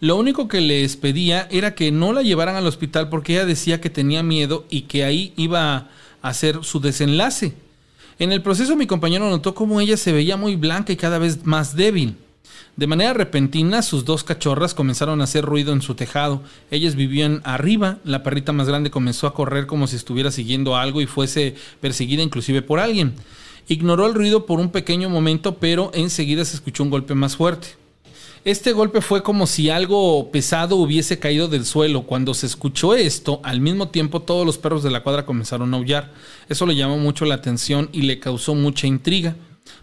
Lo 0.00 0.16
único 0.16 0.48
que 0.48 0.62
les 0.62 0.96
pedía 0.96 1.46
era 1.50 1.74
que 1.74 1.92
no 1.92 2.14
la 2.14 2.22
llevaran 2.22 2.56
al 2.56 2.66
hospital 2.66 3.10
porque 3.10 3.34
ella 3.34 3.44
decía 3.44 3.82
que 3.82 3.90
tenía 3.90 4.22
miedo 4.22 4.64
y 4.70 4.82
que 4.82 5.04
ahí 5.04 5.34
iba 5.36 5.74
a 5.76 5.88
hacer 6.22 6.64
su 6.64 6.80
desenlace. 6.80 7.52
En 8.18 8.32
el 8.32 8.40
proceso 8.40 8.76
mi 8.76 8.86
compañero 8.86 9.28
notó 9.28 9.54
cómo 9.54 9.78
ella 9.78 9.98
se 9.98 10.12
veía 10.12 10.38
muy 10.38 10.56
blanca 10.56 10.94
y 10.94 10.96
cada 10.96 11.18
vez 11.18 11.44
más 11.44 11.76
débil. 11.76 12.16
De 12.76 12.86
manera 12.86 13.14
repentina, 13.14 13.80
sus 13.80 14.04
dos 14.04 14.22
cachorras 14.22 14.74
comenzaron 14.74 15.20
a 15.20 15.24
hacer 15.24 15.44
ruido 15.44 15.72
en 15.72 15.80
su 15.80 15.94
tejado. 15.94 16.42
Ellas 16.70 16.94
vivían 16.94 17.40
arriba, 17.44 17.98
la 18.04 18.22
perrita 18.22 18.52
más 18.52 18.68
grande 18.68 18.90
comenzó 18.90 19.26
a 19.26 19.34
correr 19.34 19.66
como 19.66 19.86
si 19.86 19.96
estuviera 19.96 20.30
siguiendo 20.30 20.76
algo 20.76 21.00
y 21.00 21.06
fuese 21.06 21.54
perseguida 21.80 22.22
inclusive 22.22 22.60
por 22.60 22.78
alguien. 22.78 23.14
Ignoró 23.66 24.06
el 24.06 24.14
ruido 24.14 24.46
por 24.46 24.60
un 24.60 24.70
pequeño 24.70 25.08
momento, 25.08 25.56
pero 25.56 25.90
enseguida 25.94 26.44
se 26.44 26.56
escuchó 26.56 26.82
un 26.82 26.90
golpe 26.90 27.14
más 27.14 27.36
fuerte. 27.36 27.68
Este 28.44 28.72
golpe 28.72 29.00
fue 29.00 29.24
como 29.24 29.46
si 29.48 29.70
algo 29.70 30.30
pesado 30.30 30.76
hubiese 30.76 31.18
caído 31.18 31.48
del 31.48 31.64
suelo. 31.64 32.02
Cuando 32.02 32.32
se 32.32 32.46
escuchó 32.46 32.94
esto, 32.94 33.40
al 33.42 33.60
mismo 33.60 33.88
tiempo 33.88 34.22
todos 34.22 34.46
los 34.46 34.56
perros 34.56 34.84
de 34.84 34.90
la 34.90 35.02
cuadra 35.02 35.26
comenzaron 35.26 35.74
a 35.74 35.78
aullar. 35.78 36.12
Eso 36.48 36.64
le 36.64 36.76
llamó 36.76 36.96
mucho 36.98 37.24
la 37.24 37.34
atención 37.34 37.88
y 37.92 38.02
le 38.02 38.20
causó 38.20 38.54
mucha 38.54 38.86
intriga 38.86 39.34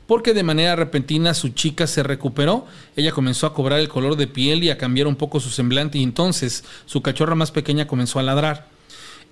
porque 0.07 0.34
de 0.34 0.43
manera 0.43 0.76
repentina 0.76 1.34
su 1.34 1.49
chica 1.49 1.88
se 1.88 2.03
recuperó, 2.03 2.65
ella 2.95 3.11
comenzó 3.11 3.47
a 3.47 3.53
cobrar 3.53 3.80
el 3.80 3.89
color 3.89 4.15
de 4.15 4.27
piel 4.27 4.64
y 4.64 4.69
a 4.69 4.77
cambiar 4.77 5.07
un 5.07 5.15
poco 5.15 5.39
su 5.39 5.49
semblante 5.49 5.97
y 5.97 6.03
entonces 6.03 6.64
su 6.85 7.01
cachorra 7.01 7.35
más 7.35 7.51
pequeña 7.51 7.88
comenzó 7.88 8.19
a 8.19 8.23
ladrar. 8.23 8.73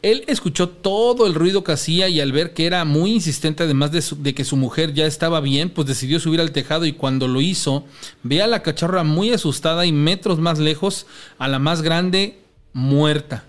Él 0.02 0.24
escuchó 0.28 0.68
todo 0.70 1.28
el 1.28 1.36
ruido 1.36 1.64
que 1.64 1.74
hacía 1.74 2.10
y 2.10 2.22
al 2.22 2.32
ver 2.32 2.54
que 2.54 2.66
era 2.66 2.86
muy 2.86 3.12
insistente, 3.12 3.64
además 3.64 3.92
de, 3.92 4.34
que 4.34 4.46
su 4.46 4.58
mujer 4.58 4.94
ya 4.94 5.06
estaba 5.06 5.42
bien, 5.42 5.70
pues 5.70 5.88
decidió 5.88 6.20
subir 6.20 6.42
al 6.42 6.52
tejado 6.52 6.86
y 6.86 6.94
cuando 6.94 7.28
lo 7.28 7.40
hizo, 7.40 7.86
ve 8.24 8.42
a 8.42 8.48
la 8.48 8.64
cachorra 8.64 9.04
muy 9.04 9.32
asustada 9.32 9.86
y 9.86 9.92
metros 9.92 10.40
más 10.40 10.58
lejos 10.58 11.06
a 11.38 11.48
la 11.48 11.60
más 11.60 11.84
grande 11.84 12.40
muerta. 12.74 13.44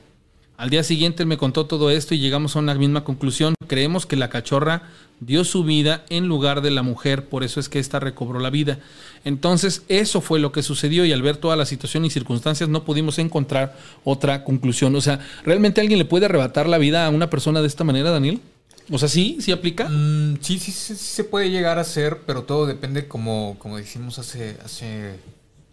Al 0.62 0.70
día 0.70 0.84
siguiente 0.84 1.24
él 1.24 1.26
me 1.26 1.39
contó 1.39 1.66
todo 1.66 1.90
esto 1.90 2.14
y 2.14 2.20
llegamos 2.20 2.55
a 2.55 2.60
una 2.60 2.76
misma 2.76 3.02
conclusión. 3.02 3.56
Creemos 3.66 4.06
que 4.06 4.14
la 4.14 4.30
cachorra 4.30 4.82
dio 5.18 5.43
su 5.43 5.64
vida 5.64 6.05
en 6.09 6.28
lugar 6.28 6.60
de 6.62 6.70
la 6.70 6.84
mujer, 6.84 7.28
por 7.28 7.43
eso 7.43 7.59
es 7.59 7.68
que 7.68 7.80
ésta 7.80 7.98
recobró 7.98 8.39
la 8.39 8.48
vida. 8.48 8.78
Entonces, 9.24 9.82
eso 9.89 10.20
fue 10.20 10.39
lo 10.39 10.52
que 10.52 10.62
sucedió 10.62 11.05
y 11.05 11.10
al 11.10 11.20
ver 11.20 11.36
toda 11.36 11.56
la 11.56 11.66
situación 11.66 12.05
y 12.05 12.10
circunstancias 12.10 12.68
no 12.68 12.84
pudimos 12.84 13.18
encontrar 13.18 13.76
otra 14.05 14.44
conclusión. 14.44 14.94
O 14.94 15.01
sea, 15.01 15.18
¿realmente 15.44 15.80
alguien 15.80 15.98
le 15.98 16.05
puede 16.05 16.26
arrebatar 16.26 16.68
la 16.68 16.78
vida 16.78 17.06
a 17.06 17.10
una 17.10 17.28
persona 17.28 17.60
de 17.60 17.66
esta 17.66 17.82
manera, 17.82 18.12
Daniel? 18.12 18.40
O 18.89 18.98
sea, 18.98 19.09
¿sí? 19.09 19.39
¿Sí 19.40 19.51
aplica? 19.51 19.89
Mm, 19.89 20.39
sí, 20.43 20.60
sí, 20.60 20.70
sí, 20.70 20.94
se 20.94 21.24
puede 21.24 21.51
llegar 21.51 21.78
a 21.78 21.80
hacer, 21.80 22.20
pero 22.24 22.44
todo 22.44 22.66
depende, 22.66 23.09
como, 23.09 23.56
como 23.59 23.78
dijimos 23.78 24.20
hace, 24.20 24.59
hace, 24.64 25.16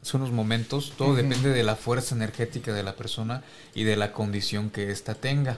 hace 0.10 0.18
unos 0.18 0.32
momentos, 0.32 0.94
todo 0.98 1.14
depende 1.14 1.50
de 1.52 1.62
la 1.62 1.76
fuerza 1.76 2.16
energética 2.16 2.74
de 2.74 2.82
la 2.82 2.96
persona 2.96 3.44
y 3.76 3.84
de 3.84 3.96
la 3.96 4.12
condición 4.12 4.72
que 4.72 4.90
ésta 4.90 5.14
tenga. 5.14 5.58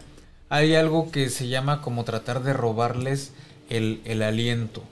Hay 0.50 0.76
algo 0.76 1.10
que 1.10 1.30
se 1.30 1.48
llama 1.48 1.82
como 1.82 2.04
tratar 2.04 2.44
de 2.44 2.52
robarles 2.52 3.32
el, 3.70 4.22
aliento. 4.22 4.84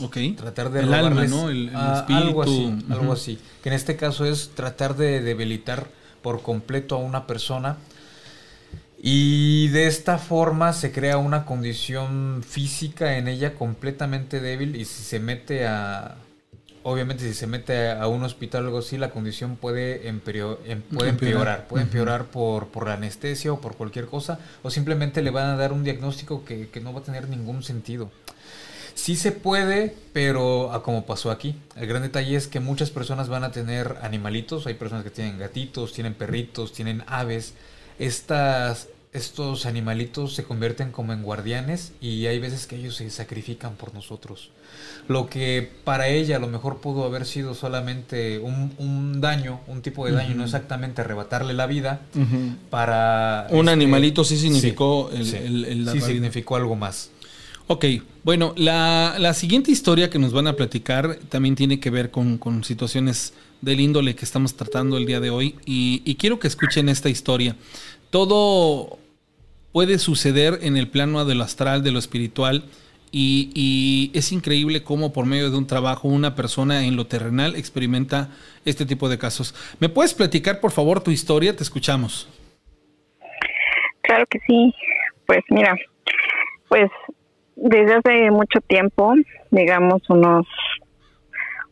Ok. 0.00 0.18
Tratar 0.36 0.70
de 0.70 0.82
el 0.82 0.94
alma, 0.94 1.24
¿no? 1.24 1.50
El, 1.50 1.74
Algo 1.74 2.44
así, 2.44 2.78
algo 2.88 3.12
así. 3.12 3.40
Que 3.60 3.70
en 3.70 3.74
este 3.74 3.96
caso 3.96 4.24
es 4.24 4.50
tratar 4.54 4.96
de 4.96 5.20
debilitar 5.20 5.88
por 6.22 6.40
completo 6.42 6.94
a 6.94 6.98
una 6.98 7.26
persona. 7.26 7.76
Y 9.02 9.66
de 9.68 9.88
esta 9.88 10.18
forma 10.18 10.72
se 10.72 10.92
crea 10.92 11.18
una 11.18 11.44
condición 11.44 12.44
física 12.48 13.18
en 13.18 13.26
ella 13.26 13.56
completamente 13.56 14.38
débil 14.38 14.76
y 14.76 14.84
si 14.84 15.02
se 15.02 15.18
mete 15.18 15.66
a... 15.66 16.18
Obviamente 16.88 17.24
si 17.24 17.34
se 17.34 17.46
mete 17.46 17.90
a 17.90 18.06
un 18.06 18.22
hospital 18.22 18.64
o 18.64 18.66
algo 18.66 18.78
así, 18.78 18.96
la 18.96 19.10
condición 19.10 19.56
puede, 19.56 20.08
em, 20.08 20.20
puede 20.20 21.10
empeorar. 21.10 21.68
Puede 21.68 21.84
empeorar 21.84 22.24
por, 22.26 22.68
por 22.68 22.86
la 22.86 22.94
anestesia 22.94 23.52
o 23.52 23.60
por 23.60 23.76
cualquier 23.76 24.06
cosa. 24.06 24.38
O 24.62 24.70
simplemente 24.70 25.20
le 25.20 25.30
van 25.30 25.50
a 25.50 25.56
dar 25.56 25.72
un 25.72 25.84
diagnóstico 25.84 26.44
que, 26.46 26.68
que 26.70 26.80
no 26.80 26.94
va 26.94 27.00
a 27.00 27.02
tener 27.02 27.28
ningún 27.28 27.62
sentido. 27.62 28.10
Sí 28.94 29.16
se 29.16 29.32
puede, 29.32 29.94
pero 30.14 30.72
a 30.72 30.82
como 30.82 31.04
pasó 31.04 31.30
aquí. 31.30 31.54
El 31.76 31.86
gran 31.86 32.02
detalle 32.02 32.34
es 32.34 32.48
que 32.48 32.58
muchas 32.58 32.90
personas 32.90 33.28
van 33.28 33.44
a 33.44 33.52
tener 33.52 33.98
animalitos. 34.02 34.66
Hay 34.66 34.74
personas 34.74 35.04
que 35.04 35.10
tienen 35.10 35.38
gatitos, 35.38 35.92
tienen 35.92 36.14
perritos, 36.14 36.72
tienen 36.72 37.04
aves. 37.06 37.52
Estas, 37.98 38.88
estos 39.12 39.66
animalitos 39.66 40.34
se 40.34 40.44
convierten 40.44 40.90
como 40.90 41.12
en 41.12 41.22
guardianes 41.22 41.92
y 42.00 42.26
hay 42.26 42.38
veces 42.38 42.66
que 42.66 42.76
ellos 42.76 42.96
se 42.96 43.08
sacrifican 43.10 43.74
por 43.74 43.94
nosotros. 43.94 44.50
Lo 45.08 45.28
que 45.28 45.70
para 45.84 46.08
ella 46.08 46.36
a 46.36 46.38
lo 46.38 46.46
mejor 46.46 46.78
pudo 46.78 47.04
haber 47.04 47.24
sido 47.24 47.54
solamente 47.54 48.38
un, 48.38 49.20
daño, 49.20 49.60
un 49.66 49.80
tipo 49.80 50.06
de 50.06 50.12
daño, 50.12 50.34
no 50.34 50.44
exactamente 50.44 51.00
arrebatarle 51.00 51.54
la 51.54 51.66
vida, 51.66 52.02
para... 52.70 53.46
Un 53.50 53.60
este, 53.60 53.70
animalito 53.70 54.24
sí 54.24 54.36
significó 54.36 55.10
el, 55.10 55.88
sí 55.90 56.00
significó 56.00 56.56
algo 56.56 56.76
más. 56.76 57.10
Ok, 57.70 57.84
bueno, 58.24 58.54
la, 58.56 59.34
siguiente 59.34 59.70
historia 59.70 60.08
que 60.08 60.18
nos 60.18 60.32
van 60.32 60.46
a 60.46 60.54
platicar 60.54 61.18
también 61.28 61.54
tiene 61.54 61.78
que 61.78 61.90
ver 61.90 62.10
con, 62.10 62.64
situaciones 62.64 63.34
del 63.60 63.80
índole 63.80 64.14
que 64.14 64.24
estamos 64.24 64.54
tratando 64.54 64.96
el 64.96 65.04
día 65.04 65.20
de 65.20 65.28
hoy 65.28 65.54
y, 65.66 66.14
quiero 66.14 66.38
que 66.38 66.48
escuchen 66.48 66.88
esta 66.88 67.10
historia. 67.10 67.56
Todo 68.10 68.98
puede 69.72 69.98
suceder 69.98 70.58
en 70.62 70.76
el 70.76 70.88
plano 70.88 71.24
de 71.24 71.34
lo 71.34 71.44
astral, 71.44 71.82
de 71.82 71.92
lo 71.92 71.98
espiritual 71.98 72.64
y, 73.10 74.10
es 74.14 74.32
increíble 74.32 74.82
cómo 74.82 75.12
por 75.12 75.26
medio 75.26 75.50
de 75.50 75.56
un 75.56 75.66
trabajo 75.66 76.08
una 76.08 76.34
persona 76.34 76.84
en 76.84 76.96
lo 76.96 77.06
terrenal 77.06 77.56
experimenta 77.56 78.30
este 78.64 78.84
tipo 78.86 79.08
de 79.08 79.18
casos. 79.18 79.54
¿Me 79.80 79.88
puedes 79.88 80.14
platicar 80.14 80.60
por 80.60 80.72
favor 80.72 81.02
tu 81.02 81.10
historia? 81.10 81.54
Te 81.54 81.62
escuchamos. 81.62 82.28
Claro 84.02 84.24
que 84.26 84.38
sí. 84.46 84.74
Pues 85.26 85.40
mira, 85.50 85.74
pues 86.68 86.90
desde 87.56 87.94
hace 87.94 88.30
mucho 88.30 88.60
tiempo, 88.66 89.14
digamos 89.50 90.02
unos 90.08 90.46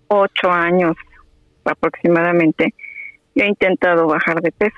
ocho 0.09 0.51
años 0.51 0.95
aproximadamente, 1.65 2.75
he 3.35 3.47
intentado 3.47 4.07
bajar 4.07 4.41
de 4.41 4.53
peso. 4.53 4.77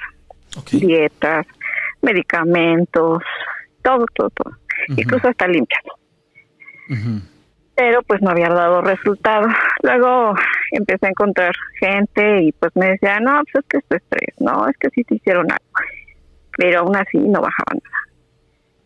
Dietas, 0.73 1.47
medicamentos, 2.03 3.23
todo, 3.83 4.05
todo, 4.15 4.31
todo. 4.31 4.53
Incluso 4.89 5.29
hasta 5.29 5.47
limpias. 5.47 5.83
Pero 7.75 8.03
pues 8.03 8.21
no 8.23 8.31
había 8.31 8.49
dado 8.49 8.81
resultado. 8.81 9.47
Luego 9.83 10.35
empecé 10.73 11.07
a 11.07 11.11
encontrar 11.11 11.55
gente 11.79 12.43
y 12.43 12.53
pues 12.53 12.73
me 12.75 12.91
decía, 12.91 13.21
no, 13.21 13.43
pues 13.53 13.65
es 13.65 13.69
que 13.69 13.79
es 13.79 14.03
estrés, 14.03 14.35
no, 14.41 14.67
es 14.69 14.77
que 14.79 14.91
sí 14.91 15.05
te 15.05 15.17
hicieron 15.17 15.51
algo. 15.51 15.73
Pero 16.57 16.81
aún 16.81 16.97
así 16.97 17.19
no 17.19 17.41
bajaba 17.41 17.75
nada. 17.75 17.99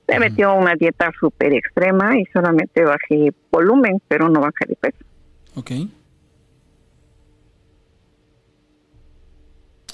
Me 0.09 0.19
metió 0.19 0.55
una 0.55 0.75
dieta 0.75 1.11
súper 1.19 1.55
extrema 1.55 2.19
y 2.19 2.27
solamente 2.27 2.85
bajé 2.85 3.33
volumen, 3.51 4.03
pero 4.09 4.29
no 4.29 4.41
bajé 4.41 4.67
de 4.67 4.77
peso. 4.77 4.99
Ok. 5.55 5.71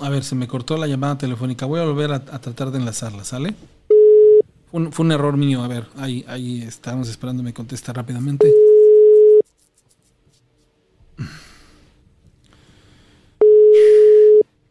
A 0.01 0.09
ver, 0.11 0.23
se 0.23 0.35
me 0.35 0.47
cortó 0.47 0.77
la 0.77 0.87
llamada 0.87 1.19
telefónica. 1.19 1.67
Voy 1.67 1.81
a 1.81 1.85
volver 1.85 2.13
a, 2.13 2.21
tratar 2.21 2.71
de 2.71 2.79
enlazarla, 2.79 3.25
¿sale? 3.25 3.55
Fue 4.71 5.05
un, 5.05 5.13
error 5.13 5.37
mío. 5.37 5.63
A 5.63 5.69
ver, 5.69 5.87
ahí, 5.97 6.25
ahí 6.29 6.63
estamos 6.63 7.09
esperando 7.09 7.43
me 7.43 7.53
contesta 7.53 7.93
rápidamente. 7.93 8.53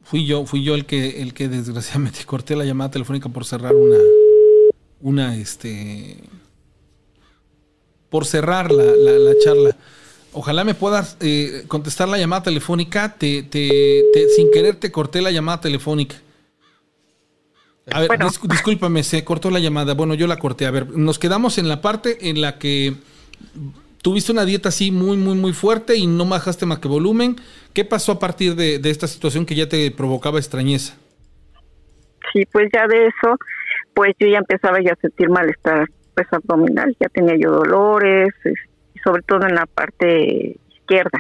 Fui 0.03 0.25
yo, 0.25 0.45
fui 0.45 0.63
yo 0.63 0.73
el 0.73 0.85
que, 0.85 1.21
el 1.21 1.33
que 1.33 1.49
desgraciadamente 1.49 2.23
corté 2.25 2.55
la 2.55 2.63
llamada 2.63 2.91
telefónica 2.91 3.27
por 3.27 3.43
cerrar 3.43 3.75
una, 3.75 3.97
una, 5.01 5.35
este, 5.35 6.23
por 8.09 8.25
cerrar 8.25 8.71
la, 8.71 8.85
la, 8.85 9.33
charla. 9.43 9.75
Ojalá 10.37 10.63
me 10.63 10.75
puedas 10.75 11.17
eh, 11.19 11.63
contestar 11.67 12.07
la 12.07 12.19
llamada 12.19 12.43
telefónica. 12.43 13.15
Te, 13.17 13.41
te, 13.41 14.03
sin 14.35 14.51
querer 14.51 14.75
te 14.75 14.91
corté 14.91 15.19
la 15.19 15.31
llamada 15.31 15.61
telefónica. 15.61 16.15
A 17.89 18.01
ver, 18.01 18.11
discúlpame, 18.43 19.01
se 19.01 19.23
cortó 19.23 19.49
la 19.49 19.57
llamada. 19.57 19.95
Bueno, 19.95 20.13
yo 20.13 20.27
la 20.27 20.37
corté. 20.37 20.67
A 20.67 20.71
ver, 20.71 20.91
nos 20.91 21.17
quedamos 21.17 21.57
en 21.57 21.67
la 21.67 21.81
parte 21.81 22.29
en 22.29 22.41
la 22.41 22.59
que 22.59 22.93
tuviste 24.03 24.31
una 24.31 24.45
dieta 24.45 24.69
así 24.69 24.91
muy, 24.91 25.17
muy, 25.17 25.33
muy 25.33 25.53
fuerte 25.53 25.95
y 25.95 26.05
no 26.05 26.27
bajaste 26.27 26.67
más 26.67 26.77
que 26.77 26.87
volumen. 26.87 27.37
¿Qué 27.73 27.83
pasó 27.83 28.11
a 28.11 28.19
partir 28.19 28.53
de, 28.53 28.79
esta 28.83 29.07
situación 29.07 29.43
que 29.43 29.55
ya 29.55 29.67
te 29.67 29.89
provocaba 29.89 30.37
extrañeza? 30.37 30.95
Sí, 32.31 32.45
pues 32.51 32.69
ya 32.71 32.85
de 32.85 33.07
eso, 33.07 33.37
pues 33.95 34.13
yo 34.19 34.27
ya 34.27 34.37
empezaba 34.37 34.77
ya 34.83 34.91
a 34.91 35.01
sentir 35.01 35.29
malestar 35.29 35.87
pues 36.13 36.27
abdominal, 36.31 36.95
ya 36.99 37.09
tenía 37.09 37.35
yo 37.39 37.51
dolores, 37.51 38.29
y 38.45 38.49
sobre 39.03 39.21
todo 39.23 39.47
en 39.47 39.55
la 39.55 39.65
parte 39.65 40.57
izquierda. 40.69 41.19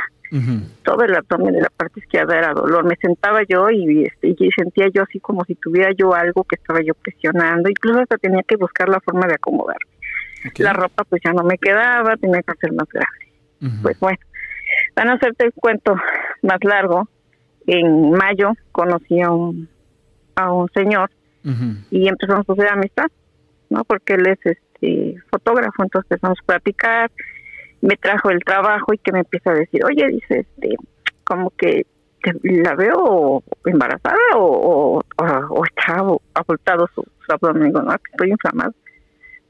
Todo 0.83 1.03
el 1.03 1.15
abdomen 1.15 1.53
de 1.53 1.61
la 1.61 1.69
parte 1.69 2.01
izquierda 2.01 2.37
era 2.37 2.53
dolor. 2.53 2.83
Me 2.83 2.97
sentaba 2.97 3.43
yo 3.47 3.69
y, 3.69 4.03
este, 4.03 4.35
y 4.37 4.51
sentía 4.51 4.89
yo 4.93 5.03
así 5.03 5.19
como 5.19 5.45
si 5.45 5.55
tuviera 5.55 5.91
yo 5.93 6.13
algo 6.13 6.43
que 6.43 6.55
estaba 6.55 6.81
yo 6.81 6.93
presionando. 6.95 7.69
Incluso 7.69 8.01
hasta 8.01 8.17
tenía 8.17 8.43
que 8.43 8.57
buscar 8.57 8.89
la 8.89 8.99
forma 8.99 9.25
de 9.27 9.35
acomodar. 9.35 9.77
La 10.57 10.73
ropa 10.73 11.03
pues 11.05 11.21
ya 11.23 11.31
no 11.33 11.43
me 11.43 11.57
quedaba, 11.57 12.17
tenía 12.17 12.41
que 12.41 12.51
hacer 12.51 12.73
más 12.73 12.87
grande. 12.89 13.81
Pues 13.81 13.99
bueno, 13.99 14.19
van 14.95 15.09
a 15.09 15.13
hacerte 15.13 15.45
el 15.45 15.53
cuento 15.53 15.95
más 16.41 16.59
largo. 16.63 17.07
En 17.65 18.11
mayo 18.11 18.51
conocí 18.71 19.21
a 19.21 19.31
un, 19.31 19.67
a 20.35 20.51
un 20.51 20.69
señor 20.73 21.09
y 21.89 22.07
empezamos 22.07 22.47
a 22.49 22.53
hacer 22.53 22.67
amistad, 22.67 23.07
¿no? 23.69 23.83
Porque 23.85 24.15
él 24.15 24.27
es 24.27 24.39
este 24.43 25.15
fotógrafo, 25.29 25.83
entonces 25.83 26.11
empezamos 26.11 26.37
a 26.41 26.45
platicar. 26.45 27.11
Me 27.81 27.95
trajo 27.95 28.29
el 28.29 28.43
trabajo 28.43 28.93
y 28.93 28.97
que 28.97 29.11
me 29.11 29.19
empieza 29.19 29.51
a 29.51 29.55
decir, 29.55 29.83
oye, 29.85 30.07
dice, 30.07 30.39
este, 30.39 30.75
como 31.23 31.51
que 31.51 31.85
la 32.43 32.75
veo 32.75 33.43
embarazada 33.65 34.17
o, 34.35 35.01
o, 35.17 35.65
está 35.65 36.03
abultado 36.33 36.89
su, 36.93 37.05
abdomen. 37.29 37.65
Digo, 37.65 37.81
no, 37.81 37.93
estoy 37.93 38.31
inflamado. 38.31 38.73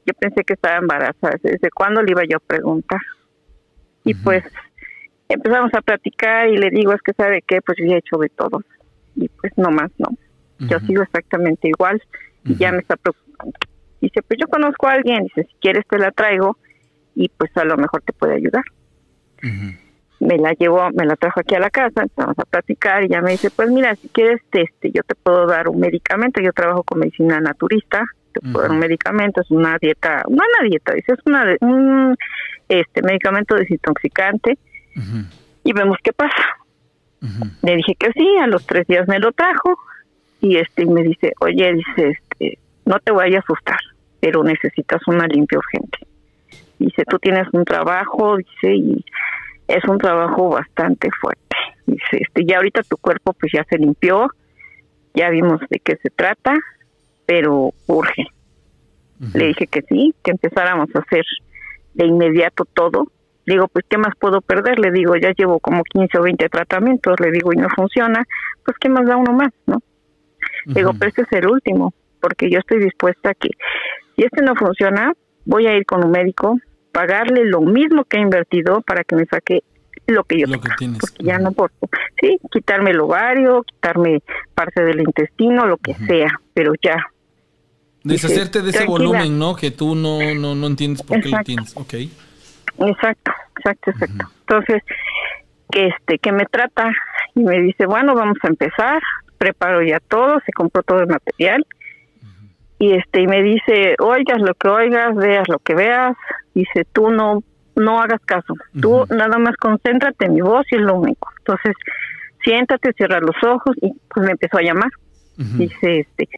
Yo 0.06 0.14
pensé 0.18 0.44
que 0.44 0.54
estaba 0.54 0.78
embarazada. 0.78 1.36
¿Desde 1.42 1.70
cuándo 1.70 2.02
le 2.02 2.12
iba 2.12 2.22
yo 2.28 2.38
a 2.38 2.40
preguntar? 2.40 3.00
Y 4.04 4.14
pues 4.14 4.44
empezamos 5.28 5.72
a 5.74 5.82
platicar 5.82 6.48
y 6.48 6.56
le 6.56 6.70
digo, 6.70 6.92
es 6.92 7.02
que 7.02 7.12
sabe 7.12 7.42
qué, 7.46 7.60
pues 7.60 7.78
yo 7.78 7.94
he 7.94 7.98
hecho 7.98 8.16
de 8.16 8.28
todo. 8.30 8.62
Y 9.16 9.28
pues 9.28 9.52
no 9.56 9.70
más, 9.70 9.90
no. 9.98 10.08
Yo 10.60 10.80
sigo 10.80 11.02
exactamente 11.02 11.68
igual 11.68 12.02
y 12.44 12.56
ya 12.56 12.72
me 12.72 12.78
está 12.78 12.96
preocupando. 12.96 13.52
Dice, 14.00 14.22
pues 14.22 14.40
yo 14.40 14.48
conozco 14.48 14.88
a 14.88 14.92
alguien, 14.92 15.24
dice, 15.24 15.44
si 15.44 15.54
quieres 15.60 15.86
te 15.88 15.98
la 15.98 16.10
traigo 16.10 16.56
y 17.18 17.28
pues 17.30 17.54
a 17.56 17.64
lo 17.64 17.76
mejor 17.76 18.00
te 18.02 18.12
puede 18.12 18.36
ayudar. 18.36 18.62
Me 20.20 20.38
la 20.38 20.52
llevó, 20.52 20.88
me 20.92 21.04
la 21.04 21.16
trajo 21.16 21.40
aquí 21.40 21.56
a 21.56 21.58
la 21.58 21.68
casa, 21.68 22.02
empezamos 22.02 22.38
a 22.38 22.44
platicar 22.44 23.02
y 23.02 23.08
ya 23.08 23.20
me 23.20 23.32
dice, 23.32 23.50
pues 23.50 23.70
mira, 23.70 23.96
si 23.96 24.08
quieres, 24.08 24.40
este, 24.52 24.92
yo 24.92 25.02
te 25.02 25.16
puedo 25.16 25.46
dar 25.46 25.68
un 25.68 25.80
medicamento, 25.80 26.40
yo 26.40 26.52
trabajo 26.52 26.84
con 26.84 27.00
medicina 27.00 27.40
naturista, 27.40 28.04
te 28.32 28.40
puedo 28.40 28.62
dar 28.62 28.70
un 28.70 28.78
medicamento, 28.78 29.40
es 29.40 29.50
una 29.50 29.78
dieta, 29.80 30.22
no 30.28 30.36
una 30.36 30.68
dieta, 30.68 30.92
dice, 30.92 31.12
es 31.12 31.18
una, 31.26 31.56
un 31.60 32.16
este 32.68 33.02
medicamento 33.02 33.56
desintoxicante 33.56 34.58
y 35.64 35.72
vemos 35.72 35.98
qué 36.04 36.12
pasa. 36.12 36.46
Le 37.62 37.76
dije 37.76 37.96
que 37.96 38.12
sí, 38.12 38.28
a 38.40 38.46
los 38.46 38.64
tres 38.64 38.86
días 38.86 39.08
me 39.08 39.18
lo 39.18 39.32
trajo 39.32 39.76
y 40.40 40.56
este 40.56 40.86
me 40.86 41.02
dice, 41.02 41.32
oye, 41.40 41.72
dice, 41.74 42.10
este, 42.10 42.58
no 42.84 43.00
te 43.00 43.10
voy 43.10 43.34
a 43.34 43.40
asustar, 43.40 43.80
pero 44.20 44.44
necesitas 44.44 45.00
una 45.08 45.26
limpia 45.26 45.58
urgente. 45.58 45.98
Dice, 46.78 47.04
tú 47.08 47.18
tienes 47.18 47.46
un 47.52 47.64
trabajo, 47.64 48.36
dice, 48.36 48.74
y 48.74 49.04
es 49.66 49.84
un 49.88 49.98
trabajo 49.98 50.50
bastante 50.50 51.08
fuerte. 51.20 51.56
Dice, 51.86 52.18
este, 52.20 52.44
ya 52.44 52.56
ahorita 52.56 52.82
tu 52.82 52.96
cuerpo 52.96 53.32
pues 53.32 53.52
ya 53.52 53.64
se 53.64 53.78
limpió, 53.78 54.28
ya 55.14 55.30
vimos 55.30 55.60
de 55.70 55.80
qué 55.80 55.96
se 55.96 56.10
trata, 56.10 56.54
pero 57.26 57.72
urge. 57.86 58.26
Le 59.34 59.48
dije 59.48 59.66
que 59.66 59.82
sí, 59.82 60.14
que 60.22 60.30
empezáramos 60.30 60.88
a 60.94 61.00
hacer 61.00 61.24
de 61.94 62.06
inmediato 62.06 62.64
todo 62.66 63.08
digo, 63.48 63.68
pues, 63.68 63.84
¿qué 63.88 63.98
más 63.98 64.14
puedo 64.18 64.40
perder? 64.40 64.78
Le 64.78 64.90
digo, 64.92 65.16
ya 65.16 65.32
llevo 65.32 65.58
como 65.58 65.82
15 65.82 66.18
o 66.18 66.22
20 66.22 66.48
tratamientos, 66.48 67.18
le 67.18 67.30
digo, 67.30 67.52
y 67.52 67.56
no 67.56 67.68
funciona, 67.74 68.24
pues, 68.64 68.76
¿qué 68.78 68.88
más 68.88 69.06
da 69.06 69.16
uno 69.16 69.32
más, 69.32 69.52
no? 69.66 69.80
Digo, 70.66 70.92
pero 70.98 71.08
este 71.08 71.22
es 71.22 71.32
el 71.32 71.48
último, 71.48 71.94
porque 72.20 72.50
yo 72.50 72.58
estoy 72.58 72.78
dispuesta 72.78 73.30
a 73.30 73.34
que, 73.34 73.48
si 74.14 74.24
este 74.24 74.42
no 74.42 74.54
funciona, 74.54 75.12
voy 75.46 75.66
a 75.66 75.74
ir 75.74 75.86
con 75.86 76.04
un 76.04 76.10
médico, 76.10 76.58
pagarle 76.98 77.44
lo 77.44 77.60
mismo 77.60 78.02
que 78.02 78.16
he 78.16 78.20
invertido 78.20 78.80
para 78.80 79.04
que 79.04 79.14
me 79.14 79.24
saque 79.26 79.62
lo 80.08 80.24
que 80.24 80.40
yo 80.40 80.48
lo 80.48 80.60
que 80.60 80.70
tienes. 80.76 80.98
porque 80.98 81.22
ya 81.22 81.38
no 81.38 81.52
puedo, 81.52 81.70
sí, 82.20 82.40
quitarme 82.50 82.90
el 82.90 82.98
ovario, 82.98 83.62
quitarme 83.62 84.20
parte 84.52 84.82
del 84.82 85.02
intestino, 85.02 85.64
lo 85.64 85.76
que 85.76 85.94
sea, 85.94 86.28
pero 86.54 86.72
ya. 86.82 86.96
Deshacerte 88.02 88.62
de 88.62 88.70
ese 88.70 88.84
volumen, 88.84 89.38
¿no? 89.38 89.54
Que 89.54 89.70
tú 89.70 89.94
no, 89.94 90.18
no, 90.34 90.56
no 90.56 90.66
entiendes 90.66 91.04
por 91.04 91.20
qué 91.20 91.28
lo 91.28 91.38
tienes, 91.44 91.76
ok. 91.76 91.94
Exacto, 91.94 93.32
exacto, 93.58 93.90
exacto. 93.92 94.26
Entonces, 94.40 94.82
que 95.70 95.86
este, 95.86 96.18
que 96.18 96.32
me 96.32 96.46
trata 96.46 96.90
y 97.36 97.44
me 97.44 97.60
dice, 97.60 97.86
bueno, 97.86 98.16
vamos 98.16 98.38
a 98.42 98.48
empezar, 98.48 99.00
preparo 99.36 99.84
ya 99.84 100.00
todo, 100.00 100.40
se 100.44 100.50
compró 100.50 100.82
todo 100.82 100.98
el 100.98 101.06
material 101.06 101.64
y 102.78 102.94
este 102.94 103.22
y 103.22 103.26
me 103.26 103.42
dice, 103.42 103.96
oigas 103.98 104.40
lo 104.40 104.54
que 104.54 104.68
oigas, 104.68 105.14
veas 105.16 105.48
lo 105.48 105.58
que 105.58 105.74
veas, 105.74 106.16
dice, 106.54 106.84
tú 106.92 107.10
no 107.10 107.42
no 107.76 108.00
hagas 108.00 108.20
caso, 108.24 108.54
tú 108.80 109.04
nada 109.08 109.38
más 109.38 109.56
concéntrate 109.56 110.26
en 110.26 110.34
mi 110.34 110.40
voz 110.40 110.66
y 110.72 110.76
es 110.76 110.80
lo 110.80 110.96
único. 110.96 111.28
Entonces, 111.38 111.76
siéntate, 112.42 112.92
cierra 112.94 113.20
los 113.20 113.36
ojos 113.44 113.76
y 113.80 113.92
pues 114.12 114.26
me 114.26 114.32
empezó 114.32 114.58
a 114.58 114.62
llamar. 114.62 114.90
Dice, 115.36 116.00
este, 116.00 116.28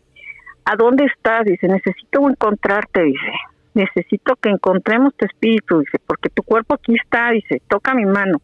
¿a 0.67 0.77
dónde 0.77 1.07
estás? 1.07 1.47
Dice, 1.47 1.67
necesito 1.67 2.29
encontrarte, 2.29 3.03
dice 3.05 3.33
necesito 3.75 4.37
que 4.37 4.51
encontremos 4.51 5.15
tu 5.17 5.27
espíritu, 5.27 5.81
dice, 5.81 5.99
porque 6.07 6.29
tu 6.29 6.43
cuerpo 6.43 6.75
aquí 6.75 6.95
está, 6.95 7.31
dice, 7.31 7.63
toca 7.69 7.95
mi 7.95 8.05
mano. 8.05 8.41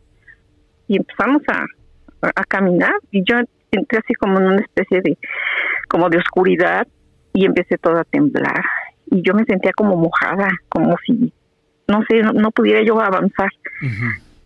Y 0.88 0.96
empezamos 0.96 1.42
a, 1.48 1.66
a 2.22 2.44
caminar 2.44 2.94
y 3.10 3.24
yo 3.24 3.36
entré 3.70 3.98
así 3.98 4.14
como 4.14 4.38
en 4.38 4.46
una 4.46 4.60
especie 4.60 5.00
de, 5.02 5.18
como 5.88 6.08
de 6.08 6.18
oscuridad 6.18 6.86
y 7.36 7.44
empecé 7.44 7.76
todo 7.76 7.98
a 7.98 8.04
temblar. 8.04 8.64
Y 9.10 9.22
yo 9.22 9.34
me 9.34 9.44
sentía 9.44 9.72
como 9.72 9.94
mojada, 9.96 10.48
como 10.70 10.96
si, 11.04 11.32
no 11.86 12.02
sé, 12.08 12.22
no, 12.22 12.50
pudiera 12.50 12.82
yo 12.82 12.98
avanzar. 12.98 13.50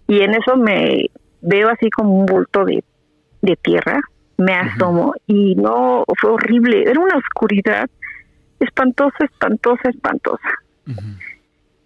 Y 0.09 0.21
en 0.21 0.35
eso 0.35 0.57
me 0.57 1.09
veo 1.41 1.69
así 1.71 1.89
como 1.89 2.13
un 2.13 2.27
bulto 2.27 2.65
de, 2.65 2.83
de 3.43 3.57
tierra, 3.57 4.01
me 4.37 4.55
asomo 4.55 5.15
y 5.27 5.55
no, 5.55 6.05
fue 6.21 6.31
horrible, 6.31 6.83
era 6.83 6.99
una 6.99 7.17
oscuridad 7.17 7.89
espantosa, 8.59 9.25
espantosa, 9.25 9.89
espantosa. 9.89 10.51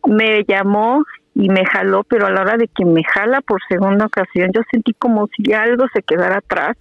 Me 0.06 0.44
llamó 0.44 1.04
y 1.34 1.50
me 1.50 1.66
jaló, 1.66 2.04
pero 2.04 2.26
a 2.26 2.30
la 2.30 2.40
hora 2.40 2.56
de 2.56 2.68
que 2.68 2.84
me 2.86 3.04
jala 3.04 3.42
por 3.42 3.60
segunda 3.68 4.06
ocasión, 4.06 4.50
yo 4.54 4.62
sentí 4.70 4.94
como 4.94 5.28
si 5.36 5.52
algo 5.52 5.84
se 5.92 6.02
quedara 6.02 6.38
atrás, 6.38 6.76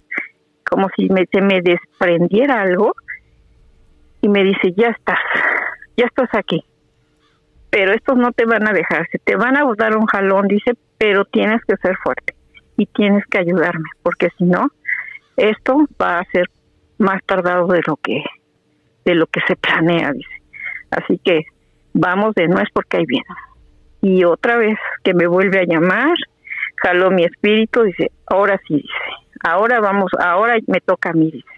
como 0.64 0.88
si 0.96 1.10
me, 1.10 1.26
se 1.30 1.42
me 1.42 1.60
desprendiera 1.60 2.62
algo, 2.62 2.94
y 4.24 4.28
me 4.30 4.42
dice, 4.42 4.72
ya 4.74 4.88
estás, 4.88 5.18
ya 5.98 6.06
estás 6.06 6.30
aquí, 6.32 6.64
pero 7.68 7.92
estos 7.92 8.16
no 8.16 8.32
te 8.32 8.46
van 8.46 8.66
a 8.66 8.72
dejar, 8.72 9.06
se 9.12 9.18
te 9.18 9.36
van 9.36 9.54
a 9.58 9.64
dar 9.76 9.98
un 9.98 10.06
jalón, 10.06 10.48
dice, 10.48 10.72
pero 10.96 11.26
tienes 11.26 11.60
que 11.68 11.76
ser 11.76 11.94
fuerte 12.02 12.34
y 12.78 12.86
tienes 12.86 13.22
que 13.26 13.36
ayudarme, 13.36 13.84
porque 14.02 14.30
si 14.38 14.44
no, 14.44 14.70
esto 15.36 15.76
va 16.00 16.20
a 16.20 16.24
ser 16.32 16.46
más 16.96 17.22
tardado 17.26 17.66
de 17.66 17.82
lo 17.86 17.96
que 17.96 18.24
de 19.04 19.14
lo 19.14 19.26
que 19.26 19.42
se 19.46 19.56
planea, 19.56 20.12
dice. 20.12 20.42
Así 20.90 21.20
que 21.22 21.42
vamos 21.92 22.34
de 22.34 22.48
no 22.48 22.60
es 22.60 22.68
porque 22.72 22.96
hay 22.96 23.04
bien. 23.04 23.24
Y 24.00 24.24
otra 24.24 24.56
vez 24.56 24.78
que 25.02 25.12
me 25.12 25.26
vuelve 25.26 25.60
a 25.60 25.66
llamar, 25.66 26.16
jaló 26.76 27.10
mi 27.10 27.24
espíritu, 27.24 27.82
dice, 27.82 28.10
ahora 28.26 28.58
sí, 28.66 28.76
dice, 28.76 28.88
ahora 29.42 29.80
vamos, 29.80 30.10
ahora 30.18 30.56
me 30.66 30.80
toca 30.80 31.10
a 31.10 31.12
mí, 31.12 31.30
dice. 31.30 31.53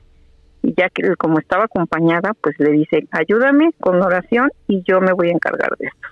Y 0.66 0.74
ya 0.76 0.88
que 0.88 1.14
como 1.14 1.38
estaba 1.38 1.66
acompañada, 1.66 2.32
pues 2.40 2.59
le 2.59 2.72
dice, 2.72 3.06
ayúdame 3.12 3.70
con 3.78 4.02
oración 4.02 4.51
y 4.66 4.82
yo 4.82 5.01
me 5.01 5.12
voy 5.12 5.28
a 5.28 5.34
encargar 5.34 5.70
de 5.78 5.86
esto. 5.86 6.09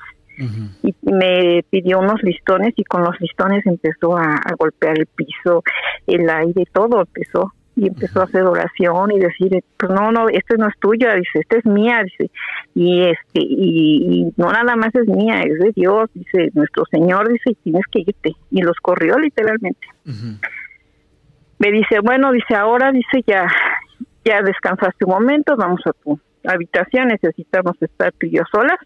Y 0.84 0.94
me 1.10 1.64
pidió 1.70 1.98
unos 1.98 2.22
listones 2.22 2.72
y 2.76 2.84
con 2.84 3.02
los 3.02 3.20
listones 3.20 3.66
empezó 3.66 4.16
a, 4.16 4.40
golpear 4.56 4.96
el 4.96 5.06
piso, 5.06 5.64
el 6.06 6.30
aire, 6.30 6.66
todo 6.72 7.00
empezó. 7.00 7.52
y 7.74 7.88
empezó 7.88 8.20
a 8.20 8.24
hacer 8.26 8.44
oración 8.44 9.10
y 9.10 9.18
decir, 9.18 9.64
pues 9.76 9.90
no, 9.90 10.12
no, 10.12 10.28
este 10.28 10.56
no 10.56 10.68
es 10.68 10.78
tuya, 10.78 11.14
dice, 11.14 11.40
este 11.40 11.58
es 11.58 11.66
mía, 11.66 12.04
dice, 12.04 12.30
y 12.76 13.02
este, 13.02 13.40
y, 13.40 14.32
no 14.36 14.52
nada 14.52 14.76
más 14.76 14.94
es 14.94 15.08
mía, 15.08 15.40
es 15.40 15.58
de 15.58 15.72
Dios, 15.74 16.08
dice, 16.14 16.52
nuestro 16.54 16.84
Señor, 16.92 17.28
dice, 17.28 17.50
y 17.50 17.54
tienes 17.56 17.84
que 17.90 18.04
irte, 18.06 18.36
y 18.52 18.62
los 18.62 18.76
corrió 18.76 19.18
literalmente. 19.18 19.88
Me 21.58 21.72
dice, 21.72 21.98
bueno, 22.00 22.30
dice, 22.30 22.54
ahora, 22.54 22.92
dice, 22.92 23.24
ya, 23.26 23.48
ya 24.24 24.42
descansaste 24.42 25.04
un 25.04 25.12
momento, 25.12 25.56
vamos 25.56 25.80
a 25.86 25.92
tu 25.92 26.18
habitación, 26.44 27.08
necesitamos 27.08 27.74
estar 27.80 28.12
tú 28.12 28.26
y 28.26 28.36
yo 28.36 28.42
solas, 28.50 28.78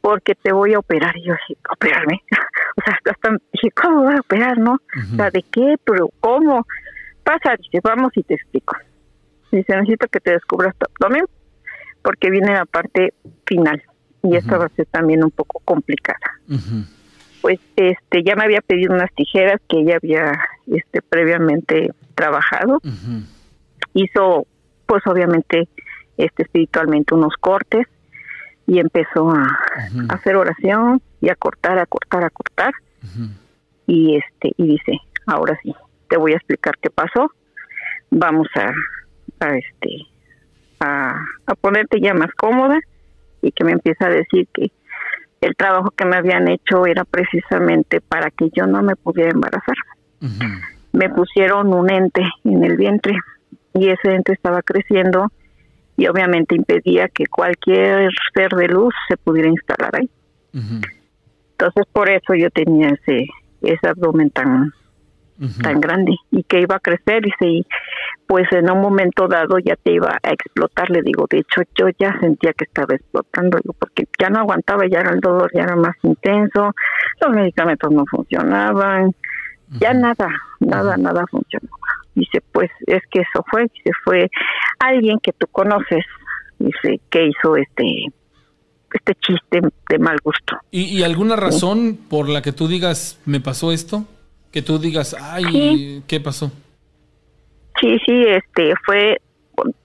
porque 0.00 0.34
te 0.34 0.52
voy 0.52 0.74
a 0.74 0.78
operar. 0.78 1.16
Y 1.16 1.24
yo 1.24 1.34
dije, 1.34 1.60
¿operarme? 1.70 2.20
o 2.76 2.82
sea, 2.84 2.98
hasta 3.04 3.30
dije, 3.52 3.70
¿cómo 3.70 4.02
voy 4.02 4.14
a 4.14 4.20
operar, 4.20 4.58
no? 4.58 4.74
O 4.74 5.16
sea, 5.16 5.30
¿de 5.30 5.42
qué? 5.42 5.76
¿Pero 5.84 6.10
cómo? 6.20 6.66
Pasa, 7.22 7.56
dice, 7.56 7.80
vamos 7.82 8.12
y 8.16 8.22
te 8.22 8.34
explico. 8.34 8.76
Dice, 9.52 9.74
necesito 9.76 10.06
que 10.08 10.20
te 10.20 10.32
descubras 10.32 10.74
tu 10.76 10.86
abdomen, 10.86 11.24
porque 12.02 12.30
viene 12.30 12.52
la 12.52 12.64
parte 12.64 13.12
final. 13.46 13.82
Y 14.22 14.36
esta 14.36 14.58
va 14.58 14.66
a 14.66 14.70
ser 14.70 14.86
también 14.86 15.24
un 15.24 15.30
poco 15.30 15.60
complicada. 15.64 16.18
Pues 17.40 17.58
este 17.76 18.22
ya 18.22 18.36
me 18.36 18.44
había 18.44 18.60
pedido 18.60 18.94
unas 18.94 19.10
tijeras 19.14 19.60
que 19.66 19.80
ella 19.80 19.96
había 19.96 20.32
este 20.66 21.00
previamente 21.00 21.90
trabajado. 22.14 22.80
Hizo, 23.94 24.46
pues 24.86 25.06
obviamente, 25.06 25.68
este 26.16 26.42
espiritualmente 26.42 27.14
unos 27.14 27.34
cortes 27.40 27.86
y 28.66 28.78
empezó 28.78 29.30
a, 29.30 29.46
hacer 30.10 30.36
oración 30.36 31.02
y 31.20 31.28
a 31.28 31.34
cortar, 31.34 31.78
a 31.78 31.86
cortar, 31.86 32.24
a 32.24 32.30
cortar. 32.30 32.72
Y 33.86 34.16
este 34.16 34.52
y 34.56 34.66
dice, 34.66 34.98
ahora 35.26 35.58
sí, 35.62 35.74
te 36.08 36.16
voy 36.16 36.32
a 36.32 36.36
explicar 36.36 36.74
qué 36.80 36.90
pasó. 36.90 37.32
Vamos 38.10 38.48
a, 38.56 38.72
a 39.44 39.56
este 39.56 40.06
a, 40.80 41.16
a 41.46 41.54
ponerte 41.56 42.00
ya 42.00 42.14
más 42.14 42.32
cómoda 42.34 42.78
y 43.42 43.52
que 43.52 43.64
me 43.64 43.72
empieza 43.72 44.06
a 44.06 44.10
decir 44.10 44.48
que 44.52 44.70
el 45.40 45.56
trabajo 45.56 45.90
que 45.90 46.04
me 46.04 46.16
habían 46.16 46.48
hecho 46.48 46.86
era 46.86 47.04
precisamente 47.04 48.00
para 48.00 48.30
que 48.30 48.50
yo 48.50 48.66
no 48.66 48.82
me 48.82 48.96
pudiera 48.96 49.30
embarazar. 49.30 49.76
Me 50.92 51.08
pusieron 51.08 51.72
un 51.72 51.90
ente 51.90 52.22
en 52.44 52.62
el 52.64 52.76
vientre 52.76 53.16
y 53.74 53.88
ese 53.88 54.14
ente 54.14 54.32
estaba 54.32 54.62
creciendo 54.62 55.30
y 55.96 56.06
obviamente 56.08 56.54
impedía 56.54 57.08
que 57.08 57.26
cualquier 57.26 58.10
ser 58.34 58.50
de 58.50 58.68
luz 58.68 58.94
se 59.08 59.16
pudiera 59.16 59.48
instalar 59.48 59.96
ahí. 59.96 60.10
Entonces 60.52 61.84
por 61.92 62.08
eso 62.08 62.34
yo 62.34 62.50
tenía 62.50 62.88
ese 62.88 63.26
ese 63.62 63.88
abdomen 63.88 64.30
tan 64.30 64.72
tan 65.62 65.80
grande 65.80 66.16
y 66.30 66.42
que 66.42 66.60
iba 66.60 66.76
a 66.76 66.80
crecer 66.80 67.26
y 67.26 67.30
se 67.38 67.66
pues 68.26 68.46
en 68.52 68.70
un 68.70 68.80
momento 68.80 69.26
dado 69.26 69.58
ya 69.58 69.74
te 69.74 69.92
iba 69.92 70.18
a 70.22 70.30
explotar, 70.30 70.88
le 70.88 71.02
digo, 71.02 71.26
de 71.28 71.38
hecho 71.38 71.62
yo 71.76 71.88
ya 71.98 72.16
sentía 72.20 72.52
que 72.52 72.64
estaba 72.64 72.94
explotando, 72.94 73.58
porque 73.76 74.04
ya 74.20 74.28
no 74.30 74.38
aguantaba, 74.38 74.86
ya 74.86 75.00
era 75.00 75.10
el 75.10 75.18
dolor, 75.18 75.50
ya 75.52 75.62
era 75.62 75.74
más 75.74 75.96
intenso, 76.04 76.72
los 77.20 77.34
medicamentos 77.34 77.90
no 77.90 78.04
funcionaban, 78.06 79.12
ya 79.78 79.94
nada, 79.94 80.28
nada, 80.60 80.96
nada 80.96 81.24
funcionaba. 81.30 81.76
Dice, 82.14 82.40
pues 82.52 82.70
es 82.86 83.02
que 83.10 83.20
eso 83.20 83.44
fue, 83.50 83.62
dice, 83.62 83.90
fue 84.04 84.28
alguien 84.78 85.18
que 85.20 85.32
tú 85.32 85.46
conoces, 85.46 86.04
dice, 86.58 87.00
que 87.10 87.26
hizo 87.26 87.56
este 87.56 88.12
este 88.92 89.14
chiste 89.14 89.60
de 89.88 89.98
mal 89.98 90.18
gusto. 90.22 90.58
¿Y, 90.70 91.02
alguna 91.02 91.36
razón 91.36 91.98
por 92.08 92.28
la 92.28 92.42
que 92.42 92.52
tú 92.52 92.68
digas, 92.68 93.20
me 93.24 93.40
pasó 93.40 93.72
esto? 93.72 94.04
Que 94.50 94.62
tú 94.62 94.78
digas, 94.78 95.16
ay, 95.20 96.02
¿qué 96.06 96.20
pasó? 96.20 96.50
Sí, 97.80 97.98
sí, 98.04 98.24
este, 98.26 98.74
fue, 98.84 99.20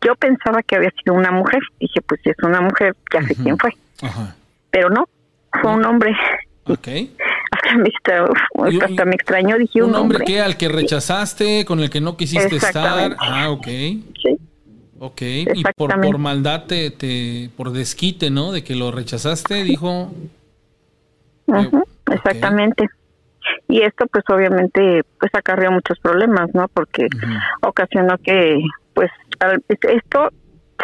yo 0.03 0.16
pensaba 0.16 0.64
que 0.64 0.76
había 0.76 0.91
sido 0.91 1.14
una 1.14 1.32
mujer, 1.32 1.60
dije, 1.80 2.02
pues 2.02 2.20
si 2.24 2.32
es 2.32 2.38
una 2.44 2.62
mujer, 2.62 2.95
ya 3.14 3.22
sé 3.22 3.36
quién 3.36 3.57
fue. 3.57 3.72
Pero 4.72 4.90
no, 4.90 5.07
fue 5.62 5.72
un 5.72 5.86
hombre. 5.86 6.16
Ok. 6.66 6.88
Hasta 7.65 7.77
me, 7.77 8.84
hasta 8.84 9.06
me 9.06 9.15
extrañó, 9.15 9.57
dije 9.57 9.82
un, 9.82 9.90
¿Un 9.91 9.95
hombre. 9.95 10.26
que 10.26 10.41
al 10.41 10.57
que 10.57 10.69
rechazaste, 10.69 11.65
con 11.65 11.80
el 11.80 11.90
que 11.90 12.02
no 12.02 12.18
quisiste 12.18 12.56
estar. 12.56 13.15
Ah, 13.19 13.49
ok. 13.49 13.65
Sí. 13.65 14.38
Ok, 14.98 15.22
y 15.22 15.64
por, 15.76 15.99
por 15.99 16.18
maldad, 16.18 16.65
te, 16.65 17.49
por 17.57 17.72
desquite, 17.72 18.30
¿no? 18.30 18.52
De 18.52 18.64
que 18.64 18.76
lo 18.76 18.91
rechazaste, 18.91 19.64
dijo. 19.64 20.11
Exactamente. 22.11 22.88
Y 23.68 23.82
esto, 23.82 24.07
pues, 24.07 24.23
obviamente, 24.30 25.03
pues 25.19 25.32
acarreó 25.36 25.72
muchos 25.72 25.99
problemas, 25.99 26.49
¿no? 26.53 26.68
Porque 26.69 27.07
ocasionó 27.61 28.18
que, 28.19 28.60
pues, 28.94 29.11
esto 29.82 30.30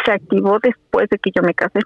se 0.06 0.12
activó 0.12 0.60
después 0.62 1.10
de 1.10 1.18
que 1.18 1.32
yo 1.34 1.42
me 1.42 1.54
casé. 1.54 1.80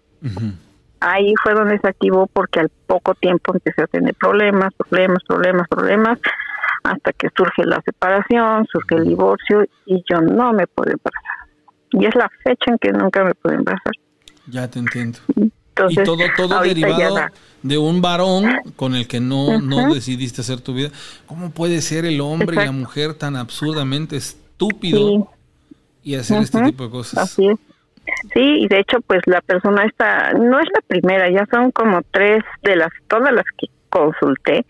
Ahí 1.00 1.34
fue 1.44 1.54
donde 1.54 1.78
se 1.80 1.88
activó 1.88 2.28
porque 2.28 2.60
al 2.62 2.70
poco 2.88 3.14
tiempo 3.16 3.54
empecé 3.54 3.84
a 3.84 3.88
tener 3.88 4.16
problemas, 4.16 4.74
problemas, 4.76 5.20
problemas, 5.28 5.68
problemas, 5.68 6.20
hasta 6.84 7.14
que 7.14 7.30
surge 7.36 7.64
la 7.66 7.82
separación, 7.84 8.66
surge 8.72 8.96
el 8.96 9.06
divorcio 9.06 9.66
y 9.86 10.04
yo 10.10 10.22
no 10.22 10.54
me 10.54 10.68
puedo 10.68 10.92
embarazar 10.92 11.36
y 12.00 12.06
es 12.06 12.16
la 12.16 12.30
fecha 12.44 12.72
en 12.72 12.78
que 12.78 12.92
nunca 12.92 13.24
me 13.24 13.34
pude 13.36 13.56
embarazar. 13.56 13.94
Ya 14.48 14.70
te 14.70 14.80
entiendo. 14.80 15.20
y 15.90 15.96
todo, 16.04 16.24
todo 16.36 16.62
derivado 16.62 17.28
de 17.64 17.78
un 17.78 18.02
varón 18.02 18.46
con 18.76 18.96
el 18.96 19.08
que 19.08 19.20
no, 19.20 19.60
no 19.60 19.94
decidiste 19.94 20.42
hacer 20.42 20.62
tu 20.62 20.74
vida. 20.74 20.90
¿Cómo 21.26 21.52
puede 21.52 21.82
ser 21.82 22.06
el 22.06 22.22
hombre 22.22 22.62
y 22.62 22.66
la 22.66 22.72
mujer 22.72 23.14
tan 23.16 23.36
absurdamente 23.36 24.18
estúpido 24.18 25.32
y 26.04 26.16
hacer 26.16 26.42
este 26.42 26.62
tipo 26.64 26.84
de 26.86 26.90
cosas? 26.90 27.24
Así 27.24 27.48
es. 27.48 27.58
Sí, 28.34 28.64
y 28.64 28.68
de 28.68 28.80
hecho, 28.80 29.00
pues 29.02 29.22
la 29.26 29.42
persona 29.42 29.86
esta 29.86 30.34
no 30.34 30.60
es 30.60 30.68
la 30.74 30.82
primera, 30.88 31.30
ya 31.30 31.46
son 31.52 31.72
como 31.72 32.02
tres 32.12 32.44
de 32.64 32.76
las, 32.76 32.90
todas 33.08 33.34
las 33.34 33.46
que 33.58 33.68
consulté, 33.90 34.66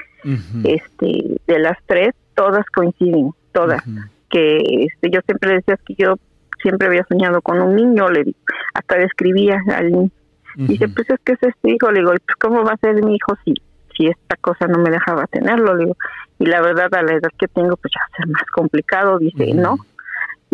este, 0.63 1.39
de 1.47 1.59
las 1.59 1.77
tres, 1.85 2.13
todas 2.35 2.65
coinciden, 2.67 3.31
todas. 3.51 3.83
Que 4.29 4.57
este, 4.57 5.09
yo 5.11 5.21
siempre 5.25 5.55
decía 5.55 5.77
que 5.85 5.95
yo 5.95 6.15
siempre 6.61 6.87
había 6.87 7.05
soñado 7.07 7.41
con 7.41 7.61
un 7.61 7.75
niño, 7.75 8.09
le 8.09 8.33
hasta 8.73 8.97
describía 8.97 9.59
al 9.75 9.91
niño. 9.91 10.11
Dice, 10.55 10.87
pues 10.87 11.09
es 11.09 11.19
que 11.23 11.33
es 11.33 11.43
este 11.43 11.71
hijo, 11.71 11.91
le 11.91 11.99
digo, 11.99 12.11
pues 12.11 12.37
cómo 12.39 12.63
va 12.63 12.71
a 12.73 12.77
ser 12.77 13.03
mi 13.03 13.15
hijo 13.15 13.35
si, 13.43 13.53
si 13.95 14.07
esta 14.07 14.37
cosa 14.37 14.67
no 14.67 14.79
me 14.79 14.89
dejaba 14.89 15.27
tenerlo, 15.27 15.75
le 15.75 15.83
digo, 15.85 15.97
y 16.39 16.45
la 16.45 16.61
verdad 16.61 16.93
a 16.93 17.01
la 17.01 17.13
edad 17.13 17.29
que 17.37 17.47
tengo, 17.47 17.75
pues 17.75 17.93
ya 17.93 17.99
va 18.01 18.07
a 18.13 18.17
ser 18.17 18.27
más 18.27 18.45
complicado, 18.53 19.19
dice, 19.19 19.53
no, 19.53 19.77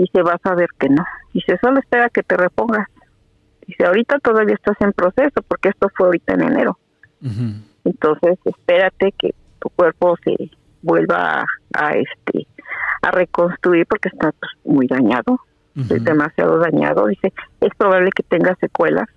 dice, 0.03 0.21
vas 0.21 0.39
a 0.43 0.55
ver 0.55 0.69
que 0.79 0.89
no, 0.89 1.03
dice, 1.33 1.57
solo 1.61 1.79
espera 1.79 2.09
que 2.09 2.23
te 2.23 2.37
repongas, 2.37 2.87
dice, 3.65 3.85
ahorita 3.85 4.19
todavía 4.19 4.55
estás 4.55 4.77
en 4.81 4.93
proceso, 4.93 5.41
porque 5.47 5.69
esto 5.69 5.89
fue 5.95 6.07
ahorita 6.07 6.33
en 6.33 6.41
enero, 6.41 6.77
entonces 7.83 8.39
espérate 8.45 9.13
que 9.17 9.33
tu 9.59 9.69
cuerpo 9.69 10.15
se 10.23 10.51
vuelva 10.81 11.41
a, 11.41 11.45
a 11.73 11.91
este 11.91 12.47
a 13.03 13.11
reconstruir 13.11 13.85
porque 13.87 14.09
está 14.09 14.31
pues, 14.31 14.51
muy 14.63 14.87
dañado 14.87 15.39
es 15.75 16.03
demasiado 16.03 16.57
dañado. 16.57 17.07
Dice, 17.07 17.33
es 17.61 17.69
probable 17.77 18.09
que 18.15 18.23
tenga 18.23 18.55
secuelas. 18.55 19.07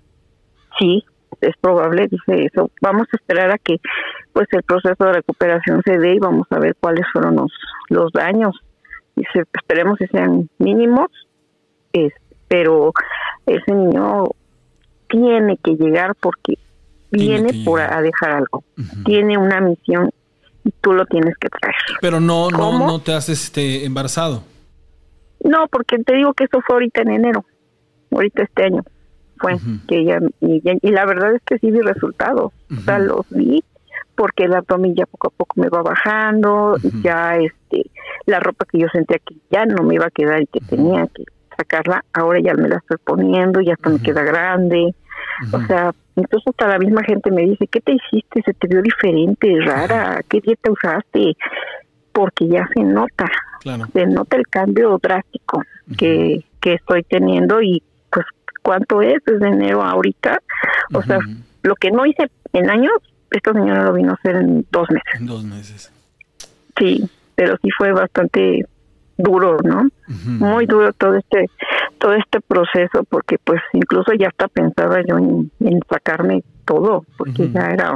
Sí, 0.79 1.03
es 1.41 1.55
probable, 1.59 2.07
dice 2.07 2.45
eso. 2.45 2.71
Vamos 2.81 3.07
a 3.11 3.17
esperar 3.17 3.51
a 3.51 3.57
que 3.57 3.77
pues 4.33 4.47
el 4.51 4.63
proceso 4.63 5.03
de 5.05 5.13
recuperación 5.13 5.81
se 5.85 5.97
dé 5.97 6.15
y 6.15 6.19
vamos 6.19 6.47
a 6.49 6.59
ver 6.59 6.75
cuáles 6.79 7.05
fueron 7.11 7.35
los, 7.35 7.51
los 7.89 8.11
daños. 8.11 8.55
Dice, 9.15 9.43
esperemos 9.53 9.97
que 9.97 10.07
sean 10.07 10.49
mínimos, 10.57 11.07
es, 11.93 12.13
pero 12.47 12.91
ese 13.45 13.71
niño 13.71 14.25
tiene 15.07 15.57
que 15.63 15.75
llegar 15.75 16.15
porque 16.15 16.57
viene 17.11 17.63
por 17.63 17.79
a 17.79 18.01
dejar 18.01 18.31
algo. 18.31 18.63
Tiene 19.05 19.37
una 19.37 19.61
misión 19.61 20.11
y 20.63 20.71
tú 20.81 20.93
lo 20.93 21.05
tienes 21.05 21.35
que 21.37 21.49
traer. 21.49 21.75
Pero 22.01 22.19
no, 22.19 22.49
no, 22.49 22.79
no 22.79 22.99
te 22.99 23.13
haces 23.13 23.45
este 23.45 23.85
embarazado. 23.85 24.43
No, 25.43 25.67
porque 25.67 25.99
te 25.99 26.15
digo 26.15 26.33
que 26.33 26.45
eso 26.45 26.59
fue 26.65 26.75
ahorita 26.75 27.03
en 27.03 27.11
enero, 27.11 27.45
ahorita 28.11 28.43
este 28.43 28.63
año 28.63 28.83
fue 29.37 29.57
que 29.87 29.99
ella 29.99 30.19
y, 30.39 30.61
y, 30.81 30.91
la 30.91 31.05
verdad 31.05 31.35
es 31.35 31.41
que 31.45 31.59
sí 31.59 31.69
vi 31.69 31.81
resultados, 31.81 32.51
o 32.71 32.81
sea, 32.83 32.99
los 32.99 33.25
vi 33.29 33.63
porque 34.15 34.47
la 34.47 34.59
abdomen 34.59 34.95
ya 34.95 35.05
poco 35.05 35.27
a 35.27 35.31
poco 35.31 35.59
me 35.59 35.69
va 35.69 35.81
bajando, 35.81 36.77
ya 37.01 37.35
este 37.35 37.89
la 38.25 38.39
ropa 38.39 38.65
que 38.65 38.79
yo 38.79 38.87
sentía 38.89 39.19
que 39.19 39.35
ya 39.51 39.65
no 39.65 39.83
me 39.83 39.95
iba 39.95 40.05
a 40.05 40.11
quedar 40.11 40.41
y 40.41 40.47
que 40.47 40.59
tenía 40.61 41.07
que 41.07 41.23
sacarla, 41.57 42.03
ahora 42.13 42.39
ya 42.39 42.53
me 42.53 42.67
la 42.67 42.77
estoy 42.77 42.97
poniendo, 43.03 43.61
ya 43.61 43.73
hasta 43.73 43.89
me 43.89 44.01
queda 44.01 44.23
grande. 44.23 44.95
O 45.51 45.59
sea, 45.61 45.93
incluso 46.15 46.49
hasta 46.49 46.67
la 46.67 46.79
misma 46.79 47.03
gente 47.03 47.31
me 47.31 47.43
dice, 47.43 47.67
¿qué 47.67 47.81
te 47.81 47.93
hiciste? 47.93 48.41
Se 48.43 48.53
te 48.53 48.67
vio 48.67 48.81
diferente, 48.81 49.53
rara, 49.61 50.21
¿qué 50.29 50.41
dieta 50.41 50.71
usaste? 50.71 51.33
Porque 52.11 52.47
ya 52.47 52.67
se 52.73 52.83
nota, 52.83 53.29
se 53.93 54.05
nota 54.05 54.37
el 54.37 54.47
cambio 54.47 54.97
drástico 55.01 55.61
que, 55.97 56.45
que 56.61 56.73
estoy 56.73 57.03
teniendo 57.03 57.61
y 57.61 57.83
pues 58.11 58.25
cuánto 58.61 59.01
es 59.01 59.21
desde 59.25 59.47
enero 59.47 59.81
a 59.81 59.91
ahorita. 59.91 60.41
O 60.93 61.01
sea, 61.01 61.19
lo 61.63 61.75
que 61.75 61.91
no 61.91 62.05
hice 62.05 62.29
en 62.53 62.69
años, 62.69 62.93
esta 63.31 63.53
señora 63.53 63.83
lo 63.83 63.93
vino 63.93 64.11
a 64.11 64.15
hacer 64.15 64.35
en 64.37 64.65
dos 64.71 64.89
meses. 64.89 65.19
En 65.19 65.25
dos 65.25 65.43
meses. 65.43 65.91
Sí, 66.77 67.09
pero 67.35 67.57
sí 67.61 67.69
fue 67.77 67.91
bastante 67.91 68.65
duro, 69.17 69.57
¿no? 69.63 69.87
Muy 70.07 70.65
duro 70.65 70.91
todo 70.93 71.15
este 71.15 71.49
todo 71.97 72.13
este 72.13 72.41
proceso 72.41 73.03
porque 73.09 73.37
pues 73.43 73.61
incluso 73.73 74.11
ya 74.13 74.27
hasta 74.27 74.47
pensaba 74.47 75.01
yo 75.07 75.17
en, 75.17 75.51
sacarme 75.89 76.43
todo 76.65 77.05
porque 77.17 77.49
ya 77.49 77.69
era 77.71 77.95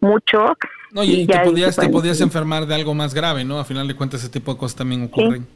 mucho. 0.00 0.56
No, 0.92 1.04
y, 1.04 1.26
te, 1.26 1.38
podías, 1.40 1.76
te 1.76 1.88
podías 1.88 2.20
enfermar 2.20 2.66
de 2.66 2.74
algo 2.74 2.94
más 2.94 3.14
grave, 3.14 3.44
¿no? 3.44 3.58
A 3.58 3.64
final 3.64 3.88
de 3.88 3.94
cuentas 3.94 4.20
ese 4.20 4.30
tipo 4.30 4.52
de 4.52 4.58
cosas 4.58 4.76
también 4.76 5.04
ocurren. 5.04 5.46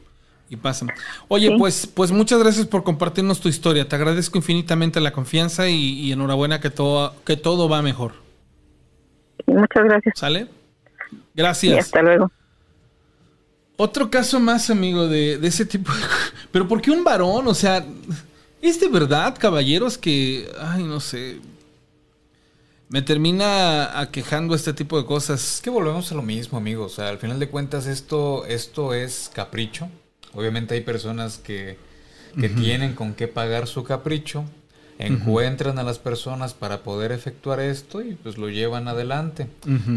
Y 0.49 0.57
pasan. 0.57 0.89
Oye, 1.29 1.55
pues, 1.57 1.87
pues 1.87 2.11
muchas 2.11 2.37
gracias 2.37 2.67
por 2.67 2.83
compartirnos 2.83 3.39
tu 3.39 3.49
historia. 3.49 3.87
Te 3.87 3.95
agradezco 3.95 4.37
infinitamente 4.37 4.99
la 4.99 5.11
confianza 5.11 5.69
y, 5.69 6.11
enhorabuena 6.11 6.59
que 6.59 6.69
todo, 6.69 7.15
que 7.25 7.37
todo 7.37 7.69
va 7.69 7.81
mejor. 7.81 8.22
Muchas 9.53 9.83
gracias. 9.83 10.19
¿Sale? 10.19 10.47
Gracias. 11.33 11.75
Y 11.75 11.77
hasta 11.77 12.01
luego. 12.01 12.31
Otro 13.75 14.09
caso 14.09 14.39
más, 14.39 14.69
amigo, 14.69 15.07
de, 15.07 15.37
de 15.37 15.47
ese 15.47 15.65
tipo. 15.65 15.91
Pero 16.51 16.67
¿por 16.67 16.81
qué 16.81 16.91
un 16.91 17.03
varón? 17.03 17.47
O 17.47 17.53
sea, 17.53 17.85
¿es 18.61 18.79
de 18.79 18.87
verdad, 18.87 19.35
caballeros, 19.37 19.97
que... 19.97 20.49
Ay, 20.59 20.83
no 20.83 20.99
sé. 20.99 21.39
Me 22.89 23.01
termina 23.01 23.99
aquejando 23.99 24.53
este 24.53 24.73
tipo 24.73 24.99
de 24.99 25.05
cosas. 25.05 25.55
Es 25.55 25.61
que 25.61 25.71
volvemos 25.71 26.11
a 26.11 26.15
lo 26.15 26.21
mismo, 26.21 26.59
amigo. 26.59 26.85
O 26.85 26.89
sea, 26.89 27.09
al 27.09 27.17
final 27.17 27.39
de 27.39 27.49
cuentas 27.49 27.87
esto, 27.87 28.45
esto 28.45 28.93
es 28.93 29.31
capricho. 29.33 29.89
Obviamente 30.33 30.75
hay 30.75 30.81
personas 30.81 31.39
que, 31.39 31.77
que 32.39 32.49
tienen 32.49 32.93
con 32.93 33.15
qué 33.15 33.27
pagar 33.27 33.67
su 33.67 33.83
capricho 33.83 34.45
encuentran 35.05 35.79
a 35.79 35.83
las 35.83 35.99
personas 35.99 36.53
para 36.53 36.83
poder 36.83 37.11
efectuar 37.11 37.59
esto 37.59 38.01
y 38.01 38.15
pues 38.15 38.37
lo 38.37 38.49
llevan 38.49 38.87
adelante. 38.87 39.47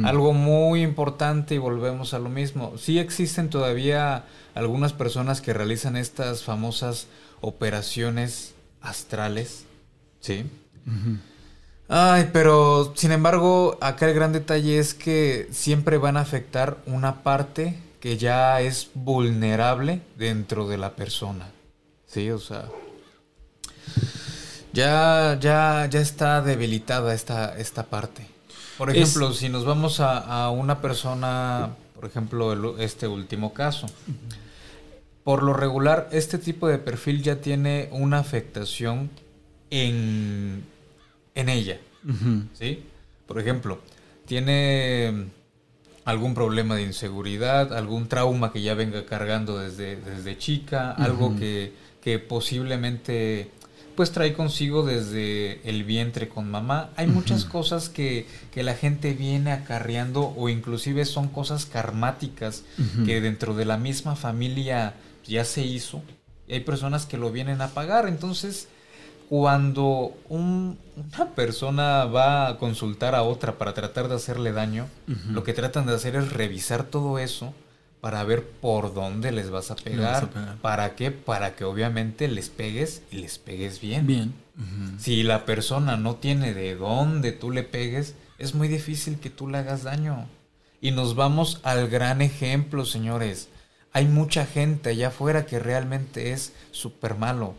Algo 0.05 0.33
muy 0.33 0.83
importante 0.83 1.55
y 1.55 1.59
volvemos 1.59 2.13
a 2.15 2.19
lo 2.19 2.29
mismo. 2.29 2.75
Sí 2.77 2.99
existen 2.99 3.49
todavía 3.51 4.25
algunas 4.55 4.93
personas 4.93 5.41
que 5.41 5.53
realizan 5.53 5.97
estas 5.97 6.43
famosas 6.43 7.07
operaciones 7.41 8.55
astrales, 8.81 9.65
¿sí? 10.21 10.45
Ay, 11.89 12.31
pero 12.33 12.93
sin 12.97 13.13
embargo, 13.13 13.79
acá 13.81 14.09
el 14.09 14.15
gran 14.15 14.33
detalle 14.33 14.79
es 14.79 14.95
que 14.95 15.49
siempre 15.53 15.99
van 15.99 16.17
a 16.17 16.21
afectar 16.21 16.79
una 16.87 17.23
parte 17.23 17.79
que 18.01 18.17
ya 18.17 18.61
es 18.61 18.91
vulnerable 18.95 20.01
dentro 20.19 20.67
de 20.67 20.79
la 20.79 20.97
persona. 20.97 21.51
Sí, 22.07 22.31
o 22.31 22.39
sea, 22.39 22.69
ya, 24.77 25.39
ya, 25.41 25.89
ya 25.91 26.01
está 26.01 26.43
debilitada 26.43 27.15
esta, 27.15 27.57
esta 27.59 27.87
parte. 27.87 28.27
Por 28.77 28.91
ejemplo, 28.91 29.33
si 29.33 29.49
nos 29.49 29.65
vamos 29.65 30.01
a, 30.01 30.51
una 30.51 30.83
persona, 30.83 31.71
por 31.95 32.05
ejemplo, 32.05 32.79
este 32.79 33.09
último 33.09 33.55
caso, 33.55 33.87
por 35.25 35.43
lo 35.43 35.55
regular, 35.55 36.09
este 36.13 36.37
tipo 36.37 36.69
de 36.69 36.77
perfil 36.79 37.23
ya 37.23 37.41
tiene 37.41 37.89
una 37.91 38.19
afectación 38.19 39.11
en, 39.71 40.63
en 41.35 41.49
ella. 41.49 41.79
¿Sí? 42.53 42.85
Por 43.27 43.41
ejemplo, 43.41 43.81
tiene 44.27 45.27
algún 46.05 46.35
problema 46.35 46.77
de 46.77 46.83
inseguridad, 46.83 47.73
algún 47.73 48.09
trauma 48.09 48.53
que 48.53 48.61
ya 48.61 48.75
venga 48.75 49.07
cargando 49.07 49.59
desde, 49.59 49.97
desde 49.97 50.37
chica, 50.37 50.93
algo 50.93 51.35
que, 51.35 51.73
que 52.01 52.19
posiblemente 52.21 53.51
pues 53.97 54.13
trae 54.13 54.35
consigo 54.35 54.85
desde 54.85 55.61
el 55.69 55.85
vientre 55.85 56.29
con 56.29 56.51
mamá. 56.51 56.91
Hay 56.97 57.07
muchas 57.07 57.45
cosas 57.45 57.89
que, 57.89 58.27
que, 58.53 58.63
la 58.63 58.75
gente 58.75 59.15
viene 59.15 59.53
acarreando 59.53 60.35
o 60.37 60.49
inclusive 60.49 61.05
son 61.05 61.29
cosas 61.29 61.67
karmáticas 61.67 62.63
que 63.07 63.21
dentro 63.21 63.55
de 63.55 63.65
la 63.65 63.79
misma 63.79 64.15
familia 64.15 64.95
ya 65.27 65.45
se 65.45 65.63
hizo 65.63 66.03
y 66.47 66.55
hay 66.55 66.61
personas 66.61 67.07
que 67.07 67.17
lo 67.17 67.33
vienen 67.33 67.61
a 67.63 67.69
pagar. 67.69 68.07
Entonces, 68.07 68.69
cuando 69.29 70.13
una 70.29 71.35
persona 71.35 72.05
va 72.05 72.49
a 72.49 72.59
consultar 72.59 73.15
a 73.15 73.23
otra 73.23 73.59
para 73.59 73.75
tratar 73.75 74.09
de 74.09 74.15
hacerle 74.17 74.53
daño, 74.53 74.87
lo 75.31 75.43
que 75.43 75.55
tratan 75.55 75.87
de 75.87 75.95
hacer 75.95 76.17
es 76.17 76.33
revisar 76.33 76.85
todo 76.85 77.19
eso 77.19 77.55
para 78.07 78.23
ver 78.23 78.45
por 78.45 78.95
dónde 78.95 79.33
les 79.33 79.51
vas 79.51 79.73
a 79.73 79.75
pegar. 79.75 80.29
¿Para 80.63 80.95
qué? 80.95 81.11
Para 81.11 81.57
que 81.57 81.65
obviamente 81.65 82.29
les 82.29 82.51
pegues 82.51 83.03
y 83.11 83.17
les 83.17 83.37
pegues 83.37 83.81
bien. 83.81 84.07
Bien. 84.07 84.33
Si 84.97 85.25
la 85.25 85.45
persona 85.45 85.97
no 85.97 86.15
tiene 86.15 86.55
de 86.55 86.77
dónde 86.77 87.33
tú 87.33 87.51
le 87.51 87.65
pegues, 87.65 88.15
es 88.39 88.55
muy 88.55 88.69
difícil 88.69 89.19
que 89.19 89.29
tú 89.29 89.49
le 89.49 89.59
hagas 89.59 89.83
daño. 89.83 90.29
Y 90.81 90.93
nos 90.93 91.17
vamos 91.17 91.59
al 91.65 91.89
gran 91.89 92.23
ejemplo, 92.23 92.85
señores. 92.85 93.49
Hay 93.93 94.07
mucha 94.07 94.47
gente 94.47 94.91
allá 94.91 95.09
afuera 95.09 95.45
que 95.45 95.59
realmente 95.59 96.31
es 96.31 96.53
súper 96.71 97.17
malo. 97.17 97.57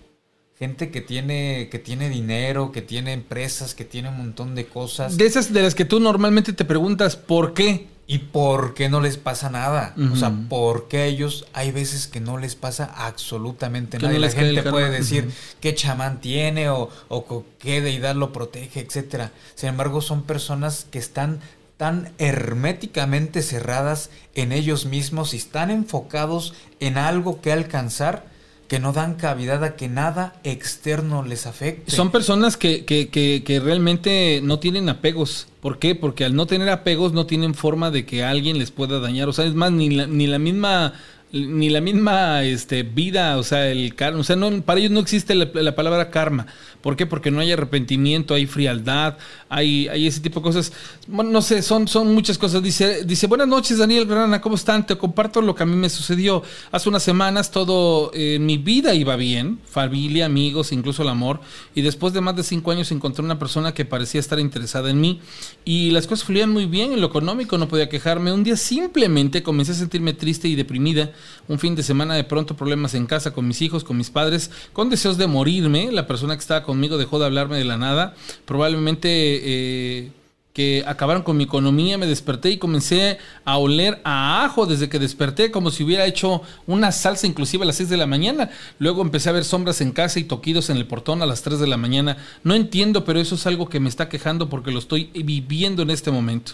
Gente 0.57 0.91
que 0.91 1.01
tiene, 1.01 1.67
que 1.69 1.79
tiene 1.79 2.07
dinero, 2.07 2.71
que 2.71 2.81
tiene 2.81 3.11
empresas, 3.11 3.75
que 3.75 3.83
tiene 3.83 4.07
un 4.07 4.17
montón 4.17 4.55
de 4.55 4.65
cosas. 4.65 5.17
De 5.17 5.25
esas 5.25 5.51
de 5.51 5.63
las 5.63 5.75
que 5.75 5.83
tú 5.83 5.99
normalmente 5.99 6.53
te 6.53 6.63
preguntas, 6.63 7.17
¿por 7.17 7.53
qué? 7.53 7.87
¿Y 8.09 8.19
por 8.19 8.73
qué 8.73 8.87
no 8.87 9.01
les 9.01 9.17
pasa 9.17 9.49
nada? 9.49 9.93
O 10.13 10.15
sea, 10.15 10.31
¿por 10.47 10.87
qué 10.87 10.99
a 10.99 11.05
ellos 11.05 11.45
hay 11.51 11.71
veces 11.71 12.07
que 12.07 12.21
no 12.21 12.37
les 12.37 12.55
pasa 12.55 12.85
absolutamente 12.85 13.99
nada? 13.99 14.13
y 14.13 14.17
la 14.17 14.29
gente 14.29 14.63
puede 14.63 14.89
decir 14.89 15.29
qué 15.59 15.75
chamán 15.75 16.21
tiene 16.21 16.69
o, 16.69 16.89
o 17.09 17.43
qué 17.59 17.81
deidad 17.81 18.15
lo 18.15 18.31
protege, 18.31 18.79
etcétera. 18.79 19.33
Sin 19.55 19.69
embargo, 19.69 19.99
son 19.99 20.23
personas 20.23 20.87
que 20.89 20.99
están 20.99 21.41
tan 21.75 22.13
herméticamente 22.17 23.41
cerradas 23.41 24.09
en 24.35 24.53
ellos 24.53 24.85
mismos 24.85 25.33
y 25.33 25.37
están 25.37 25.69
enfocados 25.69 26.53
en 26.79 26.97
algo 26.97 27.41
que 27.41 27.51
alcanzar 27.51 28.25
que 28.67 28.79
no 28.79 28.91
dan 28.91 29.15
cavidad 29.15 29.63
a 29.63 29.75
que 29.75 29.87
nada 29.87 30.35
externo 30.43 31.23
les 31.23 31.47
afecte. 31.47 31.89
Son 31.89 32.11
personas 32.11 32.57
que, 32.57 32.85
que, 32.85 33.09
que, 33.09 33.43
que, 33.45 33.59
realmente 33.59 34.41
no 34.43 34.59
tienen 34.59 34.89
apegos. 34.89 35.47
¿Por 35.61 35.79
qué? 35.79 35.95
Porque 35.95 36.25
al 36.25 36.35
no 36.35 36.47
tener 36.47 36.69
apegos 36.69 37.13
no 37.13 37.25
tienen 37.25 37.53
forma 37.53 37.91
de 37.91 38.05
que 38.05 38.23
alguien 38.23 38.57
les 38.59 38.71
pueda 38.71 38.99
dañar. 38.99 39.29
O 39.29 39.33
sea, 39.33 39.45
es 39.45 39.53
más, 39.53 39.71
ni 39.71 39.89
la, 39.89 40.07
ni 40.07 40.27
la 40.27 40.39
misma 40.39 40.93
ni 41.31 41.69
la 41.69 41.81
misma 41.81 42.43
este, 42.43 42.83
vida, 42.83 43.37
o 43.37 43.43
sea, 43.43 43.69
el 43.69 43.95
karma, 43.95 44.19
o 44.19 44.23
sea, 44.23 44.37
no, 44.37 44.61
para 44.61 44.79
ellos 44.79 44.91
no 44.91 45.01
existe 45.01 45.35
la, 45.35 45.75
palabra 45.75 46.09
karma. 46.09 46.47
¿Por 46.81 46.95
qué? 46.95 47.05
Porque 47.05 47.31
no 47.31 47.39
hay 47.39 47.51
arrepentimiento, 47.51 48.33
hay 48.33 48.45
frialdad, 48.45 49.17
hay, 49.49 49.87
hay 49.87 50.07
ese 50.07 50.19
tipo 50.19 50.39
de 50.39 50.43
cosas. 50.43 50.71
No 51.07 51.41
sé, 51.41 51.61
son, 51.61 51.87
son 51.87 52.13
muchas 52.13 52.37
cosas. 52.37 52.61
Dice, 52.61 53.03
dice, 53.03 53.27
buenas 53.27 53.47
noches, 53.47 53.77
Daniel 53.77 54.05
Grana, 54.05 54.41
¿cómo 54.41 54.55
están? 54.55 54.85
Te 54.85 54.97
comparto 54.97 55.41
lo 55.41 55.55
que 55.55 55.63
a 55.63 55.65
mí 55.65 55.75
me 55.75 55.89
sucedió. 55.89 56.43
Hace 56.71 56.89
unas 56.89 57.03
semanas 57.03 57.51
todo 57.51 58.11
en 58.13 58.45
mi 58.45 58.57
vida 58.57 58.93
iba 58.93 59.15
bien, 59.15 59.59
familia, 59.69 60.25
amigos, 60.25 60.71
incluso 60.71 61.03
el 61.03 61.09
amor. 61.09 61.41
Y 61.73 61.81
después 61.81 62.13
de 62.13 62.21
más 62.21 62.35
de 62.35 62.43
cinco 62.43 62.71
años 62.71 62.91
encontré 62.91 63.23
una 63.23 63.39
persona 63.39 63.73
que 63.73 63.85
parecía 63.85 64.19
estar 64.19 64.39
interesada 64.39 64.89
en 64.89 65.01
mí. 65.01 65.19
Y 65.65 65.91
las 65.91 66.07
cosas 66.07 66.25
fluían 66.25 66.51
muy 66.51 66.65
bien, 66.65 66.93
en 66.93 67.01
lo 67.01 67.07
económico 67.07 67.57
no 67.57 67.67
podía 67.67 67.89
quejarme. 67.89 68.31
Un 68.31 68.43
día 68.43 68.55
simplemente 68.55 69.43
comencé 69.43 69.71
a 69.71 69.75
sentirme 69.75 70.13
triste 70.13 70.47
y 70.47 70.55
deprimida 70.55 71.11
un 71.47 71.59
fin 71.59 71.75
de 71.75 71.83
semana 71.83 72.15
de 72.15 72.23
pronto 72.23 72.55
problemas 72.55 72.93
en 72.93 73.07
casa 73.07 73.33
con 73.33 73.47
mis 73.47 73.61
hijos, 73.61 73.83
con 73.83 73.97
mis 73.97 74.09
padres, 74.09 74.51
con 74.73 74.89
deseos 74.89 75.17
de 75.17 75.27
morirme. 75.27 75.91
La 75.91 76.07
persona 76.07 76.35
que 76.35 76.41
estaba 76.41 76.63
conmigo 76.67 76.99
dejó 76.99 77.17
de 77.17 77.25
hablarme 77.25 77.57
de 77.57 77.63
la 77.63 77.77
nada. 77.77 78.13
Probablemente 78.45 79.09
eh, 79.09 80.11
que 80.53 80.83
acabaron 80.85 81.23
con 81.23 81.37
mi 81.37 81.45
economía, 81.45 81.97
me 81.97 82.07
desperté 82.07 82.51
y 82.51 82.57
comencé 82.57 83.19
a 83.45 83.57
oler 83.57 84.01
a 84.03 84.43
ajo 84.43 84.65
desde 84.65 84.89
que 84.89 84.99
desperté, 84.99 85.49
como 85.49 85.71
si 85.71 85.83
hubiera 85.83 86.05
hecho 86.05 86.41
una 86.65 86.91
salsa 86.91 87.25
inclusive 87.25 87.63
a 87.63 87.67
las 87.67 87.77
6 87.77 87.89
de 87.89 87.97
la 87.97 88.05
mañana. 88.05 88.49
Luego 88.79 89.01
empecé 89.01 89.29
a 89.29 89.33
ver 89.33 89.45
sombras 89.45 89.81
en 89.81 89.91
casa 89.91 90.19
y 90.19 90.25
toquidos 90.25 90.69
en 90.69 90.77
el 90.77 90.85
portón 90.85 91.21
a 91.21 91.25
las 91.25 91.41
3 91.41 91.59
de 91.59 91.67
la 91.67 91.77
mañana. 91.77 92.17
No 92.43 92.53
entiendo, 92.53 93.05
pero 93.05 93.19
eso 93.19 93.35
es 93.35 93.47
algo 93.47 93.69
que 93.69 93.79
me 93.79 93.87
está 93.87 94.09
quejando 94.09 94.49
porque 94.49 94.71
lo 94.71 94.79
estoy 94.79 95.11
viviendo 95.13 95.83
en 95.83 95.91
este 95.91 96.11
momento. 96.11 96.53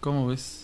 ¿Cómo 0.00 0.28
ves? 0.28 0.59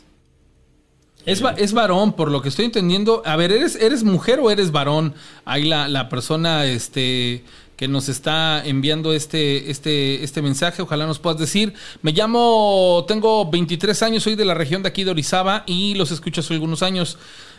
Es, 1.26 1.42
es, 1.56 1.72
varón, 1.72 2.12
por 2.12 2.30
lo 2.30 2.40
que 2.40 2.48
estoy 2.48 2.66
entendiendo. 2.66 3.20
A 3.24 3.34
ver, 3.34 3.50
¿eres, 3.50 3.74
eres 3.76 4.04
mujer 4.04 4.38
o 4.40 4.50
eres 4.50 4.70
varón? 4.70 5.14
Ahí 5.44 5.64
la, 5.64 5.88
la 5.88 6.08
persona 6.08 6.64
este, 6.66 7.42
que 7.76 7.88
nos 7.88 8.08
está 8.08 8.64
enviando 8.64 9.12
este, 9.12 9.70
este, 9.70 10.22
este 10.22 10.40
mensaje. 10.40 10.82
Ojalá 10.82 11.04
nos 11.04 11.18
puedas 11.18 11.38
decir. 11.38 11.74
Me 12.02 12.12
llamo, 12.12 13.04
tengo 13.08 13.50
23 13.50 14.02
años, 14.04 14.22
soy 14.22 14.36
de 14.36 14.44
la 14.44 14.54
región 14.54 14.82
de 14.82 14.88
aquí 14.88 15.02
de 15.02 15.10
Orizaba 15.10 15.64
y 15.66 15.94
los 15.94 16.12
escucho 16.12 16.40
hace 16.40 16.54
algunos 16.54 16.82
años. 16.82 17.18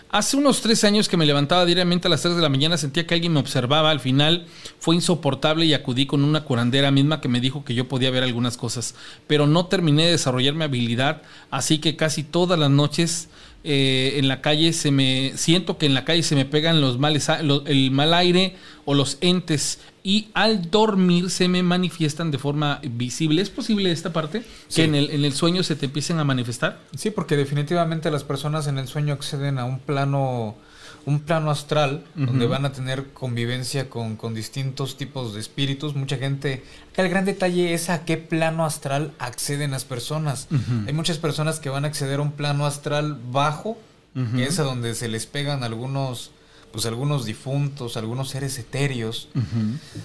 Hace 0.10 0.38
unos 0.38 0.62
tres 0.62 0.86
años 0.86 1.10
que 1.10 1.18
me 1.18 1.26
levantaba 1.26 1.66
diariamente 1.66 2.08
a 2.08 2.10
las 2.10 2.22
3 2.22 2.38
de 2.38 2.42
la 2.42 2.48
mañana, 2.48 2.78
sentía 2.78 3.06
que 3.06 3.14
alguien 3.14 3.34
me 3.34 3.42
observaba. 3.42 3.92
Al 3.92 4.00
final 4.00 4.46
fue 4.80 4.96
insoportable 4.96 5.66
y 5.66 5.74
acudí 5.74 6.06
con 6.06 6.24
una 6.24 6.46
curandera 6.46 6.92
misma 6.92 7.20
que 7.20 7.28
me 7.28 7.42
dijo 7.42 7.66
que 7.66 7.76
yo 7.76 7.90
podía 7.90 8.10
ver 8.10 8.24
algunas 8.24 8.56
cosas. 8.56 8.96
Pero 9.28 9.48
no 9.48 9.66
terminé 9.66 10.06
de 10.06 10.12
desarrollar 10.12 10.54
mi 10.54 10.64
habilidad, 10.64 11.24
así 11.52 11.80
que 11.80 11.98
casi 11.98 12.24
todas 12.24 12.58
las 12.58 12.70
noches 12.70 13.28
eh, 13.64 14.14
en 14.18 14.28
la 14.28 14.42
calle 14.42 14.74
se 14.74 14.92
me 14.92 15.34
siento 15.36 15.78
que 15.78 15.86
en 15.86 15.94
la 15.94 16.06
calle 16.06 16.24
se 16.24 16.36
me 16.36 16.46
pegan 16.46 16.82
los 16.82 17.00
males 17.00 17.28
el 17.30 17.92
mal 17.92 18.14
aire 18.14 18.56
o 18.86 18.94
los 18.94 19.18
entes 19.22 19.80
y 20.04 20.30
al 20.34 20.72
dormir 20.72 21.30
se 21.30 21.50
me 21.50 21.64
manifiestan 21.64 22.32
de 22.32 22.38
forma 22.38 22.80
visible. 22.84 23.42
¿Es 23.42 23.50
posible 23.50 23.92
esta 23.92 24.14
parte? 24.14 24.44
Que 24.74 24.86
en 24.86 24.96
el, 24.96 25.10
en 25.10 25.26
el 25.26 25.34
sueño 25.34 25.64
se 25.64 25.76
te 25.76 25.88
empiecen 25.88 26.20
a 26.20 26.24
manifestar. 26.24 26.80
Sí, 26.96 27.12
porque 27.12 27.36
definitivamente 27.36 28.10
las 28.10 28.24
personas 28.24 28.68
en 28.68 28.78
el 28.78 28.88
sueño 28.88 29.14
acceden 29.14 29.60
a 29.60 29.66
un 29.66 29.80
plano 29.80 30.56
un 31.08 31.22
plano 31.22 31.52
astral 31.52 32.04
donde 32.16 32.48
van 32.48 32.66
a 32.66 32.74
tener 32.74 33.14
convivencia 33.14 33.90
con, 33.90 34.18
con, 34.18 34.34
distintos 34.34 34.98
tipos 34.98 35.34
de 35.34 35.40
espíritus. 35.40 35.96
Mucha 35.96 36.18
gente, 36.18 36.66
acá 36.92 37.02
el 37.02 37.08
gran 37.08 37.24
detalle 37.24 37.74
es 37.74 37.90
a 37.90 38.04
qué 38.04 38.18
plano 38.18 38.66
astral 38.66 39.14
acceden 39.18 39.72
las 39.72 39.86
personas. 39.86 40.50
Hay 40.86 40.92
muchas 40.92 41.18
personas 41.18 41.62
que 41.62 41.70
van 41.70 41.86
a 41.86 41.88
acceder 41.88 42.20
a 42.20 42.24
un 42.24 42.34
plano 42.34 42.66
astral 42.66 43.18
bajo, 43.32 43.78
que 44.36 44.44
es 44.44 44.60
a 44.60 44.64
donde 44.64 44.96
se 44.96 45.08
les 45.08 45.26
pegan 45.26 45.64
algunos 45.64 46.32
pues 46.74 46.86
algunos 46.86 47.24
difuntos, 47.24 47.96
algunos 47.96 48.28
seres 48.28 48.60
etéreos. 48.60 49.30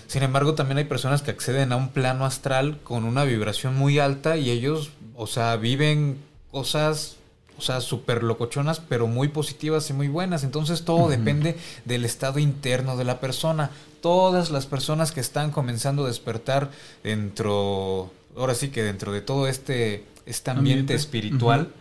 Sin 0.06 0.22
embargo, 0.22 0.54
también 0.54 0.78
hay 0.78 0.84
personas 0.84 1.20
que 1.20 1.32
acceden 1.32 1.72
a 1.72 1.76
un 1.76 1.88
plano 1.88 2.24
astral 2.24 2.78
con 2.84 3.02
una 3.02 3.24
vibración 3.24 3.74
muy 3.74 3.98
alta 3.98 4.36
y 4.36 4.50
ellos, 4.50 4.92
o 5.16 5.26
sea, 5.26 5.56
viven 5.56 6.18
cosas 6.52 7.16
o 7.58 7.62
sea, 7.62 7.80
súper 7.80 8.22
locochonas, 8.22 8.80
pero 8.80 9.06
muy 9.06 9.28
positivas 9.28 9.88
y 9.90 9.92
muy 9.92 10.08
buenas. 10.08 10.44
Entonces 10.44 10.84
todo 10.84 11.08
depende 11.08 11.56
del 11.84 12.04
estado 12.04 12.38
interno 12.38 12.96
de 12.96 13.04
la 13.04 13.20
persona. 13.20 13.70
Todas 14.00 14.50
las 14.50 14.66
personas 14.66 15.12
que 15.12 15.20
están 15.20 15.50
comenzando 15.50 16.04
a 16.04 16.08
despertar 16.08 16.70
dentro, 17.04 18.10
ahora 18.36 18.54
sí 18.54 18.68
que 18.68 18.82
dentro 18.82 19.12
de 19.12 19.20
todo 19.20 19.46
este, 19.46 20.04
este 20.26 20.50
ambiente, 20.50 20.94
espiritual, 20.94 21.72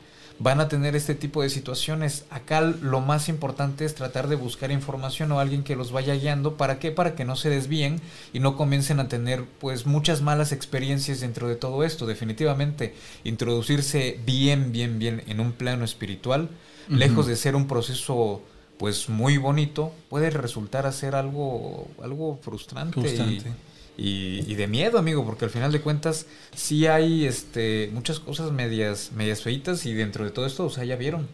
van 0.42 0.60
a 0.60 0.68
tener 0.68 0.96
este 0.96 1.14
tipo 1.14 1.44
de 1.44 1.50
situaciones. 1.50 2.26
Acá 2.32 2.62
lo 2.62 3.00
más 3.00 3.30
importante 3.30 3.86
es 3.86 3.94
tratar 3.94 4.28
de 4.28 4.36
buscar 4.36 4.72
información 4.72 5.32
o 5.32 5.40
alguien 5.40 5.64
que 5.64 5.76
los 5.76 5.92
vaya 5.92 6.16
guiando. 6.16 6.58
¿Para 6.58 6.80
qué? 6.80 6.92
Para 6.92 7.14
que 7.14 7.26
no 7.26 7.36
se 7.36 7.50
desvíen 7.50 8.02
y 8.34 8.40
no 8.40 8.58
comiencen 8.58 9.00
a 9.00 9.08
tener 9.08 9.46
pues 9.60 9.86
muchas 9.86 10.22
malas 10.22 10.52
experiencias 10.52 11.20
dentro 11.20 11.48
de 11.48 11.56
todo 11.56 11.84
esto. 11.84 12.08
Definitivamente, 12.08 12.96
introducirse 13.24 14.20
bien, 14.26 14.72
bien, 14.72 14.98
bien 14.98 15.22
en 15.28 15.40
un 15.40 15.52
plano 15.52 15.86
espiritual, 15.86 16.50
lejos 16.90 17.28
de 17.28 17.36
ser 17.36 17.56
un 17.56 17.68
proceso 17.68 18.42
pues 18.80 19.10
muy 19.10 19.38
bonito, 19.38 19.94
puede 20.10 20.32
resultar 20.32 20.88
a 20.88 20.92
ser 20.92 21.14
algo, 21.14 21.88
algo 22.02 22.40
frustrante. 22.42 23.00
frustrante 23.00 23.48
y, 23.48 23.70
de 23.98 24.68
miedo, 24.68 24.98
amigo, 24.98 25.26
porque 25.26 25.46
al 25.46 25.52
final 25.52 25.72
de 25.72 25.82
cuentas 25.82 26.26
sí 26.56 26.88
hay 26.88 27.26
este, 27.26 27.90
muchas 27.94 28.20
cosas 28.20 28.52
medias, 28.52 29.12
medias 29.16 29.42
feitas 29.42 29.86
y 29.86 29.94
dentro 29.94 30.26
de 30.26 30.32
todo 30.32 30.46
esto, 30.46 30.66
o 30.66 30.70
sea, 30.70 30.84
ya 30.84 30.96
vieron. 30.96 31.28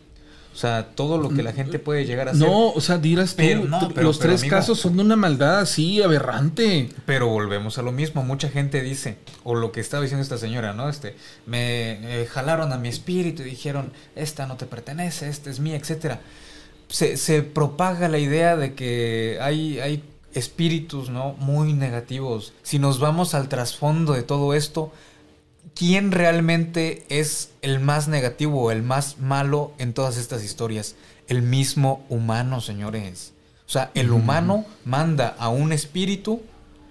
O 0.57 0.59
sea, 0.59 0.87
todo 0.95 1.19
lo 1.19 1.29
que 1.29 1.43
la 1.43 1.53
gente 1.53 1.77
puede 1.77 2.05
llegar 2.05 2.29
a 2.29 2.31
hacer. 2.31 2.47
No, 2.47 2.71
o 2.71 2.81
sea, 2.81 2.97
dirás 2.97 3.35
tú, 3.35 3.43
los 4.01 4.17
tres 4.17 4.43
casos 4.43 4.79
son 4.79 4.97
de 4.97 5.03
una 5.03 5.15
maldad 5.15 5.59
así 5.59 6.01
aberrante. 6.01 6.89
Pero 7.05 7.27
volvemos 7.27 7.77
a 7.77 7.83
lo 7.83 7.91
mismo. 7.91 8.23
Mucha 8.23 8.49
gente 8.49 8.81
dice, 8.81 9.19
o 9.43 9.53
lo 9.53 9.71
que 9.71 9.81
estaba 9.81 10.01
diciendo 10.01 10.23
esta 10.23 10.39
señora, 10.39 10.73
¿no? 10.73 10.89
Este, 10.89 11.15
me 11.45 12.25
jalaron 12.31 12.73
a 12.73 12.77
mi 12.77 12.89
espíritu 12.89 13.43
y 13.43 13.45
dijeron, 13.45 13.93
esta 14.15 14.47
no 14.47 14.57
te 14.57 14.65
pertenece, 14.65 15.29
esta 15.29 15.51
es 15.51 15.59
mía, 15.59 15.75
etcétera. 15.75 16.21
Se, 16.87 17.17
se 17.17 17.43
propaga 17.43 18.09
la 18.09 18.17
idea 18.17 18.57
de 18.57 18.73
que 18.73 19.37
hay, 19.39 19.79
hay 19.79 20.03
espíritus, 20.37 21.09
¿no? 21.09 21.33
Muy 21.33 21.73
negativos. 21.73 22.53
Si 22.63 22.79
nos 22.79 22.99
vamos 22.99 23.33
al 23.33 23.49
trasfondo 23.49 24.13
de 24.13 24.23
todo 24.23 24.53
esto, 24.53 24.91
¿quién 25.75 26.11
realmente 26.11 27.05
es 27.09 27.51
el 27.61 27.79
más 27.79 28.07
negativo 28.07 28.61
o 28.61 28.71
el 28.71 28.83
más 28.83 29.19
malo 29.19 29.71
en 29.77 29.93
todas 29.93 30.17
estas 30.17 30.43
historias? 30.43 30.95
El 31.27 31.41
mismo 31.41 32.05
humano, 32.09 32.61
señores. 32.61 33.33
O 33.67 33.69
sea, 33.69 33.91
el 33.95 34.11
humano 34.11 34.65
manda 34.85 35.35
a 35.39 35.49
un 35.49 35.73
espíritu 35.73 36.41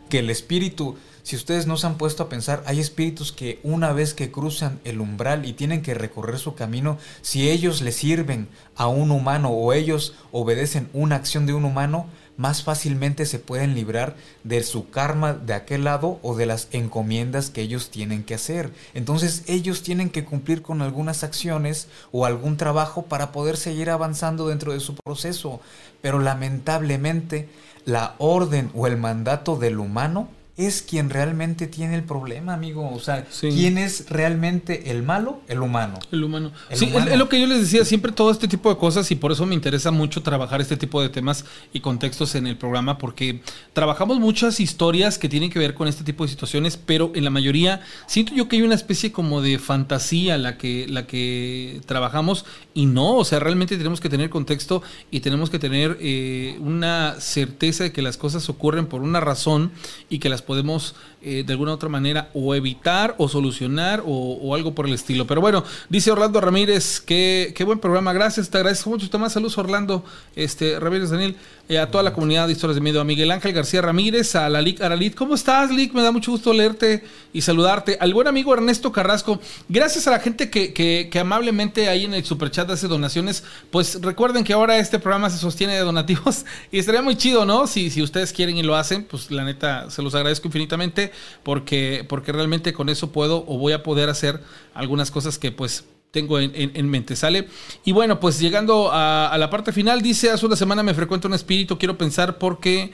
que 0.09 0.21
el 0.21 0.31
espíritu, 0.31 0.97
si 1.23 1.37
ustedes 1.37 1.67
no 1.67 1.77
se 1.77 1.87
han 1.87 1.97
puesto 1.97 2.23
a 2.23 2.29
pensar, 2.29 2.63
hay 2.67 2.81
espíritus 2.81 3.33
que 3.33 3.59
una 3.63 3.93
vez 3.93 4.15
que 4.15 4.31
cruzan 4.31 4.79
el 4.85 5.01
umbral 5.01 5.47
y 5.47 5.53
tienen 5.53 5.83
que 5.83 5.95
recorrer 5.95 6.39
su 6.39 6.55
camino, 6.55 6.99
si 7.23 7.51
ellos 7.51 7.83
le 7.83 7.93
sirven 7.93 8.49
a 8.77 8.89
un 8.89 9.11
humano 9.11 9.51
o 9.51 9.73
ellos 9.73 10.15
obedecen 10.33 10.89
una 10.93 11.17
acción 11.17 11.47
de 11.47 11.55
un 11.55 11.65
humano, 11.65 12.07
más 12.37 12.63
fácilmente 12.63 13.27
se 13.27 13.39
pueden 13.39 13.75
librar 13.75 14.17
de 14.45 14.63
su 14.63 14.91
karma 14.91 15.33
de 15.33 15.55
aquel 15.55 15.85
lado 15.85 16.19
o 16.23 16.37
de 16.37 16.47
las 16.47 16.69
encomiendas 16.73 17.51
que 17.51 17.63
ellos 17.63 17.91
tienen 17.91 18.25
que 18.25 18.35
hacer. 18.35 18.73
Entonces 18.95 19.43
ellos 19.47 19.83
tienen 19.83 20.11
que 20.11 20.25
cumplir 20.25 20.63
con 20.63 20.83
algunas 20.83 21.25
acciones 21.25 21.89
o 22.13 22.27
algún 22.27 22.57
trabajo 22.57 23.03
para 23.03 23.33
poder 23.33 23.57
seguir 23.57 23.91
avanzando 23.91 24.49
dentro 24.49 24.73
de 24.73 24.81
su 24.81 24.95
proceso. 24.95 25.61
Pero 26.03 26.19
lamentablemente 26.19 27.49
la 27.85 28.15
orden 28.19 28.71
o 28.75 28.87
el 28.87 28.97
mandato 28.97 29.57
del 29.57 29.79
humano 29.79 30.29
es 30.57 30.81
quien 30.81 31.11
realmente 31.11 31.67
tiene 31.67 31.95
el 31.97 32.03
problema, 32.03 32.55
amigo. 32.55 32.91
O 32.91 32.99
sea, 32.99 33.27
¿quién 33.41 33.77
es 33.77 34.09
realmente 34.09 34.91
el 34.91 35.03
malo? 35.03 35.43
El 35.49 35.61
humano. 35.61 35.99
El 36.11 36.25
humano. 36.25 36.53
sí, 36.73 36.91
Es, 36.95 37.19
lo 37.19 37.29
que 37.29 37.39
yo 37.39 37.47
les 37.47 37.61
decía, 37.61 37.85
siempre 37.85 38.11
todo 38.13 38.31
este 38.31 38.49
tipo 38.49 38.71
de 38.71 38.79
cosas 38.79 39.11
y 39.11 39.17
por 39.17 39.33
eso 39.33 39.45
me 39.45 39.55
interesa 39.55 39.91
mucho 39.91 40.23
trabajar 40.23 40.63
este 40.63 40.79
tipo 40.79 41.03
de 41.03 41.11
temas 41.11 41.45
y 41.75 41.81
contextos 41.81 42.35
en 42.37 42.47
el 42.47 42.57
programa 42.57 42.97
porque 42.97 43.43
trabajamos 43.75 44.19
muchas 44.19 44.59
historias 44.59 45.19
que 45.19 45.29
tienen 45.29 45.51
que 45.51 45.59
ver 45.59 45.75
con 45.75 45.89
este 45.89 46.05
tipo 46.05 46.25
de 46.25 46.31
situaciones, 46.31 46.79
pero 46.79 47.13
en 47.15 47.25
la 47.25 47.31
mayoría 47.31 47.83
siento 48.07 48.35
yo 48.35 48.49
que 48.49 48.57
hay 48.57 48.63
una 48.63 48.75
especie 48.75 49.13
como 49.13 49.43
de 49.43 49.59
fantasía 49.59 50.39
la 50.39 50.57
que, 50.57 50.87
la 50.89 51.07
que 51.07 51.83
trabajamos 51.85 52.47
y 52.73 52.87
no, 52.87 53.17
o 53.17 53.25
sea, 53.27 53.41
realmente 53.41 53.77
tenemos 53.77 54.01
que 54.01 54.09
tener 54.09 54.31
contexto 54.31 54.83
y 55.11 55.21
tenemos 55.21 55.51
que 55.51 55.59
tener 55.59 55.99
eh, 56.01 56.57
una 56.61 57.17
certeza 57.21 57.85
de 57.85 57.93
que 57.93 58.01
las 58.01 58.17
cosas 58.17 58.49
ocurren 58.49 58.87
por 58.87 59.03
una 59.03 59.21
razón 59.21 59.73
y 60.09 60.19
que 60.19 60.31
las 60.31 60.46
podemos 60.47 60.95
eh, 61.23 61.43
de 61.45 61.53
alguna 61.53 61.73
otra 61.73 61.89
manera 61.89 62.31
o 62.35 62.55
evitar 62.55 63.15
o 63.19 63.29
solucionar 63.29 64.03
o, 64.07 64.55
algo 64.55 64.75
por 64.75 64.87
el 64.87 64.95
estilo. 64.95 65.27
Pero 65.27 65.41
bueno, 65.41 65.65
dice 65.89 66.11
Orlando 66.11 66.41
Ramírez, 66.41 67.01
que 67.01 67.53
qué 67.55 67.65
buen 67.65 67.79
programa, 67.79 68.13
gracias, 68.13 68.49
te 68.49 68.59
agradezco 68.59 68.91
mucho. 68.91 69.11
Tomás, 69.11 69.33
saludos 69.33 69.59
Orlando, 69.59 70.05
este, 70.35 70.79
Ramírez 70.79 71.11
Daniel, 71.11 71.37
eh, 71.69 71.79
a 71.79 71.91
toda 71.91 72.05
la 72.05 72.13
comunidad 72.13 72.47
de 72.47 72.53
historias 72.53 72.77
de 72.77 72.81
miedo, 72.81 73.01
a 73.01 73.05
Miguel 73.05 73.31
Ángel 73.33 73.53
García 73.53 73.83
Ramírez, 73.83 74.37
a 74.37 74.49
la 74.49 74.63
Lic 74.63 74.81
Aralit. 74.81 75.17
¿Cómo 75.17 75.35
estás, 75.35 75.71
Lic? 75.71 75.93
Me 75.95 76.03
da 76.03 76.13
mucho 76.13 76.31
gusto 76.31 76.53
leerte 76.53 77.03
y 77.33 77.41
saludarte. 77.41 77.99
Al 78.01 78.15
buen 78.15 78.29
amigo 78.29 78.55
Ernesto 78.55 78.93
Carrasco, 78.93 79.41
gracias 79.69 80.07
a 80.07 80.13
la 80.13 80.21
gente 80.21 80.49
que, 80.49 80.73
que, 80.73 81.19
amablemente 81.19 81.89
ahí 81.89 82.05
en 82.05 82.15
el 82.15 82.25
superchat 82.25 82.71
hace 82.71 82.87
donaciones. 82.87 83.43
Pues 83.73 84.01
recuerden 84.01 84.45
que 84.45 84.53
ahora 84.53 84.79
este 84.79 85.01
programa 85.01 85.29
se 85.29 85.39
sostiene 85.39 85.75
de 85.75 85.81
donativos 85.81 86.45
y 86.71 86.79
estaría 86.79 87.03
muy 87.03 87.17
chido, 87.17 87.45
¿no? 87.45 87.67
Si, 87.67 87.91
si 87.91 88.01
ustedes 88.01 88.33
quieren 88.33 88.57
y 88.57 88.63
lo 88.63 88.77
hacen, 88.77 89.03
pues 89.03 89.33
la 89.33 89.43
neta 89.43 89.91
se 89.91 90.03
los 90.03 90.15
agradezco 90.15 90.47
infinitamente 90.47 91.11
porque, 91.43 92.07
porque 92.09 92.31
realmente 92.31 92.73
con 92.73 92.89
eso 92.89 93.11
puedo 93.11 93.45
o 93.49 93.59
voy 93.59 93.73
a 93.73 93.83
poder 93.83 94.09
hacer 94.09 94.41
algunas 94.73 95.11
cosas 95.11 95.37
que 95.37 95.51
pues 95.51 95.85
tengo 96.17 96.41
en, 96.41 96.89
mente, 96.89 97.15
¿sale? 97.15 97.47
Y 97.85 97.93
bueno, 97.93 98.19
pues 98.19 98.41
llegando 98.41 98.89
a, 98.91 99.37
la 99.39 99.51
parte 99.51 99.71
final, 99.71 100.01
dice, 100.01 100.31
hace 100.31 100.47
una 100.47 100.57
semana 100.57 100.83
me 100.83 100.95
frecuenta 100.95 101.29
un 101.29 101.35
espíritu, 101.35 101.77
quiero 101.77 101.99
pensar 101.99 102.39
porque 102.39 102.91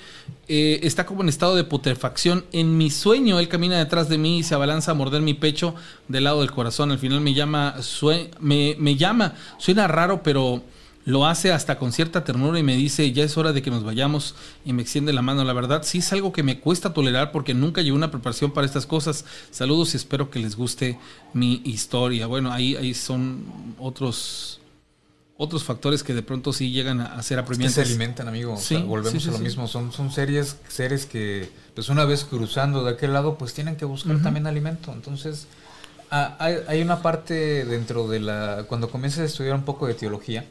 eh, 0.49 0.81
está 0.83 1.07
como 1.07 1.23
en 1.23 1.29
estado 1.29 1.55
de 1.55 1.63
putrefacción. 1.63 2.45
En 2.51 2.77
mi 2.77 2.91
sueño, 2.91 3.39
él 3.39 3.47
camina 3.47 3.79
detrás 3.79 4.09
de 4.09 4.19
mí 4.19 4.39
y 4.39 4.43
se 4.43 4.57
abalanza 4.57 4.91
a 4.91 4.95
morder 4.95 5.23
mi 5.23 5.35
pecho 5.35 5.77
del 6.09 6.25
lado 6.25 6.41
del 6.41 6.51
corazón. 6.51 6.91
Al 6.91 6.99
final 6.99 7.21
me 7.21 7.33
llama, 7.33 7.77
me, 8.41 8.75
me 8.81 8.97
llama, 8.97 9.35
suena 9.57 9.87
raro, 9.87 10.25
pero 10.25 10.65
lo 11.05 11.27
hace 11.27 11.53
hasta 11.53 11.79
con 11.79 11.93
cierta 11.93 12.25
ternura 12.25 12.59
y 12.59 12.63
me 12.63 12.77
dice, 12.77 13.11
ya 13.13 13.25
es 13.25 13.37
hora 13.37 13.53
de 13.53 13.63
que 13.63 13.71
nos 13.71 13.85
vayamos 13.85 14.35
y 14.65 14.73
me 14.73 14.83
extiende 14.83 15.13
la 15.13 15.23
mano. 15.23 15.43
La 15.45 15.53
verdad, 15.53 15.83
sí 15.83 15.99
es 15.99 16.13
algo 16.13 16.33
que 16.33 16.43
me 16.43 16.61
cuesta 16.61 16.95
tolerar 16.95 17.33
porque 17.33 17.55
nunca 17.55 17.83
llevo 17.83 17.97
una 17.97 18.11
preparación 18.11 18.53
para 18.53 18.67
estas 18.67 18.87
cosas. 18.87 19.25
Saludos 19.51 19.95
y 19.95 19.97
espero 19.97 20.31
que 20.31 20.39
les 20.39 20.57
guste 20.57 20.99
mi 21.33 21.61
historia. 21.65 22.27
Bueno, 22.27 22.53
ahí, 22.53 22.77
ahí 22.77 22.95
son 22.95 23.45
otros 23.79 24.61
otros 25.39 25.65
factores 25.65 26.05
que 26.05 26.15
de 26.15 26.23
pronto 26.23 26.53
sí 26.53 26.71
llegan 26.71 27.01
a, 27.01 27.21
ser 27.23 27.41
apremiantes. 27.41 27.75
se 27.75 27.83
alimentan, 27.83 28.29
amigo. 28.29 28.57
volvemos 28.87 29.27
a 29.27 29.31
lo 29.33 29.39
mismo. 29.41 29.67
Son, 29.67 29.91
son 29.91 30.13
series, 30.13 30.57
seres 30.69 31.05
que, 31.05 31.51
pues 31.75 31.89
una 31.89 32.05
vez 32.05 32.25
cruzando 32.25 32.85
de 32.85 32.93
aquel 32.93 33.13
lado, 33.13 33.37
pues 33.39 33.53
tienen 33.53 33.75
que 33.75 33.85
buscar 33.85 34.23
también 34.23 34.47
alimento. 34.47 34.93
Entonces, 34.93 35.49
Ah, 36.15 36.37
hay, 36.39 36.83
una 36.83 37.01
parte 37.01 37.65
dentro 37.65 38.07
de 38.07 38.21
la... 38.21 38.67
Cuando 38.69 38.91
comienzas 38.91 39.21
a 39.21 39.25
estudiar 39.25 39.55
un 39.55 39.65
poco 39.65 39.87
de 39.87 39.95
teología, 39.95 40.45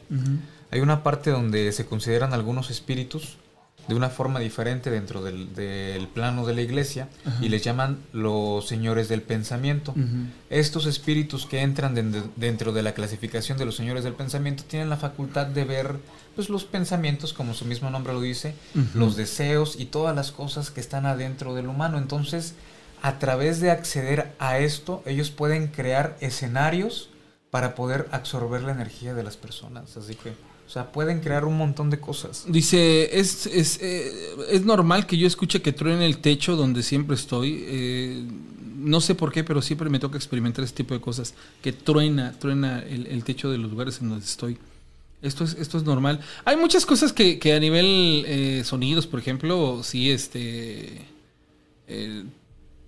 hay 0.72 0.80
una 0.80 1.04
parte 1.04 1.30
donde 1.30 1.70
se 1.70 1.86
consideran 1.86 2.34
algunos 2.34 2.68
espíritus 2.70 3.36
de 3.86 3.94
una 3.94 4.10
forma 4.10 4.40
diferente 4.40 4.90
dentro 4.90 5.22
del, 5.22 6.08
plano 6.12 6.46
de 6.46 6.54
la 6.54 6.62
iglesia 6.62 7.08
y 7.40 7.48
les 7.48 7.62
llaman 7.62 7.98
los 8.12 8.66
señores 8.66 9.08
del 9.08 9.22
pensamiento. 9.22 9.94
Estos 10.50 10.86
espíritus 10.86 11.46
que 11.46 11.60
entran 11.60 11.94
dentro 12.34 12.72
de 12.72 12.82
la 12.82 12.92
clasificación 12.92 13.56
de 13.56 13.64
los 13.64 13.76
señores 13.76 14.02
del 14.02 14.14
pensamiento 14.14 14.64
tienen 14.64 14.90
la 14.90 14.96
facultad 14.96 15.46
de 15.46 15.64
ver 15.64 15.96
pues, 16.34 16.48
los 16.48 16.64
pensamientos, 16.64 17.32
como 17.32 17.54
su 17.54 17.66
mismo 17.66 17.88
nombre 17.88 18.12
lo 18.12 18.20
dice, 18.20 18.56
los 18.94 19.14
deseos 19.14 19.78
y 19.78 19.84
todas 19.84 20.16
las 20.16 20.32
cosas 20.32 20.72
que 20.72 20.80
están 20.80 21.06
adentro 21.06 21.54
del 21.54 21.68
humano. 21.68 21.98
Entonces, 21.98 22.56
a 23.02 23.18
través 23.18 23.60
de 23.60 23.70
acceder 23.70 24.32
a 24.38 24.58
esto, 24.60 25.02
ellos 25.06 25.30
pueden 25.30 25.66
crear 25.66 26.16
escenarios 26.20 27.10
para 27.50 27.74
poder 27.74 28.08
absorber 28.12 28.62
la 28.62 28.72
energía 28.72 29.12
de 29.12 29.24
las 29.24 29.36
personas. 29.36 29.96
Así 29.96 30.14
que, 30.14 30.30
o 30.30 30.70
sea, 30.70 30.92
pueden 30.92 31.18
crear 31.18 31.44
un 31.44 31.58
montón 31.58 31.90
de 31.90 31.98
cosas. 31.98 32.44
Dice, 32.48 33.18
es, 33.18 33.46
es, 33.46 33.80
eh, 33.82 34.10
es 34.48 34.64
normal 34.64 35.06
que 35.06 35.18
yo 35.18 35.26
escuche 35.26 35.60
que 35.60 35.72
truene 35.72 36.06
el 36.06 36.18
techo 36.18 36.54
donde 36.54 36.84
siempre 36.84 37.16
estoy. 37.16 37.64
Eh, 37.66 38.24
no 38.76 39.00
sé 39.00 39.16
por 39.16 39.32
qué, 39.32 39.42
pero 39.42 39.60
siempre 39.62 39.90
me 39.90 39.98
toca 39.98 40.16
experimentar 40.16 40.64
este 40.64 40.78
tipo 40.78 40.94
de 40.94 41.00
cosas. 41.00 41.34
Que 41.60 41.72
truena, 41.72 42.32
truena 42.38 42.78
el, 42.78 43.08
el 43.08 43.24
techo 43.24 43.50
de 43.50 43.58
los 43.58 43.70
lugares 43.70 44.00
en 44.00 44.10
donde 44.10 44.24
estoy. 44.24 44.58
Esto 45.22 45.42
es, 45.42 45.54
esto 45.54 45.76
es 45.76 45.82
normal. 45.84 46.20
Hay 46.44 46.56
muchas 46.56 46.86
cosas 46.86 47.12
que, 47.12 47.40
que 47.40 47.52
a 47.52 47.60
nivel 47.60 48.24
eh, 48.28 48.62
sonidos, 48.64 49.08
por 49.08 49.18
ejemplo, 49.18 49.82
sí, 49.82 50.10
este, 50.10 51.02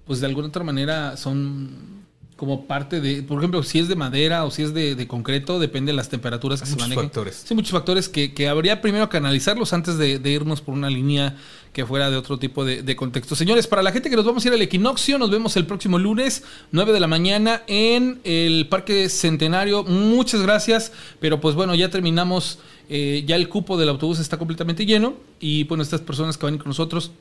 pues 0.06 0.20
de 0.20 0.26
alguna 0.26 0.48
otra 0.48 0.64
manera 0.64 1.16
son 1.16 1.94
como 2.36 2.66
parte 2.66 3.00
de, 3.00 3.22
por 3.22 3.38
ejemplo, 3.38 3.62
si 3.62 3.78
es 3.78 3.86
de 3.86 3.94
madera 3.94 4.44
o 4.44 4.50
si 4.50 4.62
es 4.64 4.74
de, 4.74 4.96
de 4.96 5.06
concreto, 5.06 5.60
depende 5.60 5.92
de 5.92 5.96
las 5.96 6.08
temperaturas 6.08 6.60
que 6.60 6.64
Hay 6.64 6.70
se 6.70 6.74
muchos 6.74 6.88
manejen. 6.88 7.04
factores. 7.04 7.42
Sí, 7.46 7.54
muchos 7.54 7.70
factores 7.70 8.08
que, 8.08 8.34
que 8.34 8.48
habría 8.48 8.82
primero 8.82 9.08
que 9.08 9.16
analizarlos 9.16 9.72
antes 9.72 9.98
de, 9.98 10.18
de 10.18 10.30
irnos 10.32 10.60
por 10.60 10.74
una 10.74 10.90
línea 10.90 11.36
que 11.72 11.86
fuera 11.86 12.10
de 12.10 12.16
otro 12.16 12.36
tipo 12.38 12.64
de, 12.64 12.82
de 12.82 12.96
contexto. 12.96 13.36
Señores, 13.36 13.68
para 13.68 13.84
la 13.84 13.92
gente 13.92 14.10
que 14.10 14.16
nos 14.16 14.24
vamos 14.24 14.44
a 14.44 14.48
ir 14.48 14.54
al 14.54 14.62
equinoccio, 14.62 15.16
nos 15.16 15.30
vemos 15.30 15.56
el 15.56 15.64
próximo 15.64 15.96
lunes, 15.98 16.42
9 16.72 16.92
de 16.92 17.00
la 17.00 17.06
mañana, 17.06 17.62
en 17.68 18.20
el 18.24 18.66
Parque 18.68 19.08
Centenario. 19.08 19.84
Muchas 19.84 20.42
gracias, 20.42 20.90
pero 21.20 21.40
pues 21.40 21.54
bueno, 21.54 21.76
ya 21.76 21.88
terminamos, 21.88 22.58
eh, 22.88 23.22
ya 23.26 23.36
el 23.36 23.48
cupo 23.48 23.78
del 23.78 23.88
autobús 23.88 24.18
está 24.18 24.38
completamente 24.38 24.84
lleno 24.84 25.14
y 25.38 25.64
bueno, 25.64 25.84
estas 25.84 26.00
personas 26.00 26.36
que 26.36 26.46
van 26.46 26.54
a 26.54 26.56
ir 26.56 26.62
con 26.62 26.70
nosotros 26.70 27.12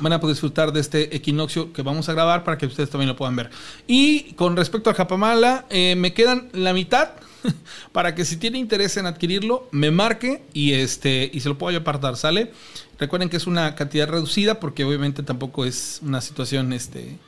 van 0.00 0.12
a 0.12 0.20
poder 0.20 0.34
disfrutar 0.34 0.72
de 0.72 0.80
este 0.80 1.16
equinoccio 1.16 1.72
que 1.72 1.82
vamos 1.82 2.08
a 2.08 2.12
grabar 2.12 2.44
para 2.44 2.58
que 2.58 2.66
ustedes 2.66 2.90
también 2.90 3.08
lo 3.08 3.16
puedan 3.16 3.36
ver. 3.36 3.50
Y 3.86 4.32
con 4.34 4.56
respecto 4.56 4.90
al 4.90 4.96
Japamala, 4.96 5.66
eh, 5.70 5.94
me 5.96 6.12
quedan 6.12 6.48
la 6.52 6.72
mitad 6.72 7.10
para 7.92 8.14
que 8.14 8.24
si 8.24 8.36
tiene 8.36 8.58
interés 8.58 8.96
en 8.96 9.06
adquirirlo, 9.06 9.68
me 9.70 9.90
marque 9.90 10.42
y 10.52 10.72
este 10.72 11.30
y 11.32 11.40
se 11.40 11.48
lo 11.48 11.58
puedo 11.58 11.72
yo 11.72 11.80
apartar, 11.80 12.16
¿sale? 12.16 12.52
Recuerden 12.98 13.28
que 13.28 13.36
es 13.36 13.46
una 13.46 13.74
cantidad 13.74 14.08
reducida 14.08 14.60
porque 14.60 14.84
obviamente 14.84 15.22
tampoco 15.22 15.64
es 15.64 16.00
una 16.02 16.20
situación 16.20 16.72
este 16.72 17.18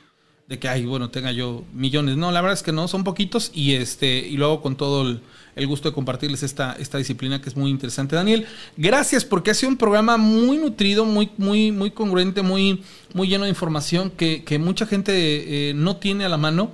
de 0.49 0.57
que 0.57 0.67
ay, 0.67 0.85
bueno, 0.85 1.11
tenga 1.11 1.31
yo 1.31 1.63
millones. 1.73 2.17
No, 2.17 2.31
la 2.31 2.41
verdad 2.41 2.57
es 2.57 2.63
que 2.63 2.71
no, 2.71 2.87
son 2.87 3.03
poquitos 3.03 3.51
y 3.53 3.75
este 3.75 4.17
y 4.17 4.35
luego 4.35 4.61
con 4.61 4.75
todo 4.75 5.07
el, 5.07 5.21
gusto 5.67 5.89
de 5.89 5.93
compartirles 5.93 6.41
esta, 6.41 6.73
esta 6.79 6.97
disciplina 6.97 7.39
que 7.39 7.49
es 7.49 7.55
muy 7.55 7.69
interesante. 7.69 8.15
Daniel, 8.15 8.47
gracias 8.75 9.25
porque 9.25 9.51
ha 9.51 9.53
sido 9.53 9.69
un 9.69 9.77
programa 9.77 10.17
muy 10.17 10.57
nutrido, 10.57 11.05
muy, 11.05 11.29
muy, 11.37 11.71
muy 11.71 11.91
congruente, 11.91 12.41
muy, 12.41 12.81
muy 13.13 13.27
lleno 13.27 13.43
de 13.43 13.49
información 13.49 14.09
que, 14.09 14.43
que 14.43 14.57
mucha 14.57 14.87
gente 14.87 15.11
eh, 15.69 15.73
no 15.75 15.97
tiene 15.97 16.25
a 16.25 16.29
la 16.29 16.37
mano. 16.37 16.71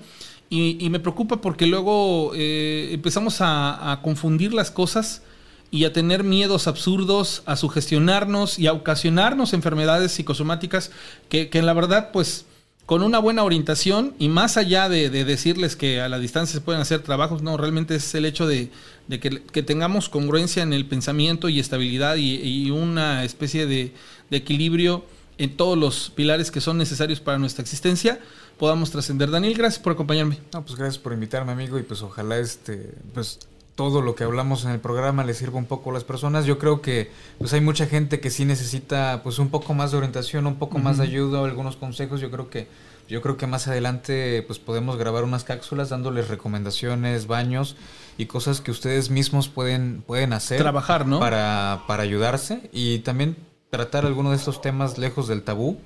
Y, 0.47 0.87
me 0.89 1.01
preocupa 1.01 1.41
porque 1.41 1.65
luego 1.65 2.31
eh, 2.33 2.91
empezamos 2.93 3.41
a, 3.41 3.91
a 3.91 4.01
confundir 4.01 4.53
las 4.53 4.71
cosas 4.71 5.23
y 5.69 5.83
a 5.83 5.91
tener 5.91 6.23
miedos 6.23 6.67
absurdos, 6.67 7.41
a 7.45 7.57
sugestionarnos 7.57 8.57
y 8.57 8.67
a 8.67 8.73
ocasionarnos 8.73 9.51
enfermedades 9.51 10.13
psicosomáticas 10.13 10.91
que, 11.27 11.49
que 11.49 11.59
en 11.59 11.65
la 11.65 11.73
verdad, 11.73 12.11
pues, 12.13 12.45
con 12.85 13.01
una 13.01 13.19
buena 13.19 13.43
orientación 13.43 14.13
y 14.19 14.29
más 14.29 14.57
allá 14.57 14.89
de, 14.89 15.09
de 15.09 15.25
decirles 15.25 15.75
que 15.75 16.01
a 16.01 16.09
la 16.09 16.19
distancia 16.19 16.53
se 16.53 16.61
pueden 16.61 16.81
hacer 16.81 17.01
trabajos, 17.01 17.41
no, 17.41 17.57
realmente 17.57 17.95
es 17.95 18.13
el 18.13 18.25
hecho 18.25 18.47
de, 18.47 18.69
que, 19.09 19.63
tengamos 19.63 20.09
congruencia 20.09 20.61
en 20.61 20.73
el 20.73 20.85
pensamiento 20.85 21.49
y 21.49 21.59
estabilidad 21.59 22.17
y, 22.17 22.35
y 22.35 22.71
una 22.71 23.23
especie 23.23 23.65
de, 23.65 23.91
de 24.29 24.37
equilibrio 24.37 25.03
en 25.37 25.57
todos 25.57 25.77
los 25.77 26.11
pilares 26.11 26.51
que 26.51 26.61
son 26.61 26.77
necesarios 26.77 27.19
para 27.19 27.37
nuestra 27.37 27.61
existencia, 27.61 28.19
podamos 28.57 28.91
trascender. 28.91 29.31
Daniel, 29.31 29.55
gracias 29.55 29.81
por 29.81 29.93
acompañarme. 29.93 30.39
No, 30.53 30.63
pues 30.63 30.77
gracias 30.77 30.97
por 30.97 31.13
invitarme, 31.13 31.51
amigo, 31.51 31.77
y 31.77 31.83
pues 31.83 32.01
ojalá 32.01 32.37
este, 32.37 32.93
pues 33.13 33.39
todo 33.75 34.01
lo 34.01 34.15
que 34.15 34.23
hablamos 34.23 34.63
en 34.63 34.71
el 34.71 34.79
programa 34.79 35.23
le 35.25 35.33
sirva 35.33 35.57
un 35.57 35.65
poco 35.65 35.89
a 35.89 35.93
las 35.93 36.05
personas. 36.05 36.45
Yo 36.45 36.57
creo 36.57 36.81
que 36.81 37.11
pues 37.37 37.53
hay 37.53 37.61
mucha 37.61 37.85
gente 37.85 38.21
que 38.21 38.29
sí 38.29 38.45
necesita 38.45 39.21
pues 39.21 39.37
un 39.37 39.49
poco 39.49 39.73
más 39.73 39.91
de 39.91 39.97
orientación, 39.97 40.47
un 40.47 40.55
poco 40.55 40.79
más 40.79 40.97
de 40.97 41.03
ayuda, 41.03 41.43
algunos 41.43 41.75
consejos. 41.75 42.21
Yo 42.21 42.31
creo 42.31 42.49
que 42.49 42.67
yo 43.07 43.21
creo 43.21 43.37
que 43.37 43.47
más 43.47 43.67
adelante 43.67 44.43
pues 44.47 44.59
podemos 44.59 44.97
grabar 44.97 45.23
unas 45.23 45.43
cápsulas 45.43 45.89
dándoles 45.89 46.29
recomendaciones, 46.29 47.27
baños 47.27 47.75
y 48.17 48.25
cosas 48.25 48.61
que 48.61 48.71
ustedes 48.71 49.09
mismos 49.09 49.49
pueden 49.49 50.03
pueden 50.07 50.33
hacer 50.33 50.57
Trabajar, 50.57 51.05
¿no? 51.05 51.19
para 51.19 51.83
para 51.85 52.03
ayudarse 52.03 52.69
y 52.71 52.99
también 52.99 53.35
tratar 53.69 54.05
algunos 54.05 54.31
de 54.31 54.37
estos 54.37 54.61
temas 54.61 54.97
lejos 54.97 55.27
del 55.27 55.43
tabú 55.43 55.77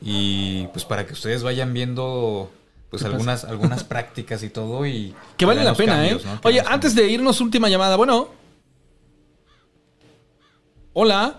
y 0.00 0.68
pues 0.68 0.84
para 0.84 1.06
que 1.06 1.12
ustedes 1.12 1.42
vayan 1.42 1.74
viendo 1.74 2.50
pues 2.90 3.04
algunas 3.04 3.44
algunas 3.44 3.84
prácticas 3.84 4.42
y 4.42 4.50
todo 4.50 4.86
y 4.86 5.14
Que 5.36 5.44
vale 5.46 5.62
la 5.64 5.74
pena, 5.74 5.94
cambios, 5.94 6.24
¿eh? 6.24 6.28
Oye, 6.44 6.62
antes 6.66 6.94
de 6.94 7.08
irnos, 7.10 7.40
última 7.40 7.68
llamada. 7.68 7.96
Bueno. 7.96 8.28
Hola. 10.92 11.34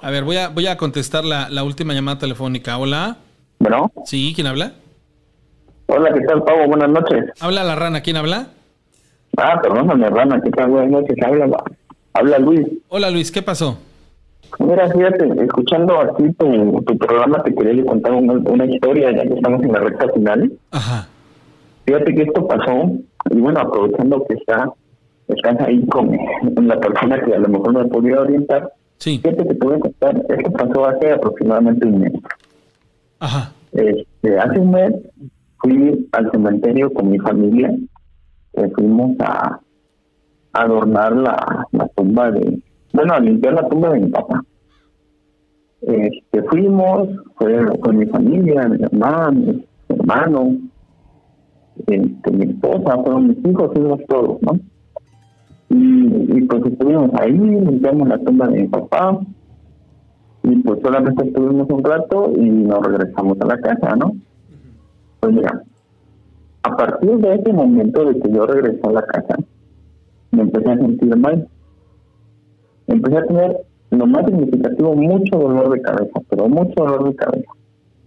A 0.00 0.10
ver, 0.10 0.24
voy 0.24 0.36
a, 0.36 0.48
voy 0.48 0.66
a 0.66 0.76
contestar 0.76 1.24
la, 1.24 1.48
la 1.48 1.64
última 1.64 1.92
llamada 1.94 2.18
telefónica. 2.18 2.78
Hola. 2.78 3.16
Bueno, 3.58 3.90
Sí, 4.04 4.32
¿quién 4.34 4.46
habla? 4.46 4.72
hola, 5.86 6.12
¿qué 6.14 6.20
tal, 6.20 6.44
Pavo? 6.44 6.66
Buenas 6.68 6.90
noches. 6.90 7.24
Habla 7.40 7.64
la 7.64 7.74
rana, 7.74 8.02
¿quién 8.02 8.16
habla? 8.16 8.48
Ah, 9.36 9.58
perdóname, 9.62 10.08
Rana, 10.10 10.40
¿qué 10.42 10.50
tal? 10.50 10.68
Buenas 10.70 10.90
noches. 10.90 11.16
Habla, 11.24 11.64
habla 12.12 12.38
Luis. 12.38 12.66
Hola 12.88 13.10
Luis, 13.10 13.32
¿qué 13.32 13.42
pasó? 13.42 13.78
Mira, 14.58 14.88
fíjate, 14.90 15.24
escuchando 15.68 16.00
aquí 16.00 16.32
tu, 16.34 16.82
tu 16.82 16.98
programa, 16.98 17.42
te 17.42 17.54
quería 17.54 17.84
contar 17.84 18.12
una, 18.12 18.34
una 18.34 18.64
historia, 18.64 19.10
ya 19.12 19.22
que 19.22 19.34
estamos 19.34 19.62
en 19.62 19.72
la 19.72 19.80
recta 19.80 20.08
final. 20.12 20.52
Ajá. 20.70 21.08
Fíjate 21.84 22.14
que 22.14 22.22
esto 22.22 22.46
pasó, 22.46 22.90
y 23.30 23.38
bueno, 23.40 23.60
aprovechando 23.60 24.24
que 24.26 24.34
está, 24.34 24.70
estás 25.28 25.60
ahí 25.60 25.84
con 25.86 26.10
la 26.66 26.80
persona 26.80 27.20
que 27.22 27.34
a 27.34 27.38
lo 27.38 27.48
mejor 27.48 27.72
me 27.74 27.84
podría 27.86 28.20
orientar, 28.20 28.72
Sí. 28.98 29.20
fíjate 29.22 29.46
que 29.46 29.54
te 29.54 29.64
voy 29.66 29.76
a 29.76 29.80
contar, 29.80 30.22
esto 30.28 30.50
pasó 30.52 30.86
hace 30.86 31.12
aproximadamente 31.12 31.86
un 31.86 32.00
mes. 32.00 32.12
Ajá. 33.20 33.52
Este, 33.72 34.38
hace 34.38 34.58
un 34.58 34.70
mes 34.72 34.92
fui 35.58 36.08
al 36.12 36.30
cementerio 36.32 36.92
con 36.92 37.10
mi 37.10 37.18
familia, 37.18 37.72
que 38.54 38.68
fuimos 38.70 39.12
a, 39.20 39.60
a 40.52 40.60
adornar 40.62 41.14
la, 41.14 41.66
la 41.72 41.86
tumba 41.88 42.30
de, 42.32 42.58
bueno, 42.92 43.14
a 43.14 43.20
limpiar 43.20 43.54
la 43.54 43.68
tumba 43.68 43.90
de 43.90 44.00
mi 44.00 44.08
papá. 44.10 44.42
Este, 45.82 46.42
fuimos, 46.50 47.08
fue 47.36 47.64
con 47.80 47.98
mi 47.98 48.06
familia, 48.06 48.68
mi 48.68 48.82
hermano, 48.82 49.40
mi 49.40 49.66
hermano, 49.88 50.56
este, 51.86 52.30
mi 52.32 52.44
esposa, 52.46 52.96
fueron 53.02 53.28
mis 53.28 53.38
hijos, 53.46 53.70
fuimos 53.72 54.00
todos, 54.08 54.42
¿no? 54.42 54.58
Y, 55.70 56.38
y 56.38 56.40
pues 56.42 56.64
estuvimos 56.66 57.10
ahí, 57.20 57.32
limpiamos 57.32 58.08
la 58.08 58.18
tumba 58.18 58.48
de 58.48 58.62
mi 58.62 58.68
papá, 58.68 59.20
y 60.42 60.56
pues 60.62 60.80
solamente 60.82 61.26
estuvimos 61.26 61.68
un 61.70 61.84
rato 61.84 62.32
y 62.36 62.48
nos 62.48 62.84
regresamos 62.84 63.38
a 63.40 63.46
la 63.46 63.58
casa, 63.58 63.96
¿no? 63.96 64.12
Pues 65.20 65.34
mira, 65.34 65.62
a 66.62 66.76
partir 66.76 67.16
de 67.18 67.34
ese 67.34 67.52
momento 67.52 68.04
de 68.04 68.20
que 68.20 68.32
yo 68.32 68.46
regresé 68.46 68.80
a 68.82 68.92
la 68.92 69.02
casa, 69.02 69.36
me 70.30 70.42
empecé 70.42 70.70
a 70.70 70.76
sentir 70.78 71.16
mal. 71.16 71.48
Empecé 72.86 73.18
a 73.18 73.26
tener 73.26 73.56
lo 73.90 74.06
más 74.06 74.26
significativo, 74.26 74.94
mucho 74.94 75.38
dolor 75.38 75.70
de 75.70 75.80
cabeza, 75.80 76.20
pero 76.28 76.48
mucho 76.48 76.74
dolor 76.76 77.08
de 77.08 77.16
cabeza. 77.16 77.50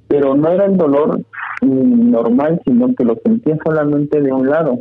Pero 0.07 0.35
no 0.35 0.49
era 0.49 0.65
el 0.65 0.77
dolor 0.77 1.21
mm, 1.61 2.11
normal, 2.11 2.61
sino 2.65 2.93
que 2.95 3.03
lo 3.03 3.15
sentía 3.23 3.57
solamente 3.63 4.21
de 4.21 4.31
un 4.31 4.49
lado. 4.49 4.79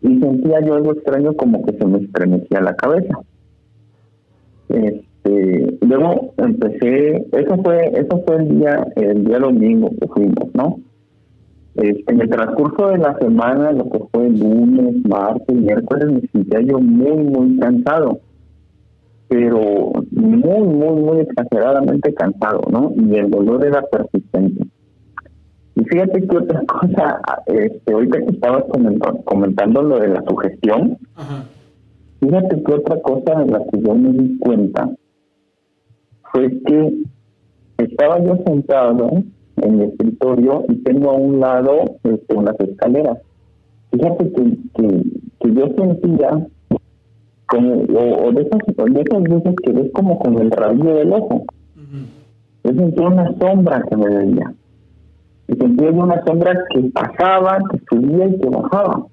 Y 0.00 0.18
sentía 0.20 0.60
yo 0.64 0.74
algo 0.74 0.92
extraño 0.92 1.34
como 1.34 1.64
que 1.64 1.72
se 1.72 1.84
me 1.84 1.98
estremecía 1.98 2.60
la 2.60 2.74
cabeza. 2.76 3.18
Este, 4.68 5.78
luego 5.80 6.32
empecé, 6.36 7.26
eso 7.32 7.56
fue, 7.62 7.90
eso 7.94 8.22
fue 8.26 8.36
el 8.36 8.58
día, 8.58 8.86
el 8.96 9.24
día 9.24 9.38
domingo 9.38 9.90
que 10.00 10.06
fuimos, 10.08 10.54
¿no? 10.54 10.78
Este, 11.74 12.12
en 12.12 12.20
el 12.20 12.28
transcurso 12.28 12.88
de 12.88 12.98
la 12.98 13.16
semana, 13.18 13.72
lo 13.72 13.90
que 13.90 14.00
fue 14.12 14.28
lunes, 14.30 14.96
martes, 15.06 15.56
miércoles, 15.56 16.12
me 16.12 16.20
sentía 16.28 16.60
yo 16.60 16.78
muy, 16.80 17.24
muy 17.24 17.58
cansado, 17.58 18.20
pero 19.28 19.92
muy, 20.10 20.62
muy, 20.62 21.00
muy 21.00 21.20
exageradamente 21.20 22.14
cansado, 22.14 22.62
¿no? 22.70 22.92
Y 22.96 23.14
el 23.16 23.30
dolor 23.30 23.64
era 23.66 23.82
persistente. 23.82 24.66
Y 25.74 25.84
fíjate 25.84 26.26
que 26.26 26.36
otra 26.36 26.62
cosa, 26.66 27.20
este, 27.46 27.92
ahorita 27.92 28.18
que 28.20 28.30
estabas 28.30 28.64
comentando, 28.70 29.22
comentando 29.24 29.82
lo 29.82 29.98
de 29.98 30.08
la 30.08 30.22
sugestión, 30.26 30.98
Ajá. 31.14 31.44
Fíjate 32.20 32.62
que 32.62 32.72
otra 32.72 33.00
cosa 33.00 33.38
de 33.40 33.50
la 33.52 33.64
que 33.66 33.80
yo 33.80 33.94
me 33.94 34.12
di 34.12 34.38
cuenta 34.38 34.90
fue 36.32 36.50
que 36.66 37.02
estaba 37.78 38.22
yo 38.24 38.36
sentado 38.44 39.08
en 39.56 39.78
mi 39.78 39.84
escritorio 39.84 40.64
y 40.68 40.76
tengo 40.82 41.10
a 41.10 41.14
un 41.14 41.38
lado 41.38 41.84
este, 42.02 42.34
unas 42.34 42.58
escaleras. 42.58 43.18
Fíjate 43.92 44.32
que, 44.32 44.58
que, 44.74 45.02
que 45.40 45.54
yo 45.54 45.68
sentía 45.76 46.46
como, 47.48 47.74
o, 47.74 48.26
o 48.26 48.32
de, 48.32 48.42
esas, 48.42 48.60
de 48.66 49.00
esas 49.00 49.22
veces 49.22 49.54
que 49.62 49.72
ves 49.72 49.90
como 49.92 50.18
con 50.18 50.38
el 50.38 50.50
rabillo 50.50 50.94
del 50.94 51.12
ojo. 51.12 51.44
Yo 52.64 52.72
sentía 52.74 53.06
una 53.06 53.32
sombra 53.38 53.82
que 53.88 53.96
me 53.96 54.08
veía. 54.08 54.52
Y 55.48 55.54
sentía 55.56 55.90
una 55.90 56.22
sombra 56.24 56.52
que 56.70 56.80
pasaba, 56.90 57.58
que 57.70 57.80
subía 57.88 58.26
y 58.26 58.38
que 58.38 58.48
bajaba. 58.48 59.06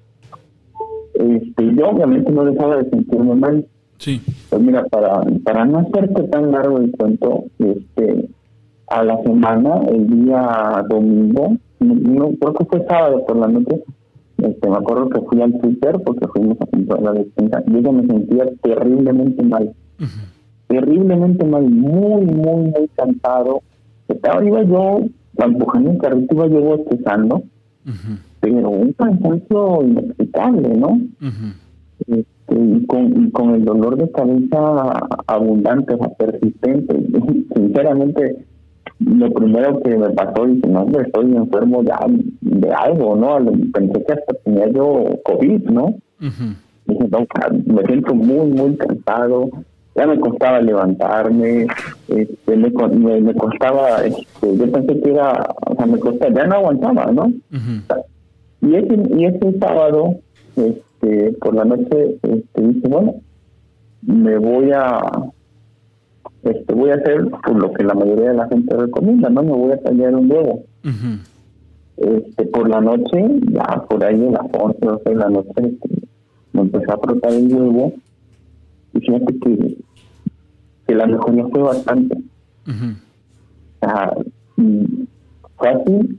este, 1.14 1.74
yo 1.74 1.88
obviamente 1.88 2.30
no 2.30 2.44
dejaba 2.44 2.76
de 2.76 2.90
sentirme 2.90 3.34
mal. 3.34 3.66
Sí. 3.98 4.20
Pues 4.50 4.60
mira, 4.60 4.84
para, 4.84 5.22
para 5.42 5.64
no 5.64 5.78
hacerte 5.78 6.24
tan 6.24 6.52
largo 6.52 6.78
el 6.78 6.92
cuento, 6.92 7.44
este, 7.58 8.28
a 8.88 9.02
la 9.02 9.22
semana, 9.22 9.80
el 9.88 10.24
día 10.24 10.84
domingo, 10.88 11.56
no, 11.80 12.30
creo 12.38 12.54
que 12.54 12.64
fue 12.66 12.86
sábado 12.86 13.24
por 13.26 13.36
la 13.36 13.48
noche, 13.48 13.82
este, 14.38 14.68
me 14.68 14.76
acuerdo 14.76 15.08
que 15.08 15.20
fui 15.22 15.40
al 15.40 15.58
Twitter 15.60 16.00
porque 16.04 16.26
fuimos 16.28 16.58
a 16.60 16.66
comprar 16.66 17.02
la 17.02 17.12
despensa 17.12 17.62
y 17.66 17.82
yo 17.82 17.92
me 17.92 18.06
sentía 18.06 18.46
terriblemente 18.62 19.42
mal. 19.42 19.74
Terriblemente 20.68 21.44
mal, 21.44 21.64
muy, 21.70 22.24
muy, 22.24 22.64
muy 22.64 22.88
cansado. 22.96 23.62
Estaba, 24.08 24.44
iba 24.44 24.62
yo, 24.62 25.00
empujando 25.38 25.90
un 25.90 25.98
carrito, 25.98 26.34
iba 26.34 26.46
yo 26.48 26.60
bostezando, 26.60 27.42
pero 28.40 28.70
un 28.70 28.92
cansancio 28.92 29.82
inexplicable, 29.82 30.76
¿no? 30.76 31.00
este, 32.06 32.26
y, 32.54 32.86
con, 32.86 33.24
y 33.24 33.30
con 33.30 33.54
el 33.54 33.64
dolor 33.64 33.96
de 33.96 34.10
cabeza 34.10 34.92
abundante, 35.26 35.94
o 35.94 36.14
persistente. 36.14 36.96
Sinceramente, 37.54 38.45
lo 38.98 39.30
primero 39.30 39.80
que 39.80 39.96
me 39.96 40.10
pasó, 40.10 40.46
dije, 40.46 40.66
no, 40.68 40.86
estoy 41.00 41.36
enfermo 41.36 41.82
de, 41.82 41.92
de 42.40 42.72
algo, 42.72 43.14
¿no? 43.14 43.38
Pensé 43.72 44.04
que 44.04 44.12
hasta 44.12 44.34
tenía 44.44 44.68
yo 44.68 45.04
COVID, 45.24 45.64
¿no? 45.70 45.94
Dije, 46.18 47.08
no, 47.10 47.26
me 47.66 47.82
siento 47.82 48.14
muy, 48.14 48.46
muy 48.52 48.76
cansado, 48.76 49.50
ya 49.94 50.06
me 50.06 50.18
costaba 50.18 50.60
levantarme, 50.60 51.66
este, 52.08 52.56
me, 52.56 53.20
me, 53.20 53.34
costaba, 53.34 54.04
este, 54.04 54.56
yo 54.56 54.72
pensé 54.72 55.00
que 55.00 55.10
era, 55.10 55.46
o 55.66 55.74
sea, 55.74 55.86
me 55.86 55.98
costaba, 55.98 56.34
ya 56.34 56.46
no 56.46 56.54
aguantaba, 56.56 57.12
¿no? 57.12 57.32
Y 58.62 58.74
ese, 58.76 58.98
y 59.14 59.24
ese 59.26 59.58
sábado, 59.58 60.16
este, 60.56 61.32
por 61.40 61.54
la 61.54 61.64
noche, 61.64 62.18
este, 62.22 62.62
dije, 62.62 62.88
bueno, 62.88 63.14
me 64.02 64.38
voy 64.38 64.70
a 64.72 65.00
este, 66.42 66.74
voy 66.74 66.90
a 66.90 66.94
hacer 66.94 67.28
pues, 67.28 67.56
lo 67.56 67.72
que 67.72 67.84
la 67.84 67.94
mayoría 67.94 68.30
de 68.30 68.36
la 68.36 68.48
gente 68.48 68.76
recomienda, 68.76 69.28
¿no? 69.30 69.42
Me 69.42 69.52
voy 69.52 69.72
a 69.72 69.82
tallar 69.82 70.14
un 70.14 70.30
huevo. 70.30 70.64
este, 71.96 72.44
por 72.46 72.68
la 72.68 72.80
noche, 72.80 73.40
ya 73.50 73.84
por 73.88 74.04
ahí 74.04 74.14
en 74.14 74.32
las 74.32 74.46
11, 74.52 74.78
12 74.80 75.10
de 75.10 75.16
la 75.16 75.28
noche, 75.28 75.52
este, 75.56 75.88
me 76.52 76.62
empecé 76.62 76.92
a 76.92 76.98
frotar 76.98 77.32
el 77.32 77.52
huevo 77.52 77.92
y 78.94 79.00
fíjate 79.00 79.38
que, 79.40 79.76
que 80.86 80.94
la 80.94 81.06
mejoría 81.06 81.46
fue 81.48 81.62
bastante. 81.62 82.16
O 82.66 83.78
sea, 83.80 84.12
casi 85.58 86.18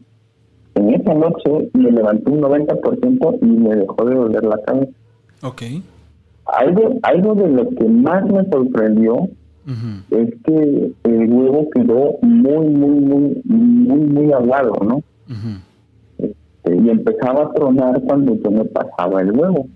en 0.76 0.94
esa 0.94 1.14
noche 1.14 1.70
me 1.74 1.92
levanté 1.92 2.30
un 2.30 2.42
90% 2.42 3.40
y 3.42 3.46
me 3.46 3.76
dejó 3.76 4.06
de 4.06 4.16
doler 4.16 4.44
la 4.44 4.62
cabeza. 4.62 4.92
Ok. 5.44 5.64
Algo, 6.46 6.94
algo 7.02 7.36
de 7.36 7.50
lo 7.50 7.70
que 7.70 7.86
más 7.86 8.26
me 8.26 8.46
sorprendió 8.50 9.28
es 10.12 10.34
que 10.44 10.92
el 11.04 11.34
huevo 11.34 11.70
quedó 11.76 12.18
muy, 12.22 12.68
muy, 12.68 13.00
muy, 13.00 13.42
muy, 13.44 14.00
muy 14.00 14.32
aguado, 14.32 14.74
¿no? 14.82 15.04
este, 16.68 16.76
y 16.76 16.90
empezaba 16.90 17.44
a 17.44 17.54
tronar 17.54 18.02
cuando 18.04 18.36
yo 18.36 18.52
me 18.52 18.66
pasaba 18.66 19.22
el 19.22 19.32
huevo. 19.32 19.68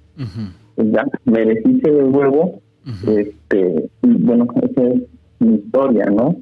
Pues 0.75 0.91
ya 0.91 1.05
me 1.25 1.45
deshice 1.45 1.91
del 1.91 2.05
huevo, 2.05 2.61
este, 3.07 3.89
y 4.03 4.07
bueno, 4.07 4.47
esa 4.61 4.83
es 4.83 5.01
mi 5.39 5.55
historia, 5.55 6.05
¿no? 6.05 6.35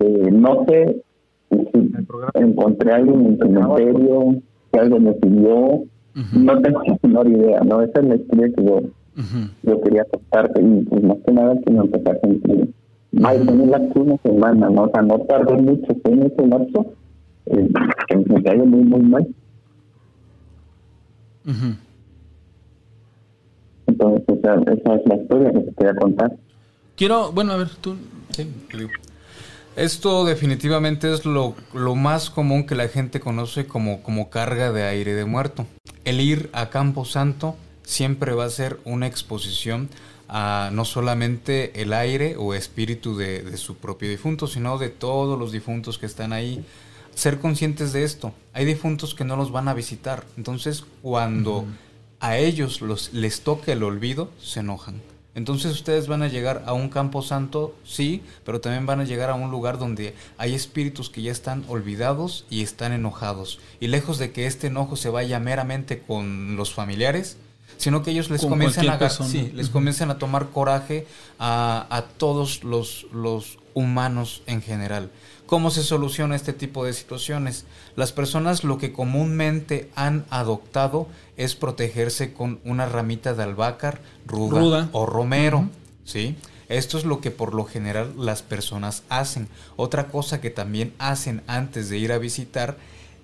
Eh, 0.00 0.30
no 0.32 0.64
sé 0.66 1.02
si 1.50 1.92
encontré 2.34 2.92
algo 2.92 3.14
en 3.14 3.26
el 3.26 3.38
cementerio, 3.38 4.42
si 4.72 4.78
algo 4.78 5.00
me 5.00 5.12
pidió, 5.12 5.84
no 6.32 6.62
tengo 6.62 6.82
la 6.84 6.98
menor 7.02 7.28
idea, 7.28 7.60
¿no? 7.60 7.82
Esa 7.82 8.00
es 8.00 8.08
la 8.08 8.16
historia 8.16 8.52
que 8.56 8.64
yo 8.64 8.80
yo 9.62 9.80
quería 9.82 10.04
contarte 10.04 10.62
y 10.62 10.84
pues 10.84 11.02
más 11.02 11.18
que 11.26 11.32
nada 11.32 11.54
que 11.64 11.70
me 11.70 11.80
empecé 11.80 12.10
a 12.10 12.20
sentir 12.20 12.74
mal, 13.12 13.44
la 13.44 13.78
una 13.94 14.16
semana, 14.22 14.70
¿no? 14.70 14.82
O 14.82 14.90
sea, 14.90 15.02
no 15.02 15.18
tardé 15.20 15.56
mucho, 15.56 15.96
fue 16.02 16.12
en 16.12 16.22
ese 16.22 16.46
lapso, 16.46 16.86
eh, 17.46 17.68
me 18.26 18.42
cayó 18.42 18.64
muy, 18.64 18.84
muy 18.84 19.00
mal. 19.00 19.28
Entonces, 23.86 24.24
o 24.28 24.40
sea, 24.40 24.54
esa 24.54 24.94
es 24.94 25.06
la 25.06 25.16
historia 25.16 25.52
que 25.52 25.60
te 25.60 25.74
quería 25.74 25.94
contar. 25.94 26.36
Quiero, 26.96 27.32
bueno, 27.32 27.52
a 27.52 27.56
ver, 27.56 27.68
tú... 27.80 27.96
Sí, 28.30 28.46
esto 29.76 30.24
definitivamente 30.24 31.12
es 31.12 31.24
lo, 31.24 31.54
lo, 31.72 31.94
más 31.94 32.30
común 32.30 32.66
que 32.66 32.74
la 32.74 32.88
gente 32.88 33.20
conoce 33.20 33.66
como, 33.66 34.02
como 34.02 34.28
carga 34.28 34.72
de 34.72 34.82
aire 34.84 35.14
de 35.14 35.24
muerto. 35.24 35.66
El 36.04 36.20
ir 36.20 36.50
a 36.52 36.70
Campo 36.70 37.04
Santo 37.04 37.56
siempre 37.90 38.32
va 38.34 38.44
a 38.44 38.50
ser 38.50 38.78
una 38.84 39.08
exposición 39.08 39.90
a 40.28 40.70
no 40.72 40.84
solamente 40.84 41.82
el 41.82 41.92
aire 41.92 42.36
o 42.38 42.54
espíritu 42.54 43.16
de, 43.16 43.56
su 43.56 43.76
propio 43.76 44.08
difunto, 44.08 44.46
sino 44.46 44.78
de 44.78 44.90
todos 44.90 45.36
los 45.36 45.50
difuntos 45.50 45.98
que 45.98 46.06
están 46.06 46.32
ahí. 46.32 46.64
Ser 47.14 47.40
conscientes 47.40 47.92
de 47.92 48.04
esto. 48.04 48.32
Hay 48.52 48.64
difuntos 48.64 49.14
que 49.16 49.24
no 49.24 49.36
los 49.36 49.50
van 49.50 49.66
a 49.66 49.74
visitar. 49.74 50.24
Entonces, 50.36 50.84
cuando 51.02 51.66
a 52.20 52.38
ellos 52.38 52.80
los, 52.80 53.12
les 53.12 53.40
toque 53.40 53.72
el 53.72 53.82
olvido, 53.82 54.30
se 54.40 54.60
enojan. 54.60 55.02
Entonces 55.34 55.72
ustedes 55.72 56.06
van 56.06 56.22
a 56.22 56.28
llegar 56.28 56.62
a 56.66 56.72
un 56.72 56.90
campo 56.90 57.22
santo, 57.22 57.74
sí, 57.84 58.22
pero 58.44 58.60
también 58.60 58.86
van 58.86 59.00
a 59.00 59.04
llegar 59.04 59.30
a 59.30 59.34
un 59.34 59.50
lugar 59.50 59.78
donde 59.78 60.14
hay 60.38 60.54
espíritus 60.54 61.10
que 61.10 61.22
ya 61.22 61.32
están 61.32 61.64
olvidados 61.68 62.46
y 62.50 62.62
están 62.62 62.92
enojados. 62.92 63.58
Y 63.80 63.88
lejos 63.88 64.18
de 64.18 64.30
que 64.30 64.46
este 64.46 64.68
enojo 64.68 64.94
se 64.94 65.08
vaya 65.08 65.40
meramente 65.40 66.00
con 66.00 66.56
los 66.56 66.72
familiares, 66.72 67.36
sino 67.80 68.02
que 68.02 68.10
ellos 68.10 68.28
les 68.28 68.42
comienzan 68.42 68.90
a, 68.90 68.98
les 69.54 69.70
comienzan 69.70 70.10
a 70.10 70.18
tomar 70.18 70.50
coraje 70.50 71.06
a, 71.38 71.86
a 71.88 72.02
todos 72.02 72.62
los, 72.62 73.06
los 73.10 73.58
humanos 73.72 74.42
en 74.46 74.60
general. 74.60 75.10
¿Cómo 75.46 75.70
se 75.70 75.82
soluciona 75.82 76.36
este 76.36 76.52
tipo 76.52 76.84
de 76.84 76.92
situaciones? 76.92 77.64
Las 77.96 78.12
personas 78.12 78.64
lo 78.64 78.76
que 78.76 78.92
comúnmente 78.92 79.90
han 79.96 80.26
adoptado 80.28 81.08
es 81.38 81.56
protegerse 81.56 82.34
con 82.34 82.60
una 82.64 82.84
ramita 82.84 83.32
de 83.32 83.44
albácar, 83.44 84.02
ruda, 84.26 84.90
o 84.92 85.06
romero, 85.06 85.66
¿sí? 86.04 86.36
Esto 86.68 86.98
es 86.98 87.04
lo 87.04 87.22
que 87.22 87.30
por 87.30 87.54
lo 87.54 87.64
general 87.64 88.12
las 88.18 88.42
personas 88.42 89.04
hacen. 89.08 89.48
Otra 89.76 90.08
cosa 90.08 90.42
que 90.42 90.50
también 90.50 90.92
hacen 90.98 91.42
antes 91.46 91.88
de 91.88 91.96
ir 91.96 92.12
a 92.12 92.18
visitar 92.18 92.76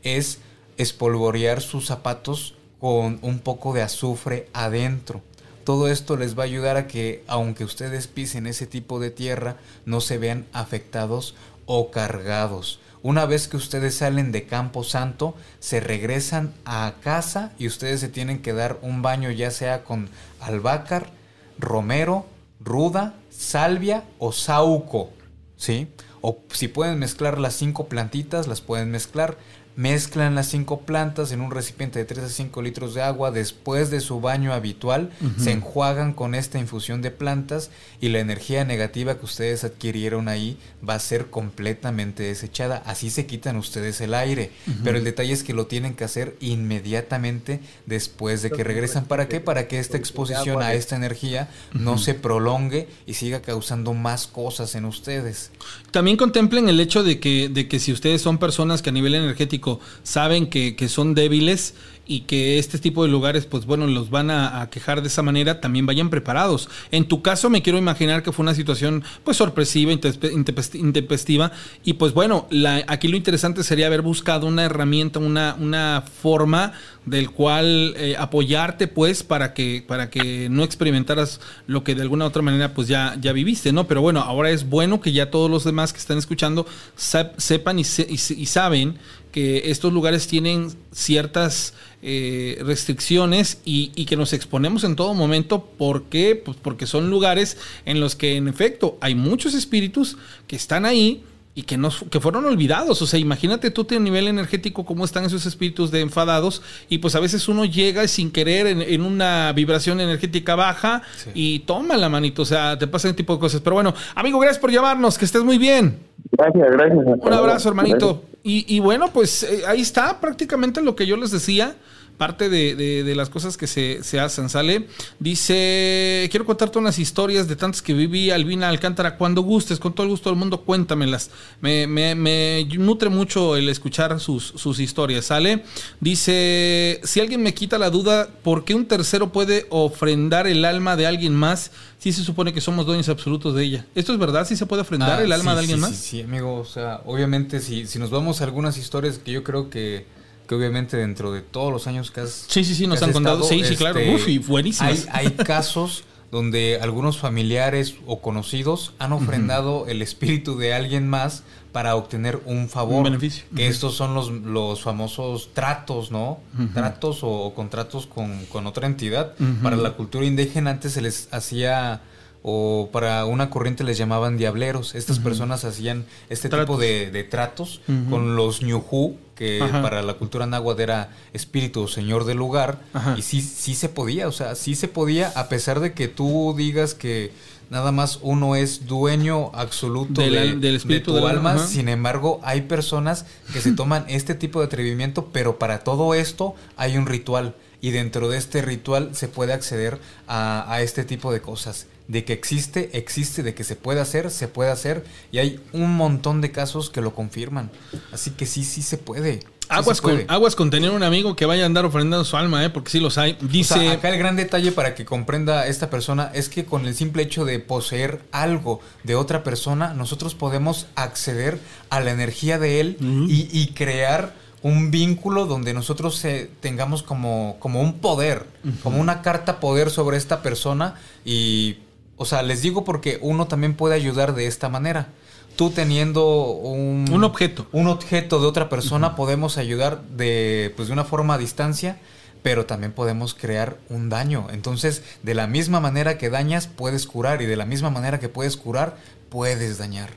es 0.02 0.40
espolvorear 0.78 1.60
sus 1.60 1.86
zapatos 1.86 2.55
con 2.80 3.18
un 3.22 3.38
poco 3.38 3.72
de 3.72 3.82
azufre 3.82 4.48
adentro. 4.52 5.22
Todo 5.64 5.88
esto 5.88 6.16
les 6.16 6.38
va 6.38 6.42
a 6.42 6.46
ayudar 6.46 6.76
a 6.76 6.86
que, 6.86 7.24
aunque 7.26 7.64
ustedes 7.64 8.06
pisen 8.06 8.46
ese 8.46 8.66
tipo 8.66 9.00
de 9.00 9.10
tierra, 9.10 9.56
no 9.84 10.00
se 10.00 10.18
vean 10.18 10.46
afectados 10.52 11.34
o 11.66 11.90
cargados. 11.90 12.78
Una 13.02 13.26
vez 13.26 13.48
que 13.48 13.56
ustedes 13.56 13.96
salen 13.96 14.32
de 14.32 14.46
Campo 14.46 14.82
Santo, 14.82 15.34
se 15.60 15.80
regresan 15.80 16.54
a 16.64 16.94
casa 17.02 17.52
y 17.58 17.66
ustedes 17.66 18.00
se 18.00 18.08
tienen 18.08 18.42
que 18.42 18.52
dar 18.52 18.78
un 18.82 19.02
baño 19.02 19.30
ya 19.30 19.50
sea 19.50 19.84
con 19.84 20.08
albácar, 20.40 21.10
romero, 21.58 22.26
ruda, 22.60 23.14
salvia 23.30 24.04
o 24.18 24.32
sauco, 24.32 25.10
¿sí? 25.56 25.88
O 26.20 26.38
si 26.52 26.68
pueden 26.68 26.98
mezclar 26.98 27.38
las 27.38 27.54
cinco 27.54 27.86
plantitas, 27.86 28.48
las 28.48 28.60
pueden 28.60 28.90
mezclar 28.90 29.36
mezclan 29.76 30.34
las 30.34 30.48
cinco 30.48 30.80
plantas 30.80 31.32
en 31.32 31.42
un 31.42 31.50
recipiente 31.50 31.98
de 31.98 32.06
3 32.06 32.24
a 32.24 32.28
5 32.28 32.62
litros 32.62 32.94
de 32.94 33.02
agua 33.02 33.30
después 33.30 33.90
de 33.90 34.00
su 34.00 34.20
baño 34.20 34.52
habitual, 34.52 35.10
se 35.38 35.52
enjuagan 35.52 36.14
con 36.14 36.34
esta 36.34 36.58
infusión 36.58 37.02
de 37.02 37.10
plantas 37.10 37.70
y 38.00 38.08
la 38.08 38.20
energía 38.20 38.64
negativa 38.64 39.18
que 39.18 39.26
ustedes 39.26 39.64
adquirieron 39.64 40.28
ahí 40.28 40.58
va 40.86 40.94
a 40.94 40.98
ser 40.98 41.26
completamente 41.26 42.22
desechada. 42.22 42.82
Así 42.86 43.10
se 43.10 43.26
quitan 43.26 43.56
ustedes 43.56 44.00
el 44.00 44.14
aire, 44.14 44.50
pero 44.82 44.96
el 44.96 45.04
detalle 45.04 45.32
es 45.32 45.42
que 45.42 45.52
lo 45.52 45.66
tienen 45.66 45.94
que 45.94 46.04
hacer 46.04 46.36
inmediatamente 46.40 47.60
después 47.84 48.42
de 48.42 48.50
que 48.50 48.64
regresan. 48.64 49.04
¿Para 49.04 49.28
qué? 49.28 49.40
Para 49.40 49.68
que 49.68 49.78
esta 49.78 49.98
exposición 49.98 50.62
a 50.62 50.72
esta 50.72 50.96
energía 50.96 51.50
no 51.74 51.98
se 51.98 52.14
prolongue 52.14 52.88
y 53.06 53.14
siga 53.14 53.42
causando 53.42 53.92
más 53.92 54.26
cosas 54.26 54.74
en 54.74 54.86
ustedes. 54.86 55.50
También 55.90 56.16
contemplen 56.16 56.68
el 56.70 56.80
hecho 56.80 57.02
de 57.02 57.20
que, 57.20 57.50
de 57.50 57.68
que 57.68 57.78
si 57.78 57.92
ustedes 57.92 58.22
son 58.22 58.38
personas 58.38 58.80
que 58.80 58.90
a 58.90 58.92
nivel 58.92 59.14
energético 59.14 59.65
saben 60.02 60.48
que, 60.48 60.76
que 60.76 60.88
son 60.88 61.14
débiles 61.14 61.74
y 62.06 62.20
que 62.20 62.58
este 62.58 62.78
tipo 62.78 63.04
de 63.04 63.10
lugares, 63.10 63.46
pues 63.46 63.66
bueno, 63.66 63.86
los 63.86 64.10
van 64.10 64.30
a, 64.30 64.68
quejar 64.70 65.02
de 65.02 65.08
esa 65.08 65.22
manera, 65.22 65.60
también 65.60 65.86
vayan 65.86 66.08
preparados. 66.08 66.68
En 66.90 67.06
tu 67.06 67.20
caso, 67.20 67.50
me 67.50 67.62
quiero 67.62 67.78
imaginar 67.78 68.22
que 68.22 68.32
fue 68.32 68.44
una 68.44 68.54
situación, 68.54 69.02
pues 69.24 69.36
sorpresiva, 69.36 69.92
intempestiva, 69.92 71.52
y 71.84 71.94
pues 71.94 72.12
bueno, 72.12 72.46
aquí 72.86 73.08
lo 73.08 73.16
interesante 73.16 73.64
sería 73.64 73.86
haber 73.86 74.02
buscado 74.02 74.46
una 74.46 74.64
herramienta, 74.64 75.18
una, 75.18 75.56
una 75.58 76.04
forma 76.22 76.72
del 77.06 77.30
cual 77.30 77.94
eh, 77.96 78.16
apoyarte, 78.18 78.88
pues, 78.88 79.22
para 79.22 79.54
que, 79.54 79.82
para 79.86 80.10
que 80.10 80.48
no 80.50 80.64
experimentaras 80.64 81.40
lo 81.66 81.82
que 81.84 81.94
de 81.94 82.02
alguna 82.02 82.26
u 82.26 82.28
otra 82.28 82.42
manera, 82.42 82.74
pues 82.74 82.88
ya, 82.88 83.16
ya 83.20 83.32
viviste, 83.32 83.72
¿no? 83.72 83.86
Pero 83.86 84.02
bueno, 84.02 84.20
ahora 84.20 84.50
es 84.50 84.68
bueno 84.68 85.00
que 85.00 85.12
ya 85.12 85.30
todos 85.30 85.50
los 85.50 85.64
demás 85.64 85.92
que 85.92 86.00
están 86.00 86.18
escuchando 86.18 86.66
sepan 86.96 87.78
y, 87.78 87.82
y 87.82 88.46
saben 88.46 88.98
que 89.36 89.70
estos 89.70 89.92
lugares 89.92 90.26
tienen 90.26 90.72
ciertas 90.92 91.74
eh, 92.02 92.58
restricciones 92.64 93.58
y, 93.66 93.92
y, 93.94 94.06
que 94.06 94.16
nos 94.16 94.32
exponemos 94.32 94.82
en 94.82 94.96
todo 94.96 95.12
momento. 95.12 95.62
¿Por 95.62 96.04
qué? 96.04 96.34
Pues 96.42 96.56
porque 96.60 96.86
son 96.86 97.10
lugares 97.10 97.58
en 97.84 98.00
los 98.00 98.16
que 98.16 98.36
en 98.36 98.48
efecto 98.48 98.96
hay 99.00 99.14
muchos 99.14 99.52
espíritus 99.52 100.16
que 100.46 100.56
están 100.56 100.86
ahí 100.86 101.22
y 101.56 101.62
que, 101.62 101.78
no, 101.78 101.88
que 102.10 102.20
fueron 102.20 102.44
olvidados. 102.44 103.00
O 103.00 103.06
sea, 103.06 103.18
imagínate 103.18 103.70
tú 103.70 103.86
a 103.90 103.98
nivel 103.98 104.28
energético 104.28 104.84
cómo 104.84 105.06
están 105.06 105.24
esos 105.24 105.46
espíritus 105.46 105.90
de 105.90 106.02
enfadados 106.02 106.60
y 106.90 106.98
pues 106.98 107.14
a 107.14 107.20
veces 107.20 107.48
uno 107.48 107.64
llega 107.64 108.06
sin 108.08 108.30
querer 108.30 108.66
en, 108.66 109.00
una 109.00 109.52
vibración 109.54 109.98
energética 110.00 110.54
baja 110.54 111.02
y 111.32 111.60
toma 111.60 111.96
la 111.96 112.10
manito, 112.10 112.42
o 112.42 112.44
sea, 112.44 112.78
te 112.78 112.86
pasan 112.86 113.08
ese 113.10 113.16
tipo 113.16 113.32
de 113.32 113.40
cosas. 113.40 113.62
Pero 113.62 113.74
bueno, 113.74 113.94
amigo, 114.14 114.38
gracias 114.38 114.60
por 114.60 114.70
llamarnos, 114.70 115.16
que 115.16 115.24
estés 115.24 115.42
muy 115.42 115.56
bien. 115.56 115.98
Gracias, 116.32 116.70
gracias. 116.72 117.06
Un 117.22 117.32
abrazo, 117.32 117.70
hermanito. 117.70 118.24
Y, 118.42 118.76
y, 118.76 118.78
bueno, 118.78 119.10
pues 119.12 119.42
eh, 119.42 119.62
ahí 119.66 119.80
está 119.80 120.20
prácticamente 120.20 120.82
lo 120.82 120.94
que 120.94 121.06
yo 121.06 121.16
les 121.16 121.30
decía 121.30 121.74
parte 122.16 122.48
de, 122.48 123.14
las 123.14 123.30
cosas 123.30 123.56
que 123.56 123.66
se, 123.66 124.20
hacen, 124.20 124.48
¿sale? 124.48 124.88
Dice, 125.18 126.28
quiero 126.30 126.44
contarte 126.44 126.78
unas 126.78 126.98
historias 126.98 127.48
de 127.48 127.56
tantas 127.56 127.82
que 127.82 127.94
viví, 127.94 128.30
Albina 128.30 128.68
Alcántara, 128.68 129.16
cuando 129.16 129.42
gustes, 129.42 129.78
con 129.78 129.94
todo 129.94 130.04
el 130.04 130.10
gusto 130.10 130.30
del 130.30 130.38
mundo, 130.38 130.62
cuéntamelas. 130.62 131.30
Me, 131.60 131.86
me, 131.86 132.64
nutre 132.78 133.08
mucho 133.08 133.56
el 133.56 133.68
escuchar 133.68 134.18
sus, 134.20 134.44
sus 134.56 134.80
historias, 134.80 135.26
¿sale? 135.26 135.64
Dice, 136.00 137.00
si 137.04 137.20
alguien 137.20 137.42
me 137.42 137.54
quita 137.54 137.78
la 137.78 137.90
duda, 137.90 138.28
¿por 138.42 138.64
qué 138.64 138.74
un 138.74 138.86
tercero 138.86 139.32
puede 139.32 139.66
ofrendar 139.70 140.46
el 140.46 140.64
alma 140.64 140.96
de 140.96 141.06
alguien 141.06 141.34
más 141.34 141.70
si 141.98 142.12
se 142.12 142.22
supone 142.22 142.52
que 142.52 142.60
somos 142.60 142.86
dueños 142.86 143.08
absolutos 143.08 143.54
de 143.54 143.64
ella? 143.64 143.86
¿Esto 143.94 144.12
es 144.12 144.18
verdad? 144.18 144.46
¿Sí 144.46 144.56
se 144.56 144.66
puede 144.66 144.82
ofrendar 144.82 145.20
ah, 145.20 145.22
el 145.22 145.32
alma 145.32 145.54
de 145.54 145.60
alguien 145.60 145.80
más? 145.80 145.90
Sí, 145.90 145.96
sí, 145.96 146.22
amigo, 146.22 146.56
o 146.56 146.64
sea, 146.64 147.02
obviamente 147.04 147.60
si, 147.60 147.86
si 147.86 147.98
nos 147.98 148.10
vamos 148.10 148.40
a 148.40 148.44
algunas 148.44 148.78
historias 148.78 149.18
que 149.18 149.32
yo 149.32 149.44
creo 149.44 149.70
que 149.70 150.06
que 150.46 150.54
obviamente 150.54 150.96
dentro 150.96 151.32
de 151.32 151.42
todos 151.42 151.72
los 151.72 151.86
años 151.86 152.10
que 152.10 152.20
has 152.20 152.46
Sí, 152.48 152.64
sí, 152.64 152.74
sí, 152.74 152.86
nos 152.86 153.02
han 153.02 153.12
contado. 153.12 153.42
sí, 153.44 153.64
sí, 153.64 153.76
claro. 153.76 153.98
Este, 153.98 154.14
Uf, 154.14 154.28
y 154.28 154.38
buenísimas. 154.38 155.06
Hay, 155.10 155.26
hay 155.26 155.32
casos 155.44 156.04
donde 156.30 156.78
algunos 156.82 157.18
familiares 157.18 157.94
o 158.06 158.20
conocidos 158.20 158.94
han 158.98 159.12
ofrendado 159.12 159.86
el 159.86 160.02
espíritu 160.02 160.58
de 160.58 160.74
alguien 160.74 161.08
más 161.08 161.44
para 161.72 161.94
obtener 161.94 162.40
un 162.46 162.68
favor. 162.68 162.98
Un 162.98 163.04
beneficio. 163.04 163.44
Que 163.54 163.68
estos 163.68 163.94
son 163.94 164.14
los, 164.14 164.30
los 164.30 164.80
famosos 164.80 165.50
tratos, 165.52 166.10
¿no? 166.10 166.40
Tratos 166.72 167.20
o, 167.22 167.52
contratos 167.54 168.06
con, 168.06 168.46
con, 168.46 168.66
otra 168.66 168.86
entidad. 168.86 169.34
Para 169.62 169.76
la 169.76 169.92
cultura 169.92 170.24
indígena 170.24 170.70
antes 170.70 170.92
se 170.92 171.02
les 171.02 171.28
hacía 171.32 172.00
o 172.48 172.90
para 172.92 173.24
una 173.24 173.50
corriente 173.50 173.84
les 173.84 173.98
llamaban 173.98 174.36
diableros. 174.36 174.94
Estas 174.94 175.18
personas 175.18 175.64
hacían 175.64 176.06
este 176.28 176.48
tipo 176.48 176.76
de, 176.78 177.26
tratos 177.30 177.80
con 178.08 178.36
los 178.36 178.62
ñujú, 178.62 179.16
que 179.36 179.60
para 179.82 180.02
la 180.02 180.14
cultura 180.14 180.46
náhuatl 180.46 180.80
era 180.80 181.10
espíritu 181.32 181.82
o 181.82 181.88
señor 181.88 182.24
del 182.24 182.38
lugar, 182.38 182.80
y 183.16 183.22
sí, 183.22 183.40
sí 183.42 183.74
se 183.74 183.88
podía, 183.88 184.26
o 184.26 184.32
sea, 184.32 184.54
sí 184.54 184.74
se 184.74 184.88
podía, 184.88 185.28
a 185.36 185.48
pesar 185.48 185.80
de 185.80 185.92
que 185.92 186.08
tú 186.08 186.54
digas 186.56 186.94
que 186.94 187.32
nada 187.68 187.92
más 187.92 188.18
uno 188.22 188.56
es 188.56 188.86
dueño 188.86 189.50
absoluto 189.54 190.22
del 190.22 190.64
espíritu 190.64 191.12
de 191.14 191.20
tu 191.20 191.26
alma, 191.26 191.58
sin 191.58 191.88
embargo, 191.88 192.40
hay 192.42 192.62
personas 192.62 193.26
que 193.52 193.60
se 193.60 193.72
toman 193.76 194.06
este 194.08 194.34
tipo 194.34 194.60
de 194.60 194.66
atrevimiento, 194.66 195.26
pero 195.32 195.58
para 195.58 195.80
todo 195.80 196.14
esto 196.14 196.54
hay 196.76 196.96
un 196.96 197.06
ritual, 197.06 197.54
y 197.82 197.90
dentro 197.90 198.30
de 198.30 198.38
este 198.38 198.62
ritual 198.62 199.10
se 199.14 199.28
puede 199.28 199.52
acceder 199.52 200.00
a, 200.26 200.72
a 200.72 200.80
este 200.80 201.04
tipo 201.04 201.30
de 201.30 201.42
cosas 201.42 201.86
de 202.08 202.24
que 202.24 202.32
existe, 202.32 202.90
existe, 202.94 203.42
de 203.42 203.54
que 203.54 203.64
se 203.64 203.76
puede 203.76 204.00
hacer, 204.00 204.30
se 204.30 204.48
puede 204.48 204.70
hacer, 204.70 205.04
y 205.32 205.38
hay 205.38 205.60
un 205.72 205.96
montón 205.96 206.40
de 206.40 206.52
casos 206.52 206.90
que 206.90 207.00
lo 207.00 207.14
confirman. 207.14 207.70
Así 208.12 208.30
que 208.30 208.46
sí, 208.46 208.64
sí 208.64 208.82
se 208.82 208.96
puede. 208.96 209.40
aguas, 209.68 210.00
Con, 210.00 210.24
aguas 210.28 210.54
con 210.54 210.70
tener 210.70 210.90
un 210.90 211.02
amigo 211.02 211.34
que 211.34 211.46
vaya 211.46 211.64
a 211.64 211.66
andar 211.66 211.84
ofrendando 211.84 212.24
su 212.24 212.36
alma, 212.36 212.64
¿eh? 212.64 212.70
porque 212.70 212.90
sí 212.90 213.00
los 213.00 213.18
hay. 213.18 213.36
Dice. 213.40 213.88
acá 213.88 214.10
el 214.10 214.18
gran 214.18 214.36
detalle 214.36 214.72
para 214.72 214.94
que 214.94 215.04
comprenda 215.04 215.66
esta 215.66 215.90
persona 215.90 216.30
es 216.34 216.48
que 216.48 216.64
con 216.64 216.86
el 216.86 216.94
simple 216.94 217.24
hecho 217.24 217.44
de 217.44 217.58
poseer 217.58 218.20
algo 218.30 218.80
de 219.02 219.16
otra 219.16 219.42
persona, 219.42 219.92
nosotros 219.92 220.34
podemos 220.34 220.86
acceder 220.94 221.58
a 221.90 222.00
la 222.00 222.12
energía 222.12 222.58
de 222.58 222.80
él 222.80 222.96
y, 223.28 223.66
crear 223.74 224.34
un 224.62 224.90
vínculo 224.90 225.46
donde 225.46 225.74
nosotros 225.74 226.24
eh, 226.24 226.50
tengamos 226.60 227.02
como, 227.02 227.56
como 227.58 227.82
un 227.82 227.98
poder, 227.98 228.46
como 228.82 229.00
una 229.00 229.22
carta 229.22 229.60
poder 229.60 229.90
sobre 229.90 230.16
esta 230.16 230.42
persona 230.42 230.94
y 231.24 231.76
o 232.16 232.24
sea, 232.24 232.42
les 232.42 232.62
digo 232.62 232.84
porque 232.84 233.18
uno 233.20 233.46
también 233.46 233.74
puede 233.74 233.94
ayudar 233.94 234.34
de 234.34 234.46
esta 234.46 234.68
manera. 234.68 235.08
Tú 235.56 235.70
teniendo 235.70 236.50
un, 236.50 237.06
un 237.10 237.24
objeto. 237.24 237.66
Un 237.72 237.86
objeto 237.88 238.40
de 238.40 238.46
otra 238.46 238.68
persona, 238.68 239.16
podemos 239.16 239.56
ayudar 239.58 240.02
de, 240.02 240.72
pues, 240.76 240.88
de 240.88 240.94
una 240.94 241.04
forma 241.04 241.34
a 241.34 241.38
distancia, 241.38 241.98
pero 242.42 242.66
también 242.66 242.92
podemos 242.92 243.34
crear 243.34 243.78
un 243.88 244.08
daño. 244.08 244.48
Entonces, 244.50 245.02
de 245.22 245.34
la 245.34 245.46
misma 245.46 245.80
manera 245.80 246.18
que 246.18 246.30
dañas, 246.30 246.66
puedes 246.66 247.06
curar, 247.06 247.40
y 247.42 247.46
de 247.46 247.56
la 247.56 247.64
misma 247.64 247.90
manera 247.90 248.20
que 248.20 248.28
puedes 248.28 248.56
curar, 248.56 248.96
puedes 249.30 249.78
dañar. 249.78 250.10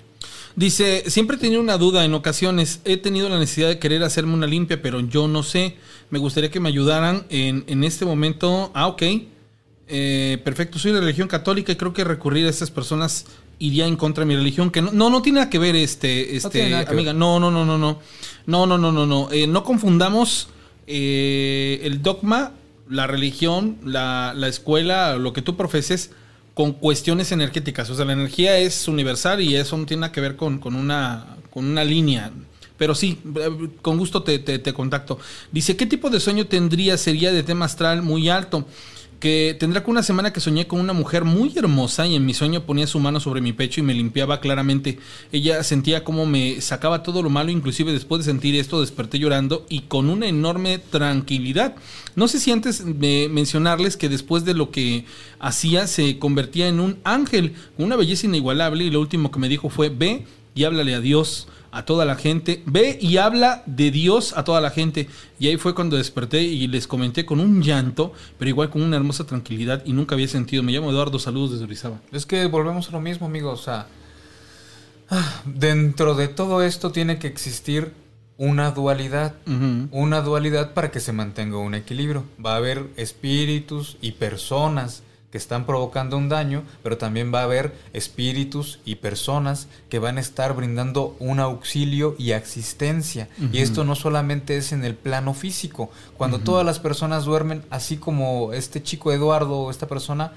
Dice, 0.56 1.04
siempre 1.08 1.38
he 1.38 1.40
tenido 1.40 1.62
una 1.62 1.78
duda 1.78 2.04
en 2.04 2.14
ocasiones. 2.14 2.82
He 2.84 2.98
tenido 2.98 3.30
la 3.30 3.40
necesidad 3.40 3.70
de 3.70 3.80
querer 3.80 4.04
hacerme 4.04 4.34
una 4.34 4.48
limpia, 4.48 4.82
pero 4.82 5.00
yo 5.00 5.28
no 5.28 5.44
sé. 5.44 5.78
Me 6.10 6.20
gustaría 6.20 6.52
que 6.52 6.60
me 6.60 6.70
ayudaran 6.70 7.26
en, 7.30 7.64
en 7.68 7.84
este 7.84 8.06
momento. 8.06 8.72
Ah, 8.74 8.88
ok 8.88 9.04
eh, 9.90 10.40
perfecto, 10.44 10.78
soy 10.78 10.92
de 10.92 11.00
religión 11.00 11.28
católica 11.28 11.72
y 11.72 11.76
creo 11.76 11.94
que 11.94 12.04
recurrir 12.04 12.46
a 12.46 12.50
estas 12.50 12.70
personas 12.70 13.26
iría 13.58 13.88
en 13.88 13.96
contra 13.96 14.22
de 14.22 14.28
mi 14.28 14.36
religión, 14.36 14.72
que 14.72 14.82
no, 14.82 14.92
no, 14.92 15.10
no 15.10 15.22
tiene 15.22 15.40
nada 15.40 15.50
que 15.50 15.60
ver, 15.60 15.76
este, 15.76 16.36
este, 16.36 16.76
amiga. 16.76 17.14
No, 17.14 17.40
no, 17.40 17.52
no, 17.52 17.66
no, 17.66 17.78
no. 17.78 18.00
No, 18.46 18.66
no, 18.66 18.78
no, 18.78 18.92
no, 18.92 19.06
no. 19.06 19.30
Eh, 19.32 19.48
no 19.48 19.64
confundamos 19.64 20.50
eh, 20.88 21.82
el 21.84 22.02
dogma, 22.02 22.54
la 22.90 23.08
religión, 23.08 23.78
la, 23.84 24.34
la, 24.36 24.48
escuela, 24.48 25.18
lo 25.18 25.34
que 25.34 25.42
tú 25.42 25.58
profeses, 25.58 26.12
con 26.54 26.74
cuestiones 26.74 27.32
energéticas. 27.32 27.90
O 27.90 27.96
sea, 27.96 28.06
la 28.06 28.14
energía 28.14 28.58
es 28.58 28.88
universal 28.88 29.42
y 29.42 29.56
eso 29.56 29.78
no 29.78 29.86
tiene 29.86 30.02
nada 30.02 30.12
que 30.12 30.22
ver 30.22 30.36
con, 30.36 30.60
con 30.60 30.76
una, 30.76 31.38
con 31.50 31.66
una 31.66 31.84
línea. 31.84 32.32
Pero 32.78 32.96
sí, 32.96 33.20
con 33.82 33.98
gusto 33.98 34.24
te, 34.24 34.40
te, 34.40 34.58
te 34.58 34.74
contacto. 34.74 35.20
Dice, 35.52 35.76
¿qué 35.76 35.86
tipo 35.86 36.10
de 36.10 36.20
sueño 36.20 36.48
tendría? 36.48 36.98
Sería 36.98 37.32
de 37.32 37.44
tema 37.44 37.66
astral 37.66 38.02
muy 38.02 38.30
alto 38.30 38.66
que 39.20 39.56
tendrá 39.60 39.84
que 39.84 39.92
una 39.92 40.04
semana 40.04 40.32
que 40.32 40.40
soñé 40.40 40.68
con 40.68 40.80
una 40.80 40.94
mujer 40.94 41.26
muy 41.26 41.52
hermosa 41.56 42.08
y 42.08 42.16
en 42.16 42.26
mi 42.26 42.34
sueño 42.34 42.64
ponía 42.64 42.88
su 42.88 43.00
mano 43.00 43.20
sobre 43.20 43.42
mi 43.42 43.52
pecho 43.52 43.82
y 43.82 43.84
me 43.84 43.94
limpiaba 43.94 44.40
claramente. 44.40 45.00
Ella 45.32 45.62
sentía 45.64 46.04
como 46.04 46.26
me 46.26 46.62
sacaba 46.62 47.04
todo 47.04 47.22
lo 47.22 47.30
malo, 47.30 47.52
inclusive 47.52 47.92
después 47.92 48.20
de 48.20 48.32
sentir 48.32 48.56
esto 48.56 48.80
desperté 48.80 49.20
llorando 49.20 49.66
y 49.68 49.82
con 49.82 50.10
una 50.10 50.28
enorme 50.28 50.80
tranquilidad. 50.80 51.76
No 52.16 52.28
sé 52.28 52.40
si 52.40 52.52
antes 52.52 53.00
de 53.00 53.28
mencionarles 53.30 53.98
que 53.98 54.10
después 54.10 54.46
de 54.46 54.54
lo 54.54 54.72
que 54.72 55.06
hacía 55.40 55.88
se 55.88 56.18
convertía 56.18 56.68
en 56.68 56.80
un 56.80 57.00
ángel, 57.04 57.54
con 57.76 57.86
una 57.88 57.98
belleza 57.98 58.26
inigualable 58.26 58.86
y 58.86 58.90
lo 58.90 59.02
último 59.02 59.32
que 59.32 59.40
me 59.40 59.50
dijo 59.50 59.70
fue 59.70 59.90
ve 59.90 60.26
y 60.56 60.64
háblale 60.64 60.96
a 60.96 61.02
Dios 61.02 61.48
a 61.72 61.86
toda 61.86 62.06
la 62.06 62.16
gente. 62.16 62.64
Ve 62.66 62.98
y 63.02 63.18
habla 63.18 63.64
de 63.66 63.92
Dios 63.92 64.34
a 64.38 64.44
toda 64.44 64.62
la 64.62 64.72
gente. 64.72 65.08
Y 65.40 65.48
ahí 65.48 65.58
fue 65.58 65.76
cuando 65.76 65.98
desperté 65.98 66.42
y 66.44 66.68
les 66.68 66.88
comenté 66.88 67.26
con 67.26 67.40
un 67.40 67.62
llanto, 67.62 68.14
pero 68.38 68.50
igual 68.50 68.70
con 68.70 68.82
una 68.82 68.98
hermosa 68.98 69.26
tranquilidad 69.26 69.84
y 69.86 69.94
nunca 69.94 70.16
había 70.16 70.28
sentido. 70.28 70.64
Me 70.64 70.72
llamo 70.72 70.92
Eduardo, 70.92 71.20
saludos 71.20 71.52
desde 71.52 71.66
Orizaba. 71.66 72.00
Es 72.12 72.26
que 72.26 72.46
volvemos 72.46 72.90
a 72.90 72.92
lo 72.92 73.02
mismo, 73.02 73.28
amigos. 73.28 73.62
O 73.62 73.64
sea, 73.64 73.88
ah, 75.10 75.42
dentro 75.46 76.16
de 76.16 76.28
todo 76.28 76.62
esto 76.62 76.92
tiene 76.92 77.20
que 77.20 77.28
existir 77.28 77.94
una 78.38 78.72
dualidad. 78.72 79.36
Una 79.92 80.22
dualidad 80.22 80.74
para 80.74 80.92
que 80.92 81.02
se 81.02 81.12
mantenga 81.12 81.58
un 81.58 81.76
equilibrio. 81.76 82.24
Va 82.44 82.54
a 82.54 82.58
haber 82.58 82.88
espíritus 82.96 83.98
y 84.02 84.14
personas 84.14 85.04
que 85.32 85.38
están 85.38 85.66
provocando 85.66 86.18
un 86.18 86.28
daño, 86.28 86.64
pero 86.82 86.98
también 86.98 87.32
va 87.34 87.42
a 87.42 87.44
haber 87.44 87.76
espíritus 87.94 88.80
y 88.84 88.96
personas 88.96 89.68
que 89.90 90.00
van 90.00 90.18
a 90.18 90.22
estar 90.22 90.56
brindando 90.56 91.16
un 91.20 91.40
auxilio 91.40 92.16
y 92.18 92.32
asistencia. 92.32 93.30
Y 93.52 93.60
esto 93.60 93.84
no 93.84 93.96
solamente 93.96 94.58
es 94.58 94.72
en 94.72 94.84
el 94.84 94.96
plano 94.96 95.34
físico. 95.34 95.92
Cuando 96.18 96.40
todas 96.40 96.66
las 96.66 96.80
personas 96.80 97.26
duermen, 97.26 97.64
así 97.70 97.98
como 97.98 98.54
este 98.54 98.82
chico 98.82 99.12
Eduardo 99.12 99.60
o 99.60 99.72
esta 99.72 99.88
persona, 99.88 100.34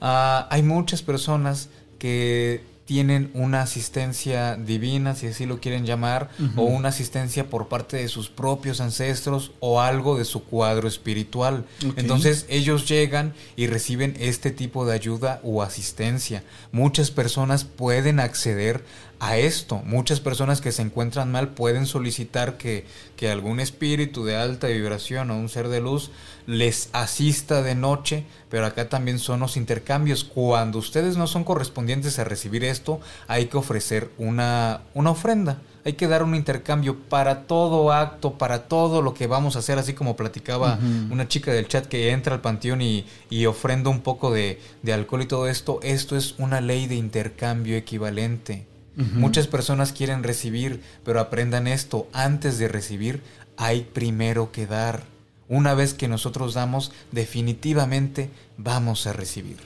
ah, 0.00 0.46
hay 0.50 0.62
muchas 0.62 1.02
personas 1.02 1.68
que 1.98 2.62
tienen 2.86 3.30
una 3.34 3.62
asistencia 3.62 4.56
divina, 4.56 5.16
si 5.16 5.26
así 5.26 5.44
lo 5.44 5.60
quieren 5.60 5.84
llamar, 5.84 6.30
o 6.54 6.62
una 6.62 6.90
asistencia 6.90 7.50
por 7.50 7.66
parte 7.66 7.96
de 7.96 8.08
sus 8.08 8.28
propios 8.28 8.80
ancestros 8.80 9.50
o 9.58 9.80
algo 9.80 10.16
de 10.16 10.24
su 10.24 10.44
cuadro 10.44 10.86
espiritual. 10.86 11.64
Entonces 11.96 12.46
ellos 12.48 12.88
llegan 12.88 13.34
y 13.56 13.66
reciben 13.66 14.14
este 14.20 14.52
tipo 14.52 14.86
de 14.86 14.94
ayuda 14.94 15.40
o 15.42 15.62
asistencia. 15.62 16.44
Muchas 16.70 17.10
personas 17.10 17.64
pueden 17.64 18.20
acceder 18.20 18.84
a 19.18 19.38
esto. 19.38 19.82
Muchas 19.84 20.20
personas 20.20 20.60
que 20.60 20.72
se 20.72 20.82
encuentran 20.82 21.30
mal 21.30 21.48
pueden 21.48 21.86
solicitar 21.86 22.56
que, 22.56 22.84
que 23.16 23.30
algún 23.30 23.60
espíritu 23.60 24.24
de 24.24 24.36
alta 24.36 24.66
vibración 24.66 25.30
o 25.30 25.36
un 25.36 25.48
ser 25.48 25.68
de 25.68 25.80
luz 25.80 26.10
les 26.46 26.90
asista 26.92 27.62
de 27.62 27.74
noche, 27.74 28.24
pero 28.50 28.66
acá 28.66 28.88
también 28.88 29.18
son 29.18 29.40
los 29.40 29.56
intercambios. 29.56 30.24
Cuando 30.24 30.78
ustedes 30.78 31.16
no 31.16 31.26
son 31.26 31.44
correspondientes 31.44 32.18
a 32.18 32.24
recibir 32.24 32.64
esto, 32.64 33.00
hay 33.26 33.46
que 33.46 33.56
ofrecer 33.56 34.10
una, 34.18 34.82
una 34.94 35.10
ofrenda. 35.10 35.58
Hay 35.84 35.92
que 35.92 36.08
dar 36.08 36.24
un 36.24 36.34
intercambio 36.34 36.98
para 36.98 37.42
todo 37.46 37.92
acto, 37.92 38.38
para 38.38 38.64
todo 38.64 39.02
lo 39.02 39.14
que 39.14 39.28
vamos 39.28 39.54
a 39.54 39.60
hacer, 39.60 39.78
así 39.78 39.92
como 39.92 40.16
platicaba 40.16 40.80
una 41.10 41.28
chica 41.28 41.52
del 41.52 41.68
chat 41.68 41.86
que 41.86 42.10
entra 42.10 42.34
al 42.34 42.40
panteón 42.40 42.82
y, 42.82 43.06
y 43.30 43.46
ofrenda 43.46 43.88
un 43.88 44.00
poco 44.00 44.32
de, 44.32 44.60
de 44.82 44.92
alcohol 44.92 45.22
y 45.22 45.26
todo 45.26 45.46
esto. 45.46 45.78
Esto 45.84 46.16
es 46.16 46.34
una 46.38 46.60
ley 46.60 46.88
de 46.88 46.96
intercambio 46.96 47.76
equivalente. 47.76 48.66
Muchas 48.96 49.46
personas 49.46 49.92
quieren 49.92 50.22
recibir, 50.22 50.80
pero 51.04 51.20
aprendan 51.20 51.66
esto, 51.66 52.08
antes 52.14 52.58
de 52.58 52.66
recibir 52.66 53.20
hay 53.56 53.82
primero 53.92 54.52
que 54.52 54.66
dar. 54.66 55.04
Una 55.48 55.74
vez 55.74 55.94
que 55.94 56.08
nosotros 56.08 56.54
damos, 56.54 56.92
definitivamente 57.12 58.30
vamos 58.56 59.06
a 59.06 59.12
recibir. 59.12 59.58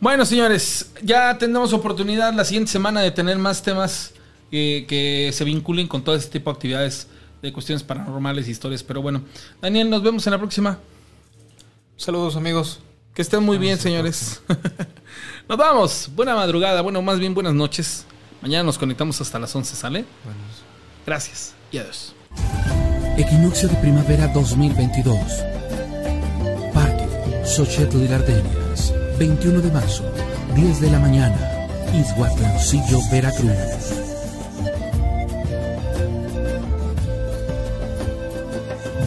Bueno, 0.00 0.24
señores, 0.24 0.90
ya 1.02 1.38
tendremos 1.38 1.72
oportunidad 1.72 2.34
la 2.34 2.44
siguiente 2.44 2.70
semana 2.70 3.00
de 3.00 3.12
tener 3.12 3.38
más 3.38 3.62
temas 3.62 4.12
eh, 4.50 4.84
que 4.88 5.30
se 5.32 5.44
vinculen 5.44 5.86
con 5.86 6.02
todo 6.02 6.16
este 6.16 6.32
tipo 6.32 6.50
de 6.50 6.56
actividades 6.56 7.06
de 7.40 7.52
cuestiones 7.52 7.82
paranormales, 7.82 8.48
historias. 8.48 8.82
Pero 8.82 9.00
bueno, 9.00 9.22
Daniel, 9.60 9.88
nos 9.88 10.02
vemos 10.02 10.26
en 10.26 10.32
la 10.32 10.38
próxima. 10.38 10.78
Saludos 11.96 12.36
amigos. 12.36 12.80
Que 13.14 13.22
estén 13.22 13.42
muy 13.42 13.58
bien, 13.58 13.78
señores. 13.78 14.42
nos 15.48 15.56
vamos. 15.56 16.10
Buena 16.14 16.34
madrugada. 16.34 16.80
Bueno, 16.82 17.00
más 17.00 17.18
bien 17.18 17.32
buenas 17.32 17.54
noches. 17.54 18.04
Mañana 18.42 18.64
nos 18.64 18.76
conectamos 18.76 19.20
hasta 19.20 19.38
las 19.38 19.54
11, 19.54 19.76
¿sale? 19.76 20.04
Gracias 21.06 21.54
y 21.70 21.78
adiós. 21.78 22.14
Equinoccio 23.16 23.68
de 23.68 23.76
primavera 23.76 24.26
2022. 24.28 25.16
Parque 26.74 27.06
Xochitl 27.46 28.02
y 28.02 28.08
Gardenias. 28.08 28.92
21 29.18 29.60
de 29.60 29.70
marzo, 29.70 30.04
10 30.56 30.80
de 30.80 30.90
la 30.90 30.98
mañana. 30.98 31.68
Izhuatlancillo, 31.94 32.98
Veracruz. 33.12 33.48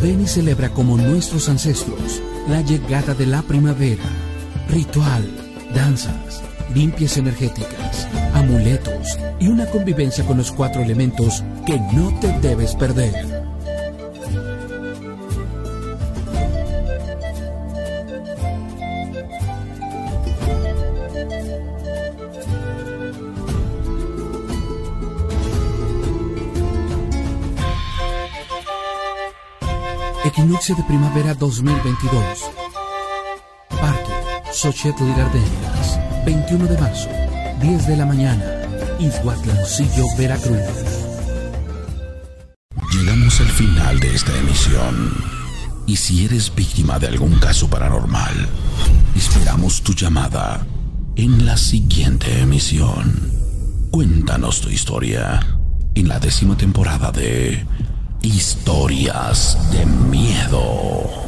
Ven 0.01 0.21
y 0.21 0.27
celebra 0.27 0.69
como 0.69 0.95
nuestros 0.97 1.49
ancestros 1.49 2.21
la 2.47 2.61
llegada 2.61 3.13
de 3.13 3.25
la 3.25 3.41
primavera. 3.41 4.03
Ritual, 4.69 5.27
danzas, 5.73 6.41
limpias 6.76 7.15
energéticas, 7.15 8.06
amuletos 8.34 9.18
y 9.39 9.47
una 9.47 9.65
convivencia 9.65 10.26
con 10.26 10.38
los 10.38 10.52
cuatro 10.52 10.81
elementos 10.81 11.41
que 11.65 11.80
no 11.93 12.14
te 12.19 12.27
debes 12.39 12.76
perder. 12.76 13.14
Equinoccio 30.26 30.76
de 30.76 30.84
primavera 30.84 31.34
2022. 31.35 32.52
Parque 33.69 34.11
Xochitl 34.52 35.06
Gardenias. 35.15 36.05
21 36.26 36.65
de 36.65 36.77
marzo, 36.80 37.10
10 37.61 37.88
de 37.88 37.97
la 37.97 38.06
mañana. 38.06 38.43
Izhuatlancillo, 38.99 40.06
Veracruz. 40.18 40.60
Llegamos 42.91 43.39
al 43.41 43.47
final 43.47 43.99
de 43.99 44.15
esta 44.15 44.35
emisión. 44.39 45.14
Y 45.85 45.97
si 45.97 46.26
eres 46.26 46.53
víctima 46.53 46.97
de 46.97 47.07
algún 47.07 47.38
caso 47.39 47.69
paranormal, 47.69 48.49
esperamos 49.15 49.84
tu 49.84 49.93
llamada 49.93 50.65
en 51.15 51.45
la 51.45 51.57
siguiente 51.57 52.41
emisión. 52.41 53.31
Cuéntanos 53.91 54.61
tu 54.61 54.69
historia 54.69 55.39
en 55.93 56.07
la 56.07 56.19
décima 56.19 56.57
temporada 56.57 57.11
de 57.11 57.68
Historias 58.23 59.60
de 59.72 59.85
Miedo. 59.85 61.24